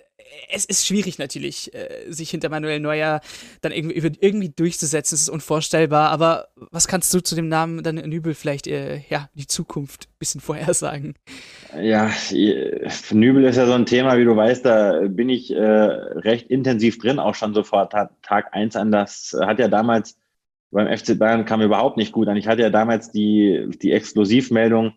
es 0.50 0.66
ist 0.66 0.86
schwierig 0.86 1.20
natürlich, 1.20 1.74
äh, 1.74 2.12
sich 2.12 2.30
hinter 2.30 2.50
Manuel 2.50 2.80
Neuer 2.80 3.22
dann 3.62 3.72
irgendwie, 3.72 3.96
irgendwie 4.20 4.50
durchzusetzen. 4.50 5.16
Es 5.16 5.22
ist 5.22 5.30
unvorstellbar. 5.30 6.10
Aber 6.10 6.48
was 6.56 6.88
kannst 6.88 7.14
du 7.14 7.22
zu 7.22 7.36
dem 7.36 7.48
Namen 7.48 7.84
dann 7.84 7.96
Nübel 7.96 8.34
vielleicht, 8.34 8.68
äh, 8.68 9.02
ja, 9.10 9.30
die 9.34 9.48
Zukunft 9.48 10.06
ein 10.06 10.20
bisschen 10.20 10.42
vorhersagen? 10.42 11.16
Ja, 11.82 12.12
Nübel 13.12 13.46
ist 13.46 13.58
ja 13.58 13.66
so 13.66 13.74
ein 13.74 13.86
Thema, 13.86 14.18
wie 14.18 14.26
du 14.26 14.36
weißt, 14.36 14.66
da 14.66 15.02
bin 15.08 15.30
ich 15.30 15.52
äh, 15.52 15.60
recht 15.60 16.50
intensiv 16.50 17.00
drin, 17.00 17.20
auch 17.20 17.36
schon 17.36 17.54
sofort 17.54 17.92
Tag 17.92 18.54
eins 18.54 18.76
an. 18.76 18.92
Das 18.92 19.36
hat 19.40 19.60
ja 19.60 19.68
damals 19.68 20.18
beim 20.74 20.88
FC 20.96 21.18
Bayern 21.18 21.46
kam 21.46 21.62
überhaupt 21.62 21.98
nicht 21.98 22.12
gut 22.12 22.28
an. 22.28 22.36
Ich 22.36 22.48
hatte 22.48 22.64
ja 22.64 22.70
damals 22.70 23.12
die, 23.12 23.70
die 23.82 23.92
Exklusivmeldung, 23.92 24.94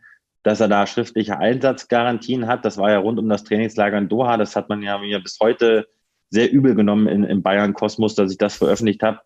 dass 0.46 0.60
er 0.60 0.68
da 0.68 0.86
schriftliche 0.86 1.38
Einsatzgarantien 1.38 2.46
hat. 2.46 2.64
Das 2.64 2.78
war 2.78 2.92
ja 2.92 2.98
rund 2.98 3.18
um 3.18 3.28
das 3.28 3.42
Trainingslager 3.42 3.98
in 3.98 4.08
Doha. 4.08 4.36
Das 4.36 4.54
hat 4.54 4.68
man 4.68 4.80
ja 4.80 4.96
mir 4.96 5.18
bis 5.18 5.38
heute 5.40 5.88
sehr 6.30 6.52
übel 6.52 6.76
genommen 6.76 7.08
in, 7.08 7.24
im 7.24 7.42
Bayern-Kosmos, 7.42 8.14
dass 8.14 8.30
ich 8.30 8.38
das 8.38 8.54
veröffentlicht 8.54 9.02
habe. 9.02 9.18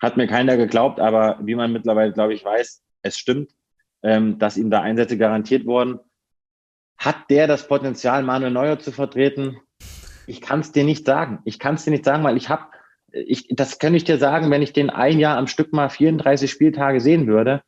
Hat 0.00 0.16
mir 0.16 0.28
keiner 0.28 0.56
geglaubt, 0.56 1.00
aber 1.00 1.40
wie 1.42 1.56
man 1.56 1.72
mittlerweile, 1.72 2.12
glaube 2.12 2.32
ich, 2.32 2.44
weiß, 2.44 2.80
es 3.02 3.18
stimmt, 3.18 3.50
ähm, 4.04 4.38
dass 4.38 4.56
ihm 4.56 4.70
da 4.70 4.80
Einsätze 4.80 5.18
garantiert 5.18 5.66
wurden. 5.66 5.98
Hat 6.96 7.28
der 7.28 7.48
das 7.48 7.66
Potenzial, 7.66 8.22
Manuel 8.22 8.52
Neuer 8.52 8.78
zu 8.78 8.92
vertreten? 8.92 9.56
Ich 10.28 10.40
kann 10.40 10.60
es 10.60 10.70
dir 10.70 10.84
nicht 10.84 11.04
sagen. 11.04 11.40
Ich 11.44 11.58
kann 11.58 11.74
es 11.74 11.82
dir 11.82 11.90
nicht 11.90 12.04
sagen, 12.04 12.22
weil 12.22 12.36
ich 12.36 12.50
habe, 12.50 12.66
ich, 13.10 13.48
das 13.50 13.80
könnte 13.80 13.96
ich 13.96 14.04
dir 14.04 14.18
sagen, 14.18 14.48
wenn 14.52 14.62
ich 14.62 14.72
den 14.72 14.90
ein 14.90 15.18
Jahr 15.18 15.38
am 15.38 15.48
Stück 15.48 15.72
mal 15.72 15.88
34 15.88 16.48
Spieltage 16.48 17.00
sehen 17.00 17.26
würde. 17.26 17.62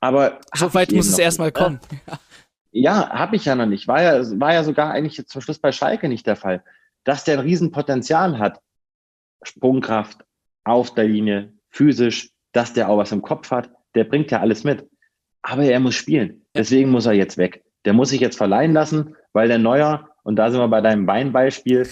Aber 0.00 0.40
so 0.54 0.72
weit 0.72 0.92
muss 0.92 1.08
es 1.08 1.18
erstmal 1.18 1.52
kommen. 1.52 1.78
Ja. 2.08 2.18
Ja, 2.76 3.08
habe 3.10 3.36
ich 3.36 3.44
ja 3.44 3.54
noch 3.54 3.66
nicht. 3.66 3.86
War 3.86 4.02
ja, 4.02 4.40
war 4.40 4.52
ja 4.52 4.64
sogar 4.64 4.90
eigentlich 4.90 5.24
zum 5.28 5.40
Schluss 5.40 5.60
bei 5.60 5.70
Schalke 5.70 6.08
nicht 6.08 6.26
der 6.26 6.34
Fall. 6.34 6.64
Dass 7.04 7.22
der 7.22 7.38
ein 7.38 7.44
Riesenpotenzial 7.44 8.40
hat, 8.40 8.60
Sprungkraft, 9.44 10.24
auf 10.64 10.92
der 10.92 11.04
Linie, 11.04 11.52
physisch, 11.70 12.30
dass 12.52 12.72
der 12.72 12.88
auch 12.88 12.98
was 12.98 13.12
im 13.12 13.22
Kopf 13.22 13.52
hat, 13.52 13.70
der 13.94 14.02
bringt 14.02 14.32
ja 14.32 14.40
alles 14.40 14.64
mit. 14.64 14.88
Aber 15.42 15.62
er 15.62 15.78
muss 15.78 15.94
spielen. 15.94 16.42
Deswegen 16.52 16.90
muss 16.90 17.06
er 17.06 17.12
jetzt 17.12 17.38
weg. 17.38 17.62
Der 17.84 17.92
muss 17.92 18.08
sich 18.08 18.20
jetzt 18.20 18.38
verleihen 18.38 18.72
lassen, 18.72 19.14
weil 19.32 19.46
der 19.46 19.58
Neuer, 19.58 20.08
und 20.24 20.34
da 20.36 20.50
sind 20.50 20.58
wir 20.58 20.66
bei 20.66 20.80
deinem 20.80 21.06
Beinbeispiel, 21.06 21.86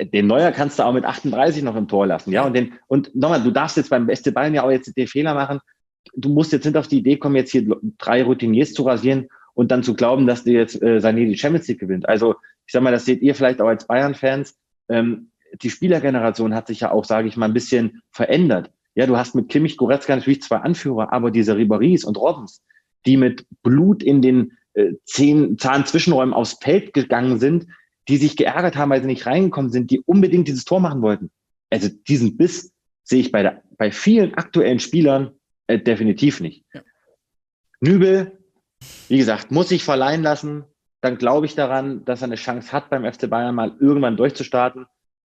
den 0.00 0.26
Neuer 0.26 0.50
kannst 0.50 0.80
du 0.80 0.82
auch 0.82 0.92
mit 0.92 1.04
38 1.04 1.62
noch 1.62 1.76
im 1.76 1.86
Tor 1.86 2.08
lassen, 2.08 2.32
ja. 2.32 2.44
Und 2.44 2.54
den, 2.54 2.72
und 2.88 3.14
nochmal, 3.14 3.40
du 3.40 3.52
darfst 3.52 3.76
jetzt 3.76 3.90
beim 3.90 4.08
beste 4.08 4.32
Ballen 4.32 4.54
ja 4.54 4.64
auch 4.64 4.70
jetzt 4.70 4.96
den 4.96 5.06
Fehler 5.06 5.34
machen. 5.34 5.60
Du 6.16 6.28
musst 6.30 6.50
jetzt 6.50 6.64
nicht 6.64 6.76
auf 6.76 6.88
die 6.88 6.98
Idee 6.98 7.18
kommen, 7.18 7.36
jetzt 7.36 7.52
hier 7.52 7.76
drei 7.98 8.24
Routiniers 8.24 8.72
zu 8.72 8.82
rasieren 8.82 9.28
und 9.54 9.70
dann 9.70 9.82
zu 9.82 9.94
glauben, 9.94 10.26
dass 10.26 10.44
dir 10.44 10.54
jetzt 10.54 10.80
äh, 10.82 10.98
Sané 10.98 11.26
die 11.26 11.38
Champions 11.38 11.68
League 11.68 11.80
gewinnt. 11.80 12.08
Also 12.08 12.34
ich 12.66 12.72
sag 12.72 12.82
mal, 12.82 12.90
das 12.90 13.04
seht 13.04 13.22
ihr 13.22 13.34
vielleicht 13.34 13.60
auch 13.60 13.68
als 13.68 13.86
Bayern-Fans. 13.86 14.56
Ähm, 14.88 15.30
die 15.62 15.70
Spielergeneration 15.70 16.54
hat 16.54 16.66
sich 16.66 16.80
ja 16.80 16.90
auch, 16.90 17.04
sage 17.04 17.28
ich 17.28 17.36
mal, 17.36 17.46
ein 17.46 17.54
bisschen 17.54 18.02
verändert. 18.10 18.70
Ja, 18.94 19.06
du 19.06 19.16
hast 19.16 19.34
mit 19.34 19.48
Kimmich, 19.48 19.76
Goretzka 19.76 20.14
natürlich 20.14 20.42
zwei 20.42 20.56
Anführer, 20.56 21.12
aber 21.12 21.30
diese 21.30 21.56
Riberies 21.56 22.04
und 22.04 22.16
Robbens, 22.16 22.62
die 23.06 23.16
mit 23.16 23.46
Blut 23.62 24.02
in 24.02 24.22
den 24.22 24.52
äh, 24.74 24.92
zehn 25.04 25.58
Zahnzwischenräumen 25.58 26.34
aufs 26.34 26.58
Feld 26.60 26.92
gegangen 26.92 27.38
sind, 27.38 27.66
die 28.08 28.16
sich 28.16 28.36
geärgert 28.36 28.76
haben, 28.76 28.90
weil 28.90 29.00
sie 29.00 29.06
nicht 29.06 29.26
reingekommen 29.26 29.70
sind, 29.70 29.90
die 29.90 30.00
unbedingt 30.00 30.48
dieses 30.48 30.64
Tor 30.64 30.80
machen 30.80 31.02
wollten. 31.02 31.30
Also 31.70 31.88
diesen 31.88 32.36
Biss 32.36 32.72
sehe 33.02 33.20
ich 33.20 33.32
bei, 33.32 33.42
der, 33.42 33.62
bei 33.78 33.90
vielen 33.90 34.34
aktuellen 34.34 34.78
Spielern 34.78 35.32
äh, 35.66 35.78
definitiv 35.78 36.40
nicht. 36.40 36.64
Ja. 36.72 36.82
Nübel 37.80 38.43
wie 39.08 39.18
gesagt, 39.18 39.50
muss 39.50 39.68
sich 39.68 39.84
verleihen 39.84 40.22
lassen. 40.22 40.64
Dann 41.00 41.18
glaube 41.18 41.46
ich 41.46 41.54
daran, 41.54 42.04
dass 42.04 42.22
er 42.22 42.26
eine 42.26 42.36
Chance 42.36 42.72
hat, 42.72 42.90
beim 42.90 43.10
FC 43.10 43.28
Bayern 43.28 43.54
mal 43.54 43.76
irgendwann 43.78 44.16
durchzustarten, 44.16 44.86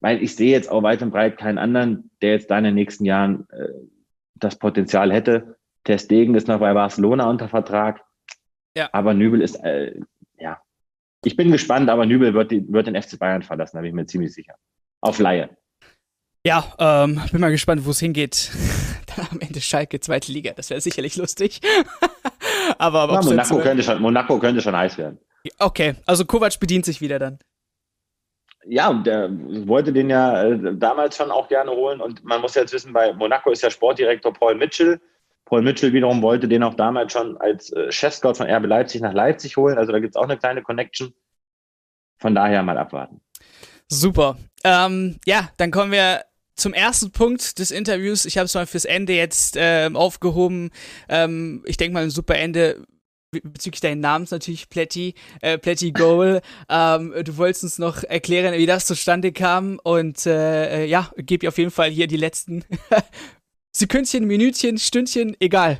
weil 0.00 0.22
ich 0.22 0.34
sehe 0.34 0.50
jetzt 0.50 0.70
auch 0.70 0.82
weit 0.82 1.02
und 1.02 1.10
breit 1.10 1.36
keinen 1.36 1.58
anderen, 1.58 2.10
der 2.22 2.32
jetzt 2.32 2.50
da 2.50 2.58
in 2.58 2.64
den 2.64 2.74
nächsten 2.74 3.04
Jahren 3.04 3.46
äh, 3.50 3.68
das 4.34 4.56
Potenzial 4.56 5.12
hätte. 5.12 5.56
Ter 5.84 5.98
Stegen 5.98 6.34
ist 6.34 6.48
noch 6.48 6.60
bei 6.60 6.72
Barcelona 6.72 7.28
unter 7.28 7.48
Vertrag. 7.48 8.00
Ja. 8.76 8.88
Aber 8.92 9.14
Nübel 9.14 9.42
ist, 9.42 9.56
äh, 9.56 10.00
ja. 10.38 10.60
Ich 11.24 11.36
bin 11.36 11.50
gespannt, 11.50 11.90
aber 11.90 12.06
Nübel 12.06 12.32
wird, 12.32 12.50
die, 12.50 12.72
wird 12.72 12.86
den 12.86 13.00
FC 13.00 13.18
Bayern 13.18 13.42
verlassen, 13.42 13.76
da 13.76 13.80
bin 13.80 13.90
ich 13.90 13.94
mir 13.94 14.06
ziemlich 14.06 14.32
sicher. 14.32 14.54
Auf 15.00 15.18
Laie. 15.18 15.50
Ja, 16.46 16.64
ähm, 16.78 17.20
bin 17.32 17.40
mal 17.40 17.50
gespannt, 17.50 17.84
wo 17.84 17.90
es 17.90 18.00
hingeht. 18.00 18.50
Dann 19.16 19.26
am 19.32 19.40
Ende 19.40 19.60
Schalke, 19.60 20.00
zweite 20.00 20.32
Liga. 20.32 20.52
Das 20.52 20.70
wäre 20.70 20.80
sicherlich 20.80 21.16
lustig. 21.16 21.60
aber, 22.86 23.00
aber 23.00 23.14
ja, 23.14 23.22
Monaco, 23.22 23.58
könnte 23.58 23.82
schon, 23.82 24.00
Monaco 24.00 24.38
könnte 24.38 24.60
schon 24.60 24.76
heiß 24.76 24.98
werden. 24.98 25.18
Okay, 25.58 25.94
also 26.06 26.24
Kovac 26.24 26.58
bedient 26.58 26.84
sich 26.84 27.00
wieder 27.00 27.18
dann. 27.18 27.38
Ja, 28.64 28.92
der 28.92 29.30
wollte 29.66 29.92
den 29.92 30.10
ja 30.10 30.44
äh, 30.44 30.76
damals 30.76 31.16
schon 31.16 31.30
auch 31.30 31.48
gerne 31.48 31.70
holen. 31.70 32.00
Und 32.00 32.24
man 32.24 32.40
muss 32.40 32.54
jetzt 32.54 32.72
wissen, 32.72 32.92
bei 32.92 33.12
Monaco 33.12 33.50
ist 33.50 33.62
der 33.62 33.70
Sportdirektor 33.70 34.32
Paul 34.32 34.56
Mitchell. 34.56 35.00
Paul 35.46 35.62
Mitchell 35.62 35.92
wiederum 35.92 36.20
wollte 36.20 36.48
den 36.48 36.62
auch 36.62 36.74
damals 36.74 37.12
schon 37.12 37.38
als 37.38 37.72
äh, 37.72 37.90
Chefscout 37.90 38.34
von 38.34 38.50
RB 38.50 38.66
Leipzig 38.66 39.00
nach 39.00 39.14
Leipzig 39.14 39.56
holen. 39.56 39.78
Also 39.78 39.92
da 39.92 40.00
gibt 40.00 40.14
es 40.14 40.16
auch 40.16 40.24
eine 40.24 40.36
kleine 40.36 40.62
Connection. 40.62 41.14
Von 42.18 42.34
daher 42.34 42.62
mal 42.62 42.76
abwarten. 42.76 43.20
Super. 43.88 44.36
Ähm, 44.64 45.18
ja, 45.24 45.48
dann 45.56 45.70
kommen 45.70 45.92
wir 45.92 46.24
zum 46.58 46.74
ersten 46.74 47.10
Punkt 47.10 47.58
des 47.58 47.70
Interviews. 47.70 48.24
Ich 48.24 48.36
habe 48.36 48.46
es 48.46 48.54
mal 48.54 48.66
fürs 48.66 48.84
Ende 48.84 49.14
jetzt 49.14 49.56
ähm, 49.58 49.96
aufgehoben. 49.96 50.70
Ähm, 51.08 51.62
ich 51.64 51.76
denke 51.76 51.94
mal 51.94 52.02
ein 52.02 52.10
super 52.10 52.36
Ende 52.36 52.84
bezüglich 53.30 53.80
deinen 53.80 54.00
Namens 54.00 54.30
natürlich, 54.30 54.70
Plätti, 54.70 55.14
äh, 55.40 55.58
Plätti 55.58 55.92
Goal. 55.92 56.40
ähm, 56.68 57.14
du 57.24 57.36
wolltest 57.36 57.64
uns 57.64 57.78
noch 57.78 58.02
erklären, 58.02 58.54
wie 58.54 58.66
das 58.66 58.86
zustande 58.86 59.32
kam 59.32 59.78
und 59.82 60.26
äh, 60.26 60.84
äh 60.84 60.86
ja, 60.86 61.10
gebe 61.16 61.48
auf 61.48 61.58
jeden 61.58 61.70
Fall 61.70 61.90
hier 61.90 62.06
die 62.06 62.16
letzten 62.16 62.64
Sekündchen, 63.72 64.24
Minütchen, 64.24 64.78
Stündchen, 64.78 65.36
egal. 65.40 65.78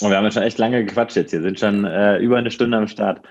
und 0.00 0.10
wir 0.10 0.16
haben 0.16 0.24
ja 0.24 0.30
schon 0.30 0.42
echt 0.42 0.58
lange 0.58 0.84
gequatscht 0.84 1.16
jetzt. 1.16 1.32
Wir 1.32 1.42
sind 1.42 1.58
schon 1.58 1.84
äh, 1.84 2.18
über 2.18 2.36
eine 2.36 2.50
Stunde 2.50 2.76
am 2.76 2.88
Start. 2.88 3.22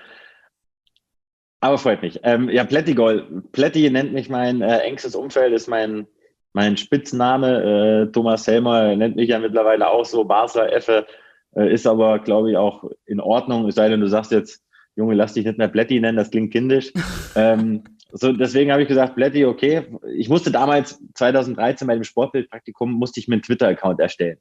Aber 1.62 1.78
freut 1.78 2.02
mich. 2.02 2.18
Ähm, 2.24 2.48
ja, 2.48 2.64
Plätti 2.64 2.92
Goal. 2.92 3.24
Plätti 3.52 3.88
nennt 3.88 4.12
mich 4.12 4.28
mein 4.28 4.62
äh, 4.62 4.78
engstes 4.78 5.14
Umfeld, 5.14 5.52
ist 5.52 5.68
mein, 5.68 6.08
mein 6.52 6.76
Spitzname. 6.76 8.08
Äh, 8.08 8.12
Thomas 8.12 8.48
Helmer 8.48 8.96
nennt 8.96 9.14
mich 9.14 9.28
ja 9.28 9.38
mittlerweile 9.38 9.88
auch 9.88 10.04
so. 10.04 10.24
Barca 10.24 10.66
Effe 10.66 11.06
äh, 11.54 11.72
ist 11.72 11.86
aber, 11.86 12.18
glaube 12.18 12.50
ich, 12.50 12.56
auch 12.56 12.90
in 13.06 13.20
Ordnung. 13.20 13.68
Es 13.68 13.76
sei 13.76 13.88
denn, 13.88 14.00
du 14.00 14.08
sagst 14.08 14.32
jetzt, 14.32 14.60
Junge, 14.96 15.14
lass 15.14 15.34
dich 15.34 15.46
nicht 15.46 15.56
mehr 15.56 15.68
Plätti 15.68 16.00
nennen, 16.00 16.18
das 16.18 16.32
klingt 16.32 16.52
kindisch. 16.52 16.92
ähm, 17.36 17.84
so, 18.10 18.32
deswegen 18.32 18.72
habe 18.72 18.82
ich 18.82 18.88
gesagt, 18.88 19.14
Plätti, 19.14 19.44
okay. 19.44 19.86
Ich 20.16 20.28
musste 20.28 20.50
damals, 20.50 21.00
2013 21.14 21.86
bei 21.86 21.94
dem 21.94 22.02
Sportbildpraktikum, 22.02 22.92
musste 22.92 23.20
ich 23.20 23.28
mir 23.28 23.34
einen 23.34 23.42
Twitter-Account 23.42 24.00
erstellen. 24.00 24.38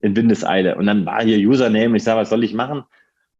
In 0.00 0.16
Windeseile. 0.16 0.76
Und 0.76 0.86
dann 0.86 1.04
war 1.04 1.22
hier 1.22 1.36
Username. 1.46 1.98
Ich 1.98 2.04
sage, 2.04 2.20
was 2.20 2.30
soll 2.30 2.44
ich 2.44 2.54
machen? 2.54 2.84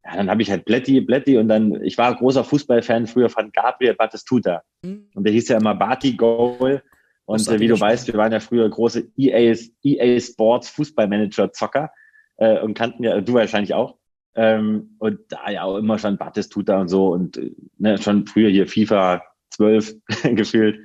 Ja, 0.05 0.17
dann 0.17 0.29
habe 0.29 0.41
ich 0.41 0.51
halt 0.51 0.65
Blätti, 0.65 0.99
Blätti 1.01 1.37
und 1.37 1.47
dann, 1.47 1.81
ich 1.83 1.97
war 1.97 2.13
großer 2.13 2.43
Fußballfan 2.43 3.07
früher 3.07 3.29
von 3.29 3.51
Gabriel 3.51 3.93
Batistuta. 3.93 4.63
Mhm. 4.83 5.07
Und 5.15 5.23
der 5.23 5.33
hieß 5.33 5.49
ja 5.49 5.57
immer 5.57 5.75
Bati 5.75 6.13
Goal. 6.13 6.83
Und 7.25 7.47
äh, 7.47 7.59
wie 7.59 7.67
du 7.67 7.79
weißt, 7.79 8.07
wir 8.07 8.15
waren 8.15 8.33
ja 8.33 8.41
früher 8.41 8.69
große 8.69 9.07
EA, 9.15 9.55
EA 9.83 10.19
Sports 10.19 10.69
Fußballmanager-Zocker 10.71 11.89
äh, 12.37 12.59
und 12.59 12.73
kannten 12.73 13.03
ja, 13.03 13.21
du 13.21 13.33
wahrscheinlich 13.33 13.73
auch. 13.73 13.97
Ähm, 14.35 14.95
und 14.99 15.19
da 15.29 15.49
ja 15.49 15.63
auch 15.63 15.77
immer 15.77 15.99
schon 15.99 16.17
Batistuta 16.17 16.81
und 16.81 16.87
so 16.89 17.09
und 17.13 17.37
äh, 17.37 17.51
ne, 17.77 17.97
schon 17.97 18.25
früher 18.25 18.49
hier 18.49 18.67
FIFA 18.67 19.23
12 19.51 19.95
gefühlt. 20.35 20.79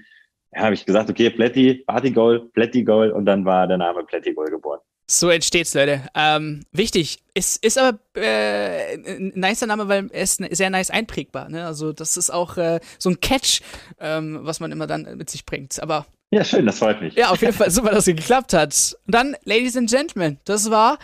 ja, 0.53 0.63
habe 0.63 0.75
ich 0.75 0.87
gesagt, 0.87 1.11
okay, 1.11 1.31
Plätti, 1.31 1.83
Party 1.87 2.13
Goal, 2.13 2.51
Plätti 2.53 2.85
Goal 2.85 3.11
und 3.11 3.25
dann 3.25 3.45
war 3.45 3.67
der 3.67 3.79
Name 3.79 4.05
Plätti 4.05 4.33
Goal 4.33 4.51
geboren. 4.51 4.81
So 5.11 5.31
entsteht's, 5.31 5.73
Leute. 5.73 6.03
Ähm, 6.15 6.65
wichtig. 6.71 7.21
Ist, 7.33 7.65
ist 7.65 7.79
aber 7.79 7.99
äh, 8.15 8.95
ein 8.95 9.33
nicer 9.35 9.67
Name, 9.67 9.89
weil 9.89 10.11
er 10.13 10.23
ist 10.23 10.43
sehr 10.51 10.69
nice 10.69 10.91
einprägbar. 10.91 11.49
Ne? 11.49 11.65
Also 11.65 11.95
das 11.95 12.19
ist 12.19 12.29
auch 12.31 12.59
äh, 12.59 12.79
so 12.99 13.09
ein 13.09 13.19
Catch, 13.21 13.63
ähm, 14.01 14.41
was 14.43 14.61
man 14.61 14.71
immer 14.71 14.87
dann 14.87 15.17
mit 15.17 15.31
sich 15.31 15.47
bringt. 15.47 15.83
Aber 15.83 16.05
ja, 16.31 16.45
schön, 16.45 16.67
das 16.67 16.79
freut 16.79 17.01
mich. 17.01 17.15
Ja, 17.15 17.31
auf 17.31 17.41
jeden 17.41 17.55
Fall 17.55 17.71
super, 17.71 17.91
dass 17.91 18.07
es 18.07 18.17
geklappt 18.17 18.53
hat. 18.53 18.97
Und 19.07 19.15
dann, 19.15 19.35
Ladies 19.45 19.79
and 19.79 19.89
Gentlemen, 19.89 20.39
das 20.45 20.71
war 20.71 20.99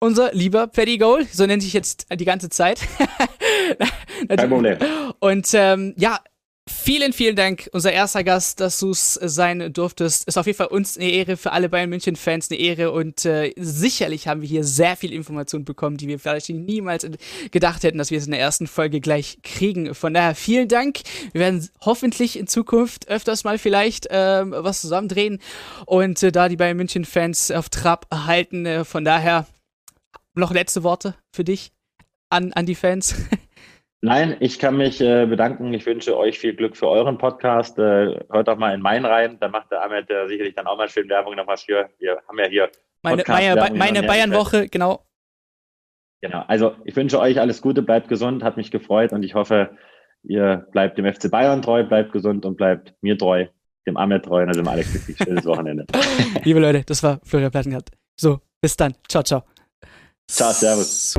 unser 0.00 0.32
lieber 0.32 0.66
Paddy 0.66 0.96
Goal. 0.96 1.26
So 1.30 1.44
nennt 1.44 1.62
sich 1.62 1.74
jetzt 1.74 2.06
die 2.10 2.24
ganze 2.24 2.48
Zeit. 2.48 2.80
Kein 4.28 4.48
Problem. 4.48 4.78
Und 5.18 5.48
ähm, 5.52 5.92
ja, 5.98 6.20
Vielen, 6.68 7.14
vielen 7.14 7.34
Dank, 7.34 7.70
unser 7.72 7.92
erster 7.92 8.22
Gast, 8.22 8.60
dass 8.60 8.78
du 8.78 8.90
es 8.90 9.14
sein 9.14 9.72
durftest. 9.72 10.28
Ist 10.28 10.36
auf 10.36 10.46
jeden 10.46 10.58
Fall 10.58 10.66
uns 10.66 10.98
eine 10.98 11.08
Ehre, 11.08 11.38
für 11.38 11.52
alle 11.52 11.70
Bayern 11.70 11.88
München-Fans 11.88 12.50
eine 12.50 12.60
Ehre 12.60 12.92
und 12.92 13.24
äh, 13.24 13.54
sicherlich 13.56 14.28
haben 14.28 14.42
wir 14.42 14.48
hier 14.48 14.64
sehr 14.64 14.96
viel 14.96 15.14
Information 15.14 15.64
bekommen, 15.64 15.96
die 15.96 16.08
wir 16.08 16.18
vielleicht 16.18 16.50
niemals 16.50 17.06
gedacht 17.50 17.84
hätten, 17.84 17.96
dass 17.96 18.10
wir 18.10 18.18
es 18.18 18.26
in 18.26 18.32
der 18.32 18.40
ersten 18.40 18.66
Folge 18.66 19.00
gleich 19.00 19.38
kriegen. 19.42 19.94
Von 19.94 20.12
daher 20.12 20.34
vielen 20.34 20.68
Dank. 20.68 21.00
Wir 21.32 21.40
werden 21.40 21.66
hoffentlich 21.80 22.38
in 22.38 22.46
Zukunft 22.46 23.08
öfters 23.08 23.44
mal 23.44 23.56
vielleicht 23.56 24.06
äh, 24.10 24.42
was 24.46 24.82
zusammendrehen 24.82 25.40
und 25.86 26.22
äh, 26.22 26.32
da 26.32 26.50
die 26.50 26.56
Bayern 26.56 26.76
München-Fans 26.76 27.50
auf 27.50 27.70
Trab 27.70 28.06
halten. 28.12 28.66
Äh, 28.66 28.84
von 28.84 29.06
daher 29.06 29.46
noch 30.34 30.52
letzte 30.52 30.82
Worte 30.82 31.14
für 31.32 31.44
dich 31.44 31.72
an, 32.28 32.52
an 32.52 32.66
die 32.66 32.74
Fans. 32.74 33.14
Nein, 34.00 34.36
ich 34.38 34.58
kann 34.58 34.76
mich 34.76 35.00
äh, 35.00 35.26
bedanken. 35.26 35.74
Ich 35.74 35.84
wünsche 35.84 36.16
euch 36.16 36.38
viel 36.38 36.54
Glück 36.54 36.76
für 36.76 36.88
euren 36.88 37.18
Podcast. 37.18 37.78
Äh, 37.78 38.20
hört 38.30 38.48
auch 38.48 38.56
mal 38.56 38.72
in 38.72 38.80
meinen 38.80 39.04
rein. 39.04 39.38
Da 39.40 39.48
macht 39.48 39.72
der 39.72 39.82
Ahmed 39.82 40.08
äh, 40.08 40.28
sicherlich 40.28 40.54
dann 40.54 40.66
auch 40.66 40.76
mal 40.76 40.88
schön 40.88 41.08
Werbung 41.08 41.34
nochmal 41.34 41.56
für. 41.56 41.88
Wir 41.98 42.22
haben 42.28 42.38
ja 42.38 42.46
hier 42.46 42.70
meine, 43.02 43.24
meine, 43.26 43.70
meine 43.76 44.02
Bayern-Woche, 44.02 44.68
genau. 44.68 45.04
Genau. 46.20 46.44
Also 46.48 46.74
ich 46.84 46.96
wünsche 46.96 47.20
euch 47.20 47.40
alles 47.40 47.62
Gute, 47.62 47.82
bleibt 47.82 48.08
gesund, 48.08 48.42
hat 48.42 48.56
mich 48.56 48.70
gefreut 48.70 49.12
und 49.12 49.22
ich 49.22 49.34
hoffe, 49.34 49.70
ihr 50.24 50.66
bleibt 50.72 50.98
dem 50.98 51.12
FC 51.12 51.30
Bayern 51.30 51.62
treu, 51.62 51.84
bleibt 51.84 52.12
gesund 52.12 52.44
und 52.44 52.56
bleibt 52.56 52.94
mir 53.02 53.16
treu, 53.16 53.46
dem 53.86 53.96
Ahmed 53.96 54.24
treu 54.24 54.42
und 54.42 54.56
dem 54.56 54.66
Alex 54.66 54.92
glücklich. 54.92 55.16
Schönes 55.18 55.46
Wochenende. 55.46 55.86
Liebe 56.44 56.60
Leute, 56.60 56.82
das 56.84 57.02
war 57.02 57.20
Florian 57.22 57.50
Plattengart. 57.50 57.90
So, 58.16 58.40
bis 58.60 58.76
dann. 58.76 58.94
Ciao, 59.08 59.22
ciao. 59.22 59.44
Ciao, 60.28 60.50
servus. 60.50 61.14